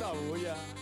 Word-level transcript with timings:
¿Dónde 0.00 0.36
está 0.38 0.54
esa 0.54 0.79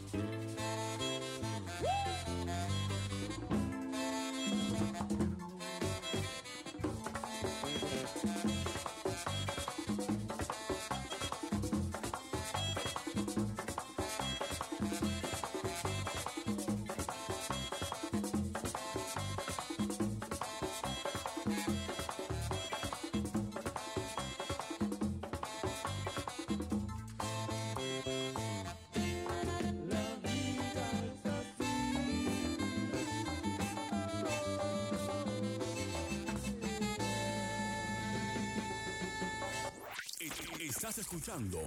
Estás 40.88 41.04
escuchando 41.04 41.58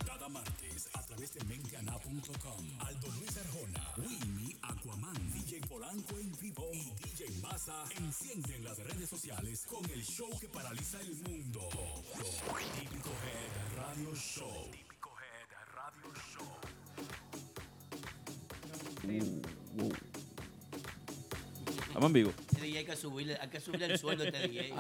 Cada 0.05 0.29
martes 0.29 0.89
a 0.95 1.03
través 1.03 1.33
de 1.33 1.45
mengana.com. 1.45 2.67
Aldo 2.81 3.07
Luis 3.21 3.37
Arjona, 3.37 3.89
Winnie, 3.99 4.57
Aquaman, 4.63 5.33
DJ 5.33 5.61
Polanco 5.69 6.19
en 6.19 6.33
vivo 6.41 6.69
y 6.73 6.91
DJ 7.05 7.41
Massa 7.41 7.85
encienden 7.99 8.65
las 8.65 8.79
redes 8.79 9.09
sociales 9.09 9.65
con 9.65 9.89
el 9.91 10.05
show 10.05 10.37
que 10.41 10.49
paraliza 10.49 11.01
el 11.03 11.15
mundo. 11.23 11.61
Típico 12.81 13.11
Head 13.11 13.77
Radio 13.77 14.13
Show. 14.17 14.71
Típico 14.73 15.11
Head 15.21 15.51
Radio 15.73 16.13
Show. 16.33 16.49
Estamos 21.87 22.07
en 22.09 22.13
vivo. 22.13 22.33
Hay 22.87 22.93
que 22.93 22.97
subirle, 22.99 23.37
hay 23.41 23.49
que 23.49 23.59
subirle 23.59 23.87
el 23.87 23.99
sueldo 23.99 24.23
a 24.23 24.27
este 24.29 24.47
DJ. 24.47 24.73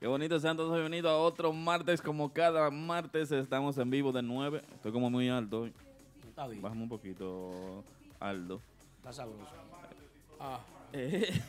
Qué 0.00 0.08
bonito 0.08 0.40
sean 0.40 0.56
todos 0.56 0.72
bienvenidos 0.72 1.12
a 1.12 1.16
otro 1.16 1.52
martes. 1.52 2.02
Como 2.02 2.32
cada 2.32 2.68
martes 2.72 3.30
estamos 3.30 3.78
en 3.78 3.88
vivo 3.88 4.10
de 4.10 4.20
9. 4.20 4.62
Estoy 4.74 4.90
como 4.90 5.08
muy 5.10 5.28
alto 5.28 5.60
hoy. 5.60 5.72
Está 6.28 6.48
bien, 6.48 6.60
Bájame 6.60 6.82
un 6.82 6.88
poquito, 6.88 7.84
Aldo. 8.18 8.60
está 8.96 9.12
sabroso. 9.12 9.46
Eh, 10.92 11.40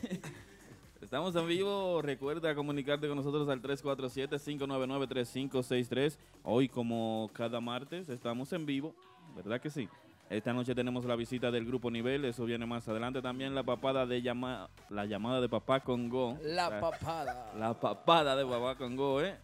Estamos 1.02 1.36
en 1.36 1.48
vivo. 1.48 2.00
Recuerda 2.04 2.54
comunicarte 2.54 3.08
con 3.08 3.18
nosotros 3.18 3.50
al 3.50 3.60
347-599-3563. 3.64 6.20
Hoy, 6.44 6.70
como 6.70 7.32
cada 7.34 7.60
martes, 7.60 8.08
estamos 8.10 8.54
en 8.54 8.68
vivo. 8.68 8.94
¿Verdad 9.36 9.60
que 9.60 9.72
sí? 9.72 9.90
Esta 10.30 10.52
noche 10.52 10.76
tenemos 10.76 11.06
la 11.06 11.16
visita 11.16 11.52
del 11.52 11.66
grupo 11.66 11.90
Nivel. 11.90 12.26
Eso 12.26 12.46
viene 12.46 12.66
más 12.66 12.88
adelante. 12.88 13.22
También 13.22 13.56
la 13.56 13.64
papada 13.64 14.06
de 14.06 14.22
llama, 14.22 14.70
la 14.90 15.06
llamada 15.06 15.40
de 15.40 15.48
Papá 15.48 15.80
Congo. 15.80 16.38
La 16.44 16.82
papada. 16.82 17.54
La 17.58 17.80
papada 17.80 18.36
de 18.36 18.46
Papá 18.46 18.76
Congo, 18.76 19.22
¿eh? 19.22 19.38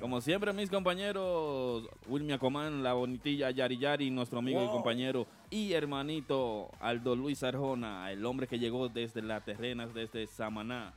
Como 0.00 0.20
siempre, 0.20 0.52
mis 0.52 0.68
compañeros, 0.68 1.88
Wilmy 2.08 2.32
Acomán, 2.32 2.82
la 2.82 2.92
bonitilla 2.92 3.50
Yari 3.50 3.78
Yari, 3.78 4.10
nuestro 4.10 4.40
amigo 4.40 4.62
y 4.64 4.68
compañero 4.68 5.26
y 5.50 5.72
hermanito 5.72 6.70
Aldo 6.80 7.14
Luis 7.14 7.42
Arjona, 7.42 8.10
el 8.10 8.24
hombre 8.26 8.46
que 8.46 8.58
llegó 8.58 8.88
desde 8.88 9.22
las 9.22 9.44
terrenas, 9.44 9.94
desde 9.94 10.26
Samaná. 10.26 10.94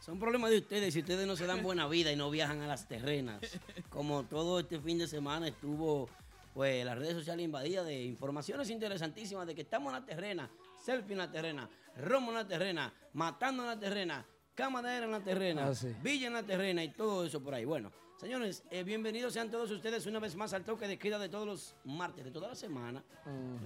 Son 0.00 0.18
problemas 0.18 0.50
de 0.50 0.58
ustedes 0.58 0.92
si 0.92 1.00
ustedes 1.00 1.26
no 1.26 1.34
se 1.34 1.46
dan 1.46 1.62
buena 1.62 1.88
vida 1.88 2.12
y 2.12 2.16
no 2.16 2.30
viajan 2.30 2.60
a 2.60 2.66
las 2.66 2.86
terrenas. 2.86 3.40
Como 3.88 4.24
todo 4.24 4.60
este 4.60 4.78
fin 4.80 4.98
de 4.98 5.06
semana 5.06 5.48
estuvo 5.48 6.10
pues 6.54 6.84
las 6.84 6.96
redes 6.96 7.14
sociales 7.14 7.44
invadidas 7.44 7.84
de 7.84 8.04
informaciones 8.04 8.70
interesantísimas 8.70 9.46
de 9.46 9.54
que 9.54 9.62
estamos 9.62 9.92
en 9.92 10.00
la 10.00 10.06
terrena, 10.06 10.50
selfie 10.82 11.12
en 11.12 11.18
la 11.18 11.30
terrena, 11.30 11.68
romo 11.98 12.30
en 12.30 12.36
la 12.36 12.46
terrena, 12.48 12.94
matando 13.12 13.64
en 13.64 13.68
la 13.70 13.78
terrena, 13.78 14.24
camadera 14.54 15.04
en 15.04 15.10
la 15.12 15.20
terrena, 15.20 15.66
Ah, 15.66 15.74
sí. 15.74 15.88
villa 16.02 16.28
en 16.28 16.32
la 16.34 16.42
terrena 16.44 16.82
y 16.84 16.90
todo 16.90 17.26
eso 17.26 17.42
por 17.42 17.54
ahí. 17.54 17.64
Bueno, 17.64 17.90
señores, 18.20 18.62
eh, 18.70 18.84
bienvenidos 18.84 19.32
sean 19.32 19.50
todos 19.50 19.68
ustedes 19.72 20.06
una 20.06 20.20
vez 20.20 20.36
más 20.36 20.52
al 20.54 20.64
toque 20.64 20.86
de 20.86 20.96
queda 20.96 21.18
de 21.18 21.28
todos 21.28 21.46
los 21.46 21.74
martes 21.84 22.24
de 22.24 22.30
toda 22.30 22.48
la 22.48 22.54
semana. 22.54 23.02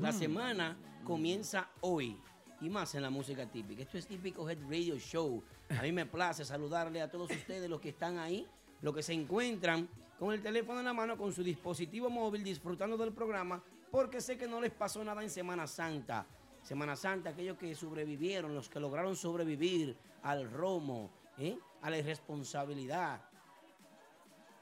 La 0.01 0.11
semana 0.13 0.79
comienza 1.05 1.69
hoy 1.83 2.19
y 2.63 2.71
más 2.71 2.95
en 2.95 3.03
la 3.03 3.11
música 3.11 3.47
típica. 3.47 3.83
Esto 3.83 3.99
es 3.99 4.07
típico 4.07 4.49
Head 4.49 4.63
Radio 4.63 4.97
Show. 4.99 5.45
A 5.79 5.83
mí 5.83 5.93
me 5.93 6.07
place 6.07 6.43
saludarle 6.45 7.03
a 7.03 7.11
todos 7.11 7.31
ustedes 7.31 7.69
los 7.69 7.81
que 7.83 7.91
están 7.91 8.19
ahí, 8.19 8.47
los 8.81 8.95
que 8.95 9.03
se 9.03 9.13
encuentran 9.13 9.87
con 10.19 10.33
el 10.33 10.43
teléfono 10.43 10.81
en 10.81 10.87
la 10.87 10.93
mano, 10.93 11.17
con 11.17 11.33
su 11.33 11.43
dispositivo 11.43 12.11
móvil, 12.11 12.43
disfrutando 12.43 12.97
del 12.97 13.13
programa, 13.13 13.63
porque 13.91 14.21
sé 14.21 14.37
que 14.37 14.49
no 14.49 14.61
les 14.61 14.73
pasó 14.73 15.05
nada 15.05 15.23
en 15.23 15.31
Semana 15.31 15.67
Santa. 15.67 16.27
Semana 16.63 16.97
Santa, 16.97 17.31
aquellos 17.31 17.57
que 17.57 17.75
sobrevivieron, 17.75 18.55
los 18.55 18.69
que 18.69 18.81
lograron 18.81 19.15
sobrevivir 19.17 19.97
al 20.23 20.51
romo, 20.51 21.11
¿eh? 21.39 21.57
a 21.83 21.91
la 21.91 21.99
irresponsabilidad, 21.99 23.23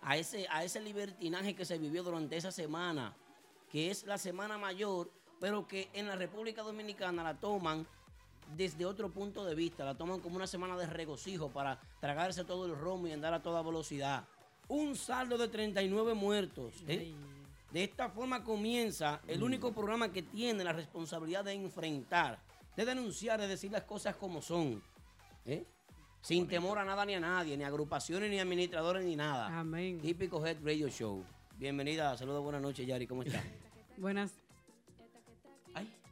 a 0.03 0.17
ese, 0.17 0.47
a 0.51 0.63
ese 0.63 0.81
libertinaje 0.81 1.55
que 1.55 1.65
se 1.65 1.79
vivió 1.79 2.03
durante 2.03 2.37
esa 2.37 2.53
semana, 2.53 3.17
que 3.71 3.91
es 3.91 4.05
la 4.05 4.19
semana 4.19 4.59
mayor, 4.59 5.11
pero 5.41 5.67
que 5.67 5.89
en 5.95 6.07
la 6.07 6.17
República 6.17 6.63
Dominicana 6.63 7.23
la 7.23 7.35
toman 7.35 7.87
desde 8.55 8.87
otro 8.87 9.11
punto 9.11 9.45
de 9.45 9.55
vista, 9.55 9.85
la 9.85 9.97
toman 9.97 10.21
como 10.21 10.37
una 10.37 10.47
semana 10.47 10.77
de 10.77 10.87
regocijo 10.87 11.51
para 11.51 11.81
tragarse 12.01 12.45
todo 12.45 12.67
el 12.67 12.77
romo 12.77 13.09
y 13.09 13.13
andar 13.13 13.35
a 13.35 13.43
toda 13.43 13.63
velocidad. 13.63 14.29
Un 14.69 14.97
saldo 14.97 15.39
de 15.39 15.49
39 15.49 16.15
muertos. 16.15 16.75
¿eh? 16.89 17.15
De 17.73 17.85
esta 17.85 18.09
forma 18.09 18.43
comienza 18.43 19.21
el 19.27 19.43
único 19.43 19.73
programa 19.73 20.13
que 20.13 20.23
tiene 20.23 20.65
la 20.65 20.73
responsabilidad 20.73 21.45
de 21.45 21.53
enfrentar, 21.53 22.39
de 22.77 22.85
denunciar, 22.85 23.41
de 23.41 23.47
decir 23.47 23.71
las 23.71 23.85
cosas 23.85 24.17
como 24.17 24.43
son. 24.43 24.83
¿eh? 25.45 25.65
Sin 26.21 26.49
temor 26.49 26.79
a 26.79 26.85
nada 26.85 27.05
ni 27.05 27.15
a 27.15 27.21
nadie, 27.21 27.57
ni 27.57 27.65
a 27.65 27.69
agrupaciones, 27.69 28.31
ni 28.31 28.41
administradores, 28.41 29.05
ni 29.05 29.15
nada. 29.15 29.59
Amén. 29.59 30.01
Típico 30.01 30.45
Head 30.45 30.59
Radio 30.65 30.89
Show. 30.89 31.25
Bienvenida, 31.57 32.17
saludos, 32.17 32.43
buenas 32.43 32.61
noches, 32.61 32.87
Yari, 32.87 33.07
¿cómo 33.07 33.23
estás? 33.23 33.45
Buenas. 33.97 34.46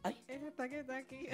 Ay. 0.05 0.21
Esta 0.27 0.69
que 0.69 0.79
está 0.81 0.97
aquí. 0.97 1.27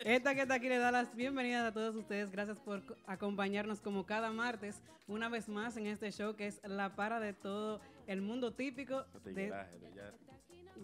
Esta 0.00 0.34
que 0.34 0.42
está 0.42 0.54
aquí 0.54 0.68
le 0.68 0.78
da 0.78 0.90
las 0.90 1.14
bienvenidas 1.14 1.66
a 1.68 1.72
todos 1.72 1.94
ustedes. 1.94 2.30
Gracias 2.30 2.58
por 2.58 2.82
co- 2.86 2.96
acompañarnos 3.06 3.80
como 3.80 4.06
cada 4.06 4.30
martes, 4.32 4.80
una 5.06 5.28
vez 5.28 5.48
más 5.50 5.76
en 5.76 5.86
este 5.86 6.10
show 6.10 6.34
que 6.34 6.46
es 6.46 6.60
la 6.64 6.96
para 6.96 7.20
de 7.20 7.34
todo 7.34 7.80
el 8.06 8.22
mundo 8.22 8.54
típico. 8.54 9.04
De, 9.24 9.52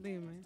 dime. 0.02 0.42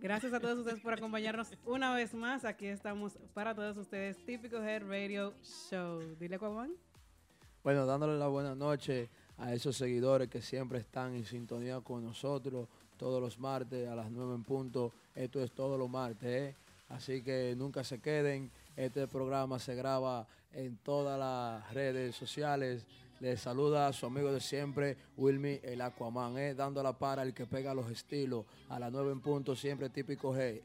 Gracias 0.00 0.32
a 0.32 0.40
todos 0.40 0.58
ustedes 0.58 0.80
por 0.80 0.92
acompañarnos 0.94 1.52
una 1.66 1.94
vez 1.94 2.14
más. 2.14 2.44
Aquí 2.44 2.66
estamos 2.66 3.16
para 3.32 3.54
todos 3.54 3.76
ustedes, 3.76 4.16
típico 4.26 4.56
Head 4.56 4.82
Radio 4.88 5.34
Show. 5.42 6.00
Dile, 6.18 6.36
Juan. 6.36 6.74
Bueno, 7.62 7.86
dándole 7.86 8.18
la 8.18 8.26
buena 8.28 8.54
noche 8.56 9.08
a 9.36 9.52
esos 9.54 9.76
seguidores 9.76 10.28
que 10.28 10.40
siempre 10.42 10.80
están 10.80 11.14
en 11.14 11.24
sintonía 11.24 11.80
con 11.80 12.04
nosotros 12.04 12.68
todos 12.98 13.20
los 13.22 13.38
martes 13.38 13.88
a 13.88 13.94
las 13.94 14.10
9 14.10 14.34
en 14.34 14.44
punto. 14.44 14.92
Esto 15.14 15.42
es 15.42 15.52
todos 15.52 15.78
los 15.78 15.88
martes, 15.88 16.28
¿eh? 16.28 16.56
Así 16.90 17.22
que 17.22 17.54
nunca 17.56 17.84
se 17.84 18.00
queden. 18.00 18.50
Este 18.76 19.06
programa 19.08 19.58
se 19.58 19.74
graba 19.74 20.26
en 20.52 20.76
todas 20.78 21.18
las 21.18 21.72
redes 21.72 22.14
sociales. 22.16 22.84
Les 23.20 23.40
saluda 23.40 23.88
a 23.88 23.92
su 23.92 24.06
amigo 24.06 24.30
de 24.32 24.40
siempre, 24.40 24.96
Wilmy 25.16 25.58
el 25.62 25.80
Aquaman, 25.80 26.38
¿eh? 26.38 26.54
dando 26.54 26.82
la 26.82 26.92
para 26.96 27.22
el 27.22 27.34
que 27.34 27.46
pega 27.46 27.74
los 27.74 27.90
estilos. 27.90 28.44
A 28.68 28.78
las 28.78 28.92
9 28.92 29.10
en 29.12 29.20
punto, 29.20 29.56
siempre 29.56 29.88
típico 29.90 30.32
G. 30.34 30.62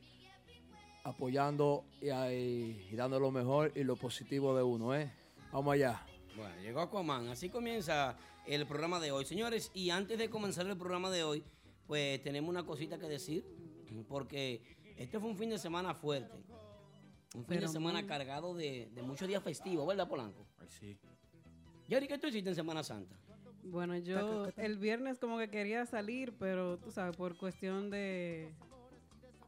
Apoyando 1.03 1.83
y, 2.01 2.09
ahí- 2.09 2.87
y 2.91 2.95
dando 2.95 3.19
lo 3.19 3.29
mejor 3.31 3.71
y 3.75 3.83
lo 3.83 3.95
positivo 3.97 4.55
de 4.55 4.63
uno, 4.63 4.95
¿eh? 4.95 5.11
Vamos 5.51 5.73
allá. 5.73 6.01
Bueno, 6.37 6.55
llegó 6.61 6.79
Aquaman. 6.81 7.27
Así 7.27 7.49
comienza 7.49 8.15
el 8.47 8.65
programa 8.65 8.99
de 9.01 9.11
hoy. 9.11 9.25
Señores, 9.25 9.69
y 9.73 9.89
antes 9.89 10.17
de 10.17 10.29
comenzar 10.29 10.65
el 10.67 10.77
programa 10.77 11.09
de 11.09 11.23
hoy, 11.23 11.43
pues 11.93 12.23
tenemos 12.23 12.49
una 12.49 12.65
cosita 12.65 12.97
que 12.97 13.07
decir, 13.07 13.45
porque 14.07 14.63
este 14.97 15.19
fue 15.19 15.29
un 15.29 15.37
fin 15.37 15.51
de 15.51 15.59
semana 15.59 15.93
fuerte. 15.93 16.35
Un 17.35 17.41
fin 17.41 17.45
Pero 17.47 17.61
de 17.61 17.67
semana 17.67 17.99
muy- 17.99 18.07
cargado 18.07 18.55
de, 18.55 18.89
de 18.95 19.03
muchos 19.03 19.27
días 19.27 19.43
festivos, 19.43 19.85
¿verdad, 19.85 20.09
Polanco? 20.09 20.43
Sí. 20.69 20.97
Yari, 21.87 22.07
¿qué 22.07 22.17
tú 22.17 22.25
hiciste 22.25 22.49
en 22.49 22.55
Semana 22.55 22.81
Santa? 22.83 23.15
Bueno, 23.63 23.95
yo 23.97 24.47
el 24.57 24.79
viernes 24.79 25.19
como 25.19 25.37
que 25.37 25.51
quería 25.51 25.85
salir, 25.85 26.33
pero 26.39 26.79
tú 26.79 26.89
sabes, 26.89 27.15
por 27.15 27.37
cuestión 27.37 27.91
de, 27.91 28.51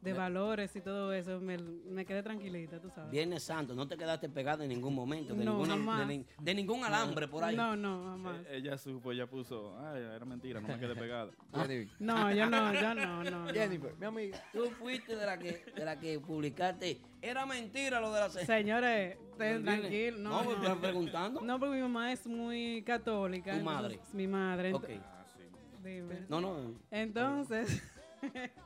de 0.06 0.12
valores 0.12 0.74
y 0.76 0.80
todo 0.80 1.12
eso, 1.12 1.40
me, 1.40 1.58
me 1.58 2.04
quedé 2.06 2.22
tranquilita, 2.22 2.80
tú 2.80 2.88
sabes. 2.90 3.10
Viernes 3.10 3.42
Santo, 3.42 3.74
no 3.74 3.88
te 3.88 3.96
quedaste 3.96 4.28
pegada 4.28 4.62
en 4.64 4.70
ningún 4.70 4.94
momento, 4.94 5.34
de, 5.34 5.44
No, 5.44 5.52
ninguna- 5.54 5.74
jamás. 5.74 6.06
de 6.08 6.14
nin- 6.14 6.26
de 6.40 6.54
ningún 6.54 6.84
alambre 6.84 7.26
por 7.28 7.42
ahí. 7.42 7.56
No, 7.56 7.74
no, 7.74 8.04
jamás. 8.04 8.36
Eh, 8.46 8.56
Ella 8.58 8.78
supo, 8.78 9.10
ella 9.12 9.26
puso, 9.26 9.76
ay, 9.80 10.02
era 10.02 10.24
mentira, 10.24 10.60
no 10.60 10.68
me 10.68 10.78
quedé 10.78 10.94
pegada. 11.08 11.30
Jennifer, 11.54 11.96
No, 11.98 12.32
yo 12.32 12.48
no, 12.48 12.72
yo 12.74 12.94
no, 12.94 13.24
no. 13.24 13.30
no. 13.46 13.52
Jennifer, 13.52 13.94
mi 13.98 14.06
amiga. 14.06 14.38
Tú 14.52 14.70
fuiste 14.70 15.16
de 15.16 15.26
la 15.26 15.38
que, 15.38 15.64
de 15.74 15.84
la 15.84 15.98
que 15.98 16.20
publicaste. 16.20 17.00
Era 17.20 17.44
mentira 17.46 17.98
lo 18.00 18.12
de 18.12 18.20
la 18.20 18.30
Señores, 18.30 19.16
estén 19.32 19.56
¿Entiendes? 19.56 19.80
tranquilos. 19.80 20.20
No, 20.20 20.44
No, 20.44 20.68
no, 20.68 20.80
preguntando. 20.80 21.40
No, 21.40 21.58
porque 21.58 21.74
mi 21.76 21.82
mamá 21.82 22.12
es 22.12 22.26
muy 22.26 22.82
católica. 22.82 23.50
¿Tu 23.52 23.58
entonces, 23.58 23.64
madre? 23.82 24.00
Mi 24.12 24.26
madre. 24.28 24.72
Ok. 24.72 24.84
Ah, 25.02 25.24
sí. 25.36 25.42
dime. 25.82 26.26
No, 26.28 26.40
no. 26.40 26.74
Entonces, 26.92 27.82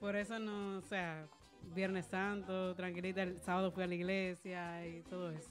por 0.00 0.16
eso 0.16 0.38
no, 0.38 0.78
o 0.78 0.82
sea, 0.82 1.28
Viernes 1.74 2.06
Santo, 2.06 2.74
tranquilita, 2.74 3.22
el 3.22 3.38
sábado 3.40 3.70
fui 3.70 3.82
a 3.84 3.86
la 3.86 3.94
iglesia 3.94 4.86
y 4.86 5.02
todo 5.02 5.30
eso. 5.30 5.50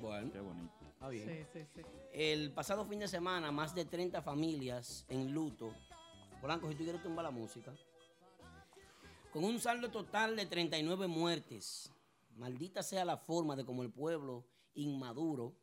Bueno, 0.00 0.30
Qué 0.32 0.40
bonito. 0.40 0.74
está 0.92 1.08
bien. 1.08 1.28
Sí, 1.52 1.60
sí, 1.60 1.66
sí. 1.74 1.82
El 2.12 2.50
pasado 2.52 2.84
fin 2.84 2.98
de 2.98 3.08
semana, 3.08 3.50
más 3.52 3.74
de 3.74 3.84
30 3.84 4.20
familias 4.22 5.06
en 5.08 5.32
luto. 5.32 5.72
Polanco, 6.40 6.68
si 6.68 6.74
tú 6.74 6.82
quieres 6.82 7.02
tumbar 7.02 7.24
la 7.24 7.30
música. 7.30 7.72
Con 9.32 9.44
un 9.44 9.58
saldo 9.58 9.90
total 9.90 10.36
de 10.36 10.46
39 10.46 11.06
muertes. 11.06 11.90
Maldita 12.36 12.82
sea 12.82 13.04
la 13.04 13.16
forma 13.16 13.56
de 13.56 13.64
cómo 13.64 13.82
el 13.82 13.90
pueblo 13.90 14.44
inmaduro 14.74 15.54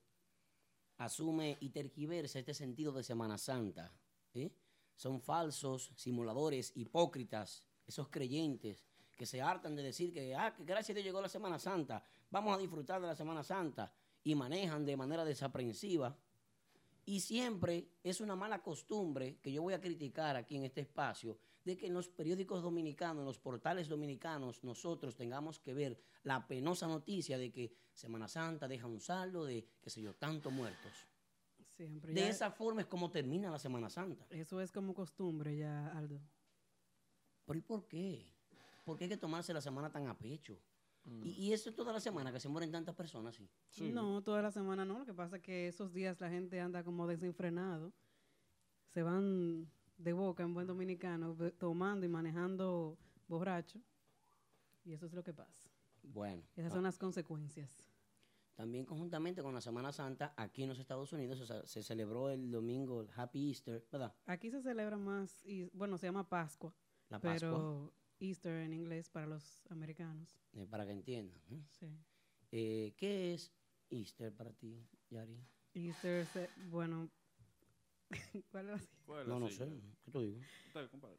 asume 0.97 1.57
y 1.59 1.69
tergiversa 1.69 2.39
este 2.39 2.53
sentido 2.53 2.93
de 2.93 3.03
Semana 3.03 3.37
Santa. 3.37 3.91
¿eh? 4.33 4.51
Son 4.95 5.21
falsos, 5.21 5.91
simuladores, 5.95 6.71
hipócritas, 6.75 7.63
esos 7.91 8.07
creyentes 8.07 8.85
que 9.15 9.25
se 9.25 9.41
hartan 9.41 9.75
de 9.75 9.83
decir 9.83 10.11
que, 10.11 10.33
ah, 10.33 10.53
que 10.55 10.63
gracias 10.63 10.91
a 10.91 10.93
Dios 10.95 11.05
llegó 11.05 11.21
la 11.21 11.29
Semana 11.29 11.59
Santa, 11.59 12.03
vamos 12.31 12.55
a 12.55 12.57
disfrutar 12.57 12.99
de 13.01 13.07
la 13.07 13.15
Semana 13.15 13.43
Santa 13.43 13.93
y 14.23 14.33
manejan 14.33 14.85
de 14.85 14.97
manera 14.97 15.25
desaprensiva. 15.25 16.17
Y 17.05 17.19
siempre 17.19 17.89
es 18.03 18.21
una 18.21 18.35
mala 18.35 18.63
costumbre 18.63 19.37
que 19.41 19.51
yo 19.51 19.61
voy 19.61 19.73
a 19.73 19.81
criticar 19.81 20.35
aquí 20.35 20.55
en 20.55 20.63
este 20.63 20.81
espacio, 20.81 21.37
de 21.63 21.77
que 21.77 21.87
en 21.87 21.93
los 21.93 22.07
periódicos 22.07 22.63
dominicanos, 22.63 23.21
en 23.21 23.25
los 23.25 23.39
portales 23.39 23.87
dominicanos, 23.87 24.63
nosotros 24.63 25.15
tengamos 25.15 25.59
que 25.59 25.73
ver 25.73 25.99
la 26.23 26.47
penosa 26.47 26.87
noticia 26.87 27.37
de 27.37 27.51
que 27.51 27.73
Semana 27.93 28.27
Santa 28.27 28.67
deja 28.67 28.87
un 28.87 29.01
saldo 29.01 29.45
de, 29.45 29.67
qué 29.81 29.89
sé 29.89 30.01
yo, 30.01 30.15
tantos 30.15 30.53
muertos. 30.53 30.91
Siempre. 31.75 32.13
De 32.13 32.29
esa 32.29 32.51
forma 32.51 32.81
es 32.81 32.87
como 32.87 33.11
termina 33.11 33.51
la 33.51 33.59
Semana 33.59 33.89
Santa. 33.89 34.25
Eso 34.29 34.61
es 34.61 34.71
como 34.71 34.93
costumbre 34.93 35.57
ya, 35.57 35.87
Aldo. 35.89 36.21
¿Pero 37.45 37.59
y 37.59 37.61
por 37.61 37.87
qué? 37.87 38.31
¿Por 38.85 38.97
qué 38.97 39.05
hay 39.05 39.09
que 39.09 39.17
tomarse 39.17 39.53
la 39.53 39.61
semana 39.61 39.91
tan 39.91 40.07
a 40.07 40.17
pecho? 40.17 40.57
Y, 41.23 41.29
y 41.29 41.53
eso 41.53 41.69
es 41.69 41.75
toda 41.75 41.91
la 41.91 41.99
semana 41.99 42.31
que 42.31 42.39
se 42.39 42.47
mueren 42.47 42.71
tantas 42.71 42.93
personas 42.95 43.39
así. 43.69 43.91
No, 43.91 44.21
toda 44.21 44.41
la 44.41 44.51
semana 44.51 44.85
no. 44.85 44.99
Lo 44.99 45.05
que 45.05 45.13
pasa 45.13 45.37
es 45.37 45.41
que 45.41 45.67
esos 45.67 45.93
días 45.93 46.21
la 46.21 46.29
gente 46.29 46.59
anda 46.61 46.83
como 46.83 47.07
desenfrenado. 47.07 47.91
Se 48.89 49.01
van 49.01 49.71
de 49.97 50.13
boca 50.13 50.43
en 50.43 50.53
buen 50.53 50.67
dominicano, 50.67 51.35
tomando 51.57 52.05
y 52.05 52.09
manejando 52.09 52.97
borracho. 53.27 53.81
Y 54.83 54.93
eso 54.93 55.05
es 55.05 55.13
lo 55.13 55.23
que 55.23 55.33
pasa. 55.33 55.69
Bueno, 56.03 56.43
Esas 56.55 56.71
ah, 56.71 56.75
son 56.75 56.83
las 56.83 56.97
consecuencias. 56.97 57.69
también 58.55 58.85
conjuntamente 58.85 59.41
con 59.41 59.53
la 59.53 59.61
Semana 59.61 59.91
Santa, 59.91 60.33
aquí 60.35 60.63
en 60.63 60.69
los 60.69 60.79
Estados 60.79 61.13
Unidos 61.13 61.39
o 61.39 61.45
sea, 61.45 61.65
se 61.65 61.83
celebró 61.83 62.29
el 62.29 62.51
domingo 62.51 63.01
el 63.01 63.09
Happy 63.15 63.49
Easter, 63.49 63.87
¿verdad? 63.91 64.13
Aquí 64.25 64.49
se 64.49 64.61
celebra 64.61 64.97
más, 64.97 65.43
y, 65.45 65.69
bueno, 65.73 65.97
se 65.97 66.07
llama 66.07 66.27
Pascua, 66.27 66.73
La 67.11 67.19
Pascua, 67.19 67.39
pero 67.39 67.93
Easter 68.19 68.61
en 68.63 68.73
inglés 68.73 69.09
para 69.09 69.27
los 69.27 69.65
americanos. 69.69 70.39
eh, 70.53 70.65
para 70.69 70.85
que 70.85 70.91
entiendan. 70.91 71.39
¿eh? 71.51 71.61
Sí. 71.69 71.87
Eh, 72.51 72.93
¿Qué 72.97 73.33
es 73.33 73.51
Easter 73.89 74.33
para 74.33 74.51
ti, 74.53 74.83
Yari? 75.09 75.37
Easter, 75.73 76.25
se- 76.25 76.49
bueno, 76.69 77.09
¿cuál 78.51 78.69
era? 78.69 78.81
¿Cuál 79.05 79.27
No, 79.27 79.39
no 79.39 79.49
sé. 79.49 79.67
¿Qué 80.03 80.11
tú 80.11 80.21
digo? 80.21 80.39
Compadre. 80.89 81.17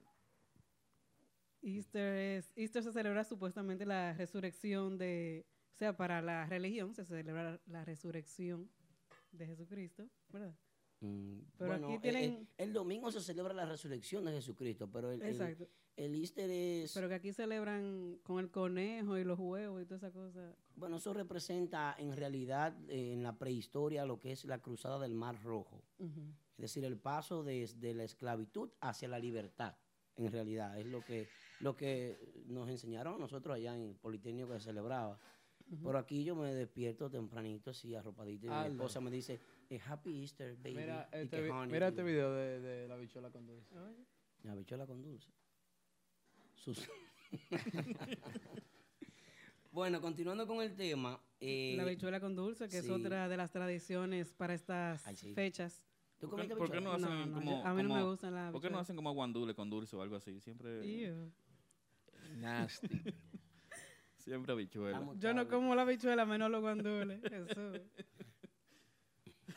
Easter 1.63 2.17
es, 2.39 2.53
Easter 2.57 2.83
se 2.83 2.93
celebra 2.93 3.23
supuestamente 3.25 3.87
la 3.87 4.15
resurrección 4.15 4.99
de, 4.99 5.47
o 5.75 5.77
sea, 5.77 5.97
para 5.97 6.21
la 6.21 6.47
religión 6.47 6.93
se 6.95 7.05
celebra 7.05 7.61
la 7.67 7.85
resurrección 7.85 8.69
de 9.31 9.47
Jesucristo, 9.47 10.09
¿verdad? 10.29 10.55
Mm, 11.01 11.39
Pero 11.59 11.71
bueno, 11.71 11.95
aquí 11.95 12.09
eh, 12.09 12.25
eh, 12.27 12.47
el 12.59 12.73
domingo 12.73 13.11
se 13.13 13.21
celebra 13.21 13.55
la 13.55 13.65
resurrección 13.67 14.25
de 14.25 14.33
Jesucristo, 14.33 14.91
pero 14.91 15.11
el, 15.13 15.23
Exacto. 15.23 15.65
el 15.65 15.71
Easter 15.97 16.51
es... 16.51 16.93
Pero 16.95 17.09
que 17.09 17.15
aquí 17.15 17.33
celebran 17.33 18.19
con 18.23 18.39
el 18.39 18.51
conejo 18.51 19.19
y 19.19 19.25
los 19.25 19.39
huevos 19.39 19.83
y 19.83 19.85
toda 19.85 19.97
esa 19.97 20.11
cosa. 20.11 20.55
Bueno, 20.75 20.97
eso 20.97 21.13
representa 21.13 21.95
en 21.99 22.17
realidad 22.17 22.75
eh, 22.89 23.13
en 23.13 23.23
la 23.23 23.37
prehistoria 23.39 24.05
lo 24.05 24.19
que 24.19 24.33
es 24.33 24.45
la 24.45 24.59
cruzada 24.61 24.99
del 24.99 25.15
Mar 25.15 25.43
Rojo. 25.43 25.83
Es 25.99 26.17
decir, 26.59 26.85
el 26.85 26.97
paso 26.99 27.43
desde 27.43 27.95
la 27.95 28.05
esclavitud 28.05 28.71
hacia 28.81 29.09
la 29.09 29.19
libertad, 29.19 29.77
en 30.17 30.31
realidad. 30.33 30.79
Es 30.79 30.87
lo 30.87 31.03
que, 31.05 31.29
lo 31.61 31.77
que 31.77 32.45
nos 32.47 32.69
enseñaron 32.69 33.15
a 33.15 33.19
nosotros 33.19 33.57
allá 33.57 33.75
en 33.75 33.83
el 33.83 33.95
Politécnico 33.97 34.49
que 34.49 34.59
se 34.61 34.67
celebraba. 34.67 35.19
Pero 35.83 35.97
aquí 35.99 36.23
yo 36.25 36.35
me 36.37 36.53
despierto 36.53 37.09
tempranito, 37.09 37.71
así 37.71 37.95
arropadito, 37.95 38.47
y 38.47 38.51
mi 38.51 38.55
esposa 38.75 39.01
me 39.01 39.11
dice, 39.11 39.41
eh, 39.71 39.81
Happy 39.87 40.21
Easter, 40.21 40.55
baby. 40.57 40.75
Mira 40.75 41.09
este, 41.13 41.37
que 41.37 41.43
vi- 41.45 41.49
honey, 41.51 41.73
mira 41.73 41.89
este 41.89 42.03
video 42.03 42.35
de, 42.35 42.61
de 42.61 42.89
la 42.89 42.97
bichola 42.97 43.31
con 43.31 43.47
dulce. 43.47 43.75
La 44.43 44.55
bichuela 44.55 44.87
con 44.87 45.01
dulce. 45.01 45.31
Sus- 46.63 46.89
bueno, 49.73 50.01
continuando 50.01 50.47
con 50.47 50.63
el 50.63 50.75
tema. 50.77 51.19
eh, 51.41 51.75
la 51.77 51.85
bichuela 51.85 52.21
con 52.21 52.37
dulce, 52.37 52.67
que 52.69 52.81
sí. 52.81 52.87
es 52.87 52.91
otra 52.91 53.29
de 53.29 53.37
las 53.37 53.51
tradiciones 53.51 54.33
para 54.35 54.55
estas 54.55 55.07
Ay, 55.07 55.17
sí. 55.17 55.33
fechas. 55.35 55.83
¿Tú 56.21 56.29
¿Por 56.31 56.41
qué, 56.41 56.49
comiste 56.49 56.57
por 56.57 56.71
qué 56.71 56.81
no 56.81 56.93
hacen 56.93 57.09
No, 57.09 57.27
no, 57.27 57.33
como, 57.35 57.51
yo- 57.63 57.67
a 57.67 57.75
mí 57.75 57.83
no 57.83 57.95
me 57.97 58.03
gustan 58.05 58.35
las 58.35 58.53
¿Por 58.53 58.61
qué 58.63 58.71
no 58.71 58.79
hacen 58.79 58.95
como 58.95 59.09
aguandule 59.09 59.55
con 59.55 59.69
dulce 59.71 59.97
o 59.97 60.03
algo 60.03 60.15
así? 60.17 60.41
Siempre, 60.41 60.85
Ew. 60.85 61.33
Nasty. 62.37 62.87
siempre 64.19 64.53
habichuela. 64.53 65.01
Vamos, 65.01 65.19
Yo 65.19 65.35
no 65.35 65.49
como 65.49 65.75
la 65.75 65.85
bichuela, 65.85 66.25
menos 66.25 66.49
los 66.51 66.61
guandules. 66.61 67.21
Jesús. 67.23 67.81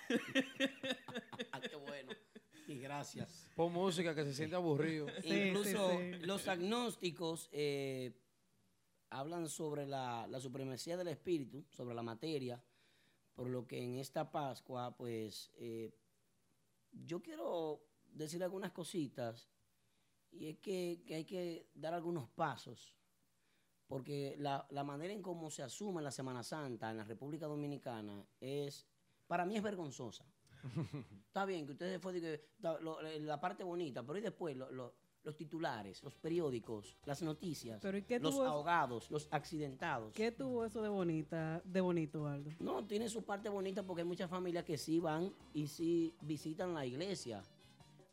Ah, 1.52 1.60
qué 1.62 1.76
bueno. 1.76 2.12
Y 2.68 2.80
gracias. 2.80 3.50
Pon 3.56 3.72
música 3.72 4.16
que 4.16 4.24
se 4.24 4.34
siente 4.34 4.56
aburrido. 4.56 5.08
Sí, 5.22 5.34
Incluso 5.34 5.90
sí, 5.90 6.14
sí. 6.14 6.26
los 6.26 6.48
agnósticos 6.48 7.50
eh, 7.52 8.14
hablan 9.10 9.48
sobre 9.50 9.86
la, 9.86 10.28
la 10.28 10.40
supremacía 10.40 10.98
del 10.98 11.10
espíritu, 11.10 11.64
sobre 11.70 11.96
la 11.96 12.02
materia, 12.02 12.62
por 13.36 13.48
lo 13.48 13.68
que 13.68 13.82
en 13.84 13.96
esta 13.96 14.32
Pascua, 14.32 14.96
pues, 14.96 15.52
eh, 15.58 15.94
yo 16.92 17.22
quiero 17.22 17.82
decir 18.14 18.44
algunas 18.44 18.72
cositas, 18.72 19.50
y 20.32 20.48
es 20.48 20.58
que, 20.58 21.04
que 21.06 21.16
hay 21.16 21.26
que 21.26 21.70
dar 21.76 21.94
algunos 21.94 22.28
pasos, 22.30 22.96
porque 23.88 24.36
la, 24.40 24.66
la 24.72 24.84
manera 24.84 25.14
en 25.14 25.22
cómo 25.22 25.52
se 25.52 25.62
asume 25.62 26.02
la 26.02 26.12
Semana 26.12 26.44
Santa 26.44 26.90
en 26.90 26.98
la 26.98 27.04
República 27.04 27.46
Dominicana 27.46 28.26
es, 28.40 28.88
para 29.28 29.46
mí 29.46 29.56
es 29.56 29.64
vergonzosa. 29.64 30.26
Está 31.28 31.46
bien 31.46 31.66
que 31.66 31.74
ustedes 31.74 32.02
fue 32.02 32.20
que, 32.20 32.34
eh, 32.36 33.20
la 33.22 33.40
parte 33.40 33.64
bonita, 33.64 34.04
pero 34.04 34.18
y 34.18 34.22
después 34.22 34.56
lo- 34.56 34.72
lo- 34.72 34.94
los 35.24 35.36
titulares, 35.36 36.04
los 36.04 36.14
periódicos, 36.16 36.98
las 37.06 37.24
noticias, 37.24 37.80
Pero 37.82 37.98
¿y 37.98 38.04
qué 38.04 38.20
los 38.20 38.36
eso- 38.36 38.46
ahogados, 38.46 39.10
los 39.10 39.28
accidentados. 39.32 40.14
¿Qué 40.14 40.32
tuvo 40.32 40.64
eso 40.66 40.84
de 40.84 40.90
bonita, 40.90 41.62
de 41.66 41.82
bonito, 41.82 42.28
Aldo? 42.28 42.52
No, 42.60 42.86
tiene 42.86 43.10
su 43.10 43.24
parte 43.26 43.50
bonita 43.50 43.82
porque 43.82 44.04
hay 44.04 44.08
muchas 44.08 44.30
familias 44.30 44.64
que 44.66 44.78
sí 44.78 45.00
van 45.00 45.34
y 45.52 45.66
sí 45.68 46.14
visitan 46.22 46.76
la 46.76 46.86
iglesia. 46.86 47.42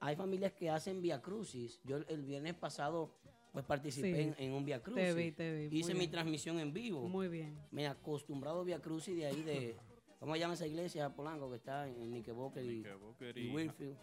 Hay 0.01 0.17
familias 0.17 0.53
que 0.55 0.71
hacen 0.71 1.03
via 1.03 1.21
crucis. 1.21 1.81
Yo 1.85 1.99
el, 1.99 2.23
viernes 2.25 2.55
pasado 2.55 3.15
pues 3.53 3.67
participé 3.67 4.15
Sí. 4.15 4.21
en, 4.23 4.35
en 4.39 4.55
un 4.55 4.65
via 4.65 4.83
crucis. 4.83 5.05
Te 5.05 5.13
vi, 5.15 5.33
te 5.33 5.69
vi, 5.69 5.79
Hice 5.79 5.93
mi 5.95 6.09
transmisión 6.09 6.59
en 6.61 6.73
vivo. 6.73 7.07
Muy 7.07 7.29
bien. 7.29 7.59
Me 7.71 7.83
he 7.83 7.87
acostumbrado 7.89 8.63
a 8.63 8.65
via 8.65 8.81
crucis 8.81 9.15
de 9.15 9.27
ahí 9.27 9.43
de 9.43 9.77
¿cómo 10.23 10.35
se 10.35 10.39
llama 10.41 10.55
esa 10.55 10.67
iglesia 10.69 11.11
Polanco 11.11 11.51
que 11.51 11.57
está 11.57 11.89
en 11.89 11.95
Knickerbocker 12.11 12.65
y, 12.65 12.87
y 13.35 13.41
y- 13.41 13.51
Winfield? 13.55 13.97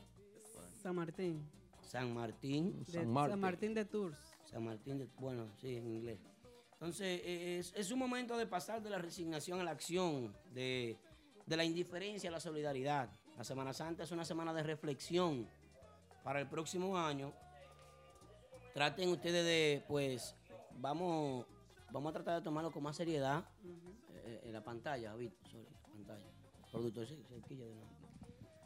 San 0.81 0.93
Martín. 0.95 1.49
San 1.81 2.13
Martín. 2.13 2.83
De, 2.85 2.91
San 2.91 3.09
Martín. 3.09 3.31
San 3.31 3.39
Martín 3.39 3.73
de 3.73 3.85
Tours. 3.85 4.17
San 4.43 4.65
Martín, 4.65 4.97
de, 4.97 5.07
bueno, 5.17 5.47
sí, 5.61 5.77
en 5.77 5.88
inglés. 5.88 6.19
Entonces, 6.73 7.21
eh, 7.23 7.59
es, 7.59 7.73
es 7.73 7.89
un 7.91 7.99
momento 7.99 8.38
de 8.38 8.45
pasar 8.47 8.81
de 8.83 8.89
la 8.89 8.97
resignación 8.99 9.61
a 9.61 9.63
la 9.63 9.71
acción, 9.71 10.35
de, 10.53 10.97
de 11.45 11.57
la 11.57 11.63
indiferencia 11.63 12.29
a 12.29 12.33
la 12.33 12.39
solidaridad. 12.41 13.09
La 13.38 13.43
Semana 13.45 13.71
Santa 13.73 14.03
es 14.03 14.11
una 14.11 14.25
semana 14.25 14.53
de 14.53 14.63
reflexión 14.63 15.47
para 16.23 16.41
el 16.41 16.47
próximo 16.47 16.97
año. 16.97 17.33
Traten 18.73 19.09
ustedes 19.09 19.45
de, 19.45 19.83
pues, 19.88 20.35
vamos, 20.73 21.45
vamos 21.91 22.10
a 22.12 22.13
tratar 22.13 22.36
de 22.39 22.41
tomarlo 22.43 22.72
con 22.72 22.84
más 22.84 22.96
seriedad. 22.96 23.43
Eh, 24.25 24.41
en 24.43 24.53
la 24.53 24.63
pantalla, 24.63 25.15
Víctor, 25.15 25.50
sorry, 25.50 25.67
pantalla. 25.91 26.25
Productor, 26.72 27.08
se, 27.08 27.24
se 27.24 27.41
quilla 27.41 27.65
de 27.65 27.74
nuevo. 27.75 27.89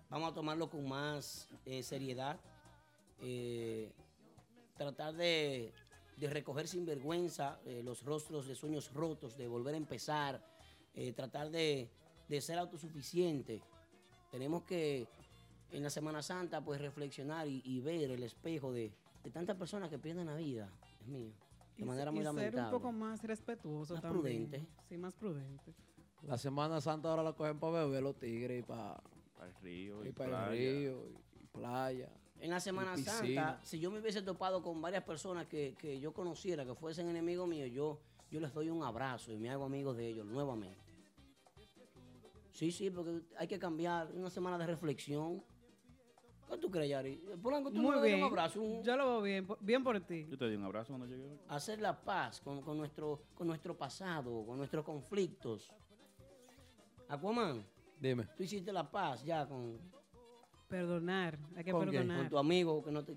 Vamos 0.09 0.31
a 0.31 0.33
tomarlo 0.33 0.69
con 0.69 0.87
más 0.87 1.49
eh, 1.65 1.81
seriedad. 1.83 2.39
Eh, 3.19 3.91
tratar 4.75 5.13
de, 5.13 5.71
de 6.17 6.29
recoger 6.29 6.67
sin 6.67 6.85
vergüenza 6.85 7.59
eh, 7.65 7.81
los 7.83 8.03
rostros 8.03 8.47
de 8.47 8.55
sueños 8.55 8.93
rotos, 8.93 9.37
de 9.37 9.47
volver 9.47 9.75
a 9.75 9.77
empezar, 9.77 10.45
eh, 10.93 11.13
tratar 11.13 11.49
de, 11.49 11.89
de 12.27 12.41
ser 12.41 12.57
autosuficiente. 12.57 13.61
Tenemos 14.31 14.63
que 14.63 15.07
en 15.71 15.83
la 15.83 15.89
Semana 15.89 16.21
Santa 16.21 16.59
pues 16.63 16.81
reflexionar 16.81 17.47
y, 17.47 17.61
y 17.63 17.79
ver 17.79 18.11
el 18.11 18.23
espejo 18.23 18.73
de, 18.73 18.91
de 19.23 19.31
tantas 19.31 19.55
personas 19.55 19.89
que 19.89 19.97
pierden 19.97 20.27
la 20.27 20.35
vida, 20.35 20.69
Dios 20.99 21.07
mío, 21.07 21.31
de 21.77 21.83
Y 21.83 21.85
manera 21.85 22.11
muy 22.11 22.19
y 22.21 22.23
ser 22.23 22.29
un 22.31 22.35
lamentable. 22.37 22.71
poco 22.71 22.91
más 22.91 23.23
respetuoso 23.23 23.93
Más 23.95 24.01
también. 24.03 24.49
prudente. 24.49 24.67
Sí, 24.87 24.97
más 24.97 25.13
prudente. 25.15 25.73
La 26.23 26.37
Semana 26.37 26.79
Santa 26.79 27.09
ahora 27.09 27.23
la 27.23 27.33
cogen 27.33 27.59
para 27.59 27.83
beber 27.85 28.03
los 28.03 28.17
tigres 28.17 28.59
y 28.59 28.63
para 28.63 29.01
Para 29.35 29.47
el 29.49 29.55
río. 29.61 30.05
ir 30.05 30.13
para 30.13 30.45
el 30.45 30.51
río 30.51 31.07
y 31.41 31.45
playa. 31.47 32.09
En 32.39 32.49
la 32.51 32.59
Semana. 32.59 32.95
Santa, 32.97 33.59
si 33.63 33.79
yo 33.79 33.89
me 33.91 33.99
hubiese 33.99 34.21
topado 34.21 34.61
con 34.61 34.81
varias 34.81 35.03
personas 35.03 35.47
que, 35.47 35.75
que 35.77 35.99
yo 35.99 36.13
conociera, 36.13 36.65
que 36.65 36.75
fuesen 36.75 37.07
enemigos 37.09 37.47
míos, 37.47 37.69
yo, 37.71 37.99
yo 38.29 38.39
les 38.39 38.53
doy 38.53 38.69
un 38.69 38.83
abrazo 38.83 39.31
y 39.31 39.37
me 39.37 39.49
hago 39.49 39.65
amigo 39.65 39.93
de 39.93 40.07
ellos 40.07 40.25
nuevamente. 40.25 40.77
Sí, 42.51 42.71
sí, 42.71 42.89
porque 42.91 43.21
hay 43.37 43.47
que 43.47 43.57
cambiar 43.59 44.11
una 44.13 44.29
semana 44.29 44.57
de 44.57 44.67
reflexión. 44.67 45.43
¿Qué 46.49 46.57
tú 46.57 46.69
crees, 46.69 46.89
Yari? 46.89 47.15
Polanco, 47.41 47.71
tú 47.71 47.81
Muy 47.81 47.95
me 47.95 48.01
bien. 48.07 48.19
un 48.19 48.25
abrazo, 48.29 48.61
un- 48.61 48.83
Yo 48.83 48.95
lo 48.95 49.05
veo 49.07 49.21
bien, 49.21 49.47
bien 49.59 49.83
por 49.83 49.99
ti. 50.01 50.27
Yo 50.29 50.37
te 50.37 50.49
di 50.49 50.55
un 50.55 50.63
abrazo 50.63 50.89
cuando 50.89 51.07
llegué 51.07 51.25
hoy. 51.27 51.39
hacer 51.47 51.81
la 51.81 51.99
paz 51.99 52.39
con, 52.41 52.61
con 52.61 52.77
nuestro, 52.77 53.21
con 53.33 53.47
nuestro 53.47 53.75
pasado, 53.77 54.45
con 54.45 54.57
nuestros 54.57 54.85
conflictos. 54.85 55.71
Aquaman, 57.09 57.65
Dime. 57.99 58.27
tú 58.37 58.43
hiciste 58.43 58.71
la 58.71 58.89
paz 58.89 59.23
ya 59.23 59.45
con, 59.47 59.77
Perdonar, 60.67 61.37
hay 61.55 61.63
que 61.63 61.71
¿Con 61.71 61.81
quién? 61.81 61.91
perdonar. 62.01 62.17
con 62.21 62.29
tu 62.29 62.37
amigo 62.39 62.83
que 62.83 62.91
no 62.91 63.03
te... 63.03 63.15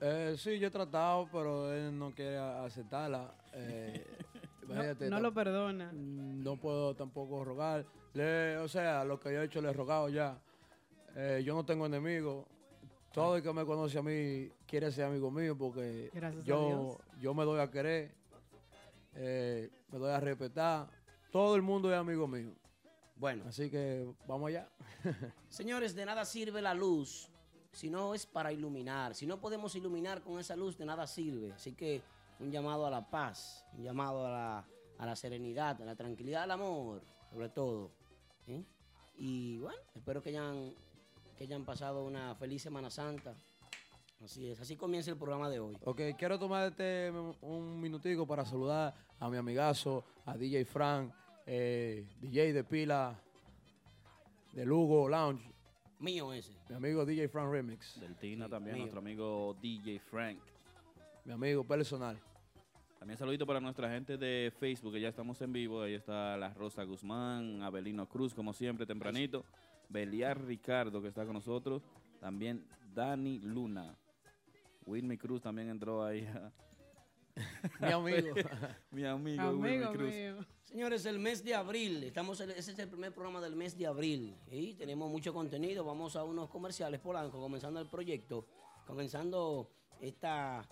Eh, 0.00 0.34
sí, 0.36 0.58
yo 0.58 0.68
he 0.68 0.70
tratado, 0.70 1.26
pero 1.32 1.72
él 1.72 1.96
no 1.98 2.12
quiere 2.14 2.36
aceptarla. 2.38 3.34
Eh, 3.54 4.04
No, 4.62 4.74
imagínate, 4.74 5.10
no 5.10 5.16
tam- 5.18 5.22
lo 5.22 5.34
perdona. 5.34 5.90
no 5.92 6.56
puedo 6.56 6.94
tampoco 6.94 7.44
rogar. 7.44 7.84
Le- 8.14 8.58
o 8.58 8.68
sea, 8.68 9.04
lo 9.04 9.18
que 9.18 9.32
yo 9.32 9.42
he 9.42 9.44
hecho 9.46 9.60
le 9.60 9.70
he 9.70 9.72
rogado 9.72 10.08
ya. 10.08 10.40
Eh, 11.16 11.42
yo 11.44 11.54
no 11.54 11.64
tengo 11.64 11.86
enemigos. 11.86 12.46
Todo 13.12 13.36
el 13.36 13.42
que 13.42 13.52
me 13.52 13.64
conoce 13.66 13.98
a 13.98 14.02
mí 14.02 14.50
quiere 14.66 14.90
ser 14.90 15.04
amigo 15.04 15.30
mío 15.30 15.56
porque 15.56 16.10
Gracias 16.14 16.44
yo, 16.44 16.98
yo 17.20 17.34
me 17.34 17.44
doy 17.44 17.60
a 17.60 17.70
querer, 17.70 18.14
eh, 19.14 19.70
me 19.90 19.98
doy 19.98 20.10
a 20.10 20.20
respetar. 20.20 20.88
Todo 21.30 21.54
el 21.56 21.62
mundo 21.62 21.92
es 21.92 21.98
amigo 21.98 22.26
mío. 22.26 22.54
Bueno, 23.16 23.44
Así 23.46 23.70
que 23.70 24.06
vamos 24.26 24.48
allá. 24.48 24.68
Señores, 25.48 25.94
de 25.94 26.06
nada 26.06 26.24
sirve 26.24 26.62
la 26.62 26.74
luz 26.74 27.28
si 27.72 27.90
no 27.90 28.14
es 28.14 28.26
para 28.26 28.52
iluminar. 28.52 29.14
Si 29.14 29.26
no 29.26 29.40
podemos 29.40 29.74
iluminar 29.76 30.22
con 30.22 30.38
esa 30.38 30.56
luz, 30.56 30.76
de 30.76 30.86
nada 30.86 31.06
sirve. 31.06 31.52
Así 31.52 31.72
que 31.72 32.02
un 32.40 32.50
llamado 32.50 32.86
a 32.86 32.90
la 32.90 33.08
paz, 33.08 33.64
un 33.76 33.84
llamado 33.84 34.26
a 34.26 34.30
la, 34.30 34.66
a 34.98 35.06
la 35.06 35.16
serenidad, 35.16 35.80
a 35.80 35.84
la 35.84 35.96
tranquilidad, 35.96 36.44
al 36.44 36.50
amor, 36.50 37.02
sobre 37.30 37.48
todo. 37.48 37.90
¿eh? 38.46 38.64
Y 39.16 39.58
bueno, 39.58 39.78
espero 39.94 40.22
que 40.22 40.30
hayan, 40.30 40.74
que 41.36 41.44
hayan 41.44 41.64
pasado 41.64 42.04
una 42.04 42.34
feliz 42.34 42.62
Semana 42.62 42.90
Santa. 42.90 43.34
Así 44.22 44.48
es, 44.48 44.60
así 44.60 44.76
comienza 44.76 45.10
el 45.10 45.16
programa 45.16 45.50
de 45.50 45.58
hoy. 45.58 45.76
Ok, 45.84 46.00
quiero 46.16 46.38
tomar 46.38 46.68
este 46.70 47.10
un 47.40 47.80
minutico 47.80 48.26
para 48.26 48.44
saludar 48.44 48.94
a 49.18 49.28
mi 49.28 49.36
amigazo, 49.36 50.04
a 50.26 50.36
DJ 50.36 50.64
Frank, 50.64 51.12
eh, 51.44 52.06
DJ 52.20 52.52
de 52.52 52.62
pila 52.62 53.18
de 54.52 54.64
Lugo 54.64 55.08
Lounge, 55.08 55.44
Mío 55.98 56.32
ese. 56.32 56.52
mi 56.68 56.76
amigo 56.76 57.04
DJ 57.04 57.28
Frank 57.28 57.50
Remix, 57.50 57.98
Del 58.00 58.14
Tina 58.16 58.48
también, 58.48 58.74
mío. 58.74 58.82
nuestro 58.82 59.00
amigo 59.00 59.56
DJ 59.60 59.98
Frank. 59.98 60.38
mi 61.24 61.32
amigo 61.32 61.64
personal. 61.64 62.16
También 63.00 63.18
saludito 63.18 63.44
para 63.44 63.58
nuestra 63.58 63.90
gente 63.90 64.16
de 64.16 64.52
Facebook, 64.60 64.92
que 64.92 65.00
ya 65.00 65.08
estamos 65.08 65.40
en 65.42 65.52
vivo. 65.52 65.82
Ahí 65.82 65.94
está 65.94 66.36
la 66.36 66.54
Rosa 66.54 66.84
Guzmán, 66.84 67.60
Abelino 67.62 68.08
Cruz, 68.08 68.32
como 68.32 68.52
siempre, 68.52 68.86
tempranito. 68.86 69.44
Beliar 69.92 70.42
Ricardo, 70.44 71.02
que 71.02 71.08
está 71.08 71.24
con 71.24 71.34
nosotros. 71.34 71.82
También 72.18 72.66
Dani 72.94 73.38
Luna. 73.40 73.96
Wilmy 74.86 75.16
Cruz 75.18 75.42
también 75.42 75.68
entró 75.68 76.02
ahí. 76.04 76.26
Mi 77.80 77.88
amigo. 77.92 78.34
Mi 78.90 79.04
amigo, 79.04 79.50
Wilmy 79.50 79.68
Amigo 79.76 79.92
Cruz. 79.92 80.10
mío. 80.10 80.46
Señores, 80.64 81.04
el 81.06 81.18
mes 81.18 81.44
de 81.44 81.54
abril, 81.54 82.02
estamos, 82.04 82.40
en- 82.40 82.50
ese 82.50 82.72
es 82.72 82.78
el 82.78 82.88
primer 82.88 83.12
programa 83.12 83.40
del 83.40 83.54
mes 83.56 83.76
de 83.76 83.86
abril 83.86 84.34
y 84.50 84.74
tenemos 84.74 85.10
mucho 85.10 85.32
contenido. 85.34 85.84
Vamos 85.84 86.16
a 86.16 86.24
unos 86.24 86.48
comerciales 86.48 87.00
polanco, 87.00 87.38
comenzando 87.40 87.78
el 87.80 87.88
proyecto, 87.88 88.46
comenzando 88.86 89.70
esta, 90.00 90.66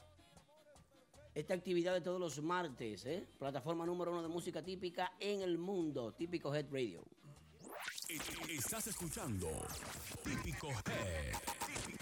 esta 1.35 1.55
actividad 1.55 1.93
de 1.95 2.01
todos 2.01 2.19
los 2.19 2.43
martes, 2.43 3.05
¿eh? 3.05 3.27
plataforma 3.39 3.85
número 3.85 4.11
uno 4.13 4.23
de 4.23 4.29
música 4.29 4.63
típica 4.63 5.13
en 5.21 5.43
el 5.43 5.59
mundo, 5.59 6.13
típico 6.13 6.55
Head 6.55 6.67
Radio. 6.73 7.05
Estás 8.49 8.89
escuchando 8.89 9.49
Típico 10.25 10.69
Head. 10.69 11.37
Si 11.67 11.93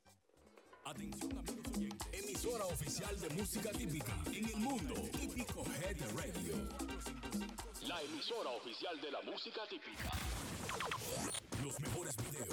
Atención 0.83 1.37
amigos 1.37 1.77
oyentes, 1.77 2.07
emisora 2.11 2.65
oficial 2.65 3.19
de 3.19 3.29
música 3.29 3.69
típica 3.71 4.17
en 4.33 4.49
el 4.49 4.57
mundo, 4.57 4.95
Típico 5.11 5.63
Head 5.63 5.97
Radio. 6.15 6.55
La 7.87 8.01
emisora 8.01 8.49
oficial 8.49 8.99
de 8.99 9.11
la 9.11 9.21
música 9.21 9.61
típica. 9.69 10.09
Los 11.63 11.79
mejores 11.79 12.15
videos, 12.17 12.49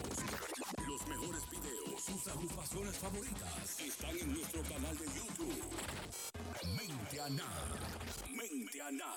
mejores 1.08 1.50
videos, 1.50 2.04
sus 2.04 2.28
agrupaciones 2.28 2.96
favoritas 2.98 3.80
están 3.80 4.16
en 4.18 4.34
nuestro 4.34 4.60
canal 4.62 4.96
de 4.98 5.06
YouTube. 5.06 5.62
Mente 6.76 7.20
Ana, 7.20 7.44
Mente 8.30 8.82
Ana, 8.82 9.14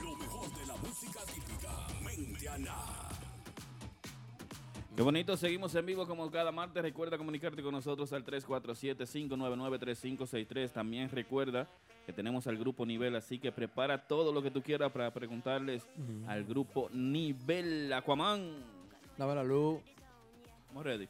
lo 0.00 0.16
mejor 0.16 0.54
de 0.54 0.66
la 0.66 0.76
música 0.76 1.20
típica, 1.26 1.88
Mente 2.04 2.48
Ana. 2.48 2.76
Qué 4.94 5.02
bonito, 5.02 5.36
seguimos 5.36 5.74
en 5.74 5.86
vivo 5.86 6.06
como 6.06 6.30
cada 6.30 6.52
martes. 6.52 6.80
Recuerda 6.82 7.18
comunicarte 7.18 7.60
con 7.62 7.72
nosotros 7.72 8.12
al 8.12 8.24
347-599-3563. 8.24 10.70
También 10.70 11.10
recuerda 11.10 11.68
que 12.06 12.12
tenemos 12.12 12.46
al 12.46 12.58
grupo 12.58 12.86
Nivel, 12.86 13.16
así 13.16 13.38
que 13.38 13.50
prepara 13.50 14.06
todo 14.06 14.32
lo 14.32 14.42
que 14.42 14.50
tú 14.50 14.62
quieras 14.62 14.92
para 14.92 15.10
preguntarles 15.12 15.88
al 16.26 16.44
grupo 16.44 16.90
Nivel 16.92 17.90
Aquaman. 17.92 18.78
Dame 19.16 19.34
la 19.34 19.44
luz. 19.44 19.80
¿Estamos 20.70 20.84
ready? 20.84 21.08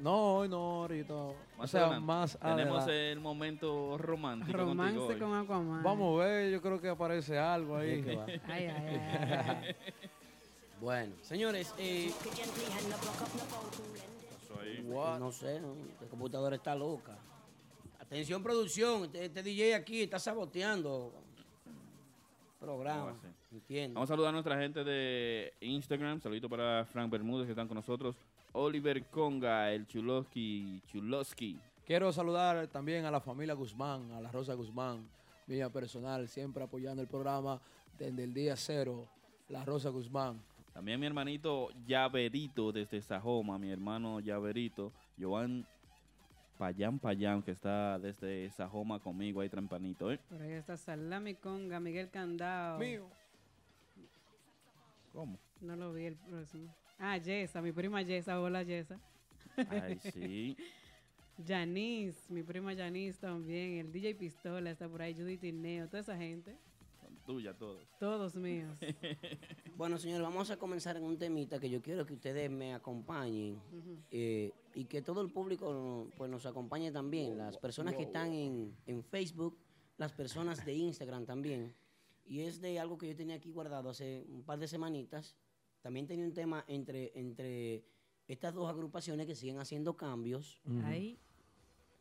No, 0.00 0.38
hoy 0.38 0.48
no, 0.48 0.56
ahorita. 0.82 1.14
O 1.14 1.36
Más 1.58 1.70
sea, 1.70 1.82
adelante. 1.82 2.04
más 2.06 2.36
Tenemos 2.40 2.82
adelante. 2.82 3.12
el 3.12 3.20
momento 3.20 3.96
romántico 3.98 4.58
Romance 4.58 4.98
hoy. 4.98 5.18
con 5.20 5.32
Aquaman. 5.32 5.82
Vamos 5.84 6.20
a 6.20 6.24
ver, 6.24 6.50
yo 6.50 6.60
creo 6.60 6.80
que 6.80 6.88
aparece 6.88 7.38
algo 7.38 7.76
ahí. 7.76 8.00
Ay, 8.48 8.66
ay, 8.66 8.66
ay. 8.66 9.76
Bueno, 10.80 11.14
señores, 11.22 11.72
eh, 11.78 12.12
no 15.20 15.30
sé, 15.30 15.60
¿no? 15.60 15.76
la 16.00 16.08
computadora 16.08 16.56
está 16.56 16.74
loca. 16.74 17.16
Atención 18.00 18.42
producción, 18.42 19.04
este, 19.04 19.26
este 19.26 19.42
DJ 19.44 19.76
aquí 19.76 20.02
está 20.02 20.18
saboteando 20.18 21.12
programa. 22.58 23.14
Vamos 23.94 24.02
a 24.02 24.06
saludar 24.06 24.30
a 24.30 24.32
nuestra 24.32 24.58
gente 24.58 24.82
de 24.82 25.52
Instagram. 25.60 26.20
Saludito 26.20 26.48
para 26.48 26.84
Frank 26.86 27.08
Bermúdez 27.08 27.46
que 27.46 27.52
están 27.52 27.68
con 27.68 27.76
nosotros. 27.76 28.16
Oliver 28.54 29.04
Conga, 29.06 29.72
el 29.72 29.86
Chuloski, 29.86 30.80
Chuloski. 30.86 31.58
Quiero 31.84 32.12
saludar 32.12 32.68
también 32.68 33.04
a 33.04 33.10
la 33.10 33.20
familia 33.20 33.54
Guzmán, 33.54 34.12
a 34.12 34.20
la 34.20 34.30
Rosa 34.30 34.54
Guzmán, 34.54 35.08
mía 35.46 35.68
personal, 35.70 36.28
siempre 36.28 36.62
apoyando 36.62 37.02
el 37.02 37.08
programa 37.08 37.60
desde 37.98 38.22
el 38.22 38.32
día 38.32 38.56
cero. 38.56 39.08
La 39.48 39.64
Rosa 39.64 39.90
Guzmán. 39.90 40.40
También 40.72 40.98
mi 40.98 41.06
hermanito 41.06 41.68
Llaverito 41.84 42.72
desde 42.72 43.02
Sajoma, 43.02 43.58
mi 43.58 43.70
hermano 43.70 44.20
Llaverito, 44.20 44.92
Joan 45.20 45.66
Payán 46.56 47.00
Payán, 47.00 47.42
que 47.42 47.50
está 47.50 47.98
desde 47.98 48.50
Sajoma 48.50 49.00
conmigo 49.00 49.40
ahí 49.40 49.48
trampanito, 49.48 50.12
¿eh? 50.12 50.20
Por 50.28 50.40
ahí 50.40 50.52
está 50.52 50.76
Salami 50.76 51.34
Conga, 51.34 51.80
Miguel 51.80 52.08
Candao. 52.08 52.78
Mío. 52.78 53.08
¿Cómo? 55.12 55.38
No 55.60 55.74
lo 55.74 55.92
vi 55.92 56.06
el 56.06 56.16
próximo. 56.16 56.72
Ah, 57.06 57.18
Yesa, 57.18 57.60
mi 57.60 57.70
prima 57.70 58.00
Yesa. 58.00 58.40
Hola, 58.40 58.62
Yesa. 58.62 58.98
Ay, 59.68 59.98
sí. 60.10 60.56
Yanis, 61.46 62.30
mi 62.30 62.42
prima 62.42 62.72
Yanis 62.72 63.18
también. 63.18 63.72
El 63.74 63.92
DJ 63.92 64.14
Pistola 64.14 64.70
está 64.70 64.88
por 64.88 65.02
ahí. 65.02 65.12
Judith 65.12 65.40
Tineo, 65.40 65.86
toda 65.86 66.00
esa 66.00 66.16
gente. 66.16 66.56
Son 67.02 67.14
tuyas 67.26 67.58
todos. 67.58 67.86
Todos 68.00 68.34
míos. 68.36 68.74
Bueno, 69.76 69.98
señores, 69.98 70.22
vamos 70.22 70.50
a 70.50 70.56
comenzar 70.56 70.96
en 70.96 71.02
un 71.02 71.18
temita 71.18 71.58
que 71.58 71.68
yo 71.68 71.82
quiero 71.82 72.06
que 72.06 72.14
ustedes 72.14 72.48
me 72.48 72.72
acompañen 72.74 73.60
eh, 74.12 74.52
y 74.72 74.84
que 74.84 75.02
todo 75.02 75.20
el 75.20 75.32
público 75.32 76.08
pues, 76.16 76.30
nos 76.30 76.46
acompañe 76.46 76.92
también. 76.92 77.36
Las 77.36 77.58
personas 77.58 77.96
que 77.96 78.04
están 78.04 78.32
en, 78.32 78.72
en 78.86 79.02
Facebook, 79.02 79.58
las 79.98 80.12
personas 80.12 80.64
de 80.64 80.74
Instagram 80.74 81.26
también. 81.26 81.74
Y 82.24 82.42
es 82.42 82.60
de 82.60 82.78
algo 82.78 82.96
que 82.96 83.08
yo 83.08 83.16
tenía 83.16 83.34
aquí 83.34 83.50
guardado 83.50 83.90
hace 83.90 84.24
un 84.28 84.44
par 84.44 84.60
de 84.60 84.68
semanitas. 84.68 85.36
También 85.84 86.06
tenía 86.06 86.24
un 86.24 86.32
tema 86.32 86.64
entre, 86.66 87.12
entre 87.14 87.84
estas 88.26 88.54
dos 88.54 88.70
agrupaciones 88.70 89.26
que 89.26 89.34
siguen 89.34 89.58
haciendo 89.58 89.94
cambios. 89.94 90.62
Ahí, 90.82 91.20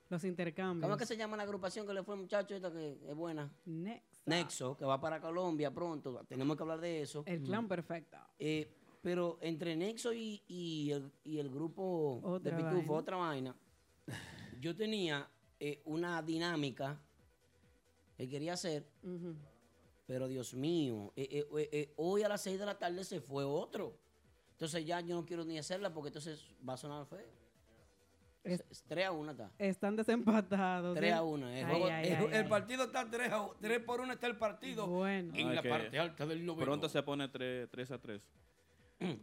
los 0.07 0.23
intercambios. 0.23 0.83
¿Cómo 0.83 0.93
es 0.93 0.99
que 1.01 1.05
se 1.05 1.17
llama 1.17 1.35
la 1.35 1.43
agrupación 1.43 1.85
que 1.85 1.93
le 1.93 2.01
fue 2.01 2.15
muchacho 2.15 2.55
esta 2.55 2.71
que 2.71 2.97
es 3.05 3.13
buena? 3.13 3.51
Next. 3.65 4.25
Nexo, 4.25 4.77
que 4.77 4.85
va 4.85 5.01
para 5.01 5.19
Colombia 5.19 5.69
pronto. 5.69 6.23
Tenemos 6.29 6.55
que 6.55 6.63
hablar 6.63 6.79
de 6.79 7.01
eso. 7.01 7.23
El 7.25 7.41
clan 7.43 7.67
perfecto. 7.67 8.17
Eh, 8.39 8.71
pero 9.01 9.37
entre 9.41 9.75
Nexo 9.75 10.13
y, 10.13 10.41
y 10.47 10.91
el, 10.91 11.11
y 11.25 11.39
el 11.39 11.49
grupo 11.49 12.21
Otra 12.23 12.55
de 12.55 12.63
Pitufo, 12.63 12.77
vaina. 12.77 12.93
otra 12.93 13.17
vaina, 13.17 13.55
yo 14.61 14.73
tenía 14.77 15.29
eh, 15.59 15.81
una 15.83 16.21
dinámica 16.21 17.01
que 18.15 18.29
quería 18.29 18.53
hacer. 18.53 18.87
Pero 20.05 20.27
Dios 20.27 20.53
mío, 20.53 21.13
eh, 21.15 21.27
eh, 21.31 21.45
eh, 21.57 21.69
eh, 21.71 21.93
hoy 21.97 22.23
a 22.23 22.29
las 22.29 22.41
6 22.43 22.59
de 22.59 22.65
la 22.65 22.77
tarde 22.77 23.03
se 23.03 23.21
fue 23.21 23.43
otro. 23.43 23.97
Entonces 24.51 24.85
ya 24.85 24.99
yo 25.01 25.15
no 25.15 25.25
quiero 25.25 25.43
ni 25.45 25.57
hacerla 25.57 25.93
porque 25.93 26.09
entonces 26.09 26.45
va 26.67 26.73
a 26.73 26.77
sonar 26.77 27.05
feo. 27.05 27.43
Es- 28.43 28.63
Es 28.69 28.83
3 28.83 29.05
a 29.05 29.11
1 29.13 29.31
está. 29.31 29.51
Están 29.57 29.95
desempatados. 29.95 30.95
3 30.97 31.11
¿eh? 31.11 31.13
a 31.13 31.23
1. 31.23 31.47
El, 31.49 31.55
Ay, 31.65 31.71
juego- 31.71 31.85
ay, 31.85 32.07
el- 32.07 32.15
ay, 32.17 32.25
el 32.25 32.43
ay. 32.43 32.49
partido 32.49 32.83
está 32.83 33.09
3, 33.09 33.31
a, 33.31 33.47
3 33.61 33.79
por 33.79 34.01
1 34.01 34.11
está 34.13 34.27
el 34.27 34.37
partido. 34.37 34.85
Bueno. 34.87 35.33
En 35.35 35.47
Ah, 35.49 35.53
la 35.53 35.63
parte 35.63 35.97
alta 35.97 36.25
del 36.25 36.45
noveno. 36.45 36.65
Pronto 36.65 36.89
se 36.89 37.01
pone 37.03 37.27
3, 37.29 37.91
a 37.91 37.97
3. 37.99 38.21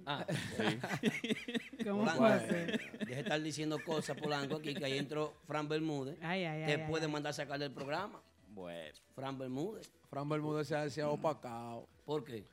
Ah, 0.07 0.27
¿Cómo 1.85 2.01
Polanco, 2.01 2.19
fue 2.19 2.29
a 2.33 2.41
ser? 2.41 2.99
Deje 2.99 3.15
de 3.15 3.21
estar 3.21 3.41
diciendo 3.43 3.79
cosas, 3.85 4.17
Polanco, 4.17 4.57
aquí, 4.57 4.75
que 4.75 4.85
ahí 4.85 4.99
entró 4.99 5.35
Fran 5.47 5.69
Bermúdez. 5.69 6.19
Ay, 6.23 6.45
ay, 6.45 6.67
Te 6.67 6.83
ay, 6.83 6.89
puede 6.91 7.07
ay. 7.07 7.13
mandar 7.13 7.31
a 7.31 7.33
sacar 7.35 7.59
del 7.59 7.73
programa. 7.73 8.23
Bueno. 8.53 8.95
Fran 9.15 9.39
Bermúdez. 9.39 9.91
Fran 10.09 10.29
Bermúdez 10.29 10.67
se 10.69 10.77
ha, 10.77 10.89
se 10.91 11.01
ha 11.03 11.09
opacado. 11.09 11.87
¿Por 12.05 12.25
qué? 12.25 12.45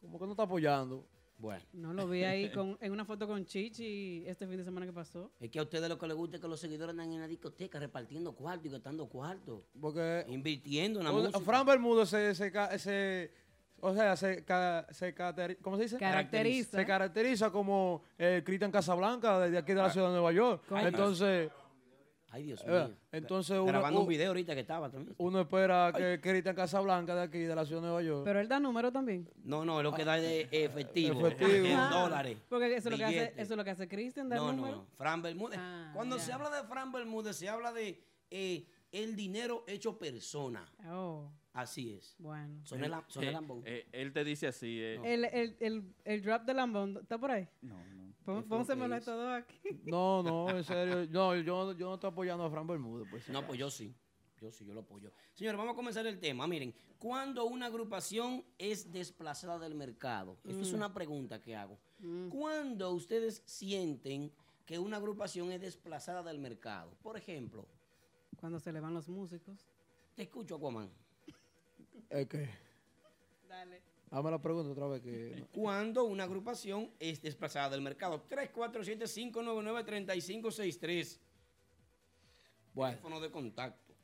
Como 0.00 0.18
que 0.18 0.24
no 0.26 0.32
está 0.32 0.44
apoyando. 0.44 1.04
Bueno, 1.40 1.62
No 1.72 1.92
lo 1.92 2.08
vi 2.08 2.24
ahí 2.24 2.50
con, 2.50 2.76
en 2.80 2.90
una 2.90 3.04
foto 3.04 3.28
con 3.28 3.44
Chichi 3.44 4.24
este 4.26 4.44
fin 4.48 4.56
de 4.56 4.64
semana 4.64 4.84
que 4.86 4.92
pasó. 4.92 5.30
es 5.38 5.48
que 5.50 5.60
a 5.60 5.62
ustedes 5.62 5.88
lo 5.88 5.96
que 5.96 6.08
les 6.08 6.16
gusta 6.16 6.36
es 6.36 6.42
que 6.42 6.48
los 6.48 6.58
seguidores 6.58 6.90
andan 6.90 7.12
en 7.12 7.20
la 7.20 7.28
discoteca 7.28 7.78
repartiendo 7.78 8.32
cuartos 8.34 8.66
y 8.66 8.70
gastando 8.70 9.06
cuartos. 9.08 9.62
Porque 9.80 10.24
Invirtiendo 10.28 10.98
en 10.98 11.06
la 11.06 11.12
música. 11.12 11.38
Fran 11.38 11.64
Bermúdez 11.64 12.08
se, 12.08 12.34
se, 12.34 13.30
o 13.80 13.94
sea, 13.94 14.16
se, 14.16 14.44
ca- 14.44 14.84
se 14.90 15.14
cateri- 15.14 15.58
¿cómo 15.62 15.76
se 15.76 15.84
dice? 15.84 15.96
Caracteriza. 15.98 16.76
Se 16.76 16.84
caracteriza 16.84 17.52
como 17.52 18.02
eh, 18.18 18.42
Cristian 18.44 18.72
Casablanca 18.72 19.38
desde 19.38 19.58
aquí 19.58 19.74
de 19.74 19.80
Ah. 19.80 19.84
la 19.84 19.90
ciudad 19.92 20.08
de 20.08 20.14
Nueva 20.14 20.32
York. 20.32 20.64
Entonces, 20.72 21.52
Ay, 21.54 21.67
Dios 22.36 22.62
eh, 22.66 22.70
mío. 22.70 22.94
entonces 23.10 23.56
uno, 23.58 23.64
Grabando 23.66 24.00
un 24.00 24.06
video 24.06 24.28
ahorita 24.28 24.54
que 24.54 24.60
estaba 24.60 24.90
también. 24.90 25.14
uno 25.18 25.40
espera 25.40 25.92
que 25.96 26.20
Cristian 26.20 26.54
Casablanca 26.54 27.14
de 27.14 27.22
aquí 27.22 27.38
de 27.38 27.54
la 27.54 27.64
ciudad 27.64 27.80
de 27.80 27.86
Nueva 27.88 28.02
York. 28.02 28.22
Pero 28.24 28.38
él 28.40 28.48
da 28.48 28.60
número 28.60 28.92
también. 28.92 29.28
No, 29.42 29.64
no, 29.64 29.78
es 29.80 29.84
lo 29.84 29.92
que 29.94 30.04
da 30.04 30.16
de 30.16 30.48
efectivo. 30.52 31.26
Efectivo. 31.26 31.66
En 31.66 31.76
Ah. 31.76 31.90
dólares. 31.90 32.38
Porque 32.48 32.76
eso 32.76 32.88
es 32.88 32.92
lo 32.92 32.96
que 32.98 33.04
hace, 33.04 33.32
eso 33.36 33.52
es 33.54 33.56
lo 33.56 33.64
que 33.64 33.70
hace 33.70 33.88
Christian, 33.88 34.28
dar 34.28 34.38
No, 34.38 34.46
no, 34.48 34.52
número. 34.52 34.76
no. 34.76 34.86
Fran 34.96 35.22
Bermúdez. 35.22 35.58
Ah, 35.60 35.90
Cuando 35.94 36.18
se 36.18 36.32
habla 36.32 36.50
de 36.50 36.68
Fran 36.68 36.92
Bermúdez, 36.92 37.34
se 37.36 37.48
habla 37.48 37.72
de 37.72 37.98
eh, 38.30 38.66
el 38.92 39.16
dinero 39.16 39.64
hecho 39.66 39.98
persona. 39.98 40.70
Oh, 40.86 41.30
Así 41.54 41.92
es. 41.94 42.14
bueno. 42.18 42.60
Son 42.64 42.84
el, 42.84 42.92
son 43.08 43.22
el 43.24 43.30
Eh, 43.30 43.32
lambón. 43.32 43.62
eh, 43.64 43.86
él 43.92 44.12
te 44.12 44.22
dice 44.22 44.46
así. 44.48 44.78
eh, 44.80 45.00
El, 45.02 45.24
el, 45.24 45.56
el, 45.60 45.94
el 46.04 46.22
drop 46.22 46.42
de 46.42 46.54
Lambón, 46.54 46.98
¿está 47.02 47.18
por 47.18 47.30
ahí? 47.32 47.48
No, 47.62 47.74
no. 48.34 48.34
Pon- 48.34 48.42
¿Qué 48.42 48.48
fue 48.48 48.56
lo 48.58 48.64
Pónsemelo 48.64 48.88
que 48.88 48.94
a 48.94 48.98
estos 48.98 49.16
dos 49.16 49.32
aquí. 49.32 49.80
No, 49.84 50.22
no, 50.22 50.50
en 50.56 50.64
serio. 50.64 51.06
No, 51.10 51.34
yo, 51.36 51.72
yo 51.72 51.86
no 51.88 51.94
estoy 51.94 52.10
apoyando 52.10 52.44
a 52.44 52.50
Fran 52.50 52.66
Bermúdez. 52.66 53.08
Pues, 53.10 53.28
No, 53.28 53.46
pues 53.46 53.58
yo 53.58 53.70
sí. 53.70 53.94
Yo 54.40 54.52
sí, 54.52 54.64
yo 54.64 54.72
lo 54.72 54.80
apoyo. 54.80 55.10
Señores, 55.34 55.58
vamos 55.58 55.72
a 55.72 55.76
comenzar 55.76 56.06
el 56.06 56.20
tema. 56.20 56.46
Miren, 56.46 56.72
¿cuándo 56.98 57.44
una 57.46 57.66
agrupación 57.66 58.44
es 58.56 58.92
desplazada 58.92 59.58
del 59.58 59.74
mercado? 59.74 60.38
Esto 60.44 60.62
es 60.62 60.72
una 60.72 60.94
pregunta 60.94 61.40
que 61.42 61.56
hago. 61.56 61.76
¿Cuándo 62.30 62.92
ustedes 62.92 63.42
sienten 63.46 64.30
que 64.64 64.78
una 64.78 64.98
agrupación 64.98 65.50
es 65.50 65.60
desplazada 65.60 66.22
del 66.22 66.38
mercado? 66.38 66.92
Por 67.02 67.16
ejemplo, 67.16 67.66
Cuando 68.38 68.60
se 68.60 68.72
le 68.72 68.78
van 68.78 68.94
los 68.94 69.08
músicos. 69.08 69.66
te 70.14 70.22
escucho, 70.22 70.54
Aquaman. 70.54 70.88
Es 72.10 72.28
que, 72.28 72.48
Dale. 73.48 73.82
Dame 74.10 74.30
la 74.30 74.38
pregunta 74.40 74.70
otra 74.70 74.86
vez. 74.86 75.02
que 75.02 75.44
¿Cuándo 75.54 76.04
una 76.04 76.24
agrupación 76.24 76.90
es 76.98 77.20
desplazada 77.22 77.70
del 77.70 77.80
mercado? 77.82 78.24
347-599-3563. 78.28 81.18
Bueno. 82.74 82.90
Teléfono 82.92 83.20
de 83.20 83.30
contacto. 83.30 83.94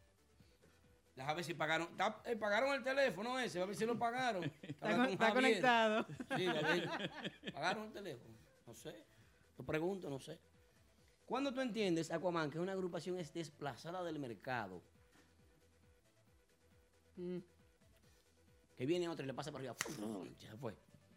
Déjame 1.17 1.37
ver 1.37 1.45
si 1.45 1.55
pagaron. 1.55 1.89
eh, 2.25 2.35
pagaron 2.37 2.75
el 2.75 2.83
teléfono 2.83 3.39
ese, 3.39 3.61
a 3.61 3.65
ver 3.67 3.77
si 3.77 3.87
lo 3.87 3.97
pagaron. 3.99 4.45
Está, 4.63 4.89
con- 4.91 4.99
con 5.05 5.09
está 5.11 5.33
conectado. 5.33 6.07
Sí. 6.37 6.47
¿Pagaron 7.55 7.85
el 7.87 7.93
teléfono? 7.93 8.35
No 8.67 8.75
sé. 8.75 9.05
Te 9.57 9.63
pregunto, 9.63 10.11
no 10.11 10.19
sé. 10.19 10.39
¿Cuándo 11.25 11.55
tú 11.55 11.61
entiendes, 11.61 12.11
Aquaman, 12.11 12.51
que 12.51 12.59
una 12.59 12.73
agrupación 12.73 13.17
es 13.21 13.33
desplazada 13.33 14.03
del 14.03 14.19
mercado? 14.19 14.83
Mm. 17.17 17.39
Que 18.77 18.87
viene 18.87 19.09
otro 19.09 19.25
y 19.25 19.27
le 19.27 19.35
pasa 19.35 19.51
por 19.53 19.61
arriba. 19.61 19.77
Ya 20.41 20.57
fue. 20.57 20.75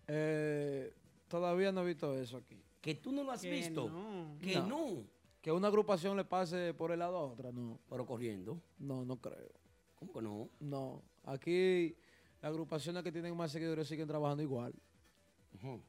eh, 0.07 0.93
todavía 1.27 1.71
no 1.71 1.81
he 1.81 1.85
visto 1.85 2.13
eso 2.17 2.37
aquí. 2.37 2.61
Que 2.81 2.95
tú 2.95 3.11
no 3.11 3.23
lo 3.23 3.31
has 3.31 3.41
Que 3.41 3.49
visto. 3.51 3.89
no. 3.89 4.37
Que 4.39 4.55
No. 4.57 4.67
no. 4.67 5.03
Que 5.41 5.51
una 5.51 5.67
agrupación 5.67 6.15
le 6.17 6.25
pase 6.25 6.73
por 6.73 6.91
el 6.91 6.99
lado 6.99 7.17
a 7.17 7.21
otra, 7.25 7.51
no. 7.51 7.79
Pero 7.89 8.05
corriendo. 8.05 8.61
No, 8.79 9.05
no 9.05 9.17
creo. 9.17 9.51
¿Cómo 9.95 10.13
que 10.13 10.21
no? 10.21 10.49
No. 10.59 11.01
Aquí 11.25 11.95
las 12.41 12.49
agrupaciones 12.49 13.03
que 13.03 13.11
tienen 13.11 13.35
más 13.35 13.51
seguidores 13.51 13.87
siguen 13.87 14.07
trabajando 14.07 14.43
igual. 14.43 14.73
Ujú. 15.55 15.81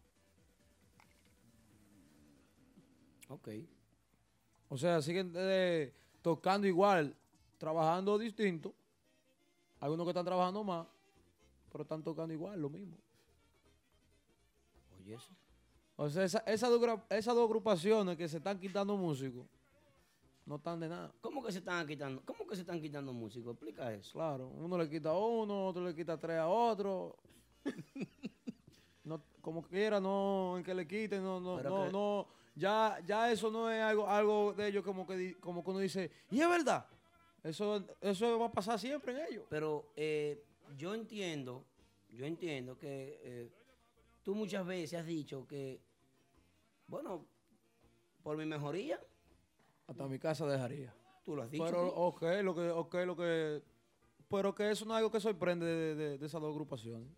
Ok. 3.28 3.48
O 4.70 4.76
sea, 4.78 5.00
siguen 5.02 5.32
eh, 5.34 5.92
tocando 6.22 6.66
igual, 6.66 7.14
trabajando 7.58 8.18
distinto. 8.18 8.74
Algunos 9.80 10.06
que 10.06 10.10
están 10.10 10.24
trabajando 10.24 10.64
más, 10.64 10.86
pero 11.70 11.82
están 11.82 12.02
tocando 12.02 12.32
igual, 12.34 12.60
lo 12.60 12.68
mismo. 12.70 12.96
Oye, 14.98 15.14
eso. 15.14 15.32
O 15.96 16.08
sea, 16.08 16.24
esa- 16.24 16.44
esas 16.46 16.70
dos 16.70 16.80
esas 17.10 17.34
dos 17.34 17.44
agrupaciones 17.46 18.16
que 18.16 18.28
se 18.28 18.36
están 18.38 18.58
quitando 18.60 18.96
músicos, 18.96 19.46
no 20.46 20.56
están 20.56 20.80
de 20.80 20.88
nada. 20.88 21.12
¿Cómo 21.20 21.42
que 21.42 21.52
se 21.52 21.58
están 21.58 21.86
quitando? 21.86 22.22
¿Cómo 22.24 22.46
que 22.46 22.54
se 22.54 22.62
están 22.62 22.80
quitando 22.80 23.12
músicos? 23.12 23.52
Explica 23.54 23.92
eso. 23.92 24.12
Claro, 24.12 24.48
uno 24.48 24.78
le 24.78 24.88
quita 24.88 25.10
a 25.10 25.18
uno, 25.18 25.66
otro 25.66 25.84
le 25.84 25.94
quita 25.94 26.16
tres 26.18 26.38
a 26.38 26.48
otro. 26.48 27.16
no, 29.04 29.20
como 29.40 29.62
quiera, 29.62 30.00
no, 30.00 30.56
en 30.58 30.64
que 30.64 30.74
le 30.74 30.86
quiten, 30.86 31.22
no, 31.22 31.40
no, 31.40 31.56
Pero 31.56 31.70
no, 31.70 31.84
que- 31.86 31.92
no, 31.92 32.26
ya, 32.54 32.98
ya 33.04 33.30
eso 33.32 33.50
no 33.50 33.70
es 33.70 33.80
algo, 33.82 34.06
algo 34.08 34.52
de 34.52 34.68
ellos 34.68 34.84
como 34.84 35.06
que, 35.06 35.36
como 35.40 35.62
que 35.64 35.70
uno 35.70 35.78
dice, 35.80 36.10
y 36.30 36.40
es 36.40 36.48
verdad, 36.48 36.86
eso, 37.42 37.84
eso 38.00 38.38
va 38.38 38.46
a 38.46 38.52
pasar 38.52 38.78
siempre 38.78 39.12
en 39.12 39.32
ellos. 39.32 39.44
Pero 39.50 39.92
eh, 39.96 40.44
yo 40.76 40.94
entiendo, 40.94 41.64
yo 42.10 42.24
entiendo 42.26 42.76
que 42.78 43.20
eh, 43.22 43.50
tú 44.22 44.34
muchas 44.34 44.66
veces 44.66 45.00
has 45.00 45.06
dicho 45.06 45.46
que, 45.46 45.80
bueno, 46.86 47.26
por 48.22 48.36
mi 48.36 48.44
mejoría, 48.46 49.00
Hasta 49.86 50.06
mi 50.06 50.18
casa 50.18 50.46
dejaría. 50.46 50.94
tú 51.24 51.36
lo 51.36 51.42
has 51.42 51.50
dicho. 51.50 51.64
Pero, 51.64 51.86
ok, 51.94 52.22
lo 52.42 52.54
que, 52.54 52.70
ok, 52.70 52.94
lo 53.06 53.16
que, 53.16 53.62
pero 54.28 54.54
que 54.54 54.70
eso 54.70 54.84
no 54.84 54.92
es 54.94 54.98
algo 54.98 55.10
que 55.10 55.20
sorprende 55.20 55.66
de, 55.66 55.94
de- 55.94 56.18
de 56.18 56.26
esas 56.26 56.40
dos 56.40 56.50
agrupaciones. 56.52 57.08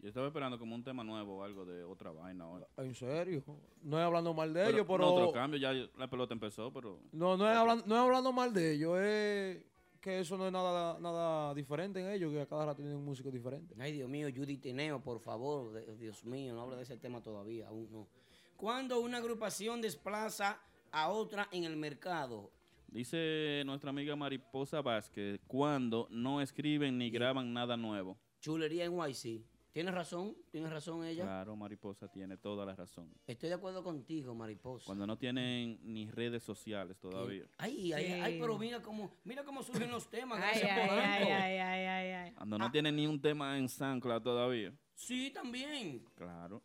Yo 0.00 0.08
estaba 0.08 0.26
esperando 0.26 0.58
como 0.58 0.74
un 0.74 0.84
tema 0.84 1.02
nuevo 1.02 1.38
o 1.38 1.42
algo 1.44 1.64
de 1.64 1.82
otra 1.82 2.10
vaina. 2.10 2.46
o- 2.46 2.66
En 2.76 2.94
serio, 2.94 3.42
no 3.82 3.98
es 3.98 4.04
hablando 4.04 4.34
mal 4.34 4.52
de 4.52 4.60
Pero, 4.64 4.76
ellos, 4.76 4.86
no, 4.86 4.92
pero... 4.94 5.14
otro 5.14 5.32
cambio, 5.32 5.58
ya 5.58 5.72
la 5.96 6.08
pelota 6.10 6.34
empezó, 6.34 6.70
pero... 6.72 7.00
No, 7.12 7.36
no 7.38 7.50
es, 7.50 7.56
hablando, 7.56 7.86
no 7.86 7.94
es 7.94 8.00
hablando 8.02 8.32
mal 8.32 8.52
de 8.52 8.72
ellos, 8.74 8.98
es 9.00 9.64
que 10.04 10.20
eso 10.20 10.36
no 10.36 10.46
es 10.46 10.52
nada, 10.52 10.98
nada 11.00 11.54
diferente 11.54 11.98
en 11.98 12.10
ellos, 12.10 12.30
que 12.30 12.42
a 12.42 12.46
cada 12.46 12.66
rato 12.66 12.82
tienen 12.82 12.98
un 12.98 13.06
músico 13.06 13.30
diferente. 13.30 13.74
Ay, 13.78 13.92
Dios 13.92 14.06
mío, 14.06 14.28
Judy 14.28 14.58
Teneo, 14.58 15.02
por 15.02 15.18
favor, 15.18 15.72
Dios 15.96 16.22
mío, 16.26 16.52
no 16.52 16.60
habla 16.60 16.76
de 16.76 16.82
ese 16.82 16.98
tema 16.98 17.22
todavía, 17.22 17.68
aún 17.68 17.90
no. 17.90 18.06
Cuando 18.54 19.00
una 19.00 19.16
agrupación 19.16 19.80
desplaza 19.80 20.60
a 20.92 21.08
otra 21.08 21.48
en 21.52 21.64
el 21.64 21.78
mercado, 21.78 22.50
Dice 22.86 23.62
nuestra 23.64 23.90
amiga 23.90 24.14
Mariposa 24.14 24.82
Vázquez, 24.82 25.40
cuando 25.48 26.06
no 26.10 26.40
escriben 26.40 26.96
ni 26.98 27.10
graban 27.10 27.52
nada 27.52 27.76
nuevo. 27.76 28.16
Chulería 28.40 28.84
en 28.84 28.92
YC. 28.92 29.42
Tienes 29.74 29.92
razón, 29.92 30.36
tienes 30.52 30.70
razón 30.70 31.04
ella. 31.04 31.24
Claro, 31.24 31.56
Mariposa 31.56 32.06
tiene 32.06 32.36
toda 32.36 32.64
la 32.64 32.76
razón. 32.76 33.12
Estoy 33.26 33.48
de 33.48 33.56
acuerdo 33.56 33.82
contigo, 33.82 34.32
Mariposa. 34.32 34.86
Cuando 34.86 35.04
no 35.04 35.18
tienen 35.18 35.80
ni 35.82 36.08
redes 36.08 36.44
sociales 36.44 36.96
todavía. 37.00 37.42
Ay, 37.58 37.92
ay, 37.92 38.04
Sí. 38.06 38.12
ay, 38.12 38.38
pero 38.40 38.56
mira 38.56 38.80
cómo, 38.80 39.10
mira 39.24 39.42
cómo 39.42 39.64
surgen 39.64 39.90
los 39.90 40.08
temas. 40.08 40.40
Ay, 40.40 40.60
ay, 40.62 40.88
ay, 40.88 41.28
ay, 41.28 41.58
ay, 41.58 41.86
ay, 41.86 42.12
ay. 42.12 42.32
Cuando 42.34 42.56
no 42.56 42.70
tienen 42.70 42.94
ni 42.94 43.08
un 43.08 43.20
tema 43.20 43.58
en 43.58 43.68
SoundCloud 43.68 44.22
todavía. 44.22 44.72
Sí, 44.94 45.32
también. 45.34 46.04
Claro. 46.14 46.62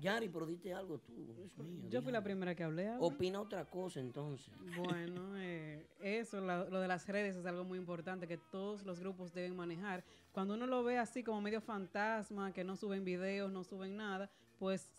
Yari, 0.00 0.28
pero 0.28 0.46
dite 0.46 0.72
algo 0.74 0.98
tú. 0.98 1.12
Dios 1.14 1.56
mío, 1.58 1.88
Yo 1.88 2.02
fui 2.02 2.12
la 2.12 2.22
primera 2.22 2.54
que 2.54 2.62
hablé. 2.64 2.90
Opina 2.98 3.40
otra 3.40 3.64
cosa 3.64 4.00
entonces. 4.00 4.52
Bueno, 4.76 5.32
eh, 5.38 5.86
eso, 6.00 6.40
la- 6.40 6.64
lo 6.64 6.80
de 6.80 6.88
las 6.88 7.06
redes 7.06 7.36
es 7.36 7.46
algo 7.46 7.64
muy 7.64 7.78
importante 7.78 8.26
que 8.28 8.36
todos 8.36 8.84
los 8.84 9.00
grupos 9.00 9.32
deben 9.32 9.56
manejar. 9.56 10.04
Cuando 10.32 10.54
uno 10.54 10.66
lo 10.66 10.84
ve 10.84 10.98
así 10.98 11.22
como 11.22 11.40
medio 11.40 11.60
fantasma, 11.60 12.52
que 12.52 12.62
no 12.64 12.76
suben 12.76 13.04
videos, 13.04 13.50
no 13.50 13.64
suben 13.64 13.96
nada, 13.96 14.30
pues 14.58 14.90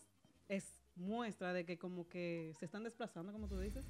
es 0.49 0.79
muestra 0.95 1.53
de 1.53 1.63
que 1.63 1.77
como 1.77 2.07
que 2.09 2.53
se 2.57 2.65
están 2.65 2.83
desplazando, 2.83 3.31
como 3.31 3.47
tú 3.47 3.59
dices. 3.59 3.85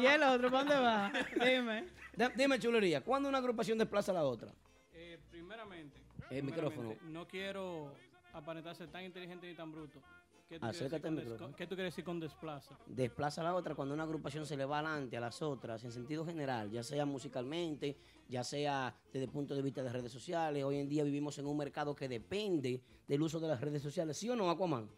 ¿Y 0.00 0.06
el 0.06 0.22
otro, 0.22 0.50
¿para 0.50 0.64
dónde 0.64 0.78
va? 0.80 1.12
Dime. 1.44 1.88
Dime, 2.36 2.58
chulería, 2.58 3.00
¿cuándo 3.02 3.28
una 3.28 3.38
agrupación 3.38 3.78
desplaza 3.78 4.12
a 4.12 4.16
la 4.16 4.24
otra? 4.24 4.52
Eh, 4.92 5.18
primeramente, 5.30 5.98
El 6.30 6.44
micrófono. 6.44 6.94
no 7.04 7.26
quiero 7.26 7.94
aparentar 8.32 8.76
ser 8.76 8.88
tan 8.88 9.04
inteligente 9.04 9.46
ni 9.46 9.54
tan 9.54 9.72
bruto. 9.72 10.00
¿Qué 10.48 10.58
tú, 10.58 10.66
quieres 10.66 10.76
Acércate 10.76 11.08
decir 11.08 11.18
al 11.18 11.24
micrófono. 11.24 11.56
¿Qué 11.56 11.66
tú 11.66 11.74
quieres 11.74 11.94
decir 11.94 12.04
con 12.04 12.20
desplaza? 12.20 12.78
Desplaza 12.86 13.40
a 13.40 13.44
la 13.44 13.54
otra 13.54 13.74
cuando 13.74 13.94
una 13.94 14.02
agrupación 14.02 14.44
se 14.44 14.54
le 14.54 14.66
va 14.66 14.80
adelante 14.80 15.16
a 15.16 15.20
las 15.20 15.40
otras 15.40 15.82
en 15.84 15.92
sentido 15.92 16.26
general, 16.26 16.70
ya 16.70 16.82
sea 16.82 17.06
musicalmente, 17.06 17.96
ya 18.28 18.44
sea 18.44 18.94
desde 19.10 19.24
el 19.24 19.30
punto 19.30 19.54
de 19.54 19.62
vista 19.62 19.82
de 19.82 19.90
redes 19.90 20.12
sociales. 20.12 20.62
Hoy 20.62 20.76
en 20.76 20.90
día 20.90 21.04
vivimos 21.04 21.38
en 21.38 21.46
un 21.46 21.56
mercado 21.56 21.94
que 21.94 22.06
depende 22.06 22.82
del 23.08 23.22
uso 23.22 23.40
de 23.40 23.48
las 23.48 23.62
redes 23.62 23.80
sociales. 23.82 24.18
¿Sí 24.18 24.28
o 24.28 24.36
no, 24.36 24.50
Aquaman? 24.50 24.90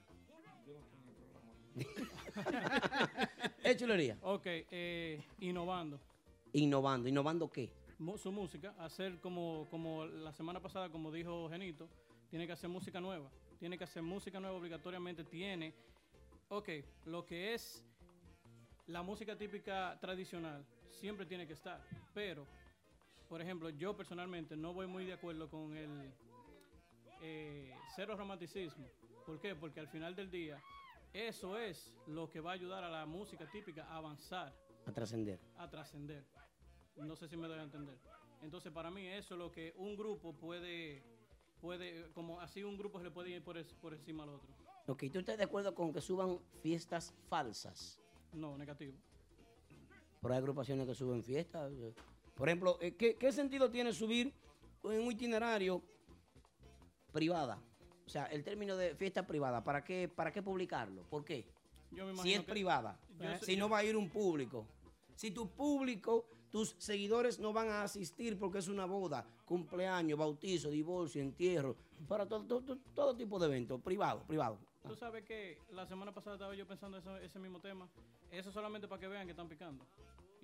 es 3.63 3.77
chulería. 3.77 4.19
Ok, 4.23 4.47
eh, 4.47 5.23
innovando. 5.39 6.01
Innovando. 6.55 7.09
¿Innovando 7.09 7.51
qué? 7.51 7.73
Su 8.17 8.33
música, 8.33 8.75
hacer 8.79 9.21
como, 9.21 9.67
como 9.71 10.05
la 10.07 10.33
semana 10.33 10.61
pasada, 10.61 10.89
como 10.91 11.11
dijo 11.13 11.49
Genito, 11.49 11.89
tiene 12.29 12.47
que 12.47 12.53
hacer 12.53 12.69
música 12.69 13.01
nueva. 13.01 13.31
Tiene 13.59 13.79
que 13.79 13.85
hacer 13.85 14.03
música 14.03 14.41
nueva 14.41 14.57
obligatoriamente. 14.57 15.25
Tiene, 15.25 15.75
ok, 16.49 16.69
lo 17.07 17.25
que 17.25 17.55
es 17.55 17.85
la 18.87 19.03
música 19.03 19.37
típica 19.37 19.99
tradicional 20.01 20.65
siempre 20.91 21.27
tiene 21.27 21.47
que 21.47 21.55
estar. 21.55 21.83
Pero, 22.13 22.47
por 23.29 23.41
ejemplo, 23.41 23.71
yo 23.71 23.97
personalmente 23.97 24.57
no 24.57 24.73
voy 24.73 24.87
muy 24.87 25.05
de 25.05 25.15
acuerdo 25.15 25.49
con 25.49 25.77
el 25.77 26.13
eh, 27.23 27.75
cero 27.95 28.17
romanticismo. 28.17 28.87
¿Por 29.25 29.41
qué? 29.41 29.55
Porque 29.55 29.81
al 29.81 29.89
final 29.89 30.15
del 30.15 30.31
día, 30.31 30.61
eso 31.13 31.57
es 31.57 31.93
lo 32.07 32.29
que 32.29 32.41
va 32.41 32.51
a 32.51 32.55
ayudar 32.55 32.85
a 32.85 32.91
la 32.91 33.07
música 33.07 33.49
típica 33.51 33.85
a 33.87 33.97
avanzar 33.97 34.53
A 34.87 34.93
trascender. 34.93 35.41
a 35.57 35.69
trascender. 35.71 36.25
No 36.97 37.17
sé 37.17 37.29
si 37.29 37.37
me 37.37 37.49
doy 37.49 37.59
a 37.59 37.63
entender. 37.63 37.99
Entonces, 38.43 38.73
para 38.73 38.91
mí, 38.91 39.07
eso 39.07 39.35
es 39.35 39.39
lo 39.39 39.51
que 39.51 39.75
un 39.77 39.97
grupo 39.97 40.33
puede, 40.35 41.03
puede 41.61 42.11
como 42.13 42.41
así 42.41 42.63
un 42.63 42.77
grupo 42.77 42.99
se 42.99 43.05
le 43.05 43.11
puede 43.11 43.31
ir 43.31 43.43
por, 43.43 43.57
es- 43.59 43.73
por 43.75 43.95
encima 43.95 44.23
al 44.23 44.31
otro. 44.31 44.49
Ok, 44.87 45.05
¿tú 45.13 45.19
estás 45.19 45.39
de 45.39 45.45
acuerdo 45.45 45.75
con 45.75 45.93
que 45.93 46.01
suban 46.01 46.39
fiestas 46.63 47.15
falsas? 47.29 48.01
No, 48.33 48.57
negativo. 48.59 48.93
Pero 50.21 50.35
hay 50.35 50.39
agrupaciones 50.39 50.87
que 50.87 50.95
suben 50.95 51.23
fiestas. 51.23 51.73
eh. 51.73 51.95
Por 52.35 52.49
ejemplo, 52.49 52.79
eh, 52.81 52.95
¿qué, 52.95 53.17
qué 53.17 53.33
sentido 53.33 53.71
tiene 53.71 53.93
subir 53.93 54.33
en 54.85 55.01
un 55.03 55.13
itinerario 55.13 55.83
privada? 57.13 57.59
O 58.07 58.09
sea, 58.09 58.27
el 58.27 58.45
término 58.45 58.77
de 58.77 58.95
fiesta 58.95 59.27
privada, 59.27 59.65
¿para 59.65 59.83
qué, 59.83 60.09
para 60.09 60.33
qué 60.33 60.43
publicarlo? 60.43 61.03
¿Por 61.09 61.25
qué? 61.25 61.47
Yo 61.93 62.05
me 62.07 62.17
Si 62.23 62.35
es 62.35 62.41
que- 62.41 62.51
privada, 62.53 62.99
yo 63.19 63.39
sé- 63.39 63.47
si 63.47 63.57
no 63.57 63.69
va 63.69 63.79
a 63.79 63.85
ir 63.85 63.97
un 63.97 64.11
público. 64.11 64.67
Si 65.15 65.31
tu 65.31 65.49
público, 65.49 66.27
tus 66.55 66.77
seguidores 66.79 67.41
no 67.41 67.53
van 67.53 67.69
a 67.69 67.83
asistir 67.83 68.39
porque 68.39 68.59
es 68.59 68.69
una 68.69 68.85
boda, 68.87 69.27
cumpleaños, 69.45 70.17
bautizo, 70.17 70.71
divorcio, 70.71 71.21
entierro, 71.21 71.75
para 72.07 72.29
todo, 72.29 72.45
todo, 72.45 72.79
todo- 72.95 73.17
tipo 73.17 73.41
de 73.41 73.47
eventos, 73.47 73.81
privado, 73.83 74.23
privado. 74.25 74.61
Tú 74.87 74.95
sabes 74.95 75.25
que 75.25 75.59
la 75.73 75.85
semana 75.85 76.13
pasada 76.15 76.37
estaba 76.37 76.55
yo 76.55 76.65
pensando 76.65 76.97
eso- 76.99 77.17
ese 77.17 77.41
mismo 77.41 77.59
tema. 77.61 77.89
Eso 78.31 78.53
solamente 78.53 78.87
para 78.87 79.01
que 79.01 79.09
vean 79.09 79.27
que 79.27 79.33
están 79.33 79.49
picando. 79.49 79.85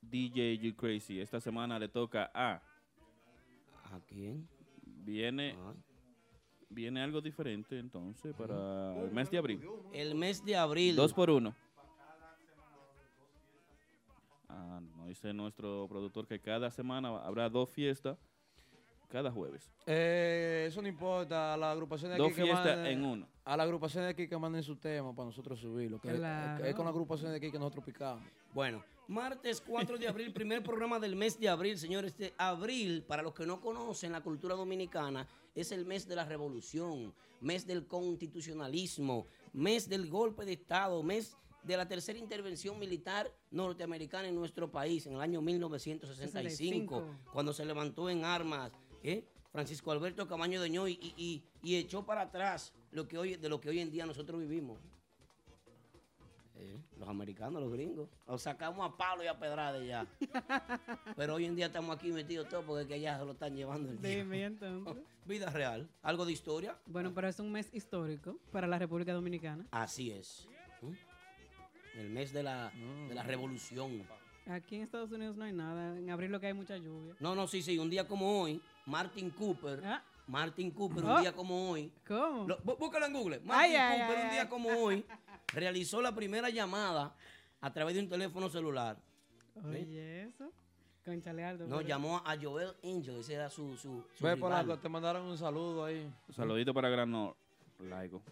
DJ 0.01 0.59
You 0.59 0.77
Crazy. 0.77 1.21
Esta 1.21 1.41
semana 1.41 1.77
le 1.79 1.89
toca 1.89 2.31
a. 2.35 2.63
¿A 3.93 3.99
quién? 4.07 4.49
Viene, 5.03 5.57
Ah. 5.59 5.75
viene 6.69 7.03
algo 7.03 7.21
diferente 7.21 7.79
entonces 7.79 8.35
para 8.35 8.95
el 9.03 9.11
mes 9.13 9.31
de 9.31 9.39
abril. 9.39 9.61
El 9.93 10.15
mes 10.15 10.45
de 10.45 10.57
abril. 10.57 10.95
Dos 10.97 11.13
por 11.13 11.31
uno. 11.31 11.55
Ah, 14.49 14.81
nos 14.97 15.09
dice 15.09 15.33
nuestro 15.33 15.87
productor 15.89 16.27
que 16.27 16.41
cada 16.41 16.71
semana 16.71 17.09
habrá 17.21 17.49
dos 17.49 17.71
fiestas 17.71 18.19
cada 19.09 19.31
jueves. 19.31 19.73
Eh, 19.87 20.67
eso 20.69 20.81
no 20.83 20.89
importa, 20.89 21.55
a 21.55 21.57
la 21.57 21.73
agrupación 21.73 22.11
de 22.11 22.15
aquí 22.15 22.23
Dos 22.23 22.33
que 22.33 22.43
fiestas 22.45 22.77
manden- 22.79 22.87
en 22.93 23.05
uno. 23.05 23.27
A 23.45 23.57
la 23.57 23.63
agrupación 23.65 24.05
de 24.05 24.11
aquí 24.11 24.29
que 24.29 24.39
manden 24.39 24.63
su 24.63 24.77
tema 24.77 25.13
para 25.15 25.27
nosotros 25.27 25.59
subirlo. 25.59 26.01
Que, 26.01 26.15
Claro. 26.15 26.63
que 26.63 26.71
es 26.71 26.77
con 26.77 26.85
la 26.85 26.91
agrupación 26.91 27.31
de 27.33 27.39
aquí 27.39 27.51
que 27.51 27.59
nosotros 27.59 27.85
picamos. 27.85 28.23
Bueno, 28.55 28.85
martes 29.21 29.61
4 29.61 29.99
de 29.99 30.07
abril, 30.09 30.33
primer 30.33 30.63
programa 30.63 30.99
del 31.01 31.17
mes 31.17 31.39
de 31.39 31.49
abril, 31.49 31.77
señores. 31.77 32.13
Este 32.13 32.33
abril, 32.39 33.03
para 33.03 33.23
los 33.23 33.35
que 33.35 33.45
no 33.45 33.61
conocen 33.61 34.13
la 34.13 34.23
cultura 34.23 34.55
dominicana, 34.55 35.27
es 35.55 35.73
el 35.73 35.85
mes 35.85 36.07
de 36.07 36.15
la 36.15 36.25
revolución, 36.25 37.13
mes 37.41 37.67
del 37.67 37.87
constitucionalismo, 37.89 39.27
mes 39.53 39.89
del 39.89 40.09
golpe 40.09 40.45
de 40.45 40.53
Estado, 40.53 41.03
mes 41.03 41.37
de 41.65 41.77
la 41.77 41.87
tercera 41.89 42.19
intervención 42.19 42.79
militar 42.79 43.31
norteamericana 43.51 44.29
en 44.29 44.35
nuestro 44.37 44.71
país 44.71 45.07
en 45.07 45.15
el 45.15 45.21
año 45.21 45.43
1965, 45.43 47.01
65. 47.01 47.33
cuando 47.33 47.53
se 47.53 47.65
levantó 47.67 48.09
en 48.09 48.25
armas 48.25 48.73
¿eh? 49.03 49.27
Francisco 49.53 49.91
Alberto 49.91 50.27
Camaño 50.29 50.63
de 50.63 50.71
Ñoy 50.71 50.93
y, 51.03 51.15
y- 51.23 51.43
y 51.63 51.77
echó 51.77 52.07
para 52.07 52.23
atrás 52.23 52.73
lo 52.93 53.09
que 53.09 53.19
hoy, 53.19 53.35
de 53.37 53.49
lo 53.49 53.61
que 53.61 53.69
hoy 53.69 53.81
en 53.81 53.91
día 53.91 54.07
nosotros 54.07 54.41
vivimos. 54.41 54.81
Eh, 56.63 56.77
los 56.99 57.09
americanos, 57.09 57.63
los 57.63 57.73
gringos. 57.73 58.09
Los 58.29 58.43
sacamos 58.43 58.87
a 58.87 58.95
palo 58.95 59.25
y 59.25 59.27
a 59.29 59.39
pedrada 59.39 59.83
ya. 59.83 60.07
Pero 61.17 61.37
hoy 61.37 61.47
en 61.47 61.57
día 61.57 61.67
estamos 61.67 61.97
aquí 61.97 62.13
metidos 62.13 62.49
todos 62.51 62.65
porque 62.67 62.83
es 62.83 62.89
que 62.89 63.01
ya 63.01 63.19
se 63.19 63.25
lo 63.25 63.33
están 63.33 63.57
llevando 63.57 63.89
el 63.91 64.01
día. 64.01 64.17
Dime 64.19 64.45
entonces. 64.45 65.03
Vida 65.25 65.49
real. 65.51 65.89
¿Algo 66.03 66.27
de 66.27 66.33
historia? 66.33 66.77
Bueno, 66.87 67.13
pero 67.15 67.29
es 67.29 67.39
un 67.41 67.51
mes 67.53 67.71
histórico 67.73 68.37
para 68.53 68.67
la 68.67 68.79
República 68.79 69.13
Dominicana. 69.13 69.65
Así 69.71 70.11
es. 70.11 70.49
¿Mm? 70.83 71.99
El 71.99 72.11
mes 72.11 72.33
de 72.33 72.43
la, 72.43 72.71
de 73.09 73.15
la 73.15 73.23
revolución. 73.23 74.03
Aquí 74.47 74.77
en 74.77 74.83
Estados 74.83 75.13
Unidos 75.13 75.37
no 75.37 75.45
hay 75.45 75.53
nada. 75.53 75.97
En 75.97 76.11
abril 76.11 76.31
lo 76.33 76.41
que 76.41 76.49
hay 76.49 76.55
mucha 76.55 76.77
lluvia. 76.77 77.15
No, 77.21 77.35
no, 77.35 77.47
sí, 77.47 77.63
sí. 77.63 77.79
Un 77.79 77.89
día 77.91 78.07
como 78.09 78.41
hoy, 78.43 78.61
Martin 78.87 79.31
Cooper. 79.31 79.81
Ah. 79.85 80.03
Martin 80.27 80.71
Cooper, 80.71 81.05
Oh. 81.05 81.15
un 81.17 81.21
día 81.23 81.33
como 81.33 81.71
hoy. 81.71 81.93
¿Cómo? 82.07 82.47
Lo- 82.47 82.59
búscalo 82.77 83.07
en 83.07 83.13
Google. 83.13 83.41
Martin 83.41 83.77
Ay, 83.81 84.01
Cooper, 84.01 84.17
ay, 84.19 84.25
un 84.25 84.31
día 84.31 84.49
como 84.49 84.69
hoy, 84.71 85.05
realizó 85.53 86.01
la 86.03 86.15
primera 86.15 86.51
llamada 86.51 87.15
a 87.61 87.73
través 87.73 87.95
de 87.95 88.01
un 88.01 88.09
teléfono 88.09 88.49
celular. 88.49 88.99
Oye, 89.65 90.23
eso. 90.25 90.53
Conchale 91.05 91.45
Aldo. 91.45 91.67
No, 91.67 91.77
pero- 91.79 91.89
llamó 91.89 92.19
a 92.19 92.37
Joel 92.41 92.73
Angel, 92.85 93.17
ese 93.21 93.35
era 93.35 93.49
su, 93.51 93.77
su, 93.77 94.05
su 94.15 94.25
Ve 94.25 94.35
rival. 94.35 94.39
por 94.39 94.53
acá, 94.53 94.81
te 94.83 94.89
mandaron 94.89 95.27
un 95.27 95.39
saludo 95.39 95.85
ahí. 95.85 96.11
Un 96.29 96.35
saludito 96.35 96.73
para 96.75 96.89
Granor. 96.89 97.37
Laico. 97.79 98.23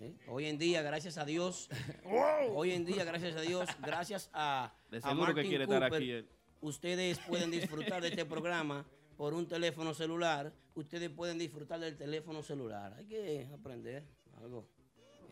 ¿Eh? 0.00 0.14
Hoy 0.28 0.46
en 0.46 0.58
día, 0.58 0.82
gracias 0.82 1.16
a 1.18 1.24
Dios, 1.24 1.68
hoy 2.54 2.72
en 2.72 2.84
día, 2.84 3.04
gracias 3.04 3.36
a 3.36 3.40
Dios, 3.40 3.68
gracias 3.80 4.28
a, 4.34 4.74
De 4.90 4.98
a 4.98 5.00
seguro 5.00 5.26
que 5.28 5.32
Martin 5.34 5.48
quiere 5.48 5.64
estar 5.64 5.80
Cooper, 5.82 5.96
aquí 6.02 6.10
él. 6.10 6.28
ustedes 6.60 7.18
pueden 7.20 7.50
disfrutar 7.52 8.02
de 8.02 8.08
este 8.08 8.24
programa 8.26 8.84
por 9.16 9.32
un 9.34 9.46
teléfono 9.46 9.94
celular. 9.94 10.52
Ustedes 10.74 11.08
pueden 11.10 11.38
disfrutar 11.38 11.78
del 11.80 11.96
teléfono 11.96 12.42
celular. 12.42 12.92
Hay 12.98 13.06
que 13.06 13.48
aprender 13.54 14.04
algo. 14.36 14.68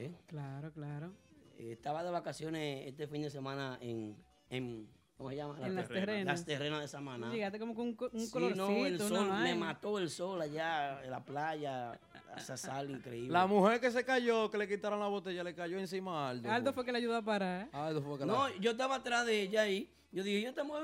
¿Eh? 0.06 0.14
Claro, 0.26 0.72
claro. 0.72 1.12
Eh, 1.58 1.72
estaba 1.72 2.02
de 2.02 2.10
vacaciones 2.10 2.86
este 2.88 3.06
fin 3.06 3.22
de 3.22 3.30
semana 3.30 3.78
en, 3.80 4.16
en 4.50 4.88
¿cómo 5.16 5.30
se 5.30 5.36
llama? 5.36 5.54
En 5.64 5.74
las 5.74 5.86
terrenas. 5.88 5.88
terrenas. 6.06 6.26
Las 6.38 6.44
terrenas 6.44 6.80
de 6.80 6.88
Samaná. 6.88 7.30
Llegaste 7.32 7.58
como 7.58 7.74
con 7.74 7.88
un, 7.88 7.96
un 8.12 8.20
Sí, 8.20 8.30
colorcito, 8.32 8.68
no, 8.68 8.86
el 8.86 8.98
sol, 8.98 9.30
me 9.42 9.54
mató 9.54 9.98
el 9.98 10.10
sol 10.10 10.40
allá 10.42 11.02
en 11.04 11.10
la 11.10 11.24
playa, 11.24 12.00
esa 12.36 12.56
sal 12.56 12.90
increíble. 12.90 13.30
La 13.32 13.46
mujer 13.46 13.80
que 13.80 13.90
se 13.90 14.04
cayó, 14.04 14.50
que 14.50 14.58
le 14.58 14.66
quitaron 14.68 14.98
la 15.00 15.06
botella, 15.08 15.44
le 15.44 15.54
cayó 15.54 15.78
encima 15.78 16.26
a 16.26 16.30
Aldo. 16.30 16.50
Aldo 16.50 16.72
fue 16.72 16.84
que 16.84 16.92
le 16.92 16.98
ayudó 16.98 17.16
a 17.16 17.22
parar. 17.22 17.68
Aldo 17.72 18.02
fue 18.02 18.18
que 18.18 18.26
la- 18.26 18.32
No, 18.32 18.48
yo 18.56 18.72
estaba 18.72 18.96
atrás 18.96 19.26
de 19.26 19.42
ella 19.42 19.62
ahí. 19.62 19.88
Yo 20.14 20.22
dije, 20.22 20.42
yo 20.42 20.50
estamos 20.50 20.78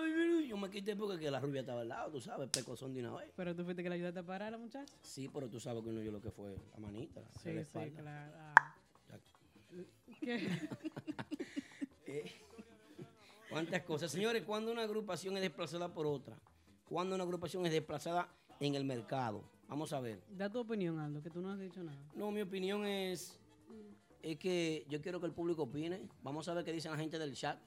yo 0.48 0.57
me 0.57 0.70
quité 0.70 0.96
porque 0.96 1.18
que 1.22 1.31
la 1.31 1.38
rubia 1.38 1.61
estaba 1.61 1.83
al 1.83 1.88
lado, 1.88 2.11
tú 2.11 2.18
sabes, 2.18 2.48
pecozón 2.48 2.94
de 2.94 3.00
una 3.00 3.12
vez. 3.14 3.31
Pero 3.37 3.54
tú 3.54 3.62
fuiste 3.62 3.83
que 3.83 3.90
le 3.90 3.96
ayudaste 3.96 4.20
a 4.20 4.22
parar 4.22 4.48
a 4.48 4.50
la 4.52 4.57
muchacha. 4.59 4.94
Sí, 5.02 5.28
pero 5.31 5.50
tú 5.50 5.61
sabes 5.61 5.83
que 5.83 5.90
uno 5.90 6.00
yo 6.00 6.11
lo 6.12 6.20
que 6.22 6.31
fue 6.31 6.57
la 6.72 6.78
manita, 6.78 7.20
la 7.20 7.28
Sí, 7.33 7.50
sí, 7.50 7.59
espalda. 7.59 8.00
claro. 8.00 8.33
Ah. 8.57 8.74
¿Qué? 10.28 10.38
Eh, 12.10 12.24
¿Cuántas 13.50 13.82
cosas? 13.82 14.10
Señores, 14.10 14.42
cuando 14.44 14.72
una 14.72 14.82
agrupación 14.82 15.36
es 15.36 15.42
desplazada 15.42 15.92
por 15.92 16.06
otra, 16.06 16.38
cuando 16.88 17.14
una 17.14 17.24
agrupación 17.24 17.66
es 17.66 17.72
desplazada 17.72 18.28
en 18.60 18.74
el 18.74 18.84
mercado, 18.84 19.44
vamos 19.68 19.92
a 19.92 20.00
ver. 20.00 20.22
Da 20.30 20.50
tu 20.50 20.58
opinión, 20.60 20.98
Aldo, 20.98 21.22
que 21.22 21.28
tú 21.28 21.40
no 21.42 21.50
has 21.52 21.58
dicho 21.60 21.82
nada. 21.84 21.98
No, 22.14 22.30
mi 22.30 22.40
opinión 22.40 22.86
es, 22.86 23.38
es 24.22 24.38
que 24.38 24.86
yo 24.88 25.02
quiero 25.02 25.20
que 25.20 25.26
el 25.26 25.32
público 25.32 25.64
opine. 25.64 26.00
Vamos 26.22 26.48
a 26.48 26.54
ver 26.54 26.64
qué 26.64 26.72
dicen 26.72 26.92
la 26.92 26.98
gente 26.98 27.18
del 27.18 27.34
chat. 27.34 27.58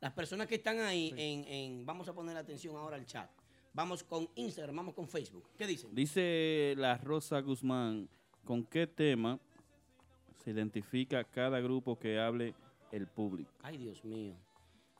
Las 0.00 0.12
personas 0.14 0.46
que 0.46 0.54
están 0.54 0.80
ahí 0.80 1.12
en, 1.16 1.44
en- 1.44 1.84
vamos 1.86 2.08
a 2.08 2.14
poner 2.14 2.34
atención 2.36 2.74
ahora 2.76 2.96
al 2.96 3.04
chat. 3.04 3.30
Vamos 3.74 4.02
con 4.04 4.26
Instagram, 4.36 4.76
vamos 4.76 4.94
con 4.94 5.06
Facebook. 5.06 5.44
¿Qué 5.58 5.66
dicen? 5.66 5.94
Dice 5.94 6.74
la 6.78 6.96
Rosa 6.96 7.40
Guzmán, 7.40 8.08
¿con 8.44 8.64
qué 8.64 8.86
tema 8.86 9.38
se 10.42 10.50
identifica 10.50 11.24
cada 11.24 11.60
grupo 11.60 11.98
que 11.98 12.18
hable 12.18 12.54
el 12.90 13.06
público? 13.06 13.50
Ay, 13.62 13.78
Dios 13.78 14.04
mío. 14.04 14.34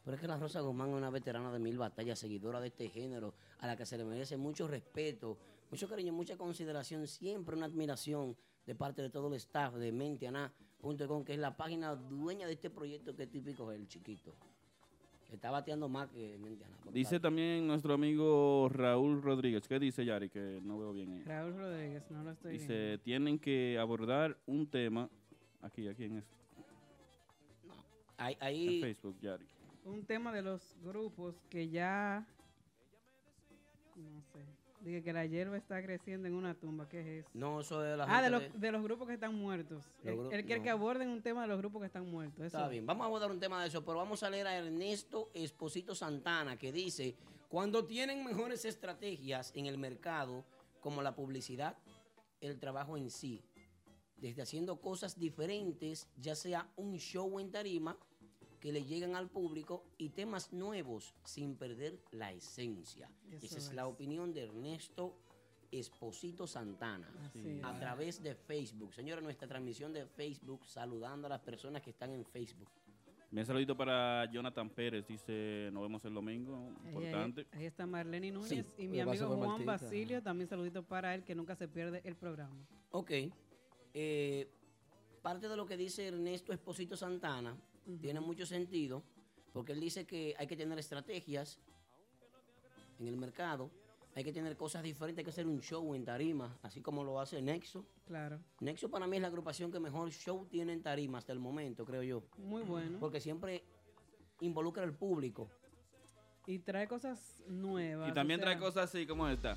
Pero 0.05 0.17
es 0.17 0.21
que 0.21 0.27
la 0.27 0.37
Rosa 0.37 0.61
Guzmán 0.61 0.91
es 0.91 0.97
una 0.97 1.11
veterana 1.11 1.53
de 1.53 1.59
mil 1.59 1.79
batallas, 1.79 2.19
seguidora 2.19 2.61
de 2.61 2.69
este 2.69 2.89
género, 2.89 3.35
a 3.61 3.67
la 3.67 3.77
que 3.77 3.87
se 3.87 3.97
le 3.97 4.05
merece 4.05 4.37
mucho 4.37 4.67
respeto, 4.67 5.39
mucho 5.71 5.89
cariño, 5.89 6.13
mucha 6.13 6.37
consideración, 6.37 7.07
siempre 7.07 7.57
una 7.57 7.67
admiración 7.67 8.37
de 8.67 8.75
parte 8.75 9.03
de 9.03 9.11
todo 9.11 9.29
el 9.29 9.35
staff 9.35 9.75
de 9.75 9.93
Mentiana.com, 9.93 11.25
que 11.25 11.35
es 11.35 11.39
la 11.39 11.57
página 11.57 11.95
dueña 11.95 12.47
de 12.47 12.55
este 12.55 12.71
proyecto 12.71 13.15
que 13.15 13.25
es 13.25 13.31
típico 13.31 13.71
el 13.71 13.87
chiquito. 13.87 14.35
Está 15.31 15.51
bateando 15.51 15.89
más 15.89 16.11
que 16.11 16.37
Mentiana. 16.39 16.77
Dice 16.93 17.13
parte. 17.13 17.21
también 17.21 17.67
nuestro 17.67 17.95
amigo 17.95 18.69
Raúl 18.69 19.23
Rodríguez. 19.23 19.67
¿Qué 19.67 19.79
dice 19.79 20.05
Yari? 20.05 20.29
Que 20.29 20.61
no 20.63 20.79
veo 20.79 20.93
bien. 20.93 21.11
ahí. 21.13 21.23
Raúl 21.23 21.57
Rodríguez, 21.57 22.11
no 22.11 22.23
lo 22.23 22.33
estoy 22.33 22.59
viendo. 22.59 22.75
Dice, 22.75 22.99
tienen 22.99 23.39
que 23.39 23.79
abordar 23.79 24.37
un 24.47 24.67
tema. 24.67 25.09
Aquí, 25.63 25.89
aquí 25.89 26.05
en, 26.05 26.19
es- 26.19 26.25
Ahí, 28.19 28.35
en 28.41 28.43
ahí 28.47 28.81
Facebook, 28.81 29.17
Yari. 29.21 29.47
Un 29.85 30.05
tema 30.05 30.33
de 30.33 30.43
los 30.43 30.77
grupos 30.83 31.35
que 31.51 31.69
ya... 31.69 32.27
No 33.97 34.21
sé. 34.33 34.45
Dije 34.81 35.03
que 35.03 35.13
la 35.13 35.25
hierba 35.27 35.57
está 35.57 35.81
creciendo 35.83 36.27
en 36.27 36.35
una 36.35 36.55
tumba. 36.55 36.89
¿Qué 36.89 37.01
es 37.01 37.07
eso? 37.25 37.31
no, 37.35 37.61
eso 37.61 37.85
es 37.85 37.97
la 37.97 38.05
Ah, 38.09 38.21
de 38.23 38.31
los, 38.31 38.61
de 38.61 38.73
los 38.73 38.83
grupos 38.83 39.07
que 39.07 39.15
están 39.15 39.35
muertos. 39.35 39.85
Los 40.03 40.17
gru- 40.17 40.29
quiere 40.45 40.59
no. 40.59 40.63
que 40.65 40.71
aborden 40.71 41.09
un 41.09 41.23
tema 41.23 41.43
de 41.43 41.49
los 41.49 41.59
grupos 41.59 41.81
que 41.83 41.87
están 41.87 42.11
muertos. 42.11 42.39
Eso. 42.45 42.57
Está 42.59 42.69
bien, 42.69 42.85
vamos 42.85 43.05
a 43.05 43.07
abordar 43.07 43.31
un 43.31 43.39
tema 43.39 43.63
de 43.63 43.69
eso, 43.69 43.85
pero 43.85 43.99
vamos 43.99 44.23
a 44.25 44.31
leer 44.31 44.47
a 44.49 44.57
Ernesto 44.57 45.31
Esposito 45.35 45.95
Santana 45.95 46.57
que 46.59 46.73
dice, 46.73 47.15
cuando 47.49 47.85
tienen 47.85 48.25
mejores 48.25 48.65
estrategias 48.65 49.53
en 49.55 49.67
el 49.67 49.79
mercado, 49.79 50.45
como 50.81 51.01
la 51.01 51.15
publicidad, 51.15 51.77
el 52.41 52.59
trabajo 52.59 52.97
en 52.97 53.09
sí, 53.11 53.41
desde 54.23 54.41
haciendo 54.43 54.81
cosas 54.81 55.19
diferentes, 55.19 56.09
ya 56.17 56.35
sea 56.37 56.71
un 56.77 56.97
show 56.99 57.39
en 57.41 57.51
tarima, 57.51 57.99
que 58.61 58.73
le 58.73 58.85
llegan 58.85 59.17
al 59.17 59.29
público 59.29 59.85
y 59.99 60.11
temas 60.11 60.53
nuevos 60.53 61.13
sin 61.25 61.57
perder 61.57 61.99
la 62.13 62.31
esencia. 62.33 63.11
Eso 63.33 63.47
Esa 63.47 63.59
es, 63.59 63.67
es. 63.69 63.75
la 63.75 63.89
opinión 63.89 64.33
de 64.33 64.45
Ernesto 64.45 65.19
Esposito 65.73 66.47
Santana 66.47 67.11
Así 67.25 67.61
a 67.65 67.73
es. 67.73 67.81
través 67.81 68.23
de 68.23 68.35
Facebook. 68.37 68.95
Señores, 68.95 69.25
nuestra 69.25 69.49
transmisión 69.49 69.93
de 69.93 70.07
Facebook, 70.07 70.65
saludando 70.67 71.27
a 71.27 71.31
las 71.31 71.41
personas 71.41 71.83
que 71.83 71.91
están 71.91 72.13
en 72.13 72.25
Facebook. 72.25 72.69
Bien 73.33 73.45
saludito 73.47 73.75
para 73.77 74.31
Jonathan 74.31 74.69
Pérez. 74.71 75.07
Dice, 75.09 75.71
nos 75.73 75.83
vemos 75.83 76.05
el 76.05 76.13
domingo. 76.15 76.55
Ahí, 76.85 76.89
ahí- 76.91 76.95
Importante. 77.07 77.47
ahí 77.53 77.65
está 77.65 77.87
Marlene 77.87 78.31
Núñez 78.31 78.49
Sí, 78.51 78.65
y 78.85 78.87
mi 78.87 79.01
amigo 79.01 79.35
Juan. 79.37 79.65
Basilio. 79.67 80.23
También 80.23 80.49
saludito 80.49 80.85
para 80.85 81.15
él, 81.15 81.25
que 81.25 81.35
nunca 81.35 81.57
se 81.57 81.67
pierde 81.67 82.01
el 82.05 82.15
programa. 82.15 82.55
Ok. 82.91 83.11
Eh, 83.95 84.49
parte 85.23 85.49
de 85.49 85.57
lo 85.57 85.67
que 85.67 85.77
dice 85.77 86.09
Ernesto 86.09 86.53
Esposito 86.53 86.97
Santana 86.97 87.57
tiene 88.01 88.21
mucho 88.21 88.47
sentido, 88.47 89.03
porque 89.53 89.73
él 89.73 89.81
dice 89.81 90.07
que 90.07 90.35
hay 90.39 90.47
que 90.47 90.57
tener 90.57 90.79
estrategias 90.79 91.59
en 92.99 93.09
el 93.09 93.17
mercado, 93.17 93.71
hay 94.15 94.25
que 94.25 94.33
tener 94.33 94.57
cosas 94.57 94.83
diferentes, 94.83 95.21
hay 95.21 95.25
que 95.25 95.31
hacer 95.31 95.47
un 95.47 95.61
show 95.61 95.95
en 95.95 96.05
tarima, 96.05 96.59
así 96.63 96.81
como 96.81 97.03
lo 97.03 97.21
hace 97.21 97.41
Nexo. 97.41 97.85
Claro. 98.07 98.39
Nexo 98.61 98.91
para 98.91 99.07
mí 99.07 99.17
es 99.17 99.23
la 99.23 99.29
agrupación 99.29 99.73
que 99.73 99.81
mejor 99.81 100.11
show 100.11 100.47
tiene 100.47 100.73
en 100.73 100.83
tarima 100.83 101.19
hasta 101.19 101.33
el 101.33 101.39
momento, 101.39 101.85
creo 101.85 102.03
yo, 102.03 102.23
Muy 102.39 102.63
bueno. 102.63 102.99
porque 102.99 103.21
siempre 103.21 103.65
involucra 104.41 104.83
al 104.83 104.95
público. 104.95 105.49
Y 106.47 106.59
trae 106.59 106.89
cosas 106.89 107.43
nuevas. 107.47 108.11
Y 108.11 108.13
también 108.13 108.41
o 108.41 108.43
trae 108.43 108.59
cosas 108.59 108.91
así 108.91 109.07
como 109.07 109.29
esta. 109.29 109.57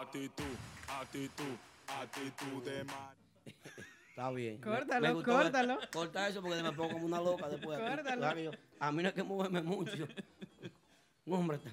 Actitud, 0.00 0.44
actitud, 0.88 1.56
actitud 1.88 2.62
de 2.64 2.84
mar. 2.84 3.14
Está 4.10 4.30
bien. 4.30 4.60
Córtalo, 4.60 5.14
me 5.14 5.22
córtalo. 5.24 5.78
Corta 5.92 6.28
eso 6.28 6.42
porque 6.42 6.62
me 6.62 6.72
pongo 6.72 6.92
como 6.92 7.06
una 7.06 7.20
loca 7.20 7.48
después. 7.48 7.78
Córtalo. 7.78 8.38
Yo- 8.40 8.50
a 8.78 8.92
mí 8.92 9.02
no 9.02 9.08
hay 9.08 9.14
que 9.14 9.22
moverme 9.22 9.62
mucho. 9.62 10.06
No, 11.24 11.36
hombre, 11.38 11.56
está- 11.58 11.70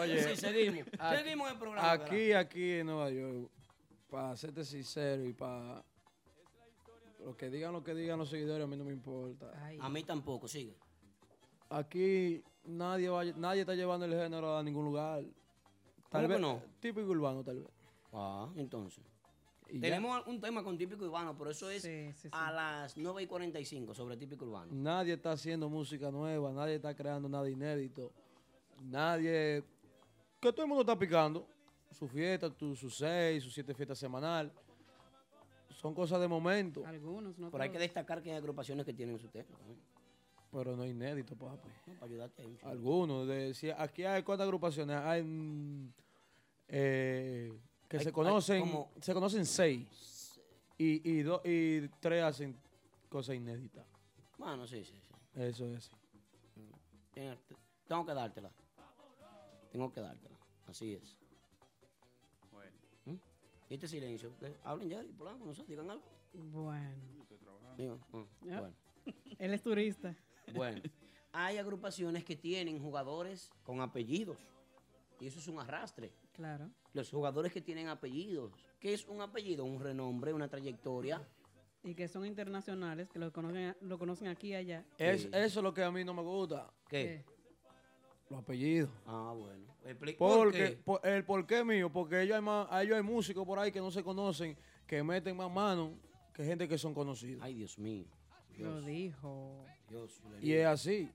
Oye, 0.00 0.22
sí, 0.22 0.36
seguimos. 0.36 0.86
aquí- 0.98 1.16
seguimos 1.16 1.50
el 1.50 1.58
programa. 1.58 1.90
Aquí, 1.92 2.32
aquí 2.32 2.70
en 2.74 2.86
Nueva 2.86 3.10
York, 3.10 3.50
para 4.10 4.36
serte 4.36 4.64
sincero 4.64 5.24
y 5.26 5.32
para 5.32 5.82
lo 7.24 7.36
que 7.36 7.50
digan 7.50 7.72
lo 7.72 7.82
que 7.82 7.94
digan 7.94 8.18
los 8.18 8.28
seguidores, 8.30 8.64
a 8.64 8.66
mí 8.68 8.76
no 8.76 8.84
me 8.84 8.92
importa. 8.92 9.52
ay, 9.64 9.78
A 9.80 9.88
mí 9.88 10.02
tampoco, 10.04 10.46
sigue. 10.48 10.76
Aquí 11.68 12.42
nadie 12.64 13.08
va, 13.08 13.24
nadie 13.24 13.62
está 13.62 13.74
llevando 13.74 14.06
el 14.06 14.12
género 14.12 14.56
a 14.56 14.62
ningún 14.62 14.84
lugar. 14.84 15.22
Tal 16.10 16.22
¿Cómo 16.22 16.22
que 16.28 16.32
vez 16.34 16.40
no? 16.40 16.62
típico 16.80 17.08
urbano, 17.10 17.42
tal 17.42 17.60
vez. 17.60 17.68
Ah, 18.12 18.48
entonces. 18.56 19.02
Y 19.72 19.76
ya. 19.76 19.80
Tenemos 19.88 20.26
un 20.26 20.38
tema 20.38 20.62
con 20.62 20.76
típico 20.76 21.04
urbano, 21.04 21.34
pero 21.36 21.50
eso 21.50 21.70
es 21.70 21.82
sí, 21.82 22.12
sí, 22.12 22.22
sí. 22.24 22.28
a 22.30 22.52
las 22.52 22.96
9 22.96 23.22
y 23.22 23.26
45 23.26 23.94
sobre 23.94 24.16
típico 24.18 24.44
urbano. 24.44 24.70
Nadie 24.72 25.14
está 25.14 25.32
haciendo 25.32 25.68
música 25.70 26.10
nueva, 26.10 26.52
nadie 26.52 26.74
está 26.74 26.94
creando 26.94 27.26
nada 27.28 27.48
inédito. 27.48 28.12
Nadie. 28.82 29.64
Que 30.40 30.52
todo 30.52 30.62
el 30.62 30.68
mundo 30.68 30.82
está 30.82 30.98
picando. 30.98 31.46
Su 31.90 32.06
fiesta, 32.06 32.50
tu- 32.50 32.76
sus 32.76 32.96
seis, 32.96 33.42
sus 33.42 33.54
siete 33.54 33.72
fiestas 33.74 33.98
semanal. 33.98 34.52
Son 35.70 35.94
cosas 35.94 36.20
de 36.20 36.28
momento, 36.28 36.84
Algunos, 36.86 37.38
no 37.38 37.50
Pero 37.50 37.64
hay 37.64 37.70
que 37.70 37.78
destacar 37.78 38.22
que 38.22 38.30
hay 38.30 38.36
agrupaciones 38.36 38.84
que 38.86 38.92
tienen 38.92 39.18
su 39.18 39.28
tema. 39.28 39.56
pero 40.50 40.76
no 40.76 40.84
inédito, 40.86 41.34
papi. 41.34 41.68
No, 41.86 41.94
Para 41.94 42.06
ayudarte. 42.06 42.44
Algunos. 42.62 43.26
De, 43.26 43.54
si 43.54 43.70
aquí 43.70 44.04
hay 44.04 44.22
cuántas 44.22 44.44
agrupaciones. 44.44 44.96
Hay 44.96 45.22
mm, 45.22 45.92
eh, 46.68 47.52
que 47.92 47.98
Hay- 47.98 48.04
se 48.04 48.12
conocen. 48.12 48.60
como- 48.62 48.90
Se 49.00 49.12
conocen 49.12 49.44
seis. 49.44 50.40
Y, 50.78 51.08
y, 51.10 51.22
do- 51.22 51.42
y 51.44 51.86
tres 52.00 52.24
hacen 52.24 52.56
cosas 53.10 53.36
inéditas. 53.36 53.86
Bueno, 54.38 54.66
sí, 54.66 54.82
sí, 54.84 54.94
sí. 54.98 55.12
Eso 55.40 55.66
es. 55.66 55.90
Tengo 57.86 58.06
que 58.06 58.14
dártela. 58.14 58.50
Tengo 59.70 59.92
que 59.92 60.00
dártela. 60.00 60.36
Así 60.66 60.94
es. 60.94 61.18
¿Mm? 63.04 63.14
¿Y 63.68 63.74
este 63.74 63.86
silencio? 63.88 64.32
Hablen 64.64 64.88
ya, 64.88 65.02
y 65.04 65.12
Polanco, 65.12 65.44
no 65.44 65.54
sé, 65.54 65.64
digan 65.66 65.90
algo. 65.90 66.02
Bueno. 66.32 66.96
Ya. 67.76 68.60
bueno. 68.60 68.74
Él 69.38 69.52
es 69.52 69.62
turista. 69.62 70.16
Bueno, 70.54 70.80
hay 71.32 71.58
agrupaciones 71.58 72.24
que 72.24 72.36
tienen 72.36 72.80
jugadores 72.80 73.50
con 73.64 73.80
apellidos. 73.82 74.38
Y 75.20 75.26
eso 75.26 75.38
es 75.38 75.46
un 75.48 75.58
arrastre. 75.60 76.10
Claro. 76.32 76.70
Los 76.94 77.10
jugadores 77.10 77.52
que 77.52 77.60
tienen 77.62 77.88
apellidos. 77.88 78.52
¿Qué 78.78 78.92
es 78.94 79.06
un 79.06 79.22
apellido? 79.22 79.64
Un 79.64 79.80
renombre, 79.80 80.32
una 80.32 80.48
trayectoria. 80.48 81.26
Y 81.84 81.94
que 81.94 82.06
son 82.06 82.24
internacionales, 82.26 83.08
que 83.08 83.18
lo 83.18 83.32
conocen, 83.32 83.74
lo 83.80 83.98
conocen 83.98 84.28
aquí 84.28 84.48
y 84.48 84.54
allá. 84.54 84.84
Es. 84.98 85.24
Eso 85.26 85.34
es 85.34 85.56
lo 85.56 85.72
que 85.74 85.82
a 85.82 85.90
mí 85.90 86.04
no 86.04 86.14
me 86.14 86.22
gusta. 86.22 86.70
¿Qué? 86.88 87.24
Los 88.30 88.40
apellidos. 88.40 88.90
Ah, 89.06 89.34
bueno. 89.36 89.74
Expli- 89.84 90.16
¿Por 90.16 90.38
Porque, 90.38 90.58
qué? 90.58 90.76
por- 90.84 91.00
el 91.06 91.24
porqué 91.24 91.64
mío, 91.64 91.90
porque 91.90 92.22
ellos 92.22 92.36
hay, 92.36 92.42
más, 92.42 92.68
ellos 92.82 92.96
hay 92.96 93.02
músicos 93.02 93.44
por 93.44 93.58
ahí 93.58 93.72
que 93.72 93.80
no 93.80 93.90
se 93.90 94.04
conocen, 94.04 94.56
que 94.86 95.02
meten 95.02 95.36
más 95.36 95.50
mano 95.50 95.98
que 96.32 96.44
gente 96.44 96.68
que 96.68 96.78
son 96.78 96.94
conocidos. 96.94 97.42
Ay, 97.42 97.54
Dios 97.54 97.78
mío. 97.78 98.06
Lo 98.58 98.80
dijo. 98.80 99.64
Dios. 99.88 100.20
Y 100.40 100.52
es 100.52 100.66
así. 100.66 101.10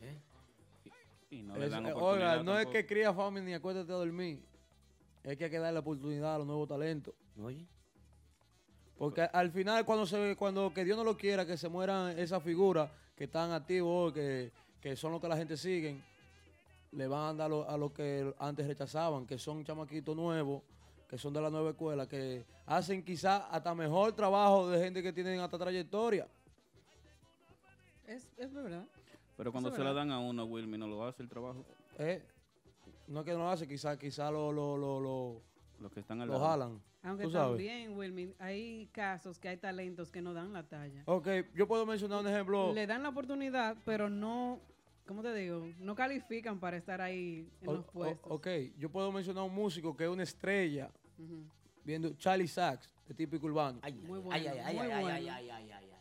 ¿Eh? 0.00 0.20
Y 1.30 1.42
no 1.42 1.56
le 1.56 1.64
Es- 1.64 1.70
dan 1.70 1.86
eh, 1.86 1.92
oportunidad 1.92 2.32
oiga, 2.32 2.42
no 2.42 2.52
es 2.52 2.64
tampoco. 2.66 2.72
que 2.72 2.86
cría 2.86 3.14
fama 3.14 3.40
ni 3.40 3.54
acuérdate 3.54 3.90
a 3.92 3.96
dormir. 3.96 4.44
Es 5.24 5.36
que 5.36 5.44
hay 5.44 5.50
que 5.50 5.58
darle 5.58 5.74
la 5.74 5.80
oportunidad 5.80 6.34
a 6.34 6.38
los 6.38 6.46
nuevos 6.46 6.68
talentos. 6.68 7.14
Oye. 7.42 7.66
Porque 8.96 9.22
al 9.22 9.50
final, 9.50 9.84
cuando 9.84 10.06
se 10.06 10.36
cuando 10.36 10.72
que 10.72 10.84
Dios 10.84 10.96
no 10.96 11.02
lo 11.02 11.16
quiera, 11.16 11.44
que 11.44 11.56
se 11.56 11.68
mueran 11.68 12.16
esas 12.18 12.42
figuras 12.42 12.90
que 13.16 13.24
están 13.24 13.50
activos, 13.50 14.12
que, 14.12 14.52
que 14.80 14.94
son 14.96 15.10
los 15.12 15.20
que 15.20 15.28
la 15.28 15.36
gente 15.36 15.56
sigue, 15.56 16.00
le 16.92 17.06
van 17.08 17.34
a 17.34 17.34
dar 17.34 17.50
lo- 17.50 17.68
a 17.68 17.76
lo 17.76 17.92
que 17.92 18.32
antes 18.38 18.66
rechazaban, 18.66 19.26
que 19.26 19.36
son 19.38 19.64
chamaquitos 19.64 20.14
nuevos, 20.14 20.62
que 21.08 21.18
son 21.18 21.32
de 21.32 21.40
la 21.40 21.50
nueva 21.50 21.70
escuela, 21.70 22.08
que 22.08 22.44
hacen 22.66 23.02
quizás 23.04 23.42
hasta 23.50 23.74
mejor 23.74 24.12
trabajo 24.12 24.68
de 24.68 24.78
gente 24.78 25.02
que 25.02 25.12
tienen 25.12 25.40
hasta 25.40 25.58
trayectoria. 25.58 26.28
Es, 28.06 28.28
es 28.36 28.52
verdad. 28.52 28.86
Pero 29.36 29.50
cuando 29.50 29.70
se 29.74 29.82
la 29.82 29.92
dan 29.92 30.10
a 30.12 30.20
uno, 30.20 30.44
Wilmy, 30.44 30.78
no 30.78 30.86
lo 30.86 31.04
hace 31.04 31.22
el 31.22 31.28
trabajo. 31.28 31.64
¿eh? 31.98 32.22
No 33.06 33.20
es 33.20 33.26
que 33.26 33.32
no 33.32 33.38
lo 33.38 33.48
hace, 33.50 33.66
quizás 33.68 33.98
quizá 33.98 34.30
lo, 34.30 34.50
lo, 34.52 34.76
lo, 34.76 35.00
lo, 35.00 35.42
Los 35.80 35.92
que 35.92 36.00
están 36.00 36.20
al 36.20 36.28
lo 36.28 36.34
lado. 36.34 36.46
jalan. 36.46 36.82
Aunque 37.02 37.24
tú 37.24 37.30
sabes. 37.30 37.48
también, 37.50 37.96
Wilmin, 37.96 38.34
hay 38.38 38.86
casos 38.92 39.38
que 39.38 39.48
hay 39.48 39.58
talentos 39.58 40.10
que 40.10 40.22
no 40.22 40.32
dan 40.32 40.52
la 40.54 40.62
talla. 40.62 41.02
Ok, 41.04 41.28
yo 41.54 41.68
puedo 41.68 41.84
mencionar 41.84 42.20
un 42.20 42.28
ejemplo. 42.28 42.72
Le 42.72 42.86
dan 42.86 43.02
la 43.02 43.10
oportunidad, 43.10 43.76
pero 43.84 44.08
no, 44.08 44.58
¿cómo 45.06 45.22
te 45.22 45.34
digo? 45.34 45.66
No 45.80 45.94
califican 45.94 46.58
para 46.58 46.78
estar 46.78 47.02
ahí 47.02 47.46
en 47.60 47.68
O- 47.68 47.72
los 47.74 47.84
o- 47.84 47.90
puestos. 47.92 48.32
ok, 48.32 48.48
yo 48.78 48.90
puedo 48.90 49.12
mencionar 49.12 49.44
un 49.44 49.54
músico 49.54 49.94
que 49.94 50.04
es 50.04 50.10
una 50.10 50.22
estrella, 50.22 50.90
viendo 51.84 52.14
Charlie 52.14 52.48
Sachs, 52.48 52.90
de 53.06 53.12
típico 53.12 53.44
urbano. 53.46 53.80
Ay, 53.82 53.92
Muy 53.92 54.18
bueno, 54.20 54.30
ay, 54.32 54.46
ay, 54.46 54.54
muy 54.54 54.64
ay, 54.86 54.90
ay, 54.90 55.02
bueno. 55.02 55.08
ay, 55.14 55.28
ay, 55.28 55.50
ay, 55.50 55.50
ay, 55.50 55.90
ay. 55.92 55.93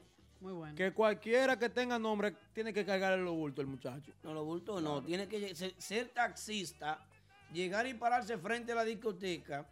Muy 0.44 0.52
bueno. 0.54 0.76
Que 0.76 0.92
cualquiera 0.92 1.58
que 1.58 1.70
tenga 1.70 1.98
nombre 1.98 2.36
tiene 2.54 2.74
que 2.74 2.86
cargarle 2.86 3.24
los 3.24 3.34
bultos 3.34 3.64
el 3.64 3.68
muchacho. 3.70 4.12
No, 4.24 4.34
lo 4.34 4.44
bulto 4.44 4.82
no. 4.82 5.02
Tiene 5.02 5.28
que 5.28 5.56
ser, 5.56 5.74
ser 5.78 6.10
taxista, 6.10 7.00
llegar 7.54 7.88
y 7.88 7.94
pararse 7.94 8.38
frente 8.38 8.74
a 8.74 8.76
la 8.76 8.84
discoteca, 8.84 9.66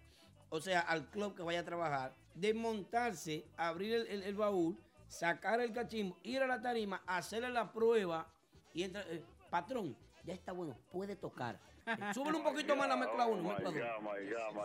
o 0.49 0.61
sea, 0.61 0.79
al 0.79 1.09
club 1.09 1.35
que 1.35 1.43
vaya 1.43 1.59
a 1.59 1.65
trabajar, 1.65 2.13
desmontarse, 2.35 3.43
abrir 3.57 3.93
el, 3.95 4.07
el- 4.07 4.23
el 4.23 4.35
baúl, 4.35 4.77
sacar 5.09 5.59
el 5.59 5.73
cachimbo, 5.73 6.17
ir 6.23 6.41
a 6.41 6.47
la 6.47 6.61
tarima, 6.61 7.01
hacerle 7.05 7.49
la 7.49 7.69
prueba 7.71 8.25
y 8.73 8.83
entra. 8.83 9.03
eh, 9.09 9.21
patrón, 9.49 9.93
ya 10.23 10.33
está 10.33 10.53
bueno, 10.53 10.77
puede 10.89 11.17
tocar. 11.17 11.59
Súbele 12.13 12.37
un 12.37 12.43
poquito 12.45 12.77
más 12.77 12.87
la 12.87 12.95
mezcla 12.95 13.25
uno, 13.25 13.43
mezcla 13.43 13.71
dos. 13.71 13.73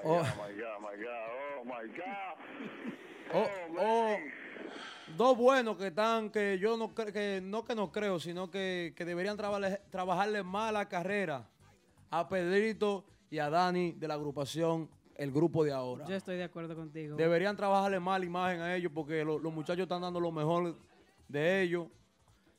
Oh. 0.04 0.22
O, 3.34 3.48
o 3.80 4.18
dos 5.16 5.36
buenos 5.36 5.76
que 5.76 5.88
están, 5.88 6.30
que 6.30 6.58
yo 6.58 6.76
no 6.76 6.94
creo, 6.94 7.12
que 7.12 7.40
no 7.42 7.64
que 7.64 7.74
no 7.74 7.92
creo, 7.92 8.18
sino 8.18 8.50
que, 8.50 8.92
que 8.96 9.04
deberían 9.04 9.36
trabajarle, 9.36 9.80
trabajarle 9.90 10.42
más 10.42 10.72
la 10.72 10.88
carrera 10.88 11.48
a 12.10 12.28
Pedrito 12.28 13.04
y 13.30 13.38
a 13.38 13.50
Dani 13.50 13.92
de 13.92 14.08
la 14.08 14.14
agrupación 14.14 14.88
El 15.14 15.30
Grupo 15.32 15.64
de 15.64 15.72
Ahora. 15.72 16.06
Yo 16.06 16.14
estoy 16.16 16.36
de 16.36 16.44
acuerdo 16.44 16.74
contigo. 16.74 17.16
Deberían 17.16 17.56
trabajarle 17.56 18.00
más 18.00 18.18
la 18.20 18.26
imagen 18.26 18.60
a 18.60 18.74
ellos 18.74 18.90
porque 18.94 19.24
lo- 19.24 19.38
los 19.38 19.52
muchachos 19.52 19.82
están 19.82 20.02
dando 20.02 20.20
lo 20.20 20.30
mejor 20.32 20.76
de 21.28 21.62
ellos. 21.62 21.88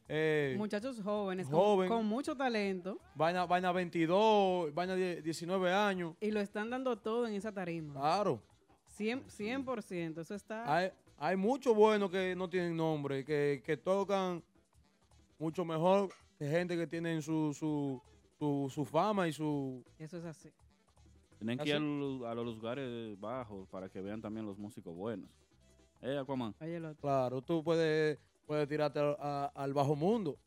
Eh, 0.10 0.56
Muchachos 0.58 1.02
jóvenes, 1.04 1.48
Joven. 1.50 1.90
con, 1.90 1.98
con 1.98 2.08
mucho 2.08 2.34
talento, 2.36 2.98
vaina, 3.14 3.46
vaina 3.46 3.74
22, 3.74 4.74
vaina 4.74 4.96
de 4.96 5.22
19 5.22 5.74
años. 5.74 6.16
y 6.22 6.32
lo 6.32 6.40
están 6.40 6.70
dando 6.70 6.98
todo 6.98 7.28
en 7.28 7.34
esa 7.34 7.52
tarima. 7.52 7.94
Claro. 7.94 8.42
100%, 8.98 9.26
100%, 9.28 10.22
eso 10.22 10.34
está... 10.34 10.74
Hay, 10.74 10.92
hay 11.18 11.36
muchos 11.36 11.76
buenos 11.76 12.10
que 12.12 12.36
no 12.36 12.50
tienen 12.50 12.76
nombre, 12.78 13.24
que, 13.26 13.62
que 13.66 13.78
tocan 13.78 14.44
mucho 15.40 15.66
mejor 15.66 16.10
que 16.38 16.48
gente 16.48 16.76
que 16.76 16.86
tienen 16.88 17.22
su, 17.22 17.54
su, 17.54 18.02
su, 18.38 18.72
su 18.74 18.86
fama 18.86 19.28
y 19.28 19.34
su... 19.34 19.84
Eso 19.98 20.18
es 20.18 20.26
así. 20.26 20.50
Tienen 21.40 21.58
que 21.58 21.70
ir 21.70 21.76
a 21.76 21.80
los, 21.80 22.22
a 22.24 22.34
los 22.36 22.46
lugares 22.56 23.20
bajos 23.20 23.68
para 23.70 23.90
que 23.90 24.02
vean 24.02 24.22
también 24.22 24.46
los 24.46 24.58
músicos 24.58 24.96
buenos. 24.96 25.30
Eh, 26.02 26.18
Aquaman. 26.18 26.54
Claro, 27.02 27.42
tú 27.42 27.64
puedes, 27.64 28.20
puedes 28.46 28.68
tirarte 28.68 29.00
a- 29.00 29.16
a- 29.20 29.46
al 29.56 29.74
bajo 29.74 29.96
mundo. 29.96 30.38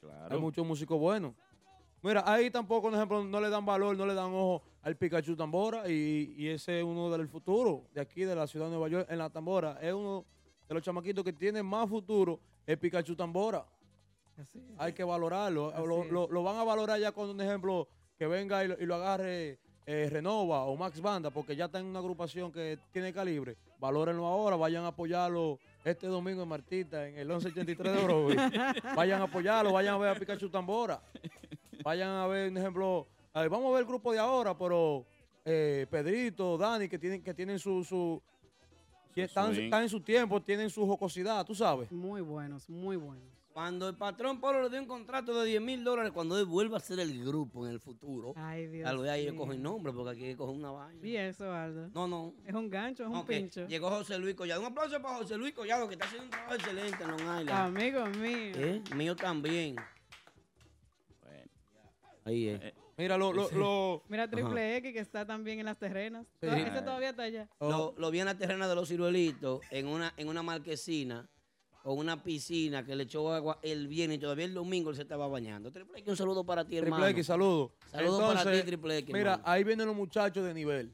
Claro. 0.00 0.34
Hay 0.34 0.40
muchos 0.40 0.66
músicos 0.66 0.98
buenos. 0.98 1.34
Mira, 2.02 2.24
ahí 2.26 2.50
tampoco, 2.50 2.82
por 2.88 2.94
ejemplo, 2.94 3.22
no 3.24 3.40
le 3.40 3.48
dan 3.50 3.64
valor, 3.64 3.96
no 3.96 4.06
le 4.06 4.14
dan 4.14 4.32
ojo 4.32 4.62
al 4.82 4.96
Pikachu 4.96 5.36
Tambora 5.36 5.88
y, 5.88 6.34
y 6.36 6.48
ese 6.48 6.78
es 6.78 6.84
uno 6.84 7.10
del 7.10 7.28
futuro 7.28 7.84
de 7.94 8.00
aquí, 8.00 8.22
de 8.24 8.34
la 8.34 8.46
ciudad 8.46 8.66
de 8.66 8.72
Nueva 8.72 8.88
York, 8.88 9.06
en 9.10 9.18
la 9.18 9.30
Tambora. 9.30 9.78
Es 9.80 9.92
uno 9.92 10.24
de 10.68 10.74
los 10.74 10.82
chamaquitos 10.82 11.24
que 11.24 11.32
tiene 11.32 11.62
más 11.62 11.88
futuro, 11.88 12.40
el 12.66 12.78
Pikachu 12.78 13.14
Tambora. 13.14 13.64
Así 14.36 14.58
es. 14.58 14.64
Hay 14.78 14.92
que 14.92 15.04
valorarlo. 15.04 15.72
Lo, 15.86 16.04
lo- 16.04 16.28
lo 16.28 16.42
van 16.42 16.56
a 16.56 16.64
valorar 16.64 16.98
ya 16.98 17.12
con 17.12 17.28
un 17.30 17.40
ejemplo 17.40 17.86
que 18.18 18.26
venga 18.26 18.64
y 18.64 18.68
lo, 18.68 18.80
y 18.80 18.86
lo 18.86 18.94
agarre 18.96 19.58
eh, 19.86 20.08
Renova 20.10 20.62
o 20.64 20.76
Max 20.76 21.00
Banda, 21.00 21.30
porque 21.30 21.54
ya 21.56 21.66
está 21.66 21.78
en 21.80 21.86
una 21.86 21.98
agrupación 21.98 22.50
que 22.52 22.78
tiene 22.92 23.12
calibre. 23.12 23.56
Valórenlo 23.78 24.24
ahora, 24.26 24.56
vayan 24.56 24.84
a 24.84 24.88
apoyarlo 24.88 25.58
este 25.84 26.06
domingo 26.06 26.42
en 26.44 26.48
Martita, 26.48 27.06
en 27.08 27.18
el 27.18 27.26
1183 27.28 27.92
de 27.92 27.98
Orovi. 28.04 28.36
vayan 28.96 29.20
a 29.20 29.24
apoyarlo, 29.24 29.72
vayan 29.72 29.94
a 29.94 29.98
ver 29.98 30.10
a 30.10 30.14
Pikachu 30.18 30.48
Tambora. 30.48 31.00
Vayan 31.82 32.10
a 32.10 32.26
ver, 32.28 32.50
un 32.50 32.58
ejemplo, 32.58 33.06
a 33.34 33.40
ver, 33.40 33.48
vamos 33.50 33.68
a 33.68 33.72
ver 33.72 33.80
el 33.80 33.86
grupo 33.86 34.12
de 34.12 34.18
ahora, 34.18 34.56
pero 34.56 35.04
eh, 35.44 35.86
Pedrito, 35.90 36.56
Dani, 36.58 36.88
que 36.88 36.98
tienen, 36.98 37.22
que 37.22 37.34
tienen 37.34 37.58
su... 37.58 37.82
su 37.84 38.22
que 39.14 39.24
están, 39.24 39.54
están 39.54 39.82
en 39.82 39.88
su 39.90 40.00
tiempo, 40.00 40.40
tienen 40.40 40.70
su 40.70 40.86
jocosidad, 40.86 41.44
tú 41.44 41.54
sabes. 41.54 41.92
Muy 41.92 42.22
buenos, 42.22 42.68
muy 42.70 42.96
buenos. 42.96 43.24
Cuando 43.52 43.86
el 43.86 43.94
patrón 43.94 44.40
Pablo 44.40 44.62
le 44.62 44.70
dé 44.70 44.80
un 44.80 44.86
contrato 44.86 45.38
de 45.38 45.46
10 45.46 45.60
mil 45.60 45.84
dólares, 45.84 46.10
cuando 46.12 46.38
él 46.38 46.46
vuelva 46.46 46.78
a 46.78 46.80
ser 46.80 46.98
el 47.00 47.22
grupo 47.22 47.66
en 47.66 47.72
el 47.72 47.80
futuro, 47.80 48.32
Ay, 48.34 48.66
Dios 48.68 48.84
tal 48.86 48.96
vez 49.00 49.10
ahí 49.10 49.30
mío. 49.30 49.36
cogen 49.36 49.62
nombre, 49.62 49.92
porque 49.92 50.10
aquí 50.12 50.34
cogen 50.34 50.56
una 50.56 50.70
vaina. 50.70 51.06
Y 51.06 51.14
eso, 51.18 51.52
Aldo. 51.52 51.88
No, 51.92 52.08
no. 52.08 52.32
Es 52.46 52.54
un 52.54 52.70
gancho, 52.70 53.02
es 53.02 53.10
un 53.10 53.26
pincho. 53.26 53.66
Llegó 53.68 53.90
José 53.90 54.16
Luis 54.18 54.34
Collado. 54.34 54.62
Un 54.62 54.68
aplauso 54.68 55.02
para 55.02 55.18
José 55.18 55.36
Luis 55.36 55.52
Collado, 55.52 55.86
que 55.86 55.92
está 55.96 56.06
haciendo 56.06 56.24
un 56.24 56.30
trabajo 56.30 56.54
excelente 56.54 57.02
en 57.04 57.10
Long 57.10 57.20
Island. 57.20 57.50
Amigo 57.50 58.06
mío. 58.06 58.52
¿Eh? 58.56 58.82
Mío 58.96 59.14
también. 59.14 59.76
Bueno, 61.20 61.50
Ahí 62.24 62.48
es. 62.48 62.62
eh, 62.62 62.74
Mira, 63.02 63.16
lo, 63.18 63.32
lo, 63.32 63.50
lo- 63.50 64.02
Mira 64.08 64.28
Triple 64.30 64.76
X 64.76 64.92
que 64.92 64.98
está 65.00 65.26
también 65.26 65.58
en 65.60 65.66
las 65.66 65.78
terrenas. 65.78 66.26
Sí. 66.40 66.46
Ese 66.48 66.82
todavía 66.82 67.10
está 67.10 67.24
allá. 67.24 67.48
Lo, 67.60 67.94
lo 67.96 68.10
vi 68.10 68.20
en 68.20 68.26
la 68.26 68.36
terrena 68.36 68.68
de 68.68 68.74
los 68.74 68.88
ciruelitos, 68.88 69.60
en 69.70 69.86
una, 69.88 70.12
en 70.16 70.28
una 70.28 70.42
marquesina, 70.42 71.28
con 71.82 71.98
una 71.98 72.22
piscina 72.22 72.84
que 72.84 72.94
le 72.94 73.02
echó 73.04 73.32
agua 73.32 73.58
el 73.62 73.88
viernes 73.88 74.18
y 74.18 74.20
todavía 74.20 74.44
el 74.44 74.54
domingo 74.54 74.90
él 74.90 74.96
se 74.96 75.02
estaba 75.02 75.26
bañando. 75.26 75.72
Triple 75.72 75.98
X, 75.98 76.10
un 76.10 76.16
saludo 76.16 76.44
para 76.44 76.64
ti, 76.64 76.76
hermano. 76.76 76.96
Triple 76.96 77.10
X, 77.10 77.26
saludos. 77.26 77.72
Saludos 77.90 78.34
para 78.34 78.52
ti, 78.52 78.62
Triple 78.62 78.98
X, 78.98 79.12
Mira, 79.12 79.32
hermano. 79.32 79.42
ahí 79.50 79.64
vienen 79.64 79.86
los 79.86 79.96
muchachos 79.96 80.44
de 80.44 80.54
nivel. 80.54 80.92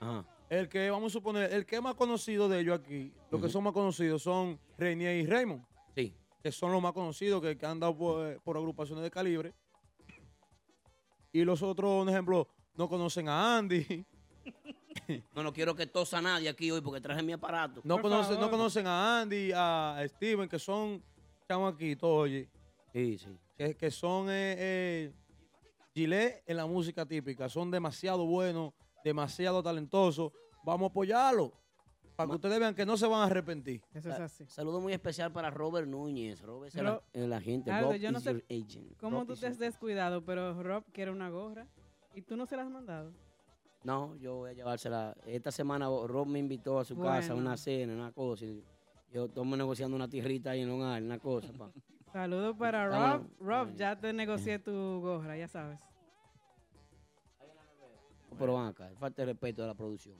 Ajá. 0.00 0.24
El 0.50 0.68
que, 0.68 0.90
vamos 0.90 1.12
a 1.12 1.14
suponer, 1.14 1.52
el 1.52 1.64
que 1.64 1.76
es 1.76 1.82
más 1.82 1.94
conocido 1.94 2.48
de 2.48 2.60
ellos 2.60 2.78
aquí, 2.78 3.12
los 3.30 3.40
que 3.40 3.48
son 3.48 3.62
más 3.64 3.72
conocidos 3.72 4.20
son 4.22 4.58
Reinier 4.76 5.16
y 5.16 5.26
Raymond, 5.26 5.62
Sí. 5.94 6.12
que 6.42 6.50
son 6.50 6.72
los 6.72 6.82
más 6.82 6.92
conocidos, 6.92 7.40
que, 7.40 7.56
que 7.56 7.66
han 7.66 7.78
dado 7.78 7.96
por, 7.96 8.40
por 8.42 8.56
agrupaciones 8.56 9.04
de 9.04 9.10
calibre. 9.12 9.54
Y 11.32 11.44
los 11.44 11.62
otros, 11.62 12.02
un 12.02 12.08
ejemplo, 12.08 12.48
no 12.74 12.88
conocen 12.88 13.28
a 13.28 13.56
Andy, 13.58 14.04
No, 15.34 15.42
no 15.42 15.52
quiero 15.52 15.74
que 15.74 15.86
tosa 15.86 16.20
nadie 16.20 16.48
aquí 16.48 16.70
hoy 16.70 16.80
porque 16.80 17.00
traje 17.00 17.22
mi 17.22 17.32
aparato. 17.32 17.80
no, 17.84 18.00
conocen, 18.00 18.38
no 18.40 18.48
conocen 18.50 18.86
a 18.86 19.20
Andy, 19.20 19.50
a 19.54 20.00
Steven, 20.08 20.48
que 20.48 20.58
son 20.58 21.02
chamaquitos, 21.48 22.08
oye, 22.08 22.48
Sí, 22.92 23.18
sí. 23.18 23.36
que, 23.56 23.76
que 23.76 23.90
son 23.90 24.28
eh, 24.30 24.54
eh, 24.58 25.12
Gillette 25.94 26.42
en 26.46 26.56
la 26.56 26.66
música 26.66 27.04
típica. 27.06 27.48
Son 27.48 27.70
demasiado 27.70 28.24
buenos, 28.24 28.72
demasiado 29.04 29.62
talentosos. 29.62 30.32
Vamos 30.64 30.88
a 30.88 30.90
apoyarlos. 30.90 31.50
Para 32.26 32.30
que 32.30 32.36
ustedes 32.36 32.60
vean 32.60 32.74
que 32.74 32.86
no 32.86 32.96
se 32.96 33.06
van 33.06 33.20
a 33.22 33.24
arrepentir. 33.24 33.82
Eso 33.94 34.10
es 34.10 34.20
así. 34.20 34.44
Saludo 34.48 34.80
muy 34.80 34.92
especial 34.92 35.32
para 35.32 35.50
Robert 35.50 35.86
Núñez. 35.88 36.40
Robert 36.42 36.68
es 36.68 36.76
el, 36.76 36.86
Ro- 36.86 37.02
el 37.12 37.32
agente. 37.32 37.70
Aldo, 37.70 37.92
Rob 37.92 37.96
yo 38.00 38.12
no 38.12 38.18
is 38.18 38.24
sé 38.24 38.32
your 38.32 38.44
agent. 38.50 38.96
¿Cómo 38.98 39.18
Rob 39.20 39.26
tú 39.28 39.36
te 39.36 39.46
has 39.46 39.58
descuidado? 39.58 40.24
Pero 40.24 40.62
Rob 40.62 40.84
quiere 40.92 41.10
una 41.10 41.28
gorra. 41.30 41.66
¿Y 42.14 42.22
tú 42.22 42.36
no 42.36 42.46
se 42.46 42.56
la 42.56 42.62
has 42.62 42.70
mandado? 42.70 43.12
No, 43.84 44.14
yo 44.16 44.36
voy 44.36 44.50
a 44.50 44.52
llevársela. 44.52 45.16
Esta 45.24 45.50
semana 45.50 45.86
Rob 45.86 46.26
me 46.26 46.38
invitó 46.38 46.78
a 46.78 46.84
su 46.84 46.98
casa 46.98 47.32
a 47.32 47.36
una 47.36 47.56
cena, 47.56 47.94
una 47.94 48.12
cosa. 48.12 48.44
yo 49.12 49.24
estamos 49.26 49.56
negociando 49.56 49.96
una 49.96 50.08
tierrita 50.08 50.50
ahí 50.50 50.60
en 50.60 50.68
Long 50.68 50.80
Island, 50.80 51.06
una 51.06 51.18
cosa. 51.18 51.52
pa. 51.52 51.70
Saludos 52.12 52.56
para 52.58 52.88
Rob. 52.88 53.26
Rob, 53.40 53.74
ya 53.76 53.98
te 53.98 54.12
negocié 54.12 54.58
tu 54.58 55.00
gorra, 55.00 55.36
ya 55.36 55.48
sabes. 55.48 55.78
Pero 58.38 58.54
van 58.54 58.68
acá, 58.68 58.90
falta 58.98 59.22
de 59.22 59.26
respeto 59.26 59.62
de 59.62 59.68
la 59.68 59.74
producción. 59.74 60.16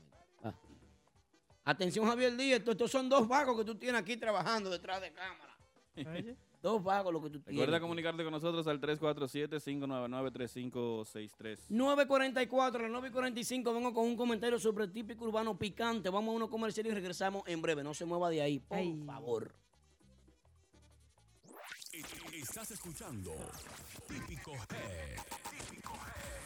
Atención, 1.65 2.07
Javier 2.07 2.37
Díaz, 2.37 2.59
estos, 2.61 2.73
estos 2.73 2.91
son 2.91 3.09
dos 3.09 3.29
vagos 3.29 3.57
que 3.59 3.65
tú 3.65 3.75
tienes 3.77 4.01
aquí 4.01 4.17
trabajando 4.17 4.71
detrás 4.71 5.01
de 5.01 5.13
cámara. 5.13 5.57
Dos 6.63 6.83
vagos 6.83 7.13
lo 7.13 7.23
que 7.23 7.31
tú 7.31 7.41
tienes. 7.41 7.59
Recuerda 7.59 7.81
comunicarte 7.81 8.23
con 8.23 8.33
nosotros 8.33 8.67
al 8.67 8.79
347-599-3563. 8.83 11.59
9.44, 11.71 12.75
a 12.75 12.79
las 12.89 13.03
9.45 13.03 13.75
vengo 13.75 13.95
con 13.95 14.05
un 14.05 14.15
comentario 14.15 14.59
sobre 14.59 14.85
el 14.85 14.93
típico 14.93 15.25
urbano 15.25 15.57
picante. 15.57 16.11
Vamos 16.11 16.35
a 16.35 16.37
uno 16.37 16.51
comercial 16.51 16.87
y 16.87 16.91
regresamos 16.91 17.45
en 17.47 17.63
breve. 17.63 17.83
No 17.83 17.95
se 17.95 18.05
mueva 18.05 18.29
de 18.29 18.43
ahí, 18.43 18.59
por 18.59 18.77
Ay. 18.77 19.03
favor. 19.07 19.55
Estás 22.35 22.71
escuchando 22.71 23.33
Típico 24.07 24.53
Head. 24.53 25.19
Típico 25.67 25.95
Head. 25.95 26.40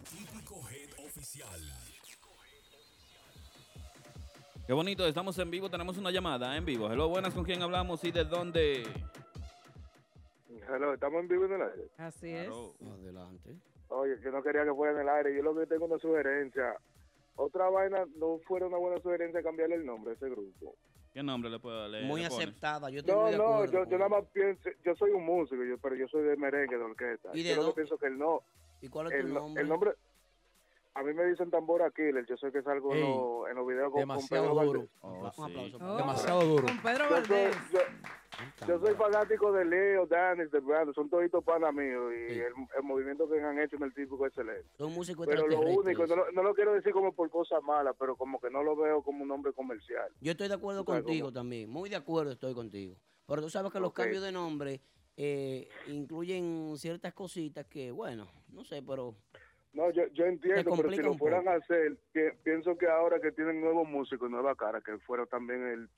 Típico 0.10 0.62
Head 0.70 1.06
Oficial. 1.06 1.62
Qué 4.68 4.74
bonito, 4.74 5.06
estamos 5.06 5.38
en 5.40 5.52
vivo, 5.52 5.70
tenemos 5.70 5.98
una 5.98 6.12
llamada 6.12 6.56
en 6.56 6.64
vivo. 6.64 6.90
Hello, 6.90 7.10
buenas, 7.10 7.34
¿con 7.34 7.44
quién 7.44 7.62
hablamos 7.62 8.04
y 8.04 8.12
de 8.12 8.24
dónde? 8.24 8.84
Hello, 10.70 10.94
estamos 10.94 11.22
en 11.22 11.28
vivo 11.28 11.46
en 11.46 11.54
el 11.54 11.62
aire. 11.64 11.90
Así 11.98 12.30
es. 12.30 12.50
Adelante. 12.50 13.56
Oye, 13.90 14.18
yo 14.24 14.32
no 14.32 14.42
quería 14.42 14.64
que 14.64 14.74
fuera 14.74 14.94
en 14.94 15.00
el 15.02 15.10
aire. 15.10 15.36
Yo 15.36 15.44
lo 15.44 15.54
que 15.54 15.66
tengo 15.66 15.86
una 15.86 15.98
sugerencia. 15.98 16.78
Otra 17.36 17.70
vaina, 17.70 18.06
no 18.18 18.40
fuera 18.48 18.68
una 18.68 18.78
buena 18.78 19.02
sugerencia 19.02 19.42
cambiarle 19.42 19.76
el 19.76 19.86
nombre 19.86 20.12
a 20.12 20.16
ese 20.16 20.30
grupo. 20.30 20.76
¿Qué 21.14 21.22
nombre 21.24 21.50
le 21.50 21.60
puedo 21.60 21.88
leer? 21.90 22.06
Muy 22.06 22.22
le 22.22 22.28
aceptada. 22.28 22.90
Yo 22.90 23.00
estoy 23.00 23.14
No, 23.14 23.22
muy 23.24 23.32
de 23.32 23.38
no, 23.38 23.44
acuerdo 23.56 23.74
yo, 23.84 23.90
yo 23.90 23.98
nada 23.98 24.10
más 24.10 24.24
pienso, 24.32 24.70
yo 24.84 24.96
soy 24.96 25.12
un 25.12 25.26
músico, 25.26 25.64
yo, 25.64 25.78
pero 25.78 25.96
yo 25.96 26.08
soy 26.08 26.24
de 26.24 26.38
merengue, 26.38 26.78
de 26.78 26.84
orquesta. 26.84 27.32
¿Y 27.34 27.44
de 27.44 27.56
yo 27.56 27.68
que 27.68 27.74
pienso 27.74 27.98
que 27.98 28.08
el 28.08 28.18
no, 28.18 28.44
¿Y 28.82 28.88
cuál 28.88 29.12
es 29.12 29.22
tu 29.22 29.28
nombre? 29.28 29.62
el 29.62 29.68
nombre, 29.70 29.92
a 30.94 31.04
mí 31.04 31.14
me 31.14 31.26
dicen 31.26 31.50
tambora 31.50 31.90
killer, 31.92 32.26
yo 32.28 32.36
sé 32.38 32.52
que 32.52 32.62
salgo 32.64 32.92
en, 32.94 32.98
Ey, 32.98 33.04
los- 33.18 33.50
en 33.50 33.56
los 33.56 33.68
videos 33.68 33.84
con, 33.86 33.92
con 33.94 34.00
demasiado 34.02 34.44
Pedro 34.50 34.66
duro. 34.66 34.80
Valdés. 34.80 34.92
Oh, 35.02 35.42
Un 35.42 35.50
aplauso 35.50 35.78
sí. 35.78 35.84
Oh, 35.84 35.98
Demasiado 35.98 36.42
duro. 36.42 36.64
Con 36.68 36.82
Pedro 36.82 37.04
Yo 37.04 37.10
soy, 37.10 37.20
Valdés. 37.22 37.56
yo, 37.72 38.68
yo 38.68 38.80
soy 38.80 38.96
fanático 38.96 39.52
de 39.54 39.66
Leo, 39.66 40.06
Danis, 40.06 40.52
de 40.52 40.60
Brando, 40.60 40.94
son 40.94 41.10
toditos 41.10 41.44
panas 41.44 41.74
míos 41.74 42.12
y 42.14 42.34
Sí. 42.34 42.40
el, 42.40 42.54
el 42.78 42.84
movimiento 42.84 43.30
que 43.30 43.42
han 43.42 43.60
hecho 43.60 43.78
en 43.78 43.84
el 43.84 43.94
típico 43.94 44.26
es 44.26 44.32
excelente. 44.34 44.68
Son 44.78 44.92
músicos 44.94 45.26
Pero 45.28 45.48
lo 45.48 45.62
único, 45.62 46.06
no, 46.08 46.16
lo- 46.16 46.32
no 46.32 46.44
lo 46.44 46.54
quiero 46.54 46.74
decir 46.74 46.92
como 46.92 47.14
por 47.14 47.30
cosas 47.30 47.64
malas, 47.64 47.96
pero 47.98 48.16
como 48.18 48.40
que 48.42 48.50
no 48.50 48.62
lo 48.62 48.76
veo 48.76 49.02
como 49.02 49.22
un 49.24 49.30
nombre 49.30 49.54
comercial. 49.54 50.12
Yo 50.20 50.32
estoy 50.32 50.50
de 50.50 50.56
acuerdo 50.56 50.84
contigo 50.84 51.28
cómo. 51.28 51.34
también, 51.34 51.70
muy 51.70 51.90
de 51.90 51.96
acuerdo 51.96 52.32
estoy 52.34 52.54
contigo. 52.54 52.96
Pero 53.28 53.42
tú 53.42 53.50
sabes 53.50 53.72
que 53.72 53.80
los 53.80 53.94
cambios 53.94 54.22
de 54.24 54.32
nombre 54.34 54.82
eh, 55.16 55.70
incluyen 55.88 56.74
ciertas 56.78 57.14
cositas 57.14 57.66
que, 57.68 57.92
bueno, 57.92 58.28
no 58.50 58.64
sé, 58.66 58.82
pero 58.82 59.16
No, 59.74 59.90
yo, 59.92 60.06
yo 60.14 60.26
entiendo, 60.26 60.74
pero 60.76 60.92
si 60.92 61.02
lo 61.02 61.14
fueran 61.18 61.42
poco. 61.46 61.52
a 61.52 61.56
hacer, 61.58 61.98
pi- 62.12 62.38
pienso 62.44 62.78
que 62.78 62.88
ahora 62.90 63.20
que 63.22 63.32
tienen 63.32 63.62
nuevos 63.62 63.88
músicos 63.88 64.28
y 64.28 64.32
nueva 64.32 64.54
cara, 64.56 64.82
que 64.82 64.98
fuera 65.00 65.26
también 65.26 65.66
el 65.66 65.90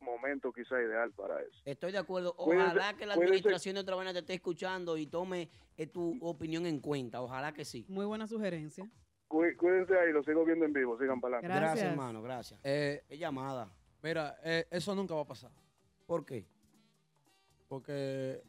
momento 0.00 0.52
quizá 0.52 0.80
ideal 0.82 1.12
para 1.12 1.40
eso. 1.40 1.62
estoy 1.64 1.92
de 1.92 1.98
acuerdo. 1.98 2.34
Cuídense- 2.36 2.66
Ojalá 2.76 2.94
que 2.96 3.06
la 3.06 3.14
cuídense. 3.14 3.36
administración 3.36 3.74
de 3.76 3.80
otra 3.80 3.94
vaina 3.96 4.12
te 4.12 4.18
esté 4.18 4.34
escuchando 4.34 4.96
y 4.98 5.06
tome 5.06 5.48
eh, 5.76 5.86
tu 5.86 6.18
opinión 6.20 6.66
en 6.66 6.80
cuenta. 6.80 7.22
Ojalá 7.22 7.52
que 7.54 7.64
sí. 7.64 7.86
Muy 7.88 8.04
buena 8.04 8.26
sugerencia. 8.26 8.86
Cuí- 9.28 9.56
Cuídense 9.56 9.98
ahí, 9.98 10.12
lo 10.12 10.22
sigo 10.24 10.44
viendo 10.44 10.66
en 10.66 10.72
vivo, 10.74 10.98
sigan 10.98 11.18
para 11.20 11.36
adelante. 11.38 11.46
Gracias, 11.58 11.70
Gracias. 11.84 11.90
hermano, 11.92 12.22
gracias. 12.22 12.60
Eh, 12.64 13.02
Qué 13.08 13.16
llamada. 13.16 13.72
mira, 14.02 14.36
eh, 14.44 14.66
eso 14.70 14.94
nunca 14.94 15.14
va 15.14 15.22
a 15.22 15.26
pasar. 15.26 15.50
¿Por 16.04 16.26
qué? 16.26 16.44
Porque 17.68 18.42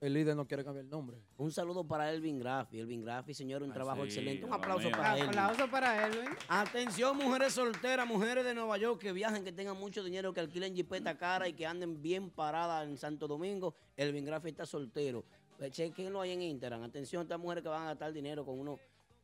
el 0.00 0.14
líder 0.14 0.34
no 0.34 0.46
quiere 0.46 0.64
cambiar 0.64 0.84
el 0.84 0.90
nombre. 0.90 1.18
Un 1.36 1.52
saludo 1.52 1.84
para 1.86 2.10
Elvin 2.10 2.38
Graffi. 2.38 2.80
Elvin 2.80 3.02
Graffi, 3.04 3.34
señor, 3.34 3.62
un 3.62 3.70
Ay, 3.70 3.74
trabajo 3.74 4.00
sí, 4.02 4.06
excelente. 4.06 4.46
Un 4.46 4.52
aplauso 4.54 4.90
para 4.90 5.18
él. 5.18 5.28
Aplauso 5.28 5.70
para 5.70 6.06
Elvin. 6.06 6.30
Atención, 6.48 7.16
mujeres 7.18 7.52
solteras, 7.52 8.06
mujeres 8.06 8.44
de 8.44 8.54
Nueva 8.54 8.78
York 8.78 8.98
que 9.00 9.12
viajen, 9.12 9.44
que 9.44 9.52
tengan 9.52 9.76
mucho 9.76 10.02
dinero, 10.02 10.32
que 10.32 10.40
alquilen 10.40 10.74
jipeta 10.74 11.18
cara 11.18 11.48
y 11.48 11.52
que 11.52 11.66
anden 11.66 12.00
bien 12.00 12.30
paradas 12.30 12.88
en 12.88 12.96
Santo 12.96 13.28
Domingo. 13.28 13.74
Elvin 13.96 14.24
Graffi 14.24 14.48
está 14.48 14.64
soltero. 14.64 15.24
Eh, 15.58 15.70
Chequenlo 15.70 16.22
ahí 16.22 16.30
en 16.30 16.42
Instagram. 16.42 16.82
Atención, 16.82 17.22
estas 17.22 17.38
mujeres 17.38 17.62
que 17.62 17.68
van 17.68 17.82
a 17.82 17.86
gastar 17.86 18.12
dinero 18.12 18.44
con 18.44 18.58
unos 18.58 18.80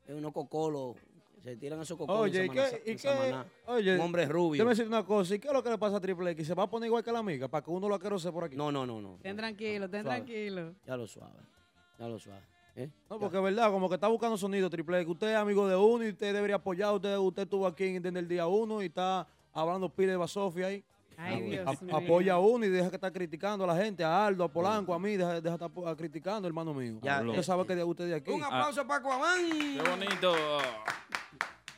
eh, 0.06 0.14
unos 0.14 0.32
cocolos. 0.32 0.96
Se 1.46 1.54
tiran 1.54 1.80
esos 1.80 1.96
cocolos 1.96 2.22
Oye, 2.22 2.40
en 2.44 2.46
¿y 2.46 2.48
qué? 2.56 2.82
¿Y 2.86 2.96
qué? 2.96 3.36
Oye, 3.66 3.94
Un 3.94 4.00
hombre 4.00 4.26
rubio. 4.26 4.54
déjame 4.54 4.70
decir 4.70 4.88
una 4.88 5.04
cosa. 5.04 5.32
¿Y 5.32 5.38
qué 5.38 5.46
es 5.46 5.54
lo 5.54 5.62
que 5.62 5.70
le 5.70 5.78
pasa 5.78 5.98
a 5.98 6.00
Triple 6.00 6.32
X? 6.32 6.44
¿Se 6.44 6.54
va 6.54 6.64
a 6.64 6.66
poner 6.68 6.88
igual 6.88 7.04
que 7.04 7.12
la 7.12 7.20
amiga 7.20 7.46
para 7.46 7.64
que 7.64 7.70
uno 7.70 7.88
lo 7.88 7.94
aquerose 7.94 8.32
por 8.32 8.42
aquí? 8.42 8.56
No, 8.56 8.72
no, 8.72 8.84
no, 8.84 9.00
no. 9.00 9.20
Ten 9.22 9.36
tranquilo, 9.36 9.88
ten 9.88 10.02
Suave. 10.02 10.16
tranquilo. 10.22 10.74
Ya 10.84 10.96
lo 10.96 11.06
suave. 11.06 11.38
Ya 12.00 12.08
lo 12.08 12.18
suave. 12.18 12.42
¿eh? 12.74 12.90
No, 13.08 13.20
porque 13.20 13.36
es 13.36 13.42
verdad, 13.44 13.70
como 13.70 13.88
que 13.88 13.94
está 13.94 14.08
buscando 14.08 14.36
sonido 14.36 14.68
Triple 14.68 15.02
X. 15.02 15.12
Usted 15.12 15.28
es 15.30 15.36
amigo 15.36 15.68
de 15.68 15.76
uno 15.76 16.04
y 16.04 16.08
usted 16.08 16.34
debería 16.34 16.56
apoyar. 16.56 16.92
Usted, 16.96 17.16
usted 17.16 17.42
estuvo 17.44 17.64
aquí 17.64 17.96
desde 18.00 18.18
el 18.18 18.26
día 18.26 18.48
uno 18.48 18.82
y 18.82 18.86
está 18.86 19.24
hablando 19.52 19.88
pile 19.88 20.10
de 20.10 20.16
Basofia 20.16 20.66
ahí. 20.66 20.82
Ay, 21.18 21.42
Dios 21.42 21.66
A- 21.66 21.84
mío. 21.84 21.96
apoya 21.96 22.32
a 22.34 22.38
uno 22.38 22.64
y 22.66 22.68
deja 22.68 22.88
que 22.90 22.96
está 22.96 23.10
criticando 23.12 23.64
a 23.64 23.66
la 23.66 23.76
gente, 23.76 24.04
a 24.04 24.26
Aldo, 24.26 24.44
a 24.44 24.48
Polanco, 24.52 24.92
a 24.94 24.98
mí, 24.98 25.16
deja, 25.16 25.40
deja 25.40 25.56
de 25.56 25.64
estar 25.64 25.70
po- 25.70 25.96
criticando, 25.96 26.46
hermano 26.46 26.74
mío. 26.74 26.98
Ya, 27.02 27.20
usted 27.22 27.38
eh, 27.38 27.42
sabe 27.42 27.66
que 27.66 27.74
de 27.74 27.84
usted 27.84 28.06
de 28.08 28.14
aquí. 28.16 28.30
Un 28.30 28.42
aplauso 28.44 28.86
para 28.86 29.00
Aquaman. 29.00 29.50
Qué 29.50 29.82
bonito. 29.90 30.34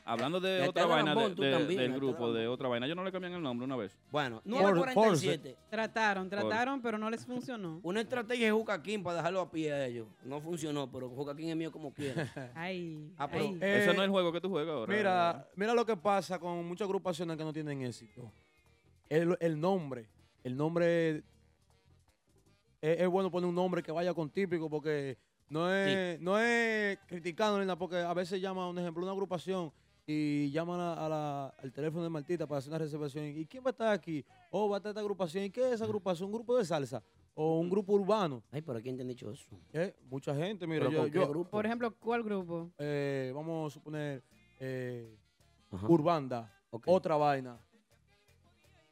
Hablando 0.04 0.40
de 0.40 0.66
otra 0.66 0.86
vaina 0.86 1.14
de- 1.14 1.34
de- 1.34 1.52
también, 1.52 1.78
del 1.78 1.92
grupo, 1.92 2.32
de 2.32 2.48
otra 2.48 2.66
vaina, 2.66 2.86
yo 2.86 2.94
no 2.94 3.04
le 3.04 3.12
cambian 3.12 3.34
el 3.34 3.42
nombre 3.42 3.66
una 3.66 3.76
vez. 3.76 3.94
Bueno, 4.10 4.36
Force. 4.40 4.48
947. 4.50 5.56
Trataron, 5.68 6.30
trataron, 6.30 6.80
pero 6.80 6.96
no 6.96 7.10
les 7.10 7.26
funcionó. 7.26 7.78
Una 7.82 8.00
estrategia 8.00 8.46
de 8.46 8.52
Jucaquín 8.52 9.02
para 9.02 9.18
dejarlo 9.18 9.40
a 9.42 9.50
pie 9.50 9.70
a 9.70 9.84
ellos. 9.84 10.06
No 10.24 10.40
funcionó, 10.40 10.90
pero 10.90 11.10
Jucaquín 11.10 11.50
es 11.50 11.56
mío 11.56 11.70
como 11.70 11.92
quiera. 11.92 12.26
Ay, 12.56 13.12
Ah, 13.18 13.28
pero- 13.28 13.44
ay. 13.44 13.58
Eh, 13.60 13.78
Ese 13.82 13.88
no 13.88 14.00
es 14.00 14.06
el 14.06 14.10
juego 14.10 14.32
que 14.32 14.40
tú 14.40 14.48
juegas 14.48 14.74
ahora. 14.74 14.96
Mira, 14.96 15.46
mira 15.56 15.74
lo 15.74 15.84
que 15.84 15.94
pasa 15.98 16.38
con 16.38 16.66
muchas 16.66 16.86
agrupaciones 16.86 17.36
que 17.36 17.44
no 17.44 17.52
tienen 17.52 17.82
éxito. 17.82 18.32
El, 19.08 19.36
el 19.40 19.60
nombre. 19.60 20.08
El 20.44 20.56
nombre. 20.56 21.22
Es, 22.80 23.00
es 23.00 23.08
bueno 23.08 23.30
poner 23.30 23.48
un 23.48 23.54
nombre 23.54 23.82
que 23.82 23.90
vaya 23.92 24.14
con 24.14 24.30
típico 24.30 24.68
porque 24.70 25.18
no 25.48 25.72
es, 25.72 26.20
no 26.20 26.38
es 26.38 26.98
criticando 27.06 27.58
nada, 27.58 27.76
porque 27.76 27.96
a 27.96 28.14
veces 28.14 28.40
llama, 28.40 28.68
un 28.68 28.78
ejemplo, 28.78 29.02
una 29.02 29.12
agrupación 29.12 29.72
y 30.06 30.50
llaman 30.52 30.80
a, 30.80 30.92
a 31.06 31.08
la- 31.08 31.54
al 31.58 31.72
teléfono 31.72 32.02
de 32.04 32.08
Martita 32.10 32.46
para 32.46 32.58
hacer 32.60 32.70
una 32.70 32.78
reservación. 32.78 33.24
¿Y 33.26 33.44
quién 33.46 33.62
va 33.64 33.68
a 33.68 33.70
estar 33.72 33.88
aquí? 33.92 34.24
Oh, 34.50 34.68
va 34.68 34.76
a 34.76 34.78
estar 34.78 34.90
esta 34.90 35.00
agrupación. 35.00 35.44
¿Y 35.44 35.50
qué 35.50 35.66
es 35.66 35.72
esa 35.74 35.84
agrupación? 35.84 36.26
¿Un 36.28 36.32
grupo 36.34 36.56
de 36.56 36.64
salsa? 36.64 37.02
¿O 37.34 37.58
un 37.58 37.68
grupo 37.70 37.92
urbano? 37.92 38.42
Ay, 38.50 38.62
pero 38.62 38.80
¿quién 38.80 38.96
te 38.96 39.02
han 39.02 39.08
dicho 39.08 39.30
eso? 39.30 39.46
Eh, 39.72 39.94
Mucha 40.10 40.34
gente, 40.34 40.66
mira, 40.66 40.86
¿Pero 40.88 41.06
yo, 41.06 41.12
yo- 41.22 41.28
grupo? 41.28 41.50
Por 41.50 41.66
ejemplo, 41.66 41.94
¿cuál 41.98 42.22
grupo? 42.22 42.70
eh, 42.78 43.32
vamos 43.34 43.72
a 43.72 43.74
suponer 43.74 44.22
eh. 44.60 45.16
Urbanda, 45.86 46.50
otra 46.86 47.16
vaina. 47.16 47.58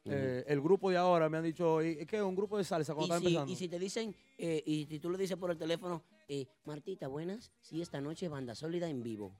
Eh, 0.09 0.43
el 0.47 0.61
grupo 0.61 0.89
de 0.89 0.97
ahora 0.97 1.29
me 1.29 1.37
han 1.37 1.43
dicho, 1.43 1.81
¿y 1.83 2.05
qué? 2.05 2.21
Un 2.21 2.35
grupo 2.35 2.57
de 2.57 2.63
salsa 2.63 2.93
cuando 2.93 3.13
Y 3.15 3.17
está 3.17 3.19
si, 3.19 3.25
empezando. 3.27 3.51
y 3.51 3.55
si 3.55 3.67
te 3.67 3.79
dicen, 3.79 4.15
eh, 4.37 4.63
y 4.65 4.85
si 4.85 4.99
tú 4.99 5.09
le 5.09 5.17
dices 5.17 5.37
por 5.37 5.51
el 5.51 5.57
teléfono, 5.57 6.03
eh, 6.27 6.45
Martita, 6.65 7.07
buenas, 7.07 7.51
sí, 7.61 7.81
esta 7.81 7.99
noche 8.01 8.27
banda 8.27 8.55
sólida 8.55 8.89
en 8.89 9.01
vivo. 9.03 9.31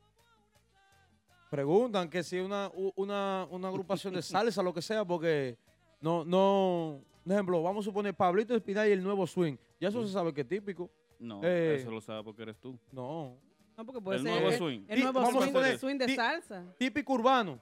Preguntan 1.49 2.09
que 2.09 2.23
si 2.23 2.39
una, 2.39 2.69
una, 2.95 3.47
una 3.49 3.67
agrupación 3.69 4.13
de 4.13 4.21
salsa, 4.21 4.61
lo 4.61 4.73
que 4.73 4.81
sea, 4.81 5.05
porque 5.05 5.57
no, 6.01 6.25
no, 6.25 7.01
por 7.23 7.33
ejemplo, 7.33 7.63
vamos 7.63 7.85
a 7.85 7.89
suponer 7.89 8.13
Pablito 8.13 8.53
Espinal 8.53 8.89
y 8.89 8.91
el 8.91 9.01
nuevo 9.01 9.25
swing. 9.25 9.55
Ya 9.79 9.87
eso 9.87 10.05
se 10.05 10.11
sabe 10.11 10.33
que 10.33 10.41
es 10.41 10.47
típico. 10.47 10.89
No, 11.19 11.39
Eh, 11.43 11.77
eso 11.79 11.89
lo 11.89 12.01
sabe 12.01 12.23
porque 12.23 12.41
eres 12.43 12.57
tú. 12.59 12.77
No. 12.91 13.37
No, 13.77 13.85
porque 13.85 14.01
puede 14.01 14.17
El 14.17 14.23
ser 14.23 14.31
nuevo 14.33 14.49
el- 14.49 14.57
swing. 14.57 14.85
El, 14.89 14.99
nuevo 15.03 15.21
vamos 15.21 15.35
a 15.35 15.41
swing, 15.43 15.53
poner 15.53 15.77
swing 15.79 15.97
de 15.97 16.15
salsa. 16.15 16.65
Típico 16.77 17.13
urbano. 17.13 17.59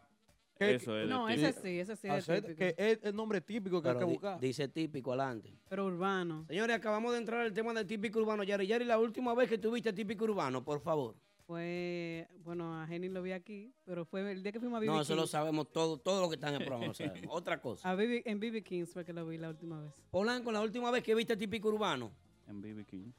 Que- 0.58 0.76
Eso 0.76 0.97
es. 0.97 1.08
No, 1.10 1.28
ese 1.28 1.51
sí, 1.53 1.80
ese 1.80 1.95
sí 1.97 2.08
es 2.08 2.14
hacer- 2.14 2.41
típico. 2.41 2.58
que 2.60 2.76
es 2.78 2.99
el 3.03 3.14
nombre 3.16 3.41
típico 3.41 3.82
que 3.82 3.89
hay 3.89 3.97
que 3.97 4.06
di- 4.06 4.12
buscar. 4.12 4.39
dice 4.39 4.68
típico 4.70 5.12
adelante. 5.12 5.53
Pero 5.68 5.86
urbano. 5.86 6.45
Señores, 6.47 6.76
acabamos 6.78 7.12
de 7.12 7.18
entrar 7.20 7.41
al 7.41 7.53
tema 7.53 7.74
del 7.74 7.86
típico 7.86 8.20
urbano. 8.20 8.41
Yari, 8.43 8.66
Yari, 8.66 8.86
la 8.86 8.97
última 8.97 9.34
vez 9.34 9.49
que 9.49 9.58
tuviste 9.58 9.91
típico 9.91 10.24
urbano, 10.24 10.64
por 10.64 10.80
favor. 10.80 11.16
Fue, 11.45 12.28
bueno, 12.43 12.82
a 12.82 12.88
Jenny 12.88 13.08
lo 13.10 13.22
vi 13.22 13.32
aquí, 13.34 13.72
pero 13.84 14.03
fue 14.06 14.32
el 14.32 14.41
día 14.41 14.51
que 14.51 14.60
fuimos 14.60 14.78
a 14.78 14.80
BB 14.80 14.88
No, 14.88 15.01
eso 15.01 15.14
lo 15.14 15.22
Kings. 15.24 15.32
sabemos 15.32 15.72
todo, 15.72 15.97
todo 15.97 16.22
lo 16.22 16.28
que 16.30 16.36
está 16.36 16.49
en 16.49 16.56
el 16.56 16.66
programa. 16.66 16.91
Otra 17.30 17.62
cosa. 17.62 17.88
A 17.88 17.93
BB 17.95 18.24
en 18.26 18.39
BB 18.39 18.64
Kings 18.64 18.91
fue 18.91 19.06
que 19.06 19.14
lo 19.14 19.28
vi 19.28 19.38
la 19.38 19.49
última 19.49 19.80
vez. 19.82 19.91
Polanco, 20.10 20.51
la 20.51 20.62
última 20.62 20.89
vez 20.89 21.03
que 21.03 21.14
viste 21.14 21.36
típico 21.38 21.68
urbano. 21.68 22.12
En 22.47 22.62
BB 22.62 22.86
King. 22.86 23.12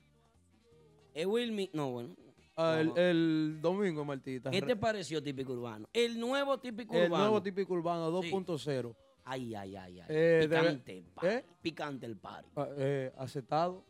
Es 1.15 1.25
Wilmy. 1.27 1.71
No, 1.73 1.91
bueno. 1.91 2.17
Ah, 2.57 2.79
el, 2.81 2.93
el 2.97 3.59
domingo, 3.61 4.05
Martita. 4.05 4.51
¿Qué 4.51 4.63
te 4.63 4.77
pareció 4.77 5.23
típico 5.23 5.53
urbano? 5.53 5.89
El 5.93 6.19
nuevo 6.19 6.59
típico 6.59 6.95
el 6.95 7.05
urbano. 7.07 7.25
nuevo 7.25 7.43
típico 7.43 7.75
urbano 7.75 8.23
Sí. 8.23 8.31
2.0. 8.31 8.95
Ay, 9.25 9.55
ay, 9.55 9.77
ay, 9.77 10.01
ay. 10.01 10.07
Eh, 10.09 10.47
picante 10.49 10.99
el 10.99 11.05
party. 11.05 11.27
¿Eh? 11.29 11.45
Picante 11.61 12.07
el 12.07 12.17
party. 12.17 12.49
Ah, 12.57 12.69
eh, 12.79 13.13
aceptado. 13.19 13.85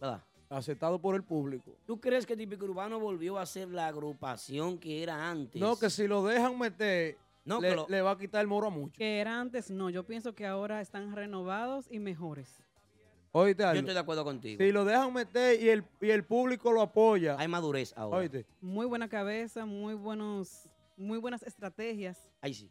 ¿Verdad? 0.00 0.24
Aceptado 0.48 0.98
por 1.00 1.14
el 1.14 1.22
público. 1.22 1.76
¿Tú 1.86 2.00
crees 2.00 2.26
que 2.26 2.36
Típico 2.36 2.64
Urbano 2.64 2.98
volvió 2.98 3.38
a 3.38 3.46
ser 3.46 3.68
la 3.68 3.86
agrupación 3.86 4.78
que 4.78 5.00
era 5.02 5.30
antes? 5.30 5.60
No, 5.60 5.78
que 5.78 5.88
si 5.90 6.08
lo 6.08 6.24
dejan 6.24 6.58
meter, 6.58 7.16
No, 7.44 7.60
le, 7.60 7.76
lo- 7.76 7.86
le 7.88 8.02
va 8.02 8.10
a 8.12 8.18
quitar 8.18 8.40
el 8.40 8.48
moro 8.48 8.66
a 8.66 8.70
mucho. 8.70 8.92
Que 8.96 9.20
era 9.20 9.38
antes, 9.40 9.70
no. 9.70 9.90
Yo 9.90 10.04
pienso 10.04 10.34
que 10.34 10.46
ahora 10.46 10.80
están 10.80 11.14
renovados 11.14 11.86
y 11.88 12.00
mejores. 12.00 12.60
Oíste, 13.32 13.62
Yo 13.62 13.70
estoy 13.72 13.94
de 13.94 14.00
acuerdo 14.00 14.24
contigo. 14.24 14.62
Si 14.62 14.72
lo 14.72 14.84
dejan 14.84 15.12
meter 15.12 15.60
y 15.62 15.68
el, 15.68 15.84
y 16.00 16.10
el 16.10 16.24
público 16.24 16.72
lo 16.72 16.82
apoya. 16.82 17.36
Hay 17.38 17.46
madurez 17.46 17.92
ahora. 17.96 18.18
Oíste, 18.18 18.44
Muy 18.60 18.86
buena 18.86 19.08
cabeza, 19.08 19.64
muy 19.66 19.94
buenos, 19.94 20.68
muy 20.96 21.18
buenas 21.18 21.42
estrategias. 21.44 22.28
Ahí 22.40 22.54
sí. 22.54 22.68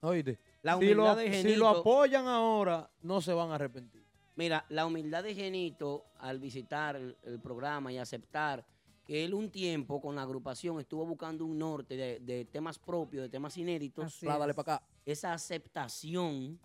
oíste. 0.00 0.38
La 0.62 0.78
Si 0.78 0.92
lo, 0.94 1.04
humildad 1.04 1.16
de 1.16 1.26
si 1.30 1.42
Genito. 1.42 1.58
lo 1.60 1.68
apoyan 1.68 2.26
ahora, 2.26 2.90
no 3.02 3.20
se 3.20 3.32
van 3.32 3.50
a 3.50 3.54
arrepentir. 3.54 4.04
Mira, 4.36 4.64
la 4.68 4.84
humildad 4.84 5.22
de 5.22 5.34
Genito 5.34 6.04
al 6.18 6.38
visitar 6.38 6.96
el, 6.96 7.16
el 7.22 7.40
programa 7.40 7.92
y 7.92 7.98
aceptar 7.98 8.64
que 9.06 9.24
él 9.24 9.32
un 9.34 9.50
tiempo 9.50 10.00
con 10.00 10.16
la 10.16 10.22
agrupación 10.22 10.80
estuvo 10.80 11.04
buscando 11.06 11.44
un 11.44 11.58
norte 11.58 11.96
de, 11.96 12.20
de 12.20 12.44
temas 12.46 12.78
propios, 12.78 13.22
de 13.22 13.28
temas 13.28 13.56
inéditos. 13.56 14.04
Así 14.06 14.26
Lá, 14.26 14.36
dale 14.38 14.52
para 14.54 14.76
acá. 14.76 14.86
Esa 15.06 15.32
aceptación, 15.34 16.58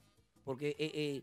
porque 0.44 0.70
eh, 0.80 0.92
eh, 0.94 1.22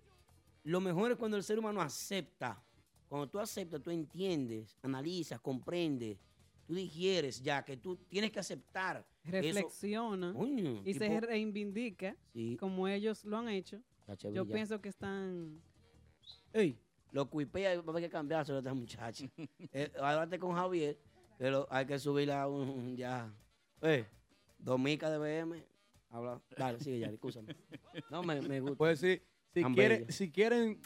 lo 0.66 0.80
mejor 0.80 1.12
es 1.12 1.16
cuando 1.16 1.36
el 1.36 1.44
ser 1.44 1.58
humano 1.58 1.80
acepta. 1.80 2.60
Cuando 3.08 3.28
tú 3.28 3.38
aceptas, 3.38 3.80
tú 3.80 3.90
entiendes, 3.90 4.76
analizas, 4.82 5.40
comprendes, 5.40 6.18
tú 6.66 6.74
digieres 6.74 7.40
ya 7.40 7.64
que 7.64 7.76
tú 7.76 7.96
tienes 7.96 8.32
que 8.32 8.40
aceptar. 8.40 9.06
eso. 9.22 9.30
Reflexiona 9.30 10.32
Coño, 10.32 10.82
y 10.84 10.94
se 10.94 11.20
reivindica 11.20 12.16
Sí, 12.32 12.56
como 12.58 12.88
ellos 12.88 13.24
lo 13.24 13.38
han 13.38 13.48
hecho. 13.48 13.80
Yo 14.32 14.44
pienso 14.44 14.80
que 14.80 14.88
están... 14.88 15.60
Ey, 16.52 16.76
lo 17.12 17.30
cuipea, 17.30 17.80
va 17.80 17.84
a 17.86 17.90
haber 17.90 18.02
que 18.02 18.10
cambiárselo 18.10 18.58
a 18.58 18.60
esta 18.60 18.74
muchacha. 18.74 19.24
eh, 19.72 19.92
háblate 20.00 20.38
con 20.40 20.54
Javier, 20.54 20.98
lo- 21.38 21.68
hay 21.70 21.86
que 21.86 21.98
subirla 21.98 22.42
a 22.42 22.48
un, 22.48 22.96
ya. 22.96 23.32
Eh, 23.82 24.04
Domica 24.58 25.10
de 25.10 25.18
BM. 25.18 25.64
Habla. 26.10 26.42
Dale, 26.56 26.80
sigue 26.80 26.98
ya, 27.00 27.06
escúchame. 27.06 27.54
No, 28.10 28.22
me, 28.22 28.40
me 28.40 28.60
gusta. 28.60 28.76
Pues 28.76 29.00
si, 29.00 29.20
si, 29.56 29.62
Tan 29.62 29.74
bella. 29.74 30.04
si 30.10 30.30
quieren 30.30 30.78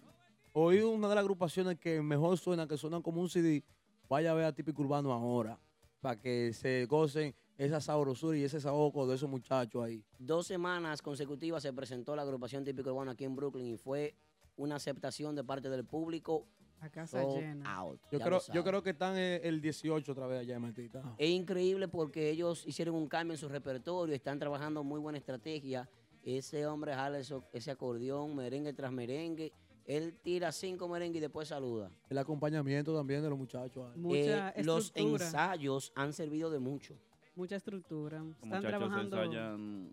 oír 0.53 0.85
una 0.85 1.09
de 1.09 1.15
las 1.17 1.23
agrupaciones 1.23 1.77
que 1.79 2.01
mejor 2.03 2.39
suenan, 2.39 2.69
que 2.69 2.77
suenan 2.77 3.03
como 3.03 3.21
un 3.21 3.29
CD, 3.29 3.65
vaya 4.09 4.31
a 4.31 4.35
ver 4.35 4.45
a 4.45 4.53
Típico 4.53 4.83
Urbano 4.83 5.13
ahora. 5.13 5.59
Para 6.01 6.19
que 6.19 6.53
se 6.53 6.87
gocen 6.87 7.35
esa 7.59 7.81
sabrosura 7.81 8.39
y 8.39 8.45
ese 8.45 8.61
saboco 8.61 9.07
de 9.07 9.17
esos 9.17 9.29
muchachos 9.29 9.85
ahí. 9.85 10.05
Dos 10.19 10.47
semanas 10.47 11.03
consecutivas 11.03 11.63
se 11.63 11.73
presentó 11.73 12.15
la 12.15 12.23
agrupación 12.23 12.65
Típico 12.65 12.91
Urbano 12.91 13.11
aquí 13.11 13.25
en 13.25 13.35
Brooklyn 13.35 13.67
y 13.67 13.77
fue 13.77 14.15
una 14.57 14.77
aceptación 14.77 15.35
de 15.35 15.43
parte 15.43 15.69
del 15.69 15.85
público. 15.85 16.47
A 16.79 16.89
casa 16.89 17.21
sold 17.21 17.41
llena. 17.41 17.77
out, 17.77 18.01
Yo 18.11 18.21
creo, 18.21 18.41
yo 18.55 18.65
creo 18.65 18.83
que 18.83 18.91
están 18.91 19.15
eh, 19.19 19.41
el 19.43 19.61
18 19.61 20.13
otra 20.13 20.27
vez 20.27 20.41
allá 20.41 20.57
en 20.57 20.63
Martita. 20.63 21.03
Es 21.19 21.29
increíble 21.29 21.89
porque 21.89 22.31
ellos 22.31 22.65
hicieron 22.67 22.95
un 22.95 23.07
cambio 23.09 23.35
en 23.35 23.39
su 23.39 23.49
repertorio, 23.49 24.15
están 24.15 24.39
trabajando 24.39 24.83
muy 24.83 24.99
buena 25.01 25.19
estrategia. 25.19 25.91
Ese 26.23 26.67
hombre 26.67 26.95
jala 26.95 27.19
eso- 27.19 27.45
ese 27.53 27.71
acordeón, 27.71 28.35
merengue 28.37 28.73
tras 28.73 28.93
merengue. 28.93 29.53
Él 29.87 30.15
tira 30.23 30.53
cinco 30.53 30.87
merengues 30.89 31.17
y 31.19 31.21
después 31.21 31.49
saluda. 31.49 31.91
El 32.09 32.19
acompañamiento 32.19 32.95
también 32.95 33.23
de 33.23 33.31
los 33.31 33.39
muchachos. 33.39 33.97
Mucha 33.97 34.51
Eh, 34.51 34.63
los 34.65 34.93
ensayos 34.95 35.93
han 35.97 36.13
servido 36.13 36.51
de 36.51 36.59
mucho. 36.59 36.95
Mucha 37.35 37.57
estructura. 37.57 38.19
Los 38.19 38.35
Están 38.35 38.49
muchachos 38.51 38.69
trabajando... 38.69 39.23
ensayan. 39.23 39.93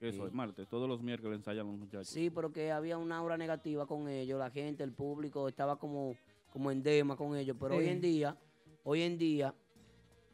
Eso, 0.00 0.22
Sí. 0.22 0.26
es 0.28 0.32
martes. 0.32 0.68
Todos 0.68 0.88
los 0.88 1.00
miércoles 1.00 1.38
ensayan 1.38 1.66
los 1.66 1.76
muchachos. 1.76 2.08
Sí, 2.08 2.28
pero 2.28 2.52
que 2.52 2.72
había 2.72 2.98
una 2.98 3.18
aura 3.18 3.36
negativa 3.38 3.86
con 3.86 4.08
ellos. 4.08 4.38
La 4.38 4.50
gente, 4.50 4.82
el 4.82 4.92
público 4.92 5.48
estaba 5.48 5.76
como, 5.78 6.16
como 6.52 6.70
en 6.72 6.82
dema 6.82 7.16
con 7.16 7.36
ellos. 7.36 7.56
Pero 7.58 7.76
hoy 7.76 7.86
en 7.88 8.00
día, 8.00 8.36
hoy 8.84 9.02
en 9.02 9.16
día, 9.16 9.54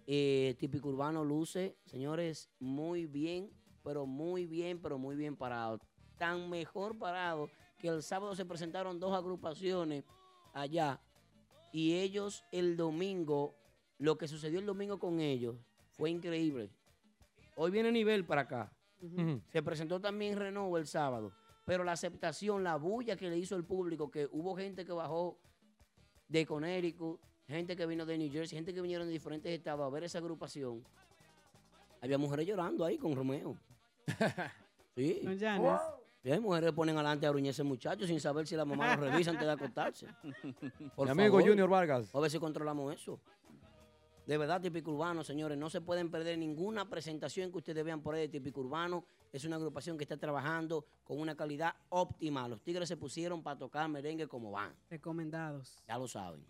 eh, 0.07 0.55
Típico 0.59 0.89
Urbano 0.89 1.23
luce, 1.23 1.77
señores, 1.85 2.49
muy 2.59 3.05
bien, 3.07 3.51
pero 3.89 4.05
muy 4.05 4.45
bien, 4.45 4.79
pero 4.83 4.99
muy 4.99 5.17
bien 5.17 5.35
parado. 5.35 5.81
Tan 6.19 6.51
mejor 6.51 6.99
parado 6.99 7.49
que 7.79 7.89
el 7.89 8.03
sábado 8.03 8.37
se 8.37 8.45
presentaron 8.45 9.01
dos 9.01 9.15
agrupaciones 9.15 10.05
allá 10.53 11.01
y 11.73 11.95
ellos 11.95 12.45
el 12.53 12.77
domingo, 12.77 13.55
lo 13.97 14.19
que 14.19 14.29
sucedió 14.29 14.59
el 14.59 14.67
domingo 14.67 14.99
con 14.99 15.21
ellos 15.21 15.57
fue 15.93 16.11
increíble. 16.11 16.69
Hoy 17.57 17.71
viene 17.71 17.91
nivel 17.91 18.27
para 18.27 18.43
acá. 18.43 18.71
Se 19.49 19.63
presentó 19.63 19.99
también 19.99 20.37
Renovo 20.37 20.77
el 20.77 20.87
sábado, 20.87 21.33
pero 21.65 21.83
la 21.83 21.93
aceptación, 21.93 22.63
la 22.63 22.77
bulla 22.77 23.17
que 23.17 23.31
le 23.31 23.39
hizo 23.39 23.57
el 23.57 23.65
público, 23.65 24.11
que 24.11 24.29
hubo 24.31 24.55
gente 24.55 24.85
que 24.85 24.93
bajó 24.93 25.39
de 26.29 26.45
Connecticut, 26.45 27.19
gente 27.47 27.75
que 27.75 27.87
vino 27.87 28.05
de 28.05 28.19
New 28.19 28.31
Jersey, 28.31 28.59
gente 28.59 28.75
que 28.75 28.83
vinieron 28.83 29.07
de 29.07 29.15
diferentes 29.15 29.51
estados 29.51 29.87
a 29.87 29.89
ver 29.89 30.05
esa 30.05 30.19
agrupación. 30.19 30.85
Había 32.01 32.19
mujeres 32.19 32.47
llorando 32.47 32.85
ahí 32.85 32.97
con 32.97 33.17
Romeo. 33.17 33.57
Sí. 34.95 35.21
Con 35.23 35.39
Janes. 35.39 35.81
Sí, 36.25 36.33
hay 36.33 36.41
mujeres 36.41 36.71
que 36.71 36.75
ponen 36.75 36.97
adelante 36.97 37.25
a 37.25 37.31
gruñir 37.31 37.51
ese 37.51 37.63
muchacho 37.63 38.05
sin 38.05 38.19
saber 38.21 38.49
si 38.49 38.57
la 38.57 38.65
mamá 38.65 38.97
lo 38.97 39.03
revisa 39.09 39.31
antes 39.31 39.47
de 39.47 39.53
acostarse. 39.53 40.07
Por 40.97 41.07
Mi 41.07 41.13
amigo 41.13 41.39
favor. 41.39 41.49
Junior 41.49 41.69
Vargas. 41.69 42.13
A 42.13 42.19
ver 42.19 42.31
si 42.31 42.41
controlamos 42.41 42.93
eso. 42.93 43.21
De 44.27 44.37
verdad, 44.37 44.61
Típico 44.61 44.91
Urbano, 44.91 45.23
señores, 45.23 45.57
no 45.57 45.71
se 45.71 45.81
pueden 45.81 46.11
perder 46.11 46.37
ninguna 46.37 46.91
presentación 46.91 47.51
que 47.53 47.59
ustedes 47.59 47.83
vean 47.85 48.03
por 48.03 48.15
ahí 48.15 48.23
de 48.23 48.29
Típico 48.29 48.61
Urbano. 48.61 49.05
Es 49.33 49.45
una 49.45 49.57
agrupación 49.57 49.97
que 49.97 50.03
está 50.05 50.17
trabajando 50.17 50.85
con 51.05 51.21
una 51.21 51.37
calidad 51.37 51.75
óptima. 51.91 52.49
Los 52.49 52.61
Tigres 52.61 52.89
se 52.89 52.97
pusieron 52.97 53.43
para 53.43 53.57
tocar 53.57 53.89
merengue 53.89 54.27
como 54.27 54.51
van. 54.51 54.75
Recomendados. 54.91 55.83
Ya 55.87 55.97
lo 55.97 56.09
saben. 56.09 56.45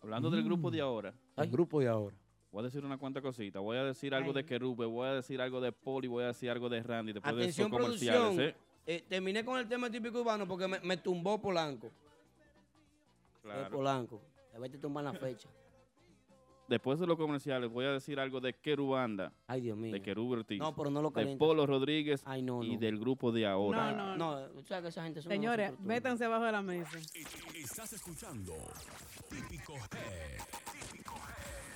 Hablando 0.00 0.30
del 0.30 0.44
grupo 0.44 0.70
de 0.70 0.80
ahora, 0.80 1.12
El 1.36 1.50
grupo 1.50 1.80
de 1.80 1.88
ahora. 1.88 2.16
Voy 2.52 2.60
a 2.60 2.64
decir 2.64 2.84
una 2.84 2.98
cuanta 2.98 3.20
cosita. 3.20 3.60
Voy 3.60 3.76
a 3.76 3.84
decir 3.84 4.14
algo 4.14 4.30
Ay. 4.30 4.34
de 4.36 4.44
Kerube, 4.44 4.86
voy 4.86 5.06
a 5.08 5.14
decir 5.14 5.40
algo 5.40 5.60
de 5.60 5.72
Poli, 5.72 6.08
voy 6.08 6.24
a 6.24 6.28
decir 6.28 6.50
algo 6.50 6.68
de 6.68 6.82
Randy. 6.82 7.12
Después 7.12 7.34
de 7.36 7.42
Atención, 7.42 7.66
esos 7.68 7.78
comerciales, 7.80 8.20
producción. 8.20 8.48
¿eh? 8.48 8.54
Eh, 8.86 9.04
terminé 9.08 9.44
con 9.44 9.58
el 9.58 9.68
tema 9.68 9.88
de 9.90 9.98
Típico 9.98 10.20
Urbano 10.20 10.46
porque 10.48 10.66
me, 10.66 10.80
me 10.80 10.96
tumbó 10.96 11.40
Polanco. 11.40 11.86
Eh, 11.88 11.92
Claro. 13.42 13.76
Polanco. 13.76 14.20
A 14.54 14.58
ver, 14.58 14.70
te 14.70 14.78
tumban 14.78 15.04
la 15.04 15.12
fecha. 15.14 15.48
Después 16.66 16.98
de 16.98 17.06
los 17.06 17.16
comerciales, 17.16 17.70
voy 17.70 17.86
a 17.86 17.92
decir 17.92 18.20
algo 18.20 18.40
de 18.40 18.52
Kerubanda, 18.52 19.32
Ay, 19.46 19.62
Dios 19.62 19.78
mío. 19.78 19.90
de 19.90 20.02
Kerube 20.02 20.36
Ortiz, 20.36 20.58
No, 20.58 20.74
pero 20.76 20.90
no 20.90 21.00
lo 21.00 21.08
de 21.08 21.14
calientes. 21.14 21.38
Polo 21.38 21.64
Rodríguez 21.66 22.20
Ay, 22.26 22.42
no, 22.42 22.62
y 22.62 22.74
no. 22.74 22.78
del 22.80 22.98
grupo 22.98 23.32
de 23.32 23.46
ahora. 23.46 23.92
No, 23.92 24.16
no. 24.18 24.38
No, 24.42 24.58
o 24.58 24.62
sea 24.64 24.82
que 24.82 24.88
esa 24.88 25.02
gente 25.02 25.22
son 25.22 25.30
Señores, 25.32 25.78
métanse 25.80 26.26
abajo 26.26 26.44
de 26.44 26.52
la 26.52 26.60
mesa. 26.60 26.98
Estás 27.54 27.94
escuchando 27.94 28.52
Típico 29.30 29.72
Head. 29.76 30.42
Típico 30.90 31.14
Head. 31.14 31.67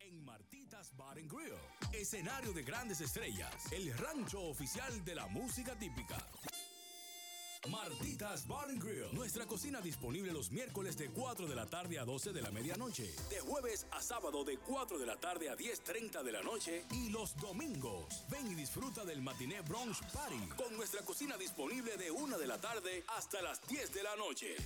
En 0.00 0.24
Martitas 0.24 0.96
Bar 0.96 1.18
and 1.18 1.30
Grill. 1.30 1.52
Escenario 1.92 2.52
de 2.52 2.62
grandes 2.62 3.00
estrellas. 3.00 3.52
El 3.70 3.96
rancho 3.98 4.40
oficial 4.42 5.04
de 5.04 5.14
la 5.14 5.26
música 5.26 5.78
típica. 5.78 6.16
Martitas 7.68 8.48
Bar 8.48 8.70
and 8.70 8.82
Grill. 8.82 9.12
Nuestra 9.12 9.46
cocina 9.46 9.82
disponible 9.82 10.32
los 10.32 10.50
miércoles 10.50 10.96
de 10.96 11.10
4 11.10 11.46
de 11.46 11.54
la 11.54 11.66
tarde 11.66 11.98
a 11.98 12.04
12 12.04 12.32
de 12.32 12.40
la 12.40 12.50
medianoche. 12.50 13.12
De 13.28 13.40
jueves 13.40 13.86
a 13.90 14.00
sábado 14.00 14.44
de 14.44 14.56
4 14.56 14.98
de 14.98 15.06
la 15.06 15.16
tarde 15.16 15.50
a 15.50 15.56
10.30 15.56 16.22
de 16.22 16.32
la 16.32 16.42
noche. 16.42 16.84
Y 16.92 17.10
los 17.10 17.36
domingos. 17.36 18.24
Ven 18.30 18.50
y 18.50 18.54
disfruta 18.54 19.04
del 19.04 19.20
matiné 19.20 19.60
brunch 19.60 20.00
party. 20.12 20.48
Con 20.56 20.74
nuestra 20.76 21.02
cocina 21.02 21.36
disponible 21.36 21.98
de 21.98 22.10
1 22.10 22.38
de 22.38 22.46
la 22.46 22.58
tarde 22.58 23.04
hasta 23.08 23.42
las 23.42 23.60
10 23.68 23.92
de 23.92 24.02
la 24.04 24.16
noche. 24.16 24.56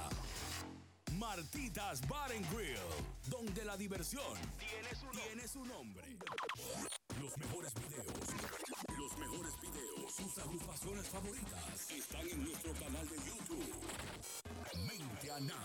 Martitas 1.17 2.01
Bar 2.07 2.31
and 2.31 2.49
Grill, 2.53 2.77
donde 3.29 3.65
la 3.65 3.75
diversión 3.77 4.23
tiene 4.57 4.95
su, 4.95 5.07
tiene 5.11 5.47
su 5.47 5.63
nombre. 5.65 6.07
Los 7.21 7.37
mejores 7.37 7.71
videos, 7.75 8.07
los 8.97 9.15
mejores 9.17 9.53
videos, 9.61 10.15
sus 10.15 10.35
agrupaciones 10.39 11.07
favoritas 11.07 11.91
están 11.91 12.27
en 12.27 12.43
nuestro 12.43 12.73
canal 12.73 13.07
de 13.07 13.15
YouTube. 13.17 13.71
Mente 14.87 15.31
Ana, 15.31 15.59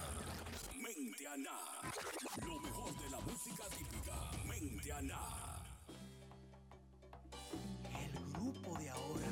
Mente 0.74 1.28
Ana, 1.28 1.58
lo 2.44 2.60
mejor 2.60 2.98
de 2.98 3.10
la 3.10 3.20
música 3.20 3.64
típica. 3.76 4.30
Mente 4.46 4.92
Ana. 4.92 5.20
El 8.00 8.12
grupo 8.32 8.78
de 8.78 8.90
ahora. 8.90 9.28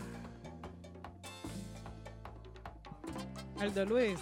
Luis. 3.86 4.18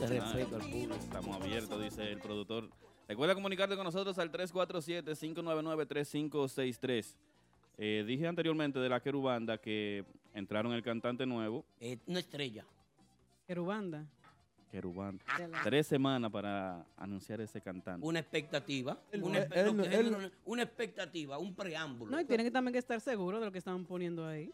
Respeto 0.00 0.56
al 0.56 0.62
público. 0.62 0.94
Estamos 0.94 1.36
abiertos, 1.36 1.82
dice 1.82 2.12
el 2.12 2.20
productor. 2.20 2.70
Recuerda 3.08 3.34
comunicarte 3.34 3.76
con 3.76 3.84
nosotros 3.84 4.18
al 4.18 4.32
347-599-3563. 4.32 7.14
Eh, 7.78 8.04
dije 8.06 8.26
anteriormente 8.26 8.78
de 8.78 8.88
la 8.88 9.00
Querubanda 9.00 9.58
que 9.58 10.04
entraron 10.32 10.72
el 10.72 10.82
cantante 10.82 11.26
nuevo, 11.26 11.64
Eh, 11.80 11.98
una 12.06 12.20
estrella. 12.20 12.64
Querubanda. 13.46 14.06
Querubanda. 14.70 15.22
La- 15.38 15.62
Tres 15.62 15.86
semanas 15.86 16.30
para 16.30 16.84
anunciar 16.96 17.40
ese 17.40 17.60
cantante. 17.60 18.04
Una 18.06 18.18
expectativa. 18.18 18.98
Una, 19.14 19.46
una- 19.70 20.32
una 20.44 20.62
expectativa, 20.62 21.38
un 21.38 21.54
preámbulo. 21.54 22.10
No, 22.10 22.20
y 22.20 22.24
tienen 22.24 22.46
que 22.46 22.50
también 22.50 22.72
que 22.72 22.78
estar 22.78 23.00
seguros 23.00 23.40
de 23.40 23.46
lo 23.46 23.52
que 23.52 23.58
están 23.58 23.84
poniendo 23.84 24.26
ahí. 24.26 24.52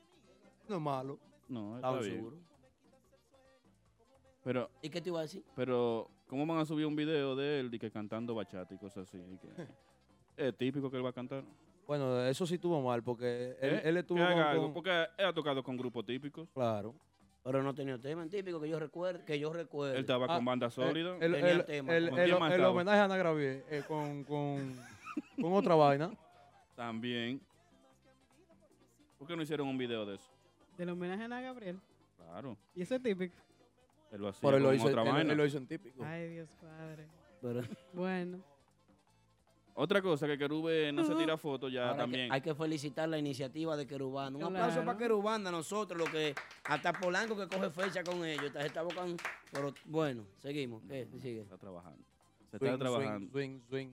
No 0.69 0.77
es 0.77 0.83
malo. 0.83 1.19
No, 1.49 1.77
está 1.77 1.89
Estaba 1.89 2.01
bien. 2.01 2.15
seguro. 2.17 2.37
Pero, 4.45 4.71
¿Y 4.83 4.91
qué 4.91 5.01
te 5.01 5.09
iba 5.09 5.21
a 5.21 5.23
decir? 5.23 5.45
pero, 5.55 6.11
¿cómo 6.27 6.45
van 6.47 6.59
a 6.59 6.65
subir 6.67 6.85
un 6.87 6.97
video 6.97 7.37
de 7.37 7.61
él 7.61 7.71
de 7.71 7.79
que 7.79 7.91
cantando 7.91 8.35
bachata 8.35 8.75
y 8.75 8.79
cosas 8.79 9.09
así? 9.09 9.17
Y 9.19 9.37
que- 9.39 9.47
es 10.37 10.57
típico 10.57 10.91
que 10.91 10.97
él 10.97 11.05
va 11.05 11.11
a 11.11 11.15
cantar. 11.15 11.45
Bueno, 11.87 12.25
eso 12.27 12.47
sí 12.47 12.55
estuvo 12.55 12.81
mal 12.81 13.03
porque 13.03 13.57
él, 13.61 13.75
¿Eh? 13.75 13.81
él 13.85 13.97
estuvo 13.99 14.19
Que 14.19 14.25
haga 14.25 14.35
con- 14.35 14.43
algo, 14.45 14.63
con- 14.65 14.75
porque 14.75 15.07
él 15.19 15.27
ha 15.27 15.33
tocado 15.33 15.63
con 15.63 15.77
grupos 15.77 16.05
típicos. 16.07 16.49
Claro. 16.55 16.95
Pero 17.45 17.61
no 17.63 17.75
tenía 17.75 17.99
tema 17.99 18.23
en 18.23 18.31
típico 18.31 18.61
que 18.61 18.69
yo 18.69 18.79
recuerde. 18.79 19.25
Que 19.25 19.39
yo 19.39 19.53
recuerde. 19.53 19.95
Él 19.97 20.03
estaba 20.03 20.27
Ah, 20.27 20.37
con 20.37 20.45
banda 20.45 20.71
sólida. 20.71 21.17
El, 21.21 21.33
Tenía 21.33 21.51
el- 21.51 21.65
tema. 21.65 21.97
el- 21.97 22.11
¿Con 22.11 22.19
el- 22.21 22.25
quién 22.27 22.39
más 22.39 22.51
el 22.53 22.61
estaba? 22.61 22.71
homenaje 22.73 22.99
a 22.99 23.05
Ana 23.05 23.17
Gravier 23.17 23.65
eh, 23.69 23.83
con, 23.89 24.23
con, 24.25 24.77
con 25.41 25.53
otra 25.53 25.75
vaina. 25.75 26.11
También. 26.77 27.41
¿Por 29.19 29.27
qué 29.29 29.37
no 29.37 29.43
hicieron 29.43 29.67
un 29.69 29.77
video 29.79 30.07
de 30.07 30.15
eso? 30.17 30.31
Del 30.79 30.89
homenaje 30.91 31.23
a 31.23 31.25
Ana 31.27 31.41
Gabriel. 31.41 31.81
Claro. 32.17 32.57
Y 32.77 32.83
eso 32.83 32.95
es 32.95 33.03
típico. 33.03 33.35
Él 34.13 34.21
lo 34.21 34.29
hacía 34.29 34.41
Pero 34.43 34.57
él 34.59 34.63
lo 34.63 34.69
con 34.69 34.77
hizo, 34.77 34.87
otra 34.87 35.03
él- 35.03 35.09
vaina. 35.13 35.33
él 35.33 35.39
lo 35.39 35.45
hizo 35.47 35.59
en 35.59 35.67
típico. 35.67 36.05
Ay, 36.05 36.29
Dios 36.29 36.49
padre. 36.61 37.07
Pero- 37.41 37.63
Bueno. 37.93 38.39
Otra 39.75 40.03
cosa 40.03 40.27
que 40.27 40.37
Querube 40.37 40.93
no 40.93 41.03
se 41.05 41.15
tira 41.15 41.37
fotos 41.39 41.73
ya 41.73 41.89
Ahora 41.89 41.93
hay 41.93 41.97
que- 41.97 42.03
también. 42.03 42.33
Hay 42.33 42.41
que 42.43 42.55
felicitar 42.55 43.09
la 43.09 43.19
iniciativa 43.19 43.75
de 43.77 43.87
Querubanda. 43.87 44.39
Un 44.39 44.45
aplauso 44.45 44.73
Claro. 44.75 44.85
para 44.87 44.99
Querubanda, 44.99 45.51
nosotros, 45.51 45.99
lo 45.99 46.05
que 46.13 46.35
hasta 46.65 46.93
Polanco 46.93 47.37
que 47.37 47.49
coge 47.49 47.71
fecha 47.71 48.03
con 48.05 48.23
ellos. 48.25 48.45
Está, 48.45 48.67
está 48.67 48.83
buscando. 48.83 49.17
Pero 49.51 49.73
bueno, 49.87 50.25
seguimos. 50.39 50.83
¿Qué? 50.89 51.07
Sigue. 51.21 51.41
Está 51.41 51.57
trabajando. 51.57 51.99
Se 52.51 52.59
Swing, 52.59 52.71
está 52.71 52.79
trabajando. 52.79 53.31
Swing, 53.31 53.61
swing, 53.61 53.61
swing. 53.69 53.89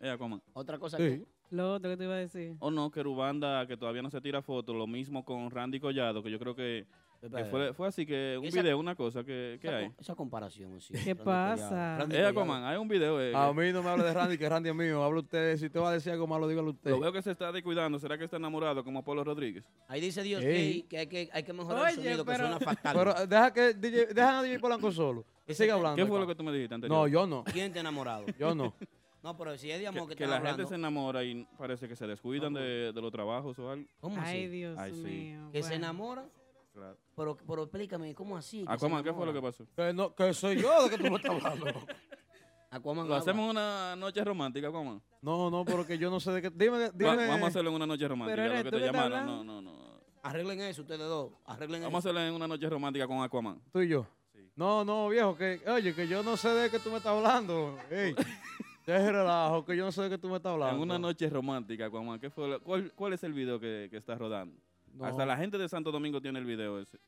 Eh, 0.00 0.10
Aquaman. 0.10 0.40
Otra 0.54 0.78
cosa 0.78 0.96
Sí. 0.96 1.02
que. 1.02 1.26
Lo 1.50 1.74
otro 1.74 1.90
que 1.90 1.96
te 1.98 2.04
iba 2.04 2.14
a 2.14 2.18
decir. 2.18 2.56
O 2.58 2.70
no, 2.70 2.90
Querubanda 2.90 3.66
que 3.66 3.76
todavía 3.76 4.00
no 4.02 4.10
se 4.10 4.20
tira 4.20 4.40
fotos. 4.42 4.74
Lo 4.74 4.86
mismo 4.86 5.24
con 5.24 5.50
Randy 5.50 5.78
Collado, 5.78 6.22
que 6.22 6.30
yo 6.30 6.38
creo 6.38 6.54
que, 6.56 6.86
que 7.30 7.44
fue, 7.46 7.72
fue 7.74 7.88
así 7.88 8.04
que 8.06 8.36
un 8.38 8.44
Esa- 8.46 8.62
video, 8.62 8.78
una 8.78 8.94
cosa 8.94 9.24
que, 9.24 9.58
que 9.60 9.66
esa, 9.68 9.76
hay. 9.78 9.92
esa 9.98 10.14
comparación. 10.14 10.80
sí. 10.80 10.92
¿Qué 10.92 11.14
Randy 11.14 11.24
pasa? 11.24 11.98
Randy 11.98 12.14
Eh, 12.16 12.18
Collado. 12.18 12.28
Aquaman, 12.40 12.64
hay 12.64 12.76
un 12.76 12.88
video. 12.88 13.20
eh, 13.20 13.32
A 13.34 13.48
que- 13.54 13.60
mí 13.60 13.72
no 13.72 13.82
me 13.82 13.90
hable 13.90 14.04
de 14.04 14.12
Randy, 14.14 14.38
que 14.38 14.48
Randy 14.48 14.68
es 14.70 14.74
mío. 14.74 15.02
Habla 15.02 15.20
usted. 15.20 15.56
Si 15.56 15.66
usted 15.66 15.80
va 15.80 15.90
a 15.90 15.92
decir 15.92 16.12
algo 16.12 16.26
malo, 16.26 16.46
dígalo 16.48 16.70
usted. 16.70 16.90
Lo 16.90 17.00
veo 17.00 17.12
que 17.12 17.22
se 17.22 17.30
está 17.30 17.50
descuidando. 17.52 17.98
¿Será 17.98 18.16
que 18.18 18.24
está 18.24 18.36
enamorado 18.36 18.82
como 18.84 18.98
Apolo 19.00 19.24
Rodríguez? 19.24 19.64
Ahí 19.88 20.00
dice 20.00 20.22
Dios 20.22 20.42
Ey. 20.42 20.82
que, 20.82 20.88
que 20.88 20.98
hay 20.98 21.06
que 21.06 21.30
hay 21.32 21.42
que 21.42 21.52
mejorar 21.52 21.82
Oye, 21.82 21.90
el 21.90 21.96
sonido, 21.96 22.24
que 22.24 22.32
pero- 22.32 22.48
suena 22.48 22.58
fatal. 22.76 22.96
Pero 22.96 23.16
eh, 23.18 23.26
deja 23.26 23.52
que 23.52 23.74
DJ, 23.74 24.06
deja 24.14 24.38
a 24.38 24.42
DJ 24.42 24.58
Polanco 24.58 24.90
solo. 24.92 25.24
Ese 25.46 25.64
Sigue 25.64 25.72
hablando. 25.72 25.96
¿Qué 26.02 26.06
fue 26.08 26.18
lo 26.18 26.26
que 26.26 26.34
tú 26.34 26.42
me 26.42 26.52
dijiste 26.52 26.74
anterior? 26.74 26.98
No, 26.98 27.06
yo 27.08 27.26
no. 27.26 27.44
¿Quién 27.44 27.72
te 27.72 27.78
ha 27.78 27.80
enamorado? 27.80 28.24
Yo 28.38 28.54
no. 28.54 28.74
No, 29.24 29.34
pero 29.38 29.56
si 29.56 29.70
es 29.70 29.80
de 29.80 29.86
amor 29.86 30.02
que, 30.06 30.16
que, 30.16 30.24
que 30.24 30.26
la 30.26 30.36
hablando. 30.36 30.58
gente 30.58 30.68
se 30.68 30.74
enamora 30.74 31.24
y 31.24 31.46
parece 31.56 31.88
que 31.88 31.96
se 31.96 32.06
descuidan 32.06 32.52
de, 32.52 32.92
de 32.92 33.00
los 33.00 33.10
trabajos 33.10 33.58
o 33.58 33.70
algo. 33.70 33.86
¿Cómo 33.98 34.16
Ay, 34.20 34.40
así? 34.44 34.48
Dios 34.48 34.78
Ay, 34.78 34.92
sí. 34.92 35.00
mío. 35.00 35.48
Que 35.50 35.62
se 35.62 35.74
enamora. 35.76 36.26
Claro. 36.74 36.98
Pero, 37.16 37.36
pero 37.46 37.62
explícame, 37.62 38.14
¿cómo 38.14 38.36
así? 38.36 38.64
Aquaman, 38.68 39.02
¿qué 39.04 39.12
fue 39.14 39.24
lo 39.24 39.32
que 39.32 39.40
pasó? 39.40 39.64
Que, 39.76 39.92
no, 39.94 40.12
que 40.14 40.34
soy 40.34 40.60
yo 40.60 40.84
de 40.84 40.90
que 40.90 40.98
tú 41.02 41.10
me 41.10 41.16
estás 41.16 41.30
hablando. 41.32 41.66
Aquaman 42.70 43.06
¿Lo 43.08 43.14
hacemos 43.14 43.48
una 43.48 43.94
noche 43.94 44.24
romántica, 44.24 44.66
Aquaman? 44.68 45.00
No, 45.22 45.48
no, 45.50 45.64
porque 45.64 45.96
yo 45.96 46.10
no 46.10 46.18
sé 46.18 46.32
de 46.32 46.42
qué. 46.42 46.50
Dime, 46.50 46.78
Va- 46.88 46.90
dime. 46.92 47.28
vamos 47.28 47.44
a 47.44 47.46
hacerlo 47.46 47.70
en 47.70 47.76
una 47.76 47.86
noche 47.86 48.08
romántica, 48.08 48.34
Pero 48.42 48.56
lo 48.56 48.64
que 48.64 48.70
te 48.70 48.76
estás 48.86 48.92
llamaron. 48.92 49.26
No, 49.26 49.44
no, 49.44 49.62
no. 49.62 50.00
Arreglen 50.24 50.60
eso, 50.62 50.82
ustedes 50.82 51.00
dos. 51.06 51.32
Arreglen 51.44 51.82
Vamos 51.82 51.94
a 51.94 51.98
hacerlo 52.00 52.20
en 52.20 52.34
una 52.34 52.48
noche 52.48 52.68
romántica 52.68 53.06
con 53.06 53.22
Aquaman. 53.22 53.60
Tú 53.72 53.80
y 53.82 53.88
yo. 53.88 54.06
Sí. 54.32 54.40
No, 54.56 54.84
no, 54.84 55.08
viejo, 55.08 55.36
que, 55.36 55.60
oye, 55.68 55.94
que 55.94 56.08
yo 56.08 56.24
no 56.24 56.36
sé 56.36 56.48
de 56.48 56.70
qué 56.70 56.80
tú 56.80 56.90
me 56.90 56.96
estás 56.96 57.12
hablando. 57.12 57.78
Ey, 57.90 58.14
deje 58.86 59.12
relajo, 59.12 59.64
que 59.64 59.76
yo 59.76 59.84
no 59.84 59.92
sé 59.92 60.02
de 60.02 60.10
qué 60.10 60.18
tú 60.18 60.28
me 60.28 60.36
estás 60.38 60.52
hablando. 60.52 60.74
En 60.76 60.82
una 60.82 60.98
noche 60.98 61.30
romántica, 61.30 61.86
Aquaman. 61.86 62.18
¿Qué 62.18 62.30
fue 62.30 62.48
lo- 62.48 62.60
cuál, 62.60 62.90
cuál 62.96 63.12
es 63.12 63.22
el 63.22 63.32
video 63.34 63.60
que, 63.60 63.86
que 63.88 63.98
está 63.98 64.16
rodando? 64.16 64.56
No, 64.94 65.04
Hasta 65.06 65.26
la 65.26 65.36
gente 65.36 65.58
de 65.58 65.68
Santo 65.68 65.90
Domingo 65.90 66.20
tiene 66.20 66.38
el 66.38 66.44
video 66.44 66.78
ese. 66.78 66.98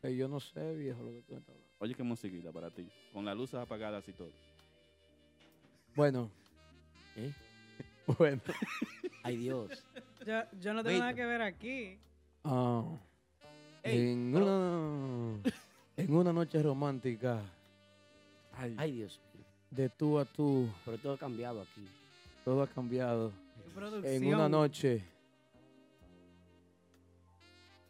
que 0.00 0.16
yo 0.16 0.28
no 0.28 0.38
sé, 0.40 0.74
viejo, 0.76 1.02
lo 1.02 1.10
que 1.10 1.22
tú 1.22 1.32
me 1.32 1.38
estás 1.40 1.54
hablando. 1.54 1.74
Oye, 1.80 1.94
qué 1.94 2.02
musiquita 2.02 2.52
para 2.52 2.70
ti. 2.70 2.88
Con 3.12 3.24
las 3.24 3.36
luces 3.36 3.54
apagadas 3.60 4.08
y 4.08 4.12
todo. 4.12 4.30
Bueno. 5.94 6.30
¿Eh? 7.16 7.32
Bueno. 8.18 8.40
Ay, 9.22 9.36
Dios. 9.36 9.84
Yo, 10.26 10.40
yo 10.60 10.72
no 10.72 10.82
tengo 10.82 10.98
nada 11.00 11.12
que 11.12 11.26
ver 11.26 11.42
aquí. 11.42 11.98
ah, 12.44 12.82
Ey, 13.82 14.12
en, 14.12 14.30
pero- 14.32 14.46
una, 14.46 15.40
en 15.96 16.14
una 16.14 16.32
noche 16.32 16.62
romántica, 16.62 17.42
Ay, 18.78 18.92
Dios. 18.92 19.20
de 19.70 19.90
tú 19.90 20.18
a 20.18 20.24
tú, 20.24 20.68
Pero 20.86 20.96
todo 20.98 21.12
ha 21.12 21.18
cambiado 21.18 21.60
aquí. 21.60 21.86
todo 22.46 22.62
ha 22.62 22.66
cambiado. 22.66 23.30
Qué 23.66 23.70
producción. 23.74 24.22
En 24.22 24.34
una 24.34 24.48
noche, 24.48 25.04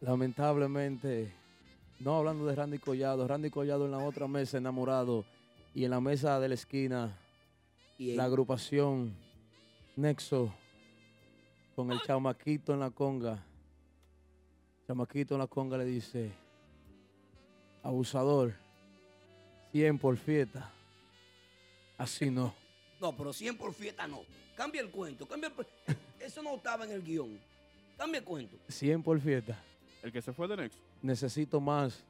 lamentablemente, 0.01 1.33
no 1.99 2.17
hablando 2.17 2.45
de 2.45 2.55
Randy 2.55 2.79
Collado, 2.79 3.27
Randy 3.27 3.49
Collado 3.49 3.85
en 3.85 3.91
la 3.91 3.99
otra 3.99 4.27
mesa 4.27 4.57
enamorado 4.57 5.25
y 5.73 5.85
en 5.85 5.91
la 5.91 5.99
mesa 5.99 6.39
de 6.39 6.49
la 6.49 6.55
esquina, 6.55 7.17
Y 7.97 8.15
la 8.15 8.25
agrupación 8.25 9.13
Nexo 9.95 10.53
con 11.75 11.91
el 11.91 11.99
chamaquito 12.01 12.73
en 12.73 12.79
la 12.79 12.89
conga. 12.89 13.43
Chamaquito 14.87 15.35
en 15.35 15.39
la 15.39 15.47
conga 15.47 15.77
le 15.77 15.85
dice, 15.85 16.31
abusador, 17.83 18.53
100 19.71 19.99
por 19.99 20.17
fiesta. 20.17 20.71
Así 21.97 22.29
no. 22.29 22.53
No, 22.99 23.15
pero 23.15 23.33
100 23.33 23.57
por 23.57 23.73
fiesta 23.73 24.07
no. 24.07 24.21
Cambia 24.55 24.81
el 24.81 24.89
cuento. 24.89 25.27
Cambia 25.27 25.51
el... 25.57 25.95
Eso 26.19 26.41
no 26.41 26.55
estaba 26.55 26.85
en 26.85 26.91
el 26.91 27.03
guion. 27.03 27.39
Cambia 27.97 28.19
el 28.19 28.25
cuento. 28.25 28.57
100 28.67 29.03
por 29.03 29.19
fiesta. 29.19 29.61
El 30.03 30.11
que 30.11 30.21
se 30.21 30.31
fue 30.33 30.47
de 30.47 30.57
Nexo. 30.57 30.79
Necesito 31.01 31.59
más 31.59 32.03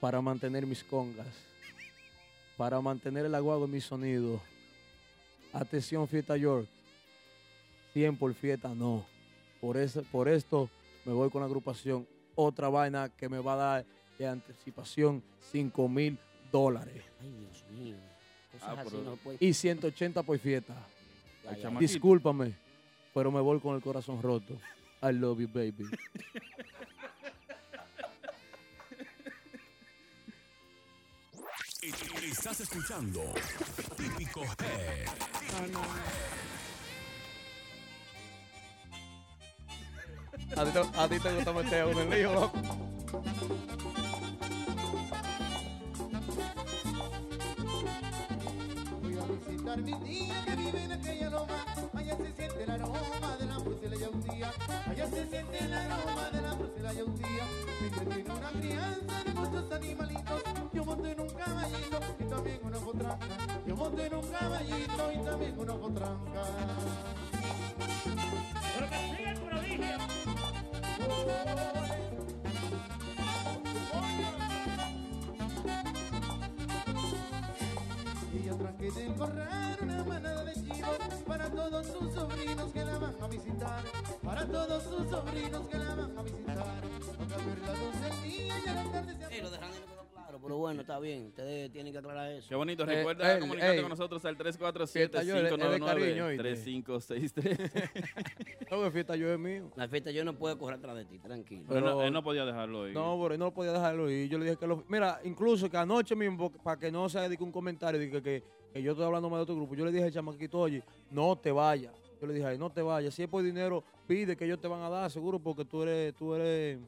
para 0.00 0.20
mantener 0.20 0.66
mis 0.66 0.82
congas, 0.82 1.26
para 2.56 2.80
mantener 2.80 3.26
el 3.26 3.34
aguado 3.34 3.64
en 3.66 3.70
mi 3.72 3.80
sonido. 3.80 4.40
Atención, 5.52 6.06
Fiesta 6.08 6.36
York. 6.36 6.66
100 7.92 8.16
por 8.16 8.32
fiesta, 8.34 8.68
no. 8.74 9.04
Por, 9.60 9.76
eso, 9.76 10.02
por 10.04 10.28
esto 10.28 10.70
me 11.04 11.12
voy 11.12 11.28
con 11.30 11.40
la 11.40 11.46
agrupación. 11.46 12.06
Otra 12.36 12.68
vaina 12.68 13.08
que 13.10 13.28
me 13.28 13.38
va 13.40 13.54
a 13.54 13.56
dar 13.56 13.84
de 14.18 14.26
anticipación 14.28 15.22
5 15.50 15.88
mil 15.88 16.16
dólares. 16.52 17.02
Ay, 17.20 17.30
Dios 17.32 17.64
mío. 17.72 17.96
Cosas 18.52 18.68
Ah, 18.68 18.80
así 18.80 18.90
pero- 18.92 19.02
no 19.02 19.16
puede. 19.16 19.36
Y 19.40 19.52
180 19.52 20.22
por 20.22 20.38
fiesta. 20.38 20.74
Ya. 21.60 21.70
Discúlpame. 21.70 22.54
pero 23.12 23.30
me 23.32 23.40
voy 23.40 23.58
con 23.58 23.74
el 23.74 23.82
corazón 23.82 24.22
roto. 24.22 24.54
I 25.02 25.12
love 25.12 25.40
you, 25.40 25.48
baby. 25.48 25.84
Estás 32.40 32.60
escuchando 32.60 33.20
Típico 33.98 34.40
Head. 34.40 35.06
A 40.56 40.64
ti 40.64 40.70
te, 40.70 40.78
a 40.78 41.08
ti 41.08 41.20
te 41.20 41.34
gusta 41.34 41.52
meter 41.52 41.82
a 41.82 41.86
uno 41.86 42.00
en 42.00 42.10
lío, 42.10 42.32
loco. 42.32 42.58
Voy 49.02 49.18
a 49.18 49.24
visitar 49.26 49.82
mi 49.82 49.92
tía 50.00 50.44
que 50.46 50.56
vive 50.56 50.84
en 50.84 50.92
aquella 50.92 51.28
loma. 51.28 51.64
Allá 51.94 52.16
se 52.16 52.32
siente 52.32 52.62
el 52.62 52.70
aroma 52.70 53.36
de 53.38 53.44
la 53.44 53.58
Bruselas 53.58 54.00
ya 54.00 54.08
un 54.08 54.22
día. 54.22 54.52
Allá 54.86 55.06
se 55.10 55.28
siente 55.28 55.58
el 55.58 55.74
aroma 55.74 56.30
de 56.30 56.40
la 56.40 56.54
Bruselas 56.54 56.96
ya 56.96 57.04
un 57.04 57.16
día. 57.18 57.46
Mi 57.82 57.90
tiene 57.90 58.32
una 58.32 58.50
crianza 58.52 59.24
de 59.24 59.32
muchos 59.34 59.72
animalitos. 59.72 60.49
Caballito 61.70 62.00
y 62.18 62.24
también 62.24 62.60
una 62.62 62.78
potranca. 62.78 63.26
Yo 63.66 63.76
monto 63.76 64.02
en 64.02 64.14
un 64.14 64.26
caballito 64.28 65.12
y 65.12 65.18
también 65.24 65.58
una 65.58 65.74
potranca. 65.74 66.42
Pero 68.74 68.90
que 68.90 69.16
siga 69.16 69.30
el 69.30 69.40
prodigio. 69.40 69.96
Y 78.32 78.42
yo 78.44 78.56
tranqué 78.56 78.90
del 78.90 79.14
corral 79.14 79.78
una 79.82 80.04
manada 80.04 80.44
de 80.44 80.54
chivos 80.54 80.98
para 81.26 81.50
todos 81.50 81.86
sus 81.86 82.14
sobrinos 82.14 82.72
que 82.72 82.84
la 82.84 82.98
van 82.98 83.14
a 83.20 83.26
visitar. 83.28 83.82
Para 84.22 84.46
todos 84.46 84.82
sus 84.84 85.08
sobrinos 85.08 85.68
que 85.68 85.79
bien. 91.00 91.26
Ustedes 91.26 91.70
tienen 91.72 91.92
que 91.92 91.98
aclarar 91.98 92.30
eso. 92.32 92.48
Qué 92.48 92.54
bonito. 92.54 92.82
Eh, 92.84 92.96
Recuerda 92.96 93.34
él, 93.34 93.40
comunicarte 93.40 93.76
ey. 93.76 93.80
con 93.82 93.90
nosotros 93.90 94.24
al 94.24 94.36
Fiesta 94.36 95.22
yo, 95.22 95.36
es 95.36 95.42
de- 95.42 95.48
es 95.48 95.70
de 95.72 95.80
cariño, 95.80 96.26
¿oíste? 96.26 96.54
347-593-3563. 96.84 97.90
No, 98.70 98.84
que 98.84 98.90
fiesta 98.92 99.16
yo 99.16 99.32
es 99.32 99.38
mío. 99.38 99.68
La 99.74 99.88
fiesta 99.88 100.12
yo 100.12 100.24
no 100.24 100.32
puedo 100.38 100.56
correr 100.56 100.78
atrás 100.78 100.94
de 100.94 101.04
ti, 101.04 101.18
tranquilo. 101.18 101.64
Pero 101.68 101.80
Pero- 101.84 102.02
él 102.04 102.12
no 102.12 102.22
podía 102.22 102.44
dejarlo 102.44 102.84
ahí. 102.84 102.92
No, 102.94 103.18
pero 103.20 103.36
no 103.36 103.46
lo 103.46 103.52
podía 103.52 103.72
dejarlo 103.72 104.08
ir. 104.08 104.28
Yo 104.30 104.38
le 104.38 104.44
dije 104.44 104.56
que 104.56 104.66
lo. 104.68 104.84
Mira, 104.88 105.20
incluso 105.24 105.68
que 105.68 105.76
anoche 105.76 106.14
mismo, 106.14 106.52
para 106.52 106.78
que 106.78 106.92
no 106.92 107.08
se 107.08 107.18
dedique 107.18 107.42
un 107.42 107.50
comentario 107.50 107.98
de 107.98 108.08
que, 108.08 108.22
que, 108.22 108.44
que 108.72 108.80
yo 108.82 108.92
estoy 108.92 109.04
hablando 109.06 109.28
mal 109.28 109.38
de 109.38 109.42
otro 109.42 109.56
grupo, 109.56 109.74
yo 109.74 109.84
le 109.84 109.90
dije 109.90 110.04
al 110.04 110.12
chamaquito, 110.12 110.58
oye, 110.60 110.84
no 111.10 111.36
te 111.36 111.50
vayas. 111.50 111.92
Yo 112.20 112.26
le 112.28 112.34
dije, 112.34 112.46
ay, 112.46 112.58
no 112.58 112.70
te 112.70 112.80
vayas. 112.80 113.12
Si 113.12 113.22
es 113.24 113.28
por 113.28 113.42
dinero, 113.42 113.82
pide 114.06 114.36
que 114.36 114.44
ellos 114.44 114.60
te 114.60 114.68
van 114.68 114.82
a 114.82 114.88
dar, 114.88 115.10
seguro, 115.10 115.40
porque 115.40 115.64
tú 115.64 115.82
eres, 115.82 116.14
tú 116.14 116.34
eres 116.36 116.78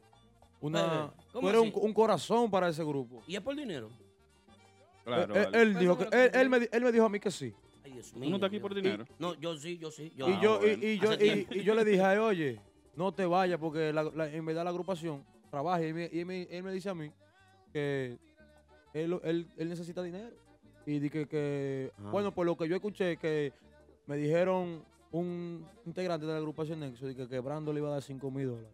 una. 0.61 0.79
Espérate, 0.79 1.13
¿cómo 1.33 1.41
Tú 1.41 1.49
eres 1.59 1.75
un 1.75 1.93
corazón 1.93 2.49
para 2.49 2.69
ese 2.69 2.85
grupo. 2.85 3.23
¿Y 3.27 3.35
es 3.35 3.41
por 3.41 3.57
dinero? 3.57 3.91
Claro, 5.05 5.35
él, 5.35 5.45
vale. 5.45 5.63
él 5.63 5.79
dijo 5.79 5.99
que, 5.99 6.05
él, 6.13 6.31
él 6.35 6.49
me, 6.49 6.69
él 6.71 6.83
me 6.85 6.93
dijo 6.93 7.05
a 7.05 7.09
mí 7.09 7.19
que 7.21 7.31
sí. 7.31 7.53
Ay, 7.85 7.93
Dios 7.93 8.13
¿Tú 8.13 8.19
mío. 8.19 8.31
no 8.31 8.37
estás 8.37 8.49
aquí 8.49 8.57
Dios. 8.59 8.63
por 8.63 8.75
dinero? 8.75 9.05
No, 9.19 9.35
yo 9.35 9.57
sí, 9.57 9.79
yo 9.79 9.91
sí. 9.91 10.13
Yo, 10.17 10.29
y, 10.29 10.33
Ah, 10.33 10.41
yo, 10.43 10.57
y- 10.57 10.77
bueno. 10.77 10.85
y, 10.87 10.99
yo, 10.99 11.13
y, 11.61 11.63
yo 11.65 11.75
le 11.75 11.85
dije 11.85 12.01
a 12.03 12.13
él, 12.15 12.21
oye, 12.21 12.61
no 12.97 13.13
te 13.13 13.27
vayas 13.27 13.59
porque 13.59 13.93
la- 13.93 14.05
la- 14.05 14.29
en 14.31 14.45
verdad 14.47 14.65
la 14.65 14.71
agrupación 14.71 15.25
trabaja 15.51 15.85
y, 15.85 15.93
me- 15.93 16.11
y 16.13 16.25
me- 16.25 16.43
él 16.51 16.63
me 16.63 16.73
dice 16.73 16.89
a 16.91 16.95
mí 16.95 17.11
que 17.73 18.17
él, 18.95 19.19
él- 19.25 19.47
él 19.57 19.69
necesita 19.69 20.03
dinero. 20.03 20.31
Y 20.87 20.99
dije 20.99 21.27
que, 21.27 21.91
Ah. 21.99 22.11
bueno, 22.11 22.33
por 22.35 22.45
lo 22.47 22.57
que 22.57 22.69
yo 22.69 22.75
escuché, 22.77 23.17
que 23.17 23.53
me 24.07 24.17
dijeron 24.17 24.85
un 25.11 25.67
integrante 25.87 26.27
de 26.27 26.33
la 26.33 26.39
agrupación 26.39 26.81
Nexo, 26.81 27.07
dije 27.07 27.29
que 27.29 27.39
Brando 27.41 27.73
le 27.73 27.81
iba 27.81 27.89
a 27.89 27.93
dar 27.93 28.03
5 28.03 28.31
mil 28.31 28.47
dólares. 28.47 28.71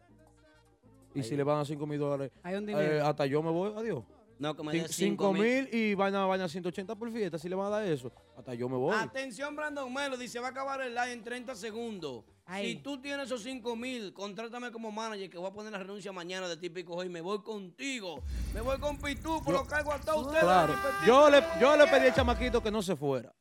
Y 1.14 1.22
si 1.22 1.36
le 1.36 1.42
van 1.42 1.54
a 1.54 1.58
dar 1.58 1.66
5 1.66 1.86
mil 1.86 1.98
dólares, 1.98 2.30
eh, 2.44 3.00
hasta 3.02 3.26
yo 3.26 3.42
me 3.42 3.50
voy, 3.50 3.72
adiós. 3.76 4.04
No, 4.38 4.54
que 4.54 4.62
me 4.62 4.72
dé 4.72 4.88
5 4.88 5.32
mil 5.32 5.68
y 5.72 5.94
vaina, 5.94 6.24
vaina 6.26 6.48
180 6.48 6.94
por 6.94 7.10
fiesta, 7.10 7.38
si 7.38 7.48
le 7.48 7.56
van 7.56 7.66
a 7.66 7.70
dar 7.70 7.84
eso, 7.84 8.12
hasta 8.36 8.54
yo 8.54 8.68
me 8.68 8.76
voy. 8.76 8.94
Atención, 8.94 9.54
Brandon 9.56 9.92
Melo, 9.92 10.16
dice, 10.16 10.38
va 10.38 10.48
a 10.48 10.50
acabar 10.50 10.80
el 10.82 10.94
live 10.94 11.12
en 11.12 11.24
30 11.24 11.54
segundos. 11.56 12.24
Ay. 12.46 12.76
Si 12.76 12.76
tú 12.82 13.00
tienes 13.00 13.26
esos 13.26 13.42
5 13.42 13.76
mil, 13.76 14.12
contrátame 14.14 14.70
como 14.70 14.90
manager, 14.90 15.28
que 15.28 15.36
voy 15.36 15.48
a 15.48 15.52
poner 15.52 15.72
la 15.72 15.78
renuncia 15.78 16.12
mañana 16.12 16.48
de 16.48 16.56
típico 16.56 16.94
hoy. 16.94 17.08
Me 17.08 17.20
voy 17.20 17.42
contigo. 17.42 18.22
Me 18.54 18.60
voy 18.60 18.78
con 18.78 18.96
Pitufo, 18.98 19.52
lo 19.52 19.66
cargo 19.66 19.92
hasta 19.92 20.14
ustedes. 20.14 20.44
Claro, 20.44 20.74
yo 21.06 21.28
le, 21.28 21.42
yo 21.60 21.76
le 21.76 21.86
pedí 21.88 22.06
al 22.06 22.14
chamaquito 22.14 22.62
que 22.62 22.70
no 22.70 22.80
se 22.80 22.96
fuera. 22.96 23.34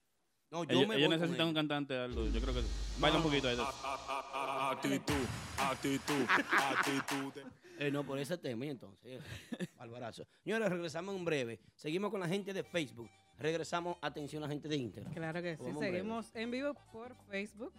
No, 0.50 0.64
yo 0.64 0.78
Ellos, 0.78 0.88
me 0.88 0.96
ellos 0.96 1.10
necesitan 1.10 1.42
él. 1.42 1.48
un 1.50 1.54
cantante, 1.54 1.98
Aldo. 1.98 2.26
Yo 2.28 2.42
creo 2.42 2.54
que. 2.54 2.62
Baila 3.00 3.18
un 3.18 3.24
poquito 3.24 3.48
ahí. 3.50 3.58
Actitud, 4.72 5.14
actitud, 5.58 6.26
actitud. 6.30 7.34
Eh, 7.80 7.92
no, 7.92 8.04
por 8.04 8.18
ese 8.20 8.38
tema, 8.38 8.66
y 8.66 8.70
entonces. 8.70 9.22
Albarazo. 9.78 10.26
Señores, 10.44 10.70
regresamos 10.70 11.16
en 11.16 11.26
breve. 11.26 11.60
Seguimos 11.76 12.12
con 12.12 12.20
la 12.20 12.28
gente 12.28 12.54
de 12.54 12.64
Facebook. 12.64 13.10
Regresamos, 13.40 13.98
atención, 14.02 14.42
la 14.42 14.48
gente 14.48 14.68
de 14.68 14.78
Instagram. 14.78 15.14
Claro 15.14 15.42
que 15.42 15.58
sí. 15.58 15.64
Vamos. 15.64 15.80
Seguimos 15.80 16.36
en 16.36 16.52
vivo 16.52 16.74
por 16.92 17.16
Facebook. 17.30 17.74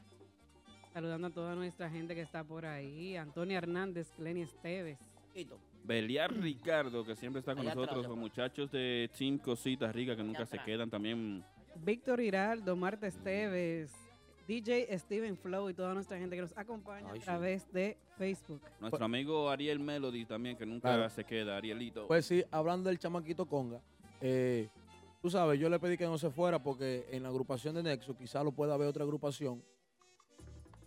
Saludando 0.93 1.27
a 1.27 1.31
toda 1.31 1.55
nuestra 1.55 1.91
gente 1.91 2.15
que 2.15 2.23
está 2.23 2.45
por 2.45 2.65
ahí. 2.65 3.17
Antonio 3.17 3.59
Hernández, 3.59 4.13
Glenny 4.17 4.43
Esteves. 4.43 4.99
Quito. 5.35 5.59
Beliar 5.85 6.33
Ricardo, 6.33 7.05
que 7.05 7.17
siempre 7.17 7.41
está 7.41 7.55
con 7.55 7.67
Allá 7.67 7.75
nosotros. 7.75 8.07
Los 8.07 8.17
muchachos 8.17 8.71
de 8.71 9.11
Team 9.17 9.39
Cositas 9.39 9.95
Ricas 9.95 10.17
que 10.17 10.23
nunca 10.23 10.47
se 10.47 10.59
quedan 10.59 10.91
también. 10.91 11.45
Víctor 11.77 12.21
Hiraldo, 12.21 12.77
Marta 12.77 13.07
Esteves, 13.07 13.93
DJ 14.49 14.99
Steven 14.99 15.37
Flow 15.37 15.69
y 15.69 15.75
toda 15.75 15.93
nuestra 15.93 16.19
gente 16.19 16.35
que 16.35 16.41
nos 16.43 16.57
acompaña 16.57 17.07
Ay, 17.11 17.19
a 17.19 17.21
sí. 17.21 17.25
través 17.27 17.71
de 17.71 17.99
Facebook. 18.17 18.63
Nuestro 18.81 19.05
amigo 19.05 19.51
Ariel 19.51 19.79
Melody 19.79 20.25
también, 20.25 20.57
que 20.57 20.65
nunca 20.65 20.89
Claro. 20.95 21.11
se 21.11 21.23
queda. 21.23 21.59
Arielito. 21.59 22.07
Pues 22.09 22.25
sí, 22.25 22.43
hablando 22.51 22.89
del 22.89 22.99
chamaquito 22.99 23.45
Conga, 23.47 23.81
eh, 24.23 24.69
tú 25.21 25.29
sabes, 25.29 25.61
yo 25.61 25.69
le 25.69 25.79
pedí 25.79 25.99
que 25.99 26.07
no 26.07 26.17
se 26.17 26.31
fuera 26.31 26.63
porque 26.63 27.07
en 27.11 27.23
la 27.25 27.29
agrupación 27.29 27.75
de 27.75 27.83
Nexo 27.83 28.17
quizá 28.17 28.43
lo 28.43 28.53
pueda 28.53 28.75
ver 28.79 28.89
otra 28.89 29.05
agrupación 29.05 29.63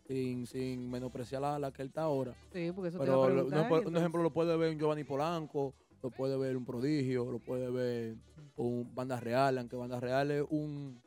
sin, 0.07 0.47
sin 0.47 0.89
menospreciar 0.89 1.41
la, 1.43 1.59
la 1.59 1.71
que 1.71 1.83
él 1.83 1.89
está 1.89 2.01
ahora. 2.01 2.35
Sí, 2.51 2.71
porque 2.75 2.89
eso 2.89 2.97
te 2.97 3.05
Pero 3.05 3.19
va 3.19 3.25
a 3.27 3.29
lo- 3.29 3.47
preguntar. 3.47 3.87
un, 3.87 3.95
ejemplo 3.97 4.23
lo 4.23 4.33
puede 4.33 4.57
ver 4.57 4.71
un 4.73 4.79
Giovanni 4.79 5.03
Polanco, 5.03 5.75
lo 6.01 6.09
puede 6.09 6.35
ver 6.35 6.57
un 6.57 6.65
Prodigio, 6.65 7.31
lo 7.31 7.37
puede 7.37 7.69
ver 7.69 8.15
un 8.57 8.89
Banda 8.95 9.19
Real, 9.19 9.59
aunque 9.59 9.75
Banda 9.75 9.99
Real 9.99 10.31
es 10.31 10.43
un... 10.49 10.99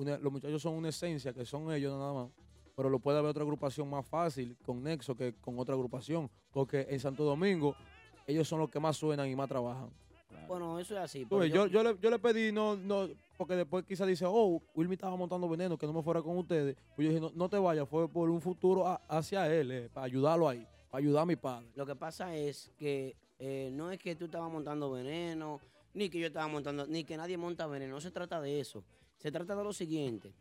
una- 0.00 0.18
los 0.18 0.32
muchachos 0.32 0.62
son 0.62 0.74
una 0.74 0.88
esencia, 0.88 1.32
que 1.32 1.44
son 1.44 1.72
ellos 1.72 1.96
nada 1.98 2.12
más. 2.12 2.28
Pero 2.76 2.88
lo 2.88 2.98
puede 2.98 3.20
ver 3.20 3.30
otra 3.30 3.42
agrupación 3.42 3.88
más 3.90 4.06
fácil 4.06 4.56
con 4.64 4.82
Nexo 4.82 5.14
que 5.14 5.34
con 5.40 5.58
otra 5.58 5.74
agrupación. 5.74 6.30
Porque 6.52 6.86
en 6.88 6.98
Santo 7.00 7.24
Domingo 7.24 7.74
ellos 8.26 8.48
son 8.48 8.60
los 8.60 8.70
que 8.70 8.80
más 8.80 8.96
suenan 8.96 9.28
y 9.28 9.36
más 9.36 9.48
trabajan. 9.48 9.90
Bueno, 10.48 10.78
eso 10.78 10.94
es 10.94 11.00
así. 11.00 11.26
Pero 11.28 11.44
yo- 11.44 11.66
yo, 11.66 11.66
yo, 11.66 11.82
le, 11.82 11.98
yo 12.00 12.10
le 12.10 12.18
pedí, 12.18 12.50
no, 12.52 12.76
no, 12.76 13.08
porque 13.36 13.54
después 13.54 13.84
quizá 13.84 14.06
dice, 14.06 14.24
oh, 14.26 14.60
Wilmy 14.74 14.94
estaba 14.94 15.14
montando 15.16 15.48
veneno, 15.48 15.76
que 15.76 15.86
no 15.86 15.92
me 15.92 16.02
fuera 16.02 16.22
con 16.22 16.36
ustedes. 16.38 16.76
Pues 16.96 17.06
yo 17.06 17.12
dije, 17.14 17.20
no, 17.20 17.30
no 17.34 17.48
te 17.48 17.58
vayas, 17.58 17.88
fue 17.88 18.08
por 18.08 18.30
un 18.30 18.40
futuro 18.40 18.86
a- 18.86 19.00
hacia 19.08 19.52
él, 19.52 19.70
eh, 19.70 19.90
para 19.92 20.06
ayudarlo 20.06 20.48
ahí, 20.48 20.66
para 20.90 21.02
ayudar 21.02 21.22
a 21.22 21.26
mi 21.26 21.36
padre. 21.36 21.68
Lo 21.76 21.84
que 21.86 21.94
pasa 21.94 22.34
es 22.34 22.70
que 22.78 23.16
eh, 23.38 23.70
no 23.72 23.90
es 23.90 23.98
que 23.98 24.14
tú 24.16 24.24
estabas 24.26 24.50
montando 24.50 24.90
veneno, 24.90 25.60
ni 25.94 26.08
que 26.10 26.18
yo 26.18 26.26
estaba 26.26 26.46
montando, 26.48 26.86
ni 26.86 27.04
que 27.04 27.16
nadie 27.16 27.36
monta 27.36 27.66
veneno. 27.66 27.94
No 27.94 28.00
se 28.00 28.10
trata 28.10 28.40
de 28.40 28.60
eso. 28.60 28.82
Se 29.20 29.30
trata 29.30 29.54
de 29.54 29.62
lo 29.64 29.72
siguiente. 29.72 30.32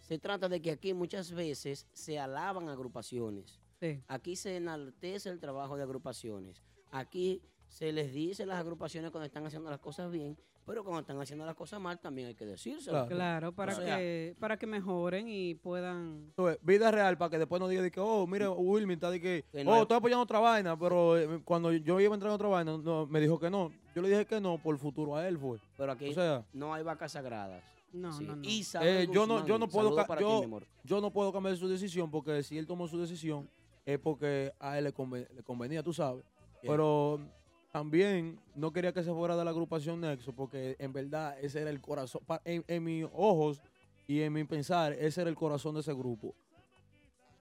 Se 0.00 0.18
trata 0.18 0.48
de 0.48 0.60
que 0.60 0.70
aquí 0.70 0.92
muchas 0.94 1.30
veces 1.30 1.86
se 1.92 2.18
alaban 2.18 2.68
agrupaciones. 2.68 3.60
Sí. 3.80 4.00
Aquí 4.08 4.34
se 4.34 4.56
enaltece 4.56 5.28
el 5.28 5.38
trabajo 5.38 5.76
de 5.76 5.82
agrupaciones. 5.82 6.62
Aquí 6.90 7.42
se 7.68 7.92
les 7.92 8.12
dice 8.12 8.44
a 8.44 8.46
las 8.46 8.58
agrupaciones 8.58 9.10
cuando 9.10 9.26
están 9.26 9.44
haciendo 9.46 9.68
las 9.70 9.80
cosas 9.80 10.10
bien, 10.10 10.36
pero 10.64 10.82
cuando 10.84 11.00
están 11.00 11.20
haciendo 11.20 11.44
las 11.44 11.54
cosas 11.54 11.80
mal 11.80 11.98
también 11.98 12.28
hay 12.28 12.34
que 12.34 12.46
decírselo. 12.46 13.06
Claro. 13.06 13.08
Claro, 13.08 13.52
para, 13.52 13.72
O 13.72 13.76
sea- 13.76 13.96
que, 13.98 14.34
para 14.38 14.56
que 14.58 14.66
mejoren 14.66 15.26
y 15.28 15.54
puedan... 15.56 16.32
Vida 16.62 16.90
real, 16.90 17.18
para 17.18 17.30
que 17.30 17.38
después 17.38 17.60
no 17.60 17.68
diga 17.68 17.82
de 17.82 17.90
que, 17.90 18.00
oh, 18.00 18.26
mire, 18.26 18.48
Wilmy 18.48 18.94
está 18.94 19.10
de 19.10 19.20
que, 19.20 19.44
Que 19.52 19.64
no 19.64 19.72
oh, 19.72 19.76
es- 19.76 19.82
estoy 19.82 19.98
apoyando 19.98 20.22
otra 20.22 20.38
vaina, 20.38 20.78
pero 20.78 21.18
eh, 21.18 21.40
cuando 21.44 21.72
yo 21.72 22.00
iba 22.00 22.12
a 22.12 22.16
entrar 22.16 22.30
en 22.30 22.34
otra 22.36 22.48
vaina, 22.48 22.78
no, 22.78 23.06
me 23.06 23.20
dijo 23.20 23.38
que 23.38 23.50
no. 23.50 23.70
Yo 23.94 24.00
le 24.02 24.08
dije 24.08 24.24
que 24.26 24.40
no, 24.40 24.56
por 24.58 24.78
futuro 24.78 25.14
a 25.16 25.26
él 25.28 25.36
fue. 25.38 25.58
Pero 25.76 25.92
aquí 25.92 26.08
O 26.10 26.14
sea, 26.14 26.44
no 26.54 26.72
hay 26.72 26.82
vacas 26.82 27.12
sagradas. 27.12 27.62
No, 27.94 28.12
Sí. 28.12 28.24
no, 28.26 28.36
no. 28.36 28.42
Eh, 28.84 29.06
yo 29.14 29.26
no, 29.26 29.34
yo 29.46 29.58
no 29.58 29.66
puedo, 29.68 29.90
ti, 30.18 30.24
yo, 30.24 30.40
yo 30.84 31.00
no 31.00 31.10
puedo 31.12 31.32
cambiar 31.32 31.56
su 31.56 31.68
decisión 31.68 32.10
porque 32.10 32.42
si 32.42 32.58
él 32.58 32.66
tomó 32.66 32.88
su 32.88 32.98
decisión 33.00 33.48
es 33.86 33.98
porque 33.98 34.52
a 34.58 34.76
él 34.78 34.84
le, 34.84 34.92
conven- 34.94 35.28
le 35.30 35.42
convenía, 35.42 35.82
tú 35.82 35.92
sabes. 35.92 36.24
Pero 36.68 37.20
también 37.72 38.38
no 38.54 38.72
quería 38.72 38.92
que 38.92 39.02
se 39.02 39.12
fuera 39.12 39.36
de 39.36 39.44
la 39.44 39.50
agrupación 39.50 40.00
Nexo 40.00 40.32
porque 40.32 40.76
en 40.78 40.92
verdad 40.92 41.36
ese 41.40 41.60
era 41.60 41.70
el 41.70 41.80
corazón, 41.80 42.22
en, 42.44 42.64
en 42.68 42.82
mis 42.84 43.04
ojos 43.12 43.60
y 44.06 44.20
en 44.20 44.32
mi 44.32 44.44
pensar, 44.44 44.92
ese 44.92 45.20
era 45.20 45.30
el 45.30 45.36
corazón 45.36 45.74
de 45.74 45.80
ese 45.80 45.92
grupo. 45.94 46.34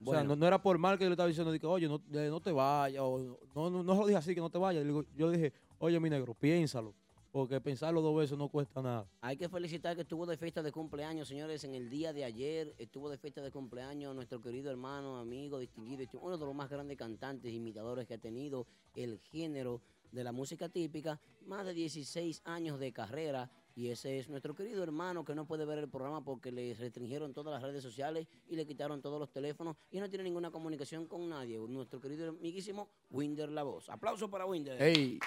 O 0.05 0.11
sea, 0.11 0.23
no, 0.27 0.35
no 0.35 0.45
era 0.45 0.61
por 0.61 0.77
mal 0.77 0.97
que 0.97 1.05
yo 1.05 1.09
le 1.09 1.13
estaba 1.13 1.27
diciendo, 1.29 1.51
que, 1.57 1.65
oye, 1.65 1.87
no, 1.87 2.01
no 2.09 2.39
te 2.41 2.51
vayas, 2.51 3.01
o 3.03 3.39
no, 3.55 3.69
no, 3.69 3.83
no 3.83 3.93
lo 3.95 4.05
dije 4.05 4.17
así, 4.17 4.35
que 4.35 4.41
no 4.41 4.49
te 4.49 4.57
vayas. 4.57 4.85
Yo 5.15 5.27
le 5.31 5.37
dije, 5.37 5.53
oye, 5.79 5.99
mi 5.99 6.09
negro, 6.09 6.33
piénsalo. 6.33 6.93
Porque 7.33 7.59
pensarlo 7.59 7.99
dos 8.01 8.15
veces 8.15 8.37
no 8.37 8.47
cuesta 8.47 8.79
nada. 8.79 9.07
Hay 9.19 9.35
que 9.35 9.49
felicitar 9.49 9.95
que 9.95 10.03
estuvo 10.03 10.27
de 10.27 10.37
fiesta 10.37 10.61
de 10.61 10.71
cumpleaños, 10.71 11.27
señores, 11.27 11.63
en 11.63 11.73
el 11.73 11.89
día 11.89 12.13
de 12.13 12.23
ayer. 12.23 12.75
Estuvo 12.77 13.09
de 13.09 13.17
fiesta 13.17 13.41
de 13.41 13.49
cumpleaños 13.49 14.13
nuestro 14.15 14.39
querido 14.39 14.69
hermano, 14.69 15.17
amigo, 15.17 15.57
distinguido, 15.57 16.05
uno 16.21 16.37
de 16.37 16.45
los 16.45 16.53
más 16.53 16.69
grandes 16.69 16.95
cantantes, 16.95 17.51
imitadores 17.51 18.05
que 18.05 18.13
ha 18.13 18.17
tenido 18.19 18.67
el 18.93 19.17
género 19.17 19.81
de 20.11 20.23
la 20.23 20.31
música 20.31 20.69
típica. 20.69 21.19
Más 21.47 21.65
de 21.65 21.73
16 21.73 22.43
años 22.45 22.79
de 22.79 22.93
carrera. 22.93 23.49
Y 23.75 23.87
ese 23.87 24.19
es 24.19 24.29
nuestro 24.29 24.53
querido 24.53 24.83
hermano 24.83 25.25
que 25.25 25.33
no 25.33 25.47
puede 25.47 25.65
ver 25.65 25.79
el 25.79 25.89
programa 25.89 26.23
porque 26.23 26.51
le 26.51 26.75
restringieron 26.75 27.33
todas 27.33 27.51
las 27.51 27.63
redes 27.63 27.81
sociales 27.81 28.27
y 28.47 28.55
le 28.55 28.67
quitaron 28.67 29.01
todos 29.01 29.19
los 29.19 29.31
teléfonos 29.31 29.75
y 29.89 29.99
no 29.99 30.07
tiene 30.07 30.23
ninguna 30.23 30.51
comunicación 30.51 31.07
con 31.07 31.27
nadie. 31.27 31.57
Nuestro 31.57 31.99
querido 31.99 32.29
amiguísimo 32.29 32.89
Winder 33.09 33.49
La 33.49 33.63
Voz. 33.63 33.89
Aplauso 33.89 34.29
para 34.29 34.45
Winder. 34.45 34.79
Ey, 34.79 35.17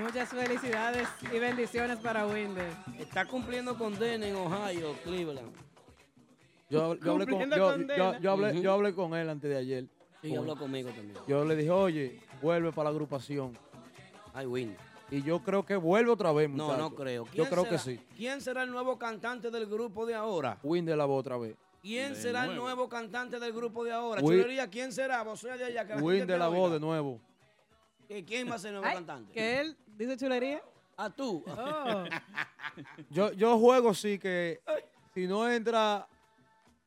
Muchas 0.00 0.28
felicidades 0.28 1.08
y 1.32 1.38
bendiciones 1.38 1.98
para 1.98 2.26
Winder. 2.26 2.70
Está 2.98 3.24
cumpliendo 3.24 3.78
condena 3.78 4.26
en 4.26 4.36
Ohio, 4.36 4.94
Cleveland. 5.04 5.50
yo, 6.68 6.94
yo 6.96 7.12
hablé 7.12 7.26
con, 7.26 7.50
yo, 7.50 7.70
condena. 7.70 7.96
yo- 7.96 8.18
yo 8.20 8.32
hablé, 8.32 8.60
yo 8.60 8.72
hablé 8.72 8.94
con 8.94 9.14
él 9.14 9.30
antes 9.30 9.48
de 9.50 9.56
ayer. 9.56 9.86
Sí, 10.20 10.34
habló 10.36 10.56
conmigo 10.56 10.90
también. 10.90 11.16
Yo 11.26 11.44
le 11.44 11.56
dije, 11.56 11.70
oye, 11.70 12.20
vuelve 12.42 12.72
para 12.72 12.84
la 12.84 12.90
agrupación. 12.90 13.56
Ay, 14.34 14.46
Winder. 14.46 14.76
Y 15.10 15.22
yo 15.22 15.38
creo 15.40 15.64
que 15.64 15.76
vuelve 15.76 16.10
otra 16.10 16.32
vez, 16.32 16.50
No, 16.50 16.64
muchacho. 16.64 16.80
no 16.82 16.94
creo. 16.94 17.24
Yo 17.26 17.30
¿Quién 17.32 17.46
creo 17.46 17.62
será? 17.64 17.76
que 17.76 17.78
sí. 17.78 18.00
¿Quién 18.16 18.40
será 18.40 18.64
el 18.64 18.70
nuevo 18.70 18.98
cantante 18.98 19.50
del 19.50 19.66
grupo 19.66 20.04
de 20.04 20.14
ahora? 20.14 20.58
Win 20.64 20.84
de 20.84 20.96
la 20.96 21.04
voz 21.04 21.20
otra 21.20 21.38
vez. 21.38 21.54
¿Quién 21.80 22.14
De 22.14 22.20
será 22.20 22.44
el 22.46 22.56
nuevo. 22.56 22.88
cantante 22.88 23.38
del 23.38 23.52
grupo 23.52 23.84
de 23.84 23.92
ahora? 23.92 24.20
Win- 24.20 24.42
Chulería, 24.42 24.68
¿quién 24.68 24.92
será? 24.92 25.22
Vos 25.22 25.38
sois 25.40 25.56
de 25.58 25.64
allá. 25.66 25.86
que 25.86 25.94
la 25.94 26.02
Win 26.02 26.18
gente 26.18 26.32
de 26.32 26.32
te 26.34 26.38
la 26.40 26.48
oiga. 26.48 26.58
voz 26.60 26.72
de 26.72 26.80
nuevo. 26.80 27.20
¿Y 28.08 28.22
¿Quién 28.22 28.48
va 28.50 28.54
a 28.54 28.58
ser 28.58 28.68
el 28.74 28.80
nuevo 28.80 28.86
Ay, 28.88 28.94
cantante? 28.96 29.32
que 29.32 29.60
él 29.60 29.76
dice 29.96 30.16
chulería. 30.16 30.62
¿A 30.98 31.10
tú? 31.10 31.44
Oh, 31.46 32.04
Yo, 33.10 33.32
yo 33.32 33.58
juego 33.58 33.92
sí 33.94 34.18
que 34.18 34.60
si 35.14 35.26
no 35.26 35.48
entra, 35.50 36.08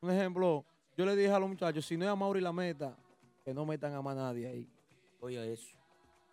un 0.00 0.10
ejemplo, 0.10 0.64
yo 0.96 1.04
le 1.06 1.14
dije 1.16 1.30
a 1.30 1.38
los 1.38 1.48
muchachos, 1.48 1.84
si 1.86 1.96
no 1.96 2.04
es 2.04 2.10
a 2.10 2.16
Mauri 2.16 2.40
la 2.40 2.52
meta, 2.52 2.96
que 3.44 3.54
no 3.54 3.64
metan 3.64 3.94
a 3.94 4.02
más 4.02 4.16
nadie 4.16 4.46
ahí. 4.48 4.68
Oye, 5.20 5.52
eso. 5.52 5.68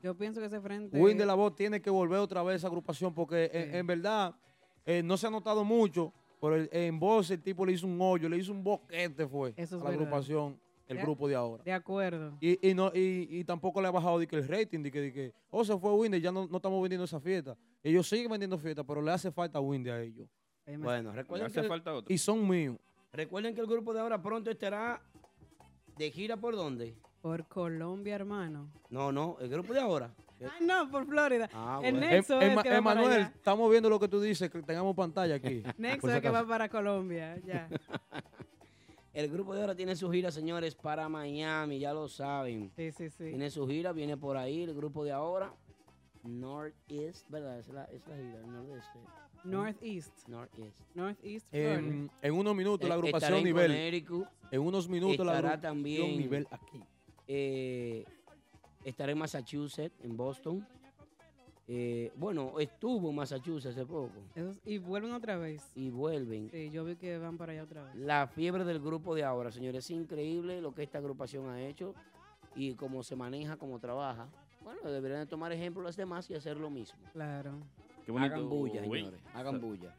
yo 0.01 0.15
pienso 0.15 0.39
que 0.39 0.47
ese 0.47 0.59
frente. 0.61 0.97
Win 0.99 1.17
de 1.17 1.25
la 1.25 1.33
voz 1.35 1.55
tiene 1.55 1.81
que 1.81 1.89
volver 1.89 2.19
otra 2.19 2.41
vez 2.43 2.53
a 2.53 2.57
esa 2.57 2.67
agrupación 2.67 3.13
porque 3.13 3.49
en, 3.53 3.85
verdad 3.85 4.33
eh, 4.85 5.01
no 5.03 5.15
se 5.17 5.27
ha 5.27 5.29
notado 5.29 5.63
mucho, 5.63 6.11
pero 6.41 6.55
el- 6.55 6.69
en 6.71 6.99
voz 6.99 7.29
el 7.31 7.41
tipo 7.43 7.65
le 7.65 7.73
hizo 7.73 7.85
un 7.88 7.99
hoyo, 8.01 8.27
le 8.29 8.38
hizo 8.38 8.51
un 8.51 8.63
boquete 8.63 9.27
fue 9.27 9.53
Eso 9.55 9.75
es 9.77 9.81
a 9.81 9.85
la 9.85 9.89
verdad. 9.91 10.01
agrupación, 10.05 10.59
el 10.88 10.97
De- 10.97 11.03
grupo 11.03 11.27
de 11.27 11.35
ahora. 11.35 11.63
De 11.63 11.73
acuerdo. 11.73 12.38
Y, 12.39 12.69
y, 12.69 12.73
no, 12.73 12.91
y, 12.93 13.27
y 13.29 13.43
tampoco 13.43 13.81
le 13.81 13.88
ha 13.88 13.91
bajado 13.91 14.19
de 14.19 14.27
que 14.27 14.35
el 14.38 14.47
rating, 14.47 14.81
de 14.83 14.91
que, 14.91 15.01
de 15.01 15.13
que 15.13 15.33
oh, 15.49 15.63
se 15.65 15.77
fue 15.77 15.93
Windy, 15.93 16.21
ya 16.21 16.31
no, 16.31 16.47
no 16.47 16.57
estamos 16.57 16.81
vendiendo 16.81 17.05
esa 17.05 17.19
fiesta. 17.19 17.55
Ellos 17.83 18.07
siguen 18.07 18.31
vendiendo 18.31 18.57
fiesta, 18.57 18.83
pero 18.83 19.01
le 19.01 19.11
hace 19.11 19.31
falta 19.31 19.59
Windy 19.59 19.89
a 19.89 20.01
ellos. 20.01 20.27
Bueno, 20.79 21.11
Le 21.11 21.17
recuerden 21.17 21.47
hace 21.47 21.61
que, 21.61 21.67
falta 21.67 21.93
otro. 21.93 22.13
Y 22.13 22.17
son 22.17 22.47
míos. 22.47 22.77
recuerden 23.13 23.55
que 23.55 23.61
el 23.61 23.67
grupo 23.67 23.93
de 23.93 24.01
ahora 24.01 24.21
pronto 24.21 24.49
estará 24.51 25.01
de 25.97 26.11
gira 26.11 26.35
por 26.38 26.55
dónde? 26.55 26.95
Por 27.21 27.45
Colombia, 27.47 28.15
hermano. 28.15 28.69
No, 28.89 29.11
no, 29.11 29.38
el 29.39 29.49
grupo 29.49 29.73
de 29.73 29.79
ahora. 29.79 30.13
Ay, 30.39 30.65
no, 30.67 30.89
por 30.91 31.05
Florida. 31.07 31.49
Ah, 31.51 31.79
el 31.83 31.93
bueno. 31.95 32.07
Nexo 32.11 32.39
Em- 32.39 32.41
es 32.41 32.63
que 32.63 32.69
va 32.69 32.81
para 32.81 33.01
Emanuel, 33.01 33.21
estamos 33.35 33.71
viendo 33.71 33.89
lo 33.89 33.99
que 33.99 34.07
tú 34.07 34.21
dices, 34.21 34.51
que 34.51 34.61
tengamos 34.61 34.95
pantalla 34.95 35.35
aquí. 35.35 35.63
Nexo 35.77 36.11
es 36.11 36.21
que 36.21 36.29
va 36.29 36.45
para 36.45 36.69
Colombia. 36.69 37.38
Ya. 37.45 37.67
El 39.18 39.30
grupo 39.30 39.55
de 39.55 39.61
ahora 39.61 39.74
tiene 39.74 39.95
su 39.95 40.11
gira, 40.11 40.30
señores, 40.30 40.76
para 40.76 41.09
Miami, 41.09 41.80
ya 41.80 41.91
lo 41.91 42.07
saben. 42.07 42.72
Sí, 42.76 42.91
sí, 42.91 43.09
sí. 43.09 43.30
Tiene 43.30 43.49
su 43.49 43.68
gira, 43.68 43.91
viene 43.91 44.15
por 44.15 44.38
ahí 44.38 44.61
el 44.61 44.76
grupo 44.76 45.03
de 45.03 45.11
ahora. 45.11 45.51
Northeast, 46.22 47.28
¿verdad? 47.28 47.57
Es 47.57 47.68
la, 47.70 47.86
es 47.86 48.05
la 48.07 48.15
gira, 48.15 48.39
el 48.41 48.51
nordeste. 48.53 48.99
Northeast. 49.43 50.28
Northeast. 50.28 50.80
Northeast. 50.93 51.47
En, 51.51 52.11
en 52.22 52.34
unos 52.36 52.55
minutos 52.55 52.88
la 52.88 52.93
Eh, 52.93 52.97
agrupación 52.99 53.34
en 53.39 53.43
nivel. 53.43 53.72
Connecticut, 53.72 54.28
En 54.51 54.61
unos 54.61 54.88
minutos 54.88 55.26
la 55.26 55.32
Estará 55.34 55.49
agrupación 55.53 55.61
también- 55.61 56.18
nivel 56.20 56.47
aquí. 56.51 56.84
eh, 57.28 58.05
estará 58.84 59.13
en 59.13 59.18
Massachusetts, 59.18 59.99
en 60.03 60.15
Boston. 60.15 60.68
Eh, 61.70 62.13
bueno, 62.15 62.59
estuvo 62.59 63.09
en 63.09 63.15
Massachusetts 63.15 63.76
hace 63.76 63.86
poco 63.86 64.13
y 64.63 64.78
vuelven 64.78 65.11
otra 65.11 65.38
vez. 65.38 65.70
y 65.76 65.89
vuelven. 65.89 66.49
Sí, 66.49 66.70
yo 66.72 66.86
vi 66.86 66.95
que 66.95 67.18
van 67.18 67.38
para 67.38 67.51
allá 67.51 67.63
otra 67.63 67.84
vez. 67.84 67.95
La 67.95 68.28
fiebre 68.28 68.63
del 68.63 68.80
grupo 68.80 69.13
de 69.13 69.26
ahora, 69.26 69.51
señores, 69.51 69.84
es 69.84 69.91
increíble 69.91 70.61
lo 70.61 70.74
que 70.74 70.84
esta 70.84 70.99
agrupación 70.99 71.49
ha 71.49 71.61
hecho 71.61 71.93
y 72.55 72.74
cómo 72.76 73.03
se 73.03 73.18
maneja, 73.18 73.57
cómo 73.57 73.80
trabaja. 73.80 74.28
Bueno, 74.63 74.89
deberían 74.89 75.20
de 75.22 75.26
tomar 75.26 75.51
ejemplo 75.51 75.82
los 75.84 75.97
demás 75.97 76.30
y 76.30 76.36
hacer 76.36 76.57
lo 76.57 76.70
mismo. 76.70 76.97
Claro. 77.11 77.51
Qué 78.05 78.11
bonito. 78.13 78.36
Hagan 78.36 78.49
bulla, 78.49 78.82
señores. 78.82 79.22
Hagan 79.34 79.59
bulla. 79.59 79.93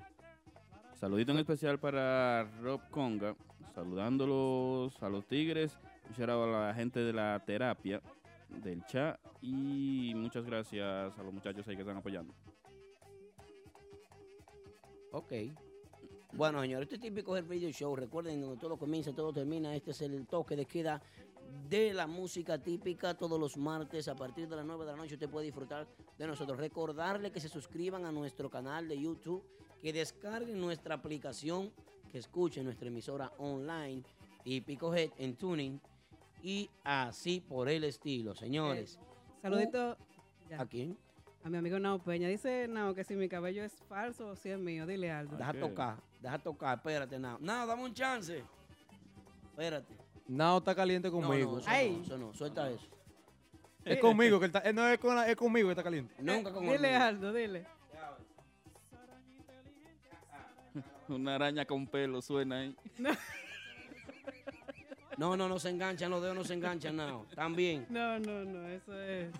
Saludito 0.94 1.32
en 1.32 1.38
especial 1.38 1.78
para 1.78 2.44
Rob 2.62 2.80
Conga, 2.90 3.36
saludándolos 3.74 5.00
a 5.02 5.08
los 5.08 5.26
Tigres, 5.26 5.78
a 6.18 6.26
la 6.26 6.74
gente 6.74 7.00
de 7.00 7.12
la 7.12 7.40
terapia, 7.44 8.00
del 8.48 8.84
chat 8.86 9.18
y 9.40 10.12
muchas 10.14 10.44
gracias 10.44 11.18
a 11.18 11.22
los 11.22 11.32
muchachos 11.32 11.66
ahí 11.68 11.76
que 11.76 11.82
están 11.82 11.96
apoyando. 11.96 12.34
Ok. 15.12 15.32
Bueno, 16.32 16.60
señores, 16.60 16.88
este 16.92 16.98
típico 16.98 17.36
es 17.36 17.42
el 17.42 17.48
radio 17.48 17.70
show. 17.70 17.96
Recuerden, 17.96 18.40
donde 18.40 18.58
todo 18.58 18.76
comienza, 18.76 19.12
todo 19.12 19.32
termina. 19.32 19.74
Este 19.74 19.92
es 19.92 20.02
el 20.02 20.26
toque 20.26 20.56
de 20.56 20.66
queda 20.66 21.00
de 21.68 21.94
la 21.94 22.06
música 22.06 22.62
típica 22.62 23.14
todos 23.14 23.40
los 23.40 23.56
martes 23.56 24.08
a 24.08 24.14
partir 24.14 24.48
de 24.48 24.56
las 24.56 24.66
9 24.66 24.84
de 24.84 24.92
la 24.92 24.96
noche. 24.96 25.14
Usted 25.14 25.30
puede 25.30 25.46
disfrutar 25.46 25.88
de 26.18 26.26
nosotros. 26.26 26.58
Recordarle 26.58 27.32
que 27.32 27.40
se 27.40 27.48
suscriban 27.48 28.04
a 28.04 28.12
nuestro 28.12 28.50
canal 28.50 28.88
de 28.88 29.00
YouTube, 29.00 29.42
que 29.80 29.92
descarguen 29.92 30.60
nuestra 30.60 30.96
aplicación, 30.96 31.72
que 32.10 32.18
escuchen 32.18 32.64
nuestra 32.64 32.88
emisora 32.88 33.32
online, 33.38 34.02
Típico 34.44 34.94
Head 34.94 35.10
en 35.18 35.36
Tuning 35.36 35.80
y 36.42 36.70
así 36.84 37.40
por 37.40 37.68
el 37.68 37.84
estilo, 37.84 38.34
señores. 38.34 38.98
Saludito 39.42 39.96
ya, 40.48 40.60
¿A 40.60 40.66
quién? 40.66 40.96
a 41.44 41.48
mi 41.50 41.56
amigo 41.58 41.78
Nao 41.78 41.98
Peña. 41.98 42.28
Dice 42.28 42.66
Nao 42.68 42.94
que 42.94 43.04
si 43.04 43.14
mi 43.16 43.28
cabello 43.28 43.64
es 43.64 43.76
falso 43.88 44.28
o 44.28 44.36
si 44.36 44.50
es 44.50 44.58
mío. 44.58 44.86
Dile 44.86 45.10
algo. 45.10 45.36
Deja 45.36 45.52
tocar, 45.54 45.96
deja 46.20 46.38
tocar, 46.38 46.78
espérate, 46.78 47.18
nada. 47.18 47.38
Nada, 47.40 47.66
dame 47.66 47.84
un 47.84 47.94
chance. 47.94 48.42
Espérate. 49.50 49.94
Nao 50.26 50.58
está 50.58 50.74
caliente 50.74 51.10
conmigo. 51.10 51.52
No, 51.52 51.58
eso 51.58 51.68
Ay. 51.70 51.96
no, 51.96 52.02
eso 52.02 52.18
no, 52.18 52.34
suelta 52.34 52.70
eso. 52.70 52.86
Es 53.84 53.98
conmigo, 54.00 54.38
que 54.38 54.46
él 54.46 54.52
está, 54.54 54.68
eh, 54.68 54.72
no 54.72 54.86
es, 54.86 54.98
con 54.98 55.14
la- 55.16 55.28
es 55.30 55.36
conmigo 55.36 55.68
que 55.68 55.72
está 55.72 55.82
caliente. 55.82 56.14
Nunca 56.18 56.52
con 56.52 56.64
Dile 56.66 56.94
el 56.96 57.00
algo, 57.02 57.32
dile. 57.32 57.66
Una 61.08 61.36
araña 61.36 61.64
con 61.64 61.86
pelo 61.86 62.20
suena 62.20 62.58
ahí. 62.58 62.76
No, 65.18 65.36
no, 65.36 65.48
no 65.48 65.58
se 65.58 65.70
enganchan, 65.70 66.10
los 66.10 66.22
dedos 66.22 66.36
no 66.36 66.44
se 66.44 66.54
enganchan, 66.54 66.96
no. 66.96 67.26
También. 67.34 67.86
No, 67.90 68.18
no, 68.20 68.44
no. 68.44 68.68
Eso 68.68 68.98
es 69.00 69.30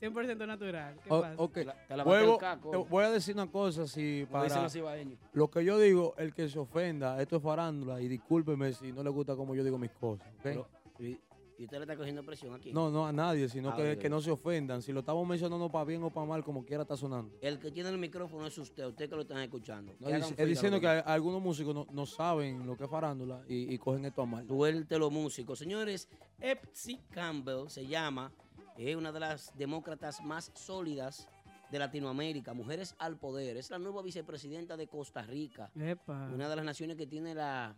100% 0.00 0.46
natural. 0.46 0.96
¿Qué 1.04 1.10
O- 1.12 1.20
pasa? 1.20 1.34
ok, 1.36 1.52
Te 1.52 1.64
la- 1.64 1.74
te 1.86 2.02
Vuelvo- 2.02 2.38
caco. 2.38 2.70
te 2.70 2.76
voy 2.76 3.04
a 3.04 3.10
decir 3.10 3.34
una 3.34 3.46
cosa, 3.46 3.86
si 3.86 4.26
Como 4.30 4.42
dicen 4.44 4.56
para 4.68 4.84
los 4.84 5.14
lo 5.32 5.48
que 5.50 5.64
yo 5.64 5.78
digo, 5.78 6.14
el 6.18 6.34
que 6.34 6.48
se 6.48 6.58
ofenda, 6.58 7.20
esto 7.22 7.36
es 7.36 7.42
farándula, 7.42 8.00
y 8.00 8.08
discúlpeme 8.08 8.72
si 8.72 8.92
no 8.92 9.02
le 9.04 9.10
gusta 9.10 9.36
como 9.36 9.54
yo 9.54 9.62
digo 9.62 9.78
mis 9.78 9.90
cosas, 9.92 10.26
¿ok? 10.28 10.40
Pero, 10.42 10.68
y, 10.98 11.18
y 11.60 11.64
usted 11.64 11.76
le 11.76 11.82
está 11.82 11.94
cogiendo 11.94 12.24
presión 12.24 12.54
aquí. 12.54 12.72
No, 12.72 12.88
no 12.90 13.06
a 13.06 13.12
nadie, 13.12 13.46
sino 13.46 13.76
que, 13.76 13.98
que 13.98 14.08
no 14.08 14.22
se 14.22 14.30
ofendan. 14.30 14.80
Si 14.80 14.92
lo 14.92 15.00
estamos 15.00 15.28
mencionando 15.28 15.70
para 15.70 15.84
bien 15.84 16.02
o 16.02 16.08
para 16.10 16.24
mal, 16.26 16.42
como 16.42 16.64
quiera 16.64 16.84
está 16.84 16.96
sonando. 16.96 17.36
El 17.42 17.58
que 17.58 17.70
tiene 17.70 17.90
el 17.90 17.98
micrófono 17.98 18.46
es 18.46 18.56
usted, 18.56 18.86
usted 18.86 19.10
que 19.10 19.14
lo 19.14 19.20
están 19.22 19.42
escuchando. 19.42 19.92
No, 20.00 20.08
es, 20.08 20.34
diciendo 20.38 20.80
que 20.80 20.88
hay- 20.88 21.02
algunos 21.04 21.42
músicos 21.42 21.74
no, 21.74 21.86
no 21.92 22.06
saben 22.06 22.66
lo 22.66 22.78
que 22.78 22.84
es 22.84 22.90
farándula 22.90 23.42
y, 23.46 23.74
y 23.74 23.76
cogen 23.76 24.06
esto 24.06 24.22
a 24.22 24.26
mal. 24.26 24.46
Suelte 24.46 24.98
los 24.98 25.12
músicos. 25.12 25.58
Señores, 25.58 26.08
Epsi 26.40 26.98
Campbell 27.10 27.68
se 27.68 27.86
llama, 27.86 28.32
es 28.78 28.96
una 28.96 29.12
de 29.12 29.20
las 29.20 29.54
demócratas 29.58 30.22
más 30.24 30.50
sólidas 30.54 31.28
de 31.70 31.78
Latinoamérica. 31.78 32.54
Mujeres 32.54 32.94
al 32.98 33.18
poder. 33.18 33.58
Es 33.58 33.68
la 33.68 33.78
nueva 33.78 34.00
vicepresidenta 34.00 34.78
de 34.78 34.86
Costa 34.88 35.20
Rica. 35.20 35.70
Epa. 35.78 36.30
una 36.32 36.48
de 36.48 36.56
las 36.56 36.64
naciones 36.64 36.96
que 36.96 37.06
tiene 37.06 37.34
la 37.34 37.76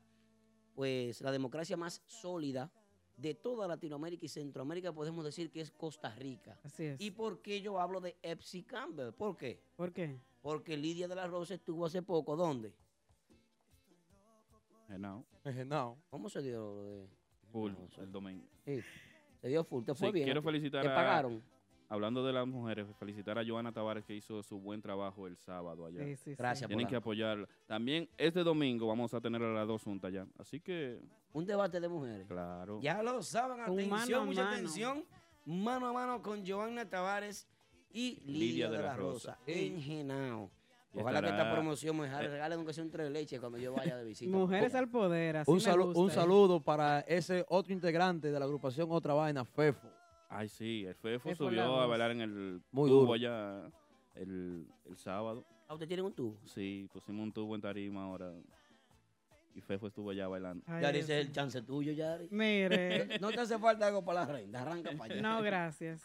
pues 0.77 1.21
la 1.21 1.33
democracia 1.33 1.77
más 1.77 2.01
sólida 2.07 2.71
de 3.23 3.35
toda 3.35 3.69
Latinoamérica 3.69 4.27
y 4.27 4.29
Centroamérica 4.29 4.93
podemos 4.93 5.25
decir 5.25 5.51
que 5.51 5.61
es 5.61 5.71
Costa 5.71 6.13
Rica. 6.17 6.59
Así 6.65 6.85
es. 6.85 7.01
¿Y 7.01 7.13
por 7.13 7.41
qué 7.41 7.61
yo 7.63 7.79
hablo 7.81 8.01
de 8.01 8.17
Epsi 8.23 8.65
Campbell? 8.65 9.13
¿Por 9.13 9.37
qué? 9.37 9.63
¿Por 9.77 9.93
qué? 9.93 10.19
Porque 10.43 10.77
Lidia 10.77 11.07
de 11.07 11.15
la 11.15 11.29
Rosa 11.29 11.55
estuvo 11.55 11.87
hace 11.87 12.03
poco, 12.03 12.35
¿dónde? 12.37 12.75
Eje, 15.45 15.65
no. 15.65 15.97
¿Cómo 16.11 16.29
se 16.29 16.43
dio 16.43 16.59
lo 16.61 16.83
de 16.83 17.09
full, 17.51 17.73
el 17.99 18.13
domingo. 18.13 18.45
Sí, 18.65 18.81
se 19.41 19.49
dio 19.49 19.65
full, 19.65 19.85
te 19.85 19.95
fue 19.95 20.09
Sí, 20.09 20.13
bien. 20.15 20.25
quiero 20.27 20.41
¿Te- 20.43 20.47
felicitar 20.47 20.83
¿Te 20.83 20.89
a- 20.89 20.95
pagaron? 20.95 21.43
Hablando 21.93 22.25
de 22.25 22.33
las 22.33 22.47
mujeres, 22.47 22.87
felicitar 22.99 23.39
a 23.39 23.45
Joana 23.47 23.71
Tavares 23.71 24.03
que 24.07 24.15
hizo 24.17 24.43
su 24.43 24.59
buen 24.59 24.81
trabajo 24.81 25.27
el 25.27 25.37
sábado 25.37 25.85
allá. 25.85 26.03
Sí, 26.03 26.17
sí, 26.17 26.23
sí. 26.31 26.35
Gracias 26.39 26.67
Tienen 26.67 26.87
por 26.87 26.91
que 26.91 26.97
apoyarla. 26.97 27.47
También 27.67 28.09
este 28.17 28.43
domingo 28.43 28.87
vamos 28.87 29.13
a 29.13 29.21
tener 29.21 29.43
a 29.43 29.53
las 29.53 29.69
dos 29.69 29.83
juntas 29.83 30.11
ya. 30.11 30.27
Así 30.39 30.59
que, 30.59 31.03
un 31.35 31.45
debate 31.45 31.81
de 31.81 31.89
mujeres. 31.91 32.27
claro. 32.27 32.81
Ya 32.81 33.03
lo 33.03 33.23
saben, 33.23 33.61
atención, 33.61 33.91
mano 33.91 34.25
mucha 34.25 34.43
mano. 34.45 34.57
atención. 34.57 35.05
Mano 35.45 35.87
a 35.89 35.93
mano 35.93 36.23
con 36.23 36.47
Joanna 36.47 36.89
Tavares 36.89 37.47
y 37.93 38.19
Lidia, 38.25 38.71
de, 38.71 38.79
la 38.79 38.97
Rosa, 38.97 39.39
en 39.47 39.79
Genao. 39.79 40.51
Ojalá 40.95 41.21
que 41.21 41.29
esta 41.29 41.53
promoción 41.53 41.95
me 41.99 42.05
regale, 42.05 42.27
eh. 42.27 42.31
regalen 42.31 42.57
aunque 42.59 42.73
sea 42.73 42.85
un 42.85 42.91
tres 42.91 43.05
de 43.05 43.11
leche 43.11 43.39
cuando 43.39 43.59
yo 43.59 43.75
vaya 43.75 43.99
de 43.99 44.05
visita. 44.07 44.35
Mujeres 44.35 44.75
al 44.75 44.89
poder, 44.89 45.37
así 45.37 45.51
Un, 45.51 45.59
me 45.59 45.63
salu- 45.63 45.95
un 45.95 46.11
saludo 46.11 46.59
para 46.59 47.01
ese 47.01 47.45
otro 47.49 47.75
integrante 47.75 48.31
de 48.31 48.39
la 48.39 48.47
agrupación 48.47 48.89
Otra 48.91 49.13
Vaina, 49.13 49.45
Fefo. 49.45 49.89
Ay, 50.35 50.49
sí, 50.49 50.85
el 50.87 50.95
Fefo 50.95 51.35
subió 51.35 51.81
a 51.81 51.87
bailar 51.87 52.11
en 52.13 52.21
el 52.23 52.63
Muy 52.71 52.89
tubo 52.91 53.01
duro. 53.03 53.13
allá 53.15 53.71
el, 54.15 54.67
el 54.87 54.97
sábado. 54.97 55.45
¿A 55.69 55.75
usted 55.75 55.87
tiene 55.87 56.03
un 56.03 56.13
tubo? 56.15 56.39
Sí, 56.47 56.89
pusimos 56.93 57.23
un 57.23 57.33
tubo 57.33 57.55
en 57.55 57.61
tarima 57.61 58.05
ahora. 58.05 58.33
Y 59.55 59.61
Fefo 59.61 59.89
estuvo 59.89 60.11
allá 60.11 60.29
bailando. 60.29 60.65
Ay, 60.67 60.83
Yari, 60.83 60.99
Dios 60.99 61.05
ese 61.11 61.21
es 61.21 61.27
el 61.27 61.33
chance 61.33 61.61
tuyo, 61.63 61.93
Yari. 61.93 62.29
Mire, 62.31 63.19
No 63.21 63.31
te 63.31 63.41
hace 63.41 63.59
falta 63.59 63.87
algo 63.87 64.03
para 64.03 64.21
la 64.21 64.33
reina, 64.33 64.63
arranca 64.63 64.93
para 64.97 65.13
allá. 65.13 65.23
no, 65.23 65.43
gracias. 65.43 66.03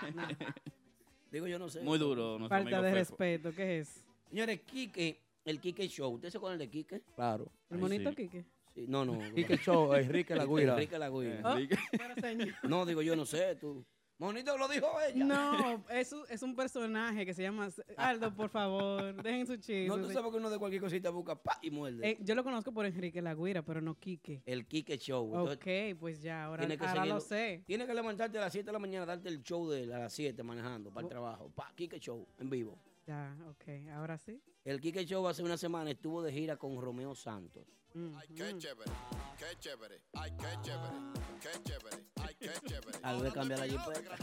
Digo, 1.30 1.46
yo 1.46 1.58
no 1.58 1.68
sé. 1.68 1.82
Muy 1.82 1.98
duro, 1.98 2.38
nuestro 2.38 2.48
Falta 2.58 2.78
amigo 2.78 2.82
de 2.82 2.90
Fefo. 3.04 3.10
respeto, 3.16 3.52
¿qué 3.54 3.80
es? 3.80 4.02
Señores, 4.30 4.60
Quique, 4.62 5.20
el 5.44 5.60
Quique 5.60 5.86
Show. 5.88 6.14
¿Usted 6.14 6.30
se 6.30 6.38
acuerdan 6.38 6.58
de 6.58 6.70
Quique? 6.70 7.02
Claro. 7.14 7.50
¿El 7.68 7.76
Ay, 7.76 7.80
monito 7.82 8.10
sí. 8.10 8.16
Quique? 8.16 8.44
Sí, 8.74 8.86
no, 8.88 9.04
no. 9.04 9.18
Quique 9.34 9.56
Show, 9.58 9.94
Enrique 9.94 10.34
La 10.34 10.46
Guira. 10.46 10.74
Enrique 10.74 10.98
La 10.98 11.08
Guira. 11.10 11.40
Oh, 11.44 11.56
Enrique. 11.56 11.76
No, 12.68 12.86
digo, 12.86 13.02
yo 13.02 13.16
no 13.16 13.24
sé, 13.24 13.56
tú. 13.56 13.84
Monito 14.20 14.58
lo 14.58 14.66
dijo 14.66 14.88
ella. 15.00 15.24
No, 15.24 15.84
es 15.90 16.12
un, 16.12 16.24
es 16.28 16.42
un 16.42 16.56
personaje 16.56 17.24
que 17.24 17.32
se 17.32 17.42
llama... 17.42 17.68
Aldo, 17.96 18.34
por 18.34 18.48
favor, 18.48 19.22
dejen 19.22 19.46
su 19.46 19.54
chiste. 19.56 19.86
No, 19.86 19.96
tú 19.96 20.10
sabes 20.10 20.32
que 20.32 20.38
uno 20.38 20.50
de 20.50 20.58
cualquier 20.58 20.82
cosita 20.82 21.10
busca 21.10 21.40
pa 21.40 21.56
y 21.62 21.70
muerde. 21.70 22.10
Eh, 22.10 22.18
yo 22.20 22.34
lo 22.34 22.42
conozco 22.42 22.72
por 22.72 22.84
Enrique 22.84 23.22
Lagüira, 23.22 23.62
pero 23.62 23.80
no 23.80 23.94
Quique. 23.94 24.42
el 24.44 24.66
Quique 24.66 24.98
Show. 24.98 25.26
Entonces, 25.26 25.56
Ok, 25.92 26.00
pues 26.00 26.20
ya, 26.20 26.46
ahora, 26.46 26.62
tiene 26.62 26.76
que 26.76 26.84
ahora 26.84 27.06
lo 27.06 27.20
sé. 27.20 27.62
Tienes 27.64 27.86
que 27.86 27.94
levantarte 27.94 28.38
a 28.38 28.40
las 28.40 28.52
7 28.52 28.66
de 28.66 28.72
la 28.72 28.80
mañana, 28.80 29.06
darte 29.06 29.28
el 29.28 29.40
show 29.40 29.68
de 29.70 29.84
él 29.84 29.92
a 29.92 30.00
las 30.00 30.12
7 30.12 30.42
manejando 30.42 30.90
para 30.90 31.04
el 31.06 31.08
trabajo. 31.08 31.52
Pa, 31.54 31.72
Quique 31.76 32.00
Show, 32.00 32.26
en 32.40 32.50
vivo. 32.50 32.76
Ya, 33.08 33.34
ok, 33.48 33.88
ahora 33.94 34.18
sí. 34.18 34.38
El 34.66 34.82
Quique 34.82 35.06
Show 35.06 35.26
hace 35.26 35.42
una 35.42 35.56
semana 35.56 35.90
estuvo 35.90 36.22
de 36.22 36.30
gira 36.30 36.58
con 36.58 36.78
Romeo 36.78 37.14
Santos. 37.14 37.66
Ay, 37.94 38.28
qué 38.36 38.58
chévere, 38.58 38.92
qué 39.38 39.58
chévere, 39.58 40.02
ay, 40.12 40.30
qué 40.32 40.46
chévere, 40.60 40.94
qué 41.40 41.48
chévere, 41.64 42.04
ay, 42.16 42.34
qué 42.38 42.50
chévere. 42.68 42.98
Tal 43.00 43.22
vez 43.22 43.32
cambiar 43.32 43.60
la 43.60 43.66
jipeta. 43.66 44.14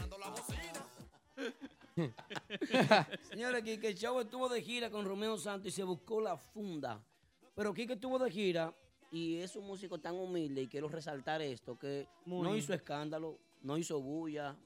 Señores, 3.28 3.64
Quique 3.64 3.92
Show 3.96 4.20
estuvo 4.20 4.48
de 4.48 4.62
gira 4.62 4.88
con 4.88 5.04
Romeo 5.04 5.36
Santos 5.36 5.66
y 5.66 5.72
se 5.72 5.82
buscó 5.82 6.20
la 6.20 6.36
funda. 6.36 7.04
Pero 7.56 7.74
Quique 7.74 7.94
estuvo 7.94 8.20
de 8.20 8.30
gira 8.30 8.72
y 9.10 9.38
es 9.38 9.56
un 9.56 9.66
músico 9.66 9.98
tan 9.98 10.14
humilde 10.14 10.62
y 10.62 10.68
quiero 10.68 10.86
resaltar 10.86 11.42
esto, 11.42 11.76
que 11.76 12.06
Muy. 12.24 12.44
no 12.44 12.54
hizo 12.54 12.72
escándalo, 12.72 13.36
no 13.62 13.76
hizo 13.78 14.00
bulla, 14.00 14.56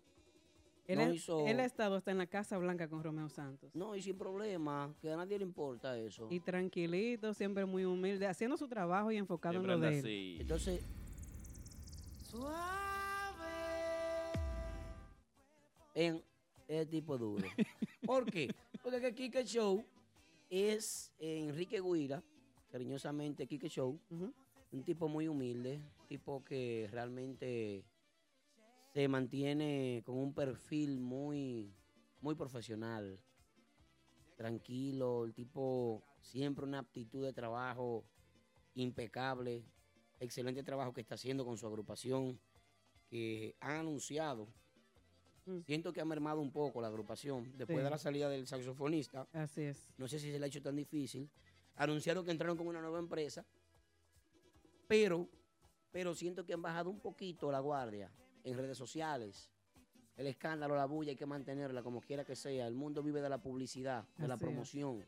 Él, 0.93 0.99
no 0.99 1.05
es- 1.05 1.15
hizo... 1.17 1.47
él 1.47 1.61
ha 1.61 1.65
estado 1.65 1.95
hasta 1.97 2.11
en 2.11 2.19
la 2.19 2.27
Casa 2.27 2.59
Blanca 2.59 2.89
con 2.89 3.03
Romeo 3.03 3.29
Santos. 3.29 3.75
No, 3.75 3.95
y 3.95 4.03
sin 4.03 4.19
problema, 4.19 4.93
que 5.01 5.11
a 5.13 5.17
nadie 5.17 5.39
le 5.39 5.45
importa 5.45 5.97
eso. 5.99 6.27
Y 6.31 6.41
tranquilito, 6.41 7.33
siempre 7.35 7.65
muy 7.65 7.85
humilde, 7.85 8.27
haciendo 8.27 8.57
su 8.57 8.67
trabajo 8.67 9.13
y 9.13 9.17
enfocado 9.17 9.53
Siempre 9.55 9.75
en 9.75 9.81
lo 9.81 9.87
de 9.87 9.93
él. 9.99 10.05
así. 10.05 10.37
Entonces, 10.41 10.85
en 15.95 16.23
el 16.69 16.89
tipo 16.89 17.19
duro. 17.19 17.47
¿Por 18.07 18.31
qué? 18.31 18.51
Porque 18.83 19.01
que 19.01 19.15
Kike 19.15 19.45
Show 19.45 19.85
es 20.49 21.13
eh, 21.19 21.45
Enrique 21.49 21.81
Guira, 21.81 22.23
cariñosamente 22.71 23.47
Kike 23.47 23.69
Show, 23.69 23.99
un 24.73 24.83
tipo 24.85 25.09
muy 25.09 25.29
humilde, 25.29 25.81
tipo 26.09 26.45
que 26.45 26.89
realmente 26.91 27.85
se 28.93 29.07
mantiene 29.09 30.03
con 30.05 30.17
un 30.19 30.35
perfil 30.35 31.01
muy, 31.01 31.73
muy 32.21 32.35
profesional, 32.35 33.21
tranquilo, 34.37 35.25
el 35.25 35.35
tipo 35.35 36.03
siempre 36.21 36.65
una 36.65 36.81
aptitud 36.81 37.25
de 37.25 37.33
trabajo 37.33 38.05
impecable, 38.75 39.65
excelente 40.19 40.63
trabajo 40.63 40.93
que 40.93 41.01
está 41.01 41.15
haciendo 41.15 41.45
con 41.45 41.57
su 41.57 41.67
agrupación, 41.67 42.41
que 43.09 43.57
han 43.61 43.77
anunciado. 43.77 44.49
Mm. 45.47 45.61
Siento 45.61 45.93
que 45.93 46.01
ha 46.01 46.05
mermado 46.05 46.41
un 46.41 46.53
poco 46.53 46.81
la 46.81 46.89
agrupación 46.89 47.45
después 47.57 47.79
Sí. 47.79 47.85
de 47.85 47.91
la 47.91 47.99
salida 47.99 48.29
del 48.29 48.47
saxofonista. 48.47 49.29
Así 49.33 49.63
es. 49.63 49.95
No 49.99 50.09
sé 50.09 50.19
si 50.19 50.31
se 50.31 50.39
le 50.39 50.45
ha 50.45 50.49
hecho 50.49 50.63
tan 50.63 50.77
difícil. 50.77 51.31
Anunciaron 51.77 52.25
que 52.25 52.31
entraron 52.31 52.57
con 52.57 52.67
una 52.67 52.81
nueva 52.81 52.99
empresa, 52.99 53.45
pero, 54.87 55.29
pero 55.93 56.15
siento 56.15 56.45
que 56.45 56.53
han 56.55 56.63
bajado 56.63 56.91
un 56.91 57.01
poquito 57.01 57.51
la 57.53 57.61
guardia 57.61 58.11
en 58.45 58.57
redes 58.57 58.77
sociales. 58.79 59.51
El 60.17 60.27
escándalo, 60.27 60.77
la 60.77 60.85
bulla, 60.87 61.11
hay 61.11 61.17
que 61.17 61.27
mantenerla 61.27 61.83
como 61.83 62.01
quiera 62.01 62.25
que 62.25 62.37
sea. 62.37 62.67
El 62.67 62.75
mundo 62.75 63.03
vive 63.03 63.23
de 63.23 63.29
la 63.29 63.39
publicidad, 63.39 64.05
de 64.19 64.29
la 64.29 64.35
es. 64.35 64.41
promoción. 64.41 65.05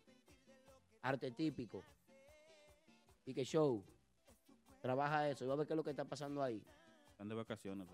Arte 1.03 1.30
típico. 1.33 1.83
Y 3.26 3.35
que 3.35 3.45
show. 3.45 3.83
Trabaja 4.80 5.28
eso. 5.28 5.45
Y 5.45 5.49
va 5.49 5.55
a 5.55 5.57
ver 5.57 5.66
qué 5.66 5.74
es 5.74 5.76
lo 5.76 5.85
que 5.85 5.91
está 5.91 6.05
pasando 6.05 6.43
ahí. 6.43 6.62
Están 7.11 7.28
de 7.28 7.35
vacaciones. 7.35 7.87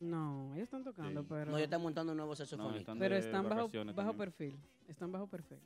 No, 0.00 0.52
ellos 0.54 0.64
están 0.64 0.84
tocando, 0.84 1.22
Sí. 1.22 1.26
pero, 1.30 1.50
No, 1.52 1.58
ya 1.58 1.64
están 1.64 1.80
montando 1.82 2.12
un 2.12 2.18
nuevo 2.18 2.34
saxofonista. 2.36 2.80
están 2.80 2.98
pero 2.98 3.16
están 3.16 3.48
bajo, 3.48 3.70
bajo 3.94 4.12
perfil. 4.14 4.58
Están 4.88 5.10
bajo 5.12 5.26
perfil. 5.26 5.58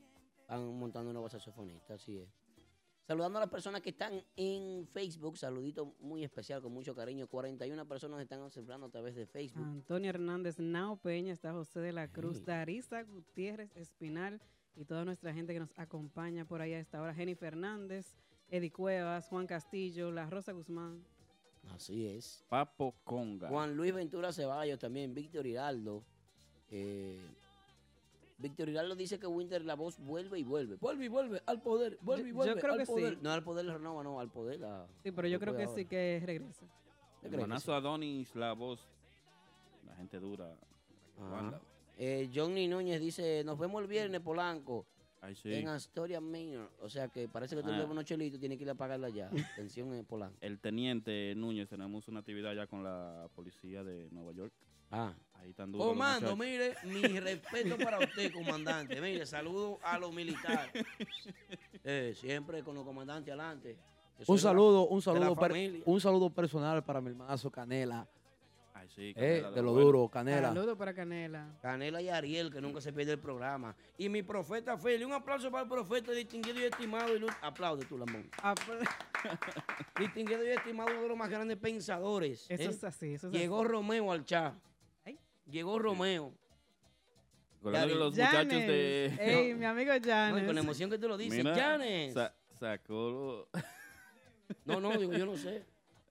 Están 0.42 0.78
montando 0.78 1.10
un 1.10 1.14
nuevo 1.14 1.28
saxofonista, 1.28 1.94
así 1.94 2.16
es. 2.18 2.28
Saludando 3.10 3.38
a 3.38 3.40
las 3.40 3.50
personas 3.50 3.80
que 3.82 3.90
están 3.90 4.22
en 4.36 4.86
Facebook, 4.86 5.36
saludito 5.36 5.96
muy 5.98 6.22
especial, 6.22 6.62
con 6.62 6.72
mucho 6.72 6.94
cariño. 6.94 7.26
41 7.26 7.88
personas 7.88 8.20
están 8.22 8.40
observando 8.40 8.86
a 8.86 8.88
través 8.88 9.16
de 9.16 9.26
Facebook. 9.26 9.64
Antonio 9.64 10.10
Hernández, 10.10 10.60
Nao 10.60 10.96
Peña, 10.96 11.32
está 11.32 11.52
José 11.52 11.80
de 11.80 11.92
la 11.92 12.06
Cruz, 12.06 12.36
Sí. 12.36 12.44
Darisa 12.44 13.02
Gutiérrez 13.02 13.74
Espinal 13.74 14.40
y 14.76 14.84
toda 14.84 15.04
nuestra 15.04 15.34
gente 15.34 15.52
que 15.52 15.58
nos 15.58 15.76
acompaña 15.76 16.44
por 16.44 16.60
ahí 16.60 16.72
a 16.72 16.78
esta 16.78 17.02
hora. 17.02 17.12
Jenny 17.12 17.34
Fernández, 17.34 18.14
Eddie 18.48 18.70
Cuevas, 18.70 19.26
Juan 19.26 19.48
Castillo, 19.48 20.12
La 20.12 20.30
Rosa 20.30 20.52
Guzmán. 20.52 21.04
Así 21.74 22.06
es. 22.06 22.44
Papo 22.48 22.94
Conga. 23.02 23.48
Juan 23.48 23.74
Luis 23.74 23.92
Ventura 23.92 24.32
Ceballos 24.32 24.78
también, 24.78 25.12
Víctor 25.14 25.48
Hiraldo. 25.48 26.04
Eh, 26.68 27.18
Víctor 28.40 28.68
Hiraldo 28.70 28.94
dice 28.96 29.18
que 29.18 29.26
Winter 29.26 29.64
la 29.64 29.74
voz 29.74 29.98
vuelve 29.98 30.38
y 30.38 30.42
vuelve. 30.44 30.76
Vuelve 30.76 31.04
y 31.04 31.08
vuelve 31.08 31.42
al 31.46 31.60
poder, 31.60 31.98
vuelve 32.00 32.28
y 32.28 32.32
Yo- 32.32 32.32
yo 32.32 32.36
vuelve 32.36 32.60
creo 32.60 32.72
al 32.72 32.78
que 32.78 32.86
sí. 32.86 32.92
poder. 32.92 33.18
No 33.22 33.30
al 33.30 33.42
poder 33.44 33.66
Renova, 33.66 34.02
no, 34.02 34.18
al 34.20 34.30
poder. 34.30 34.60
la- 34.60 34.86
Sí, 35.02 35.10
pero 35.12 35.28
yo 35.28 35.38
creo 35.38 35.56
que 35.56 35.66
sí 35.68 35.84
que 35.84 36.22
regresa. 36.24 36.64
¿Usted 37.22 37.34
El 37.34 37.40
manazo 37.40 37.74
Adonis, 37.74 38.34
la 38.34 38.52
voz. 38.54 38.80
La 39.86 39.94
gente 39.96 40.18
dura. 40.18 40.56
Eh, 41.98 42.30
Johnny 42.34 42.66
Núñez 42.66 43.00
dice, 43.00 43.42
nos 43.44 43.58
vemos 43.58 43.82
el 43.82 43.88
viernes, 43.88 44.20
Polanco, 44.22 44.86
Ay, 45.20 45.34
sí. 45.34 45.52
en 45.52 45.68
Astoria 45.68 46.18
Manor. 46.20 46.70
O 46.80 46.88
sea 46.88 47.08
que 47.08 47.28
parece 47.28 47.54
que 47.56 47.62
tú 47.62 47.68
Ah. 47.68 47.72
le 47.72 47.76
debes 47.78 47.90
unos 47.90 48.04
chelitos, 48.06 48.40
tienes 48.40 48.56
que 48.56 48.64
ir 48.64 48.70
a 48.70 48.74
pagarla 48.74 49.10
ya. 49.10 49.28
Atención 49.58 49.92
en 49.92 50.04
Polanco. 50.06 50.36
El 50.40 50.58
teniente 50.60 51.34
Núñez, 51.36 51.68
tenemos 51.68 52.08
una 52.08 52.20
actividad 52.20 52.54
ya 52.54 52.66
con 52.66 52.82
la 52.82 53.28
policía 53.34 53.84
de 53.84 54.08
Nueva 54.12 54.32
York. 54.32 54.52
Ah. 54.90 55.14
Ahí 55.34 55.50
están 55.50 55.72
duros. 55.72 55.86
Comando, 55.86 56.36
mire, 56.36 56.74
mi 56.84 57.00
respeto 57.20 57.78
para 57.78 57.98
usted, 57.98 58.30
comandante. 58.32 59.00
Mire, 59.00 59.24
saludo 59.24 59.78
a 59.82 59.98
los 59.98 60.12
militares. 60.12 60.70
Eh, 61.82 62.12
siempre 62.14 62.62
con 62.62 62.74
los 62.74 62.84
comandantes 62.84 63.32
adelante. 63.32 63.70
Un 64.18 64.20
es 64.20 64.26
de 64.26 64.34
la- 64.34 64.38
saludo, 64.38 64.82
un 64.88 65.00
de 65.00 65.06
la 65.06 65.12
saludo, 65.12 65.34
per- 65.36 65.50
familia. 65.50 65.82
un 65.86 65.98
saludo 65.98 66.28
personal 66.28 66.84
para 66.84 67.00
mi 67.00 67.08
hermanazo 67.08 67.50
Canela. 67.50 68.06
Ay, 68.74 68.86
sí. 68.94 69.14
Eh, 69.16 69.38
Canela 69.40 69.50
de 69.52 69.62
lo 69.62 69.72
bueno. 69.72 69.86
duro, 69.86 70.08
Canela. 70.10 70.48
Saludos 70.48 70.76
para 70.76 70.92
Canela. 70.92 71.56
Canela 71.62 72.02
y 72.02 72.10
Ariel, 72.10 72.52
que 72.52 72.60
nunca 72.60 72.82
se 72.82 72.92
pierde 72.92 73.12
el 73.12 73.18
programa. 73.18 73.74
Y 73.96 74.10
mi 74.10 74.22
profeta 74.22 74.76
Feli. 74.76 75.04
Un 75.04 75.14
aplauso 75.14 75.50
para 75.50 75.62
el 75.62 75.70
profeta 75.70 76.12
distinguido 76.12 76.60
y 76.60 76.64
estimado. 76.64 77.16
Y. 77.16 77.24
Aplaude 77.40 77.86
tú, 77.86 77.96
Lamón. 77.96 78.28
Apl- 78.42 78.86
Distinguido 79.98 80.44
y 80.44 80.48
estimado, 80.50 80.90
uno 80.92 81.02
de 81.02 81.08
los 81.08 81.16
más 81.16 81.30
grandes 81.30 81.56
pensadores. 81.56 82.44
Eso 82.50 82.62
¿eh? 82.62 82.66
es 82.66 82.84
así, 82.84 83.14
eso 83.14 83.28
es 83.28 83.32
Llegó 83.32 83.60
así. 83.60 83.68
Romeo 83.68 84.12
al 84.12 84.22
chat. 84.26 84.54
Llegó 85.50 85.78
Romeo. 85.78 86.32
Recordando 87.62 87.86
que 87.86 87.92
Yari. 87.92 87.98
los 88.00 88.10
muchachos 88.12 88.32
Janes. 88.48 88.66
de. 88.68 89.06
Ey, 89.20 89.54
mi 89.54 89.64
amigo 89.66 89.92
No, 89.92 90.00
Janes. 90.04 90.44
con 90.46 90.58
emoción 90.58 90.90
que 90.90 90.98
tú 90.98 91.08
lo 91.08 91.16
dices. 91.18 91.38
Mira, 91.44 91.54
Janes. 91.54 92.14
sa- 92.14 92.34
sacó. 92.58 93.48
No, 94.64 94.80
no, 94.80 94.90
digo, 94.98 95.12
yo 95.12 95.24
no 95.26 95.36
sé. 95.36 95.64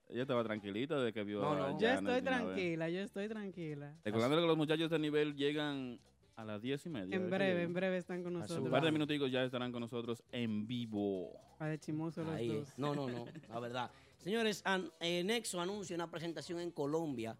Ella 0.08 0.22
estaba 0.22 0.42
tranquilita 0.42 0.98
de 0.98 1.12
que 1.12 1.22
vio 1.24 1.40
No, 1.42 1.52
a 1.52 1.56
no. 1.56 1.62
Janet 1.64 1.80
Yo 1.80 1.86
de 1.88 1.94
estoy 1.94 2.02
una 2.02 2.14
vez. 2.14 2.24
tranquila, 2.24 2.88
yo 2.88 3.00
estoy 3.00 3.28
tranquila. 3.28 3.94
Recordando 4.02 4.36
que 4.40 4.46
los 4.46 4.56
muchachos 4.56 4.90
de 4.90 4.98
nivel 4.98 5.36
llegan 5.36 6.00
a 6.36 6.44
las 6.44 6.62
diez 6.62 6.84
y 6.86 6.88
media. 6.88 7.14
En 7.16 7.28
breve, 7.28 7.62
en 7.64 7.74
breve 7.74 7.98
están 7.98 8.22
con 8.22 8.34
A 8.36 8.46
su 8.48 8.54
Un 8.54 8.60
nosotros. 8.60 8.70
par 8.70 8.82
de 8.82 8.92
minuticos 8.92 9.30
ya 9.30 9.44
estarán 9.44 9.70
con 9.72 9.82
nosotros 9.82 10.22
en 10.32 10.66
vivo. 10.66 11.38
Para 11.58 11.72
de 11.72 11.78
chimoso 11.78 12.24
los 12.24 12.34
Ahí 12.34 12.48
dos. 12.48 12.68
es. 12.68 12.78
No, 12.78 12.94
no, 12.94 13.08
no, 13.10 13.26
la 13.50 13.60
verdad. 13.60 13.90
Señores, 14.24 14.62
an- 14.64 14.90
eh, 15.00 15.22
Nexo 15.22 15.60
anuncia 15.60 15.94
una 15.94 16.10
presentación 16.10 16.60
en 16.60 16.70
Colombia. 16.70 17.36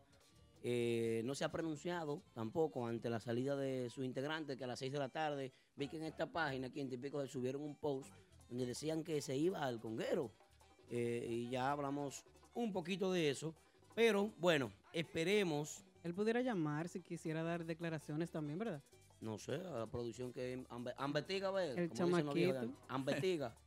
Eh, 0.62 1.22
no 1.24 1.34
se 1.34 1.44
ha 1.44 1.50
pronunciado 1.50 2.22
tampoco 2.34 2.86
ante 2.86 3.08
la 3.08 3.18
salida 3.20 3.56
de 3.56 3.88
su 3.88 4.02
integrante, 4.04 4.56
que 4.58 4.64
a 4.64 4.66
las 4.66 4.78
6 4.78 4.92
de 4.92 4.98
la 4.98 5.08
tarde 5.08 5.52
vi 5.76 5.88
que 5.88 5.96
en 5.96 6.02
esta 6.04 6.26
página, 6.30 6.66
aquí 6.68 6.80
en 6.80 6.88
Típico, 6.90 7.26
subieron 7.26 7.62
un 7.62 7.74
post 7.76 8.10
donde 8.48 8.66
decían 8.66 9.02
que 9.02 9.22
se 9.22 9.36
iba 9.36 9.64
al 9.64 9.80
conguero. 9.80 10.30
Eh, 10.90 11.26
y 11.28 11.50
ya 11.50 11.70
hablamos 11.70 12.24
un 12.52 12.72
poquito 12.72 13.10
de 13.12 13.30
eso. 13.30 13.54
Pero 13.94 14.32
bueno, 14.38 14.70
esperemos. 14.92 15.82
Él 16.02 16.14
pudiera 16.14 16.40
llamar 16.40 16.88
si 16.88 17.00
quisiera 17.02 17.42
dar 17.42 17.64
declaraciones 17.64 18.30
también, 18.30 18.58
¿verdad? 18.58 18.82
No 19.20 19.36
sé, 19.38 19.54
a 19.54 19.80
la 19.80 19.86
producción 19.86 20.32
que 20.32 20.64
ambe- 20.70 20.94
ambetiga, 20.96 21.48
a 21.48 21.52
ver. 21.52 21.78
El 21.78 21.92
chamaquito. 21.92 22.72
Ambetiga. 22.88 23.54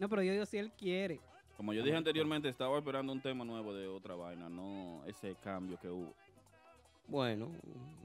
No, 0.00 0.08
pero 0.08 0.22
yo 0.22 0.30
digo 0.30 0.46
si 0.46 0.58
él 0.58 0.70
quiere. 0.70 1.18
Como 1.58 1.72
yo 1.72 1.82
dije 1.82 1.96
anteriormente, 1.96 2.48
estaba 2.48 2.78
esperando 2.78 3.12
un 3.12 3.20
tema 3.20 3.44
nuevo 3.44 3.74
de 3.74 3.88
otra 3.88 4.14
vaina, 4.14 4.48
no 4.48 5.02
ese 5.08 5.34
cambio 5.42 5.76
que 5.76 5.88
hubo. 5.88 6.14
Bueno, 7.08 7.50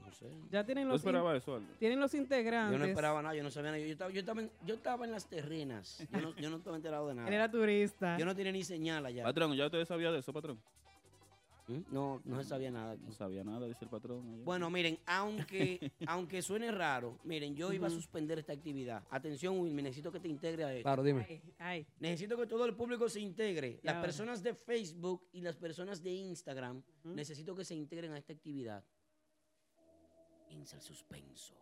no 0.04 0.12
sé. 0.12 0.26
Ya 0.50 0.64
tienen 0.64 0.86
¿Tú 0.86 0.94
los, 0.94 1.00
esperabas 1.00 1.36
eso, 1.40 1.54
Aldo? 1.54 1.72
tienen 1.78 2.00
los 2.00 2.12
integrantes. 2.14 2.72
Yo 2.72 2.78
no 2.80 2.84
esperaba 2.84 3.22
nada, 3.22 3.32
yo 3.36 3.44
no 3.44 3.52
sabía 3.52 3.70
nada. 3.70 3.84
Yo 3.84 3.92
estaba, 3.92 4.10
yo 4.10 4.18
estaba, 4.18 4.40
en, 4.40 4.50
yo 4.66 4.74
estaba 4.74 5.04
en 5.04 5.12
las 5.12 5.28
terrenas. 5.28 6.04
Yo 6.10 6.20
no, 6.20 6.34
yo 6.34 6.50
no 6.50 6.56
estaba 6.56 6.74
enterado 6.74 7.06
de 7.06 7.14
nada. 7.14 7.28
Él 7.28 7.34
era 7.34 7.48
turista. 7.48 8.18
Yo 8.18 8.24
no 8.24 8.34
tenía 8.34 8.50
ni 8.50 8.64
señal 8.64 9.06
allá. 9.06 9.22
Patrón, 9.22 9.54
¿ya 9.54 9.66
usted 9.66 9.84
sabía 9.84 10.10
de 10.10 10.18
eso, 10.18 10.32
patrón? 10.32 10.58
¿Mm? 11.66 11.80
No, 11.90 12.20
no 12.24 12.42
se 12.42 12.48
sabía 12.48 12.70
nada 12.70 12.92
aquí. 12.92 13.04
No 13.06 13.12
sabía 13.12 13.42
nada, 13.42 13.66
dice 13.66 13.84
el 13.84 13.90
patrón. 13.90 14.44
Bueno, 14.44 14.68
miren, 14.68 14.98
aunque, 15.06 15.92
aunque 16.06 16.42
suene 16.42 16.70
raro, 16.70 17.18
miren, 17.24 17.54
yo 17.54 17.72
iba 17.72 17.86
a 17.86 17.90
suspender 17.90 18.38
esta 18.38 18.52
actividad. 18.52 19.02
Atención, 19.10 19.58
Will, 19.58 19.74
necesito 19.74 20.12
que 20.12 20.20
te 20.20 20.28
integre 20.28 20.64
a 20.64 20.72
esto. 20.72 20.82
Claro, 20.82 21.02
dime. 21.02 21.26
Ay, 21.28 21.42
ay. 21.58 21.86
Necesito 22.00 22.36
que 22.36 22.46
todo 22.46 22.66
el 22.66 22.74
público 22.74 23.08
se 23.08 23.20
integre. 23.20 23.80
Las 23.82 24.02
personas 24.02 24.42
de 24.42 24.54
Facebook 24.54 25.28
y 25.32 25.40
las 25.40 25.56
personas 25.56 26.02
de 26.02 26.10
Instagram, 26.10 26.82
Ujú. 27.04 27.14
necesito 27.14 27.54
que 27.54 27.64
se 27.64 27.74
integren 27.74 28.12
a 28.12 28.18
esta 28.18 28.32
actividad. 28.32 28.84
Piensa 30.48 30.76
el 30.76 30.82
suspenso. 30.82 31.54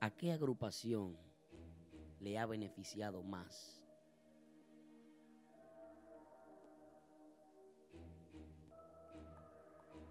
¿A 0.00 0.10
qué 0.10 0.30
agrupación 0.32 1.25
le 2.20 2.38
ha 2.38 2.46
beneficiado 2.46 3.22
más? 3.22 3.82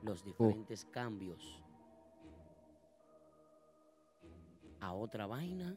Los 0.01 0.23
diferentes 0.23 0.85
cambios 0.85 1.63
a 4.79 4.93
otra 4.93 5.25
vaina 5.25 5.75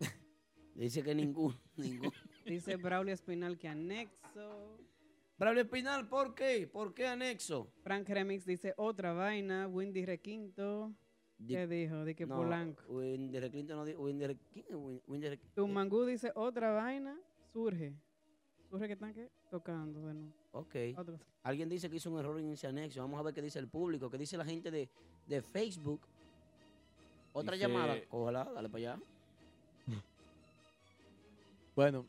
Dice 0.74 1.02
que 1.02 1.14
ninguno, 1.14 1.56
ninguno. 1.76 2.12
Dice 2.44 2.76
Braulio 2.76 3.14
Espinal 3.14 3.58
que 3.58 3.68
anexo. 3.68 4.78
Braulio 5.38 5.62
Espinal, 5.62 6.06
¿por 6.08 6.34
qué? 6.34 6.68
¿Por 6.70 6.94
qué 6.94 7.06
anexo? 7.06 7.68
Frank 7.82 8.08
Remix 8.08 8.44
dice 8.44 8.74
otra 8.76 9.12
vaina. 9.12 9.66
Windy 9.68 10.04
Requinto. 10.04 10.92
Di- 11.38 11.54
¿Qué 11.54 11.66
dijo? 11.66 12.04
De 12.04 12.14
que 12.14 12.26
No, 12.26 12.36
Polanco. 12.36 12.82
Winder 12.88 13.50
Clinton 13.50 13.76
no 13.78 13.84
dijo. 13.84 14.02
Winder, 14.02 14.36
¿Quién 14.52 14.66
es 14.68 14.74
Win- 14.76 15.02
Winder? 15.08 15.38
Tumangú 15.54 16.04
dice 16.04 16.30
otra 16.34 16.72
vaina. 16.72 17.18
Surge. 17.52 17.92
Surge 18.70 18.86
que 18.86 18.92
están 18.92 19.12
¿qué? 19.12 19.28
tocando 19.50 20.06
de 20.06 20.14
nuevo. 20.14 20.32
Ok. 20.52 20.74
Otro. 20.96 21.18
Alguien 21.42 21.68
dice 21.68 21.90
que 21.90 21.96
hizo 21.96 22.10
un 22.10 22.18
error 22.20 22.38
en 22.38 22.50
ese 22.52 22.66
anexo. 22.68 23.00
Vamos 23.00 23.18
a 23.18 23.22
ver 23.24 23.34
qué 23.34 23.42
dice 23.42 23.58
el 23.58 23.68
público, 23.68 24.08
qué 24.10 24.16
dice 24.18 24.36
la 24.36 24.44
gente 24.44 24.70
de, 24.70 24.88
de 25.26 25.42
Facebook. 25.42 26.00
Otra 27.32 27.56
Dice- 27.56 27.66
llamada. 27.68 27.96
Ojalá, 28.10 28.44
dale 28.44 28.68
para 28.68 28.78
allá. 28.94 29.02
Bueno, 31.74 32.06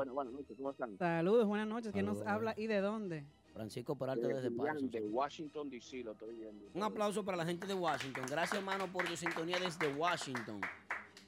Bueno, 0.00 0.14
buenas 0.14 0.32
noches, 0.32 0.56
¿cómo 0.56 0.70
están? 0.70 0.96
Saludos, 0.96 1.46
buenas 1.46 1.68
noches. 1.68 1.92
¿Quién 1.92 2.06
nos 2.06 2.22
habla 2.22 2.54
y 2.56 2.66
de 2.66 2.80
dónde? 2.80 3.22
Francisco 3.52 3.94
Peralta 3.94 4.26
desde 4.28 4.48
Eh, 4.48 4.50
Parsons. 4.50 4.90
de 4.92 5.02
Washington, 5.02 5.68
D.C., 5.68 6.02
lo 6.02 6.12
estoy 6.12 6.36
viendo. 6.36 6.70
Un 6.72 6.82
aplauso 6.82 7.22
para 7.22 7.36
la 7.36 7.44
gente 7.44 7.66
de 7.66 7.74
Washington. 7.74 8.24
Gracias, 8.30 8.58
hermano, 8.58 8.90
por 8.90 9.04
tu 9.04 9.14
sintonía 9.14 9.58
desde 9.58 9.92
Washington. 9.94 10.58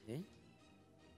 ¿Eh? 0.07 0.23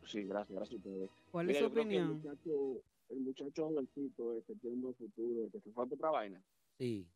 Sí, 0.05 0.23
gracias, 0.23 0.53
gracias 0.53 0.73
a 0.73 0.75
ustedes. 0.75 1.09
¿Cuál 1.31 1.47
Mira, 1.47 1.59
es 1.59 1.65
su 1.65 1.71
que 1.71 1.79
el 1.79 1.85
opinión? 1.85 2.07
muchacho, 2.17 2.81
el 3.07 3.19
muchacho 3.21 3.67
jovencito 3.69 4.37
este 4.37 4.55
tiene 4.55 4.75
un 4.75 4.81
buen 4.81 4.95
futuro, 4.95 5.49
que 5.49 5.61
se 5.61 5.71
fue 5.71 5.83
a 5.85 5.87
otra 5.87 6.09
vaina, 6.09 6.41
Sí, 6.77 7.07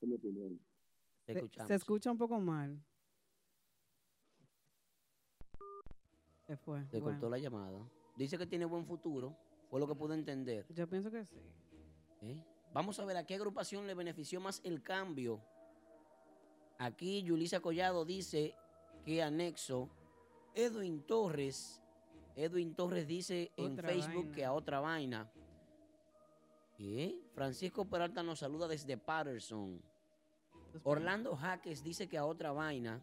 es 0.00 0.08
mi 0.08 0.14
opinión. 0.14 0.60
Se, 1.26 1.48
se 1.66 1.74
escucha 1.74 2.12
un 2.12 2.18
poco 2.18 2.38
mal. 2.38 2.80
Se 6.46 6.56
fue. 6.58 6.84
Te 6.84 7.00
Bueno, 7.00 7.18
cortó 7.18 7.28
la 7.28 7.38
llamada. 7.38 7.80
Dice 8.16 8.38
que 8.38 8.46
tiene 8.46 8.64
buen 8.64 8.86
futuro. 8.86 9.36
Fue 9.70 9.80
lo 9.80 9.86
que 9.86 9.94
pude 9.94 10.14
entender. 10.14 10.66
Yo 10.70 10.88
pienso 10.88 11.10
que 11.10 11.24
sí. 11.24 11.36
¿eh? 12.22 12.42
Vamos 12.72 12.98
a 12.98 13.04
ver 13.04 13.16
a 13.16 13.24
qué 13.24 13.34
agrupación 13.34 13.86
le 13.86 13.94
benefició 13.94 14.40
más 14.40 14.60
el 14.64 14.82
cambio. 14.82 15.40
Aquí 16.78 17.22
Yulisa 17.22 17.60
Collado 17.60 18.04
dice 18.04 18.54
que 19.04 19.22
anexo. 19.22 19.88
Edwin 20.54 21.02
Torres. 21.02 21.82
Edwin 22.34 22.74
Torres 22.74 23.06
dice 23.06 23.52
en 23.56 23.76
Facebook 23.78 24.24
vaina. 24.24 24.34
que 24.34 24.44
a 24.44 24.52
otra 24.52 24.80
vaina. 24.80 25.30
Francisco 27.34 27.86
Peralta 27.86 28.22
nos 28.22 28.40
saluda 28.40 28.68
desde 28.68 28.96
Patterson. 28.96 29.80
Orlando 30.82 31.34
Jaques 31.36 31.82
dice 31.82 32.08
que 32.08 32.18
a 32.18 32.26
otra 32.26 32.52
vaina. 32.52 33.02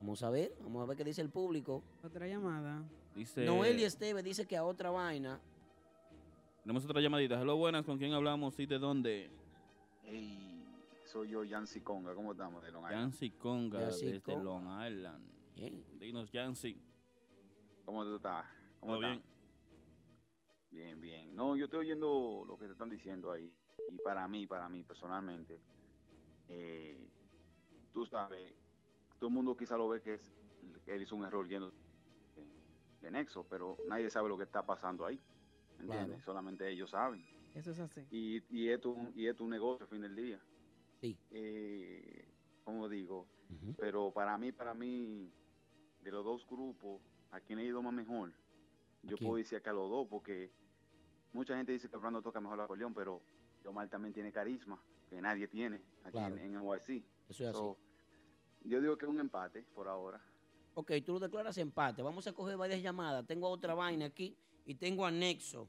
Vamos 0.00 0.22
a 0.22 0.30
ver, 0.30 0.56
vamos 0.62 0.82
a 0.82 0.86
ver 0.86 0.96
qué 0.96 1.04
dice 1.04 1.20
el 1.20 1.28
público. 1.28 1.82
Otra 2.02 2.26
llamada. 2.26 2.82
Dice. 3.14 3.44
Noelia 3.44 3.86
Esteve 3.86 4.22
dice 4.22 4.46
que 4.46 4.56
a 4.56 4.64
otra 4.64 4.90
vaina. 4.90 5.38
Tenemos 6.62 6.84
otra 6.86 7.02
llamadita. 7.02 7.38
Hello, 7.38 7.56
buenas, 7.56 7.84
¿con 7.84 7.98
quién 7.98 8.14
hablamos 8.14 8.58
y 8.58 8.64
de 8.64 8.78
dónde? 8.78 9.30
Hey, 10.04 10.64
soy 11.04 11.28
yo, 11.28 11.44
Yancy 11.44 11.82
Conga. 11.82 12.14
¿Cómo 12.14 12.32
estamos 12.32 12.62
de 12.62 12.72
Long 12.72 12.84
Island? 12.84 13.00
Yancy 13.02 13.30
Conga, 13.32 13.80
Yancy 13.80 14.06
desde 14.06 14.20
Conga. 14.22 14.42
Long 14.42 14.86
Island. 14.86 15.30
Bien. 15.54 15.84
Dinos, 15.98 16.30
Yancy. 16.30 16.80
¿Cómo 17.84 18.02
tú 18.04 18.16
estás? 18.16 18.46
¿Cómo 18.80 18.94
¿Todo 18.94 19.06
estás? 19.06 19.24
Bien, 20.70 20.98
bien. 20.98 21.36
No, 21.36 21.56
yo 21.56 21.66
estoy 21.66 21.80
oyendo 21.80 22.44
lo 22.46 22.56
que 22.56 22.64
te 22.64 22.72
están 22.72 22.88
diciendo 22.88 23.30
ahí. 23.32 23.52
Y 23.90 23.98
para 23.98 24.26
mí, 24.28 24.46
para 24.46 24.66
mí 24.70 24.82
personalmente, 24.82 25.60
eh, 26.48 27.06
tú 27.92 28.06
sabes, 28.06 28.54
todo 29.20 29.28
el 29.28 29.34
mundo 29.34 29.54
quizá 29.56 29.76
lo 29.76 29.88
ve 29.88 30.00
que, 30.00 30.14
es, 30.14 30.32
él 30.86 31.02
hizo 31.02 31.14
un 31.14 31.24
error 31.24 31.46
yendo 31.46 31.70
de, 33.02 33.10
Nexo, 33.10 33.44
pero 33.48 33.76
nadie 33.86 34.10
sabe 34.10 34.28
lo 34.28 34.36
que 34.36 34.44
está 34.44 34.64
pasando 34.64 35.04
ahí. 35.04 35.20
¿Entiendes? 35.78 36.06
Claro. 36.08 36.24
Solamente 36.24 36.68
ellos 36.68 36.90
saben. 36.90 37.24
Eso 37.54 37.72
es 37.72 37.80
así. 37.80 38.06
Y, 38.10 38.42
y, 38.50 38.68
esto, 38.68 38.96
y 39.14 39.26
es 39.26 39.38
un 39.40 39.50
negocio 39.50 39.84
al 39.84 39.90
fin 39.90 40.00
del 40.00 40.16
día. 40.16 40.40
Sí. 41.00 41.16
Eh, 41.30 42.24
como 42.64 42.88
digo, 42.88 43.26
pero 43.78 44.10
para 44.10 44.36
mí, 44.38 44.52
para 44.52 44.74
mí, 44.74 45.30
de 46.02 46.10
los 46.10 46.24
dos 46.24 46.46
grupos, 46.46 47.00
¿a 47.30 47.40
quién 47.40 47.58
ha 47.58 47.62
ido 47.62 47.82
más 47.82 47.92
mejor? 47.92 48.32
Yo 49.02 49.16
quién? 49.16 49.28
puedo 49.28 49.38
decir 49.38 49.60
que 49.60 49.68
a 49.70 49.72
los 49.72 49.90
dos, 49.90 50.06
porque 50.08 50.50
mucha 51.32 51.56
gente 51.56 51.72
dice 51.72 51.88
que 51.88 51.96
Fernando 51.96 52.22
toca 52.22 52.40
mejor 52.40 52.58
la 52.58 52.64
acordeón, 52.64 52.94
pero 52.94 53.20
Omar 53.64 53.88
también 53.88 54.14
tiene 54.14 54.30
carisma, 54.32 54.80
que 55.08 55.20
nadie 55.20 55.48
tiene 55.48 55.76
aquí 56.04 56.12
Claro. 56.12 56.36
en, 56.36 56.54
en 56.54 56.60
NYC. 56.62 57.04
Eso 57.28 57.44
es 57.44 57.54
así. 57.56 57.89
Yo 58.64 58.80
digo 58.80 58.96
que 58.96 59.06
es 59.06 59.10
un 59.10 59.20
empate 59.20 59.62
por 59.74 59.88
ahora. 59.88 60.20
Ok, 60.74 60.92
tú 61.04 61.14
lo 61.14 61.20
declaras 61.20 61.56
empate. 61.58 62.02
Vamos 62.02 62.26
a 62.26 62.32
coger 62.32 62.56
varias 62.56 62.82
llamadas. 62.82 63.26
Tengo 63.26 63.48
otra 63.48 63.74
vaina 63.74 64.06
aquí 64.06 64.36
y 64.64 64.74
tengo 64.74 65.04
anexo. 65.04 65.68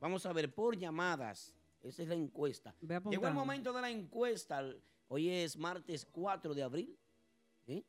Vamos 0.00 0.26
a 0.26 0.32
ver, 0.32 0.52
por 0.52 0.76
llamadas. 0.76 1.54
Esa 1.82 2.02
es 2.02 2.08
la 2.08 2.14
encuesta. 2.14 2.74
Llegó 3.10 3.28
el 3.28 3.34
momento 3.34 3.72
de 3.72 3.80
la 3.80 3.90
encuesta. 3.90 4.62
Hoy 5.08 5.28
es 5.28 5.56
martes 5.56 6.06
4 6.10 6.54
de 6.54 6.62
abril. 6.62 6.98
¿Sí? 7.66 7.84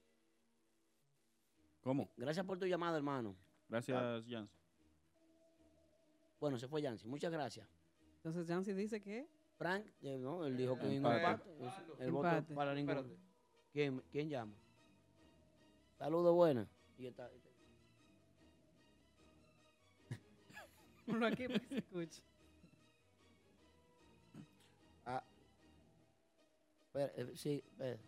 ¿Cómo? 1.82 2.10
Gracias 2.18 2.46
por 2.46 2.58
tu 2.58 2.66
llamada, 2.66 2.98
hermano. 2.98 3.36
Gracias, 3.68 4.26
Jans. 4.28 4.50
Bueno, 6.40 6.58
se 6.58 6.68
fue 6.68 6.82
Yancy. 6.82 7.08
Muchas 7.08 7.32
gracias. 7.32 7.68
Entonces 8.18 8.48
Jancy 8.48 8.74
dice 8.74 9.02
que 9.02 9.28
Frank, 9.58 9.86
eh, 10.02 10.18
no, 10.18 10.46
él 10.46 10.58
dijo 10.58 10.78
que 10.78 10.88
ningún 10.88 11.12
Empate. 11.12 11.52
empate. 11.52 12.04
El 12.04 12.12
voto 12.12 12.46
para 12.54 12.74
ningún. 12.74 13.18
¿Quién, 13.76 14.02
¿Quién 14.10 14.30
llama? 14.30 14.56
Saludos, 15.98 16.34
buenas. 16.34 16.66
Y 16.98 17.12
ponlo 21.06 21.28
aquí 21.28 21.46
para 21.46 21.60
que 21.60 21.68
se 21.68 21.78
escuche. 21.80 22.22
Ah. 25.06 25.22
Espera, 26.86 27.12
eh, 27.18 27.34
sí, 27.36 27.62
espera, 27.70 28.00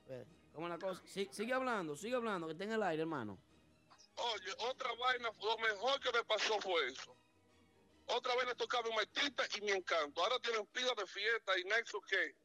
espera. 0.00 0.26
¿Cómo 0.52 0.66
es 0.66 0.72
la 0.72 0.78
cosa? 0.78 1.02
Sí, 1.06 1.26
sigue 1.32 1.54
hablando, 1.54 1.96
sigue 1.96 2.16
hablando, 2.16 2.46
que 2.46 2.52
está 2.52 2.64
en 2.64 2.72
el 2.72 2.82
aire, 2.82 3.00
hermano. 3.00 3.38
Oye, 4.16 4.52
otra 4.68 4.90
vaina, 4.92 5.30
lo 5.40 5.56
mejor 5.56 6.00
que 6.00 6.12
me 6.12 6.22
pasó 6.24 6.60
fue 6.60 6.86
eso. 6.88 7.16
Otra 8.08 8.36
vez 8.36 8.44
le 8.48 8.54
tocaba 8.56 8.90
un 8.90 8.96
metita 8.96 9.44
y 9.56 9.62
mi 9.62 9.70
encanto. 9.70 10.22
Ahora 10.22 10.38
tienen 10.40 10.66
pila 10.66 10.92
de 10.98 11.06
fiesta 11.06 11.58
y 11.58 11.64
Nexo 11.64 11.98
qué. 12.02 12.43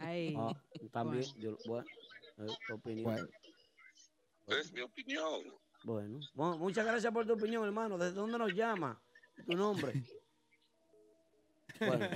Ahí. 0.00 0.34
Ah, 0.36 0.52
también, 0.92 1.24
yo, 1.36 1.56
bueno, 1.66 1.86
eh, 2.38 2.46
tu 2.66 2.74
opinión. 2.74 3.28
Es 4.46 4.72
mi 4.72 4.80
opinión. 4.80 5.42
Bueno, 5.84 6.20
Bueno, 6.34 6.58
muchas 6.58 6.84
gracias 6.84 7.12
por 7.12 7.26
tu 7.26 7.34
opinión, 7.34 7.64
hermano. 7.64 7.98
¿Desde 7.98 8.14
dónde 8.14 8.38
nos 8.38 8.52
llama? 8.54 9.00
Tu 9.46 9.54
nombre. 9.54 9.92
Bueno, 11.80 12.08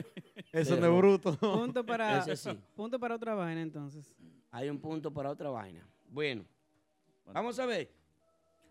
Eso 0.50 0.76
no 0.76 0.86
es 0.86 0.98
bruto. 0.98 1.36
Punto 1.38 1.86
para, 1.86 2.34
sí. 2.34 2.50
punto 2.74 2.98
para 2.98 3.14
otra 3.14 3.34
vaina 3.34 3.62
entonces. 3.62 4.12
hay 4.50 4.68
un 4.68 4.80
punto 4.80 5.12
para 5.12 5.30
otra 5.30 5.50
vaina. 5.50 5.88
Bueno, 6.08 6.44
vamos 7.26 7.60
a 7.60 7.66
ver. 7.66 7.94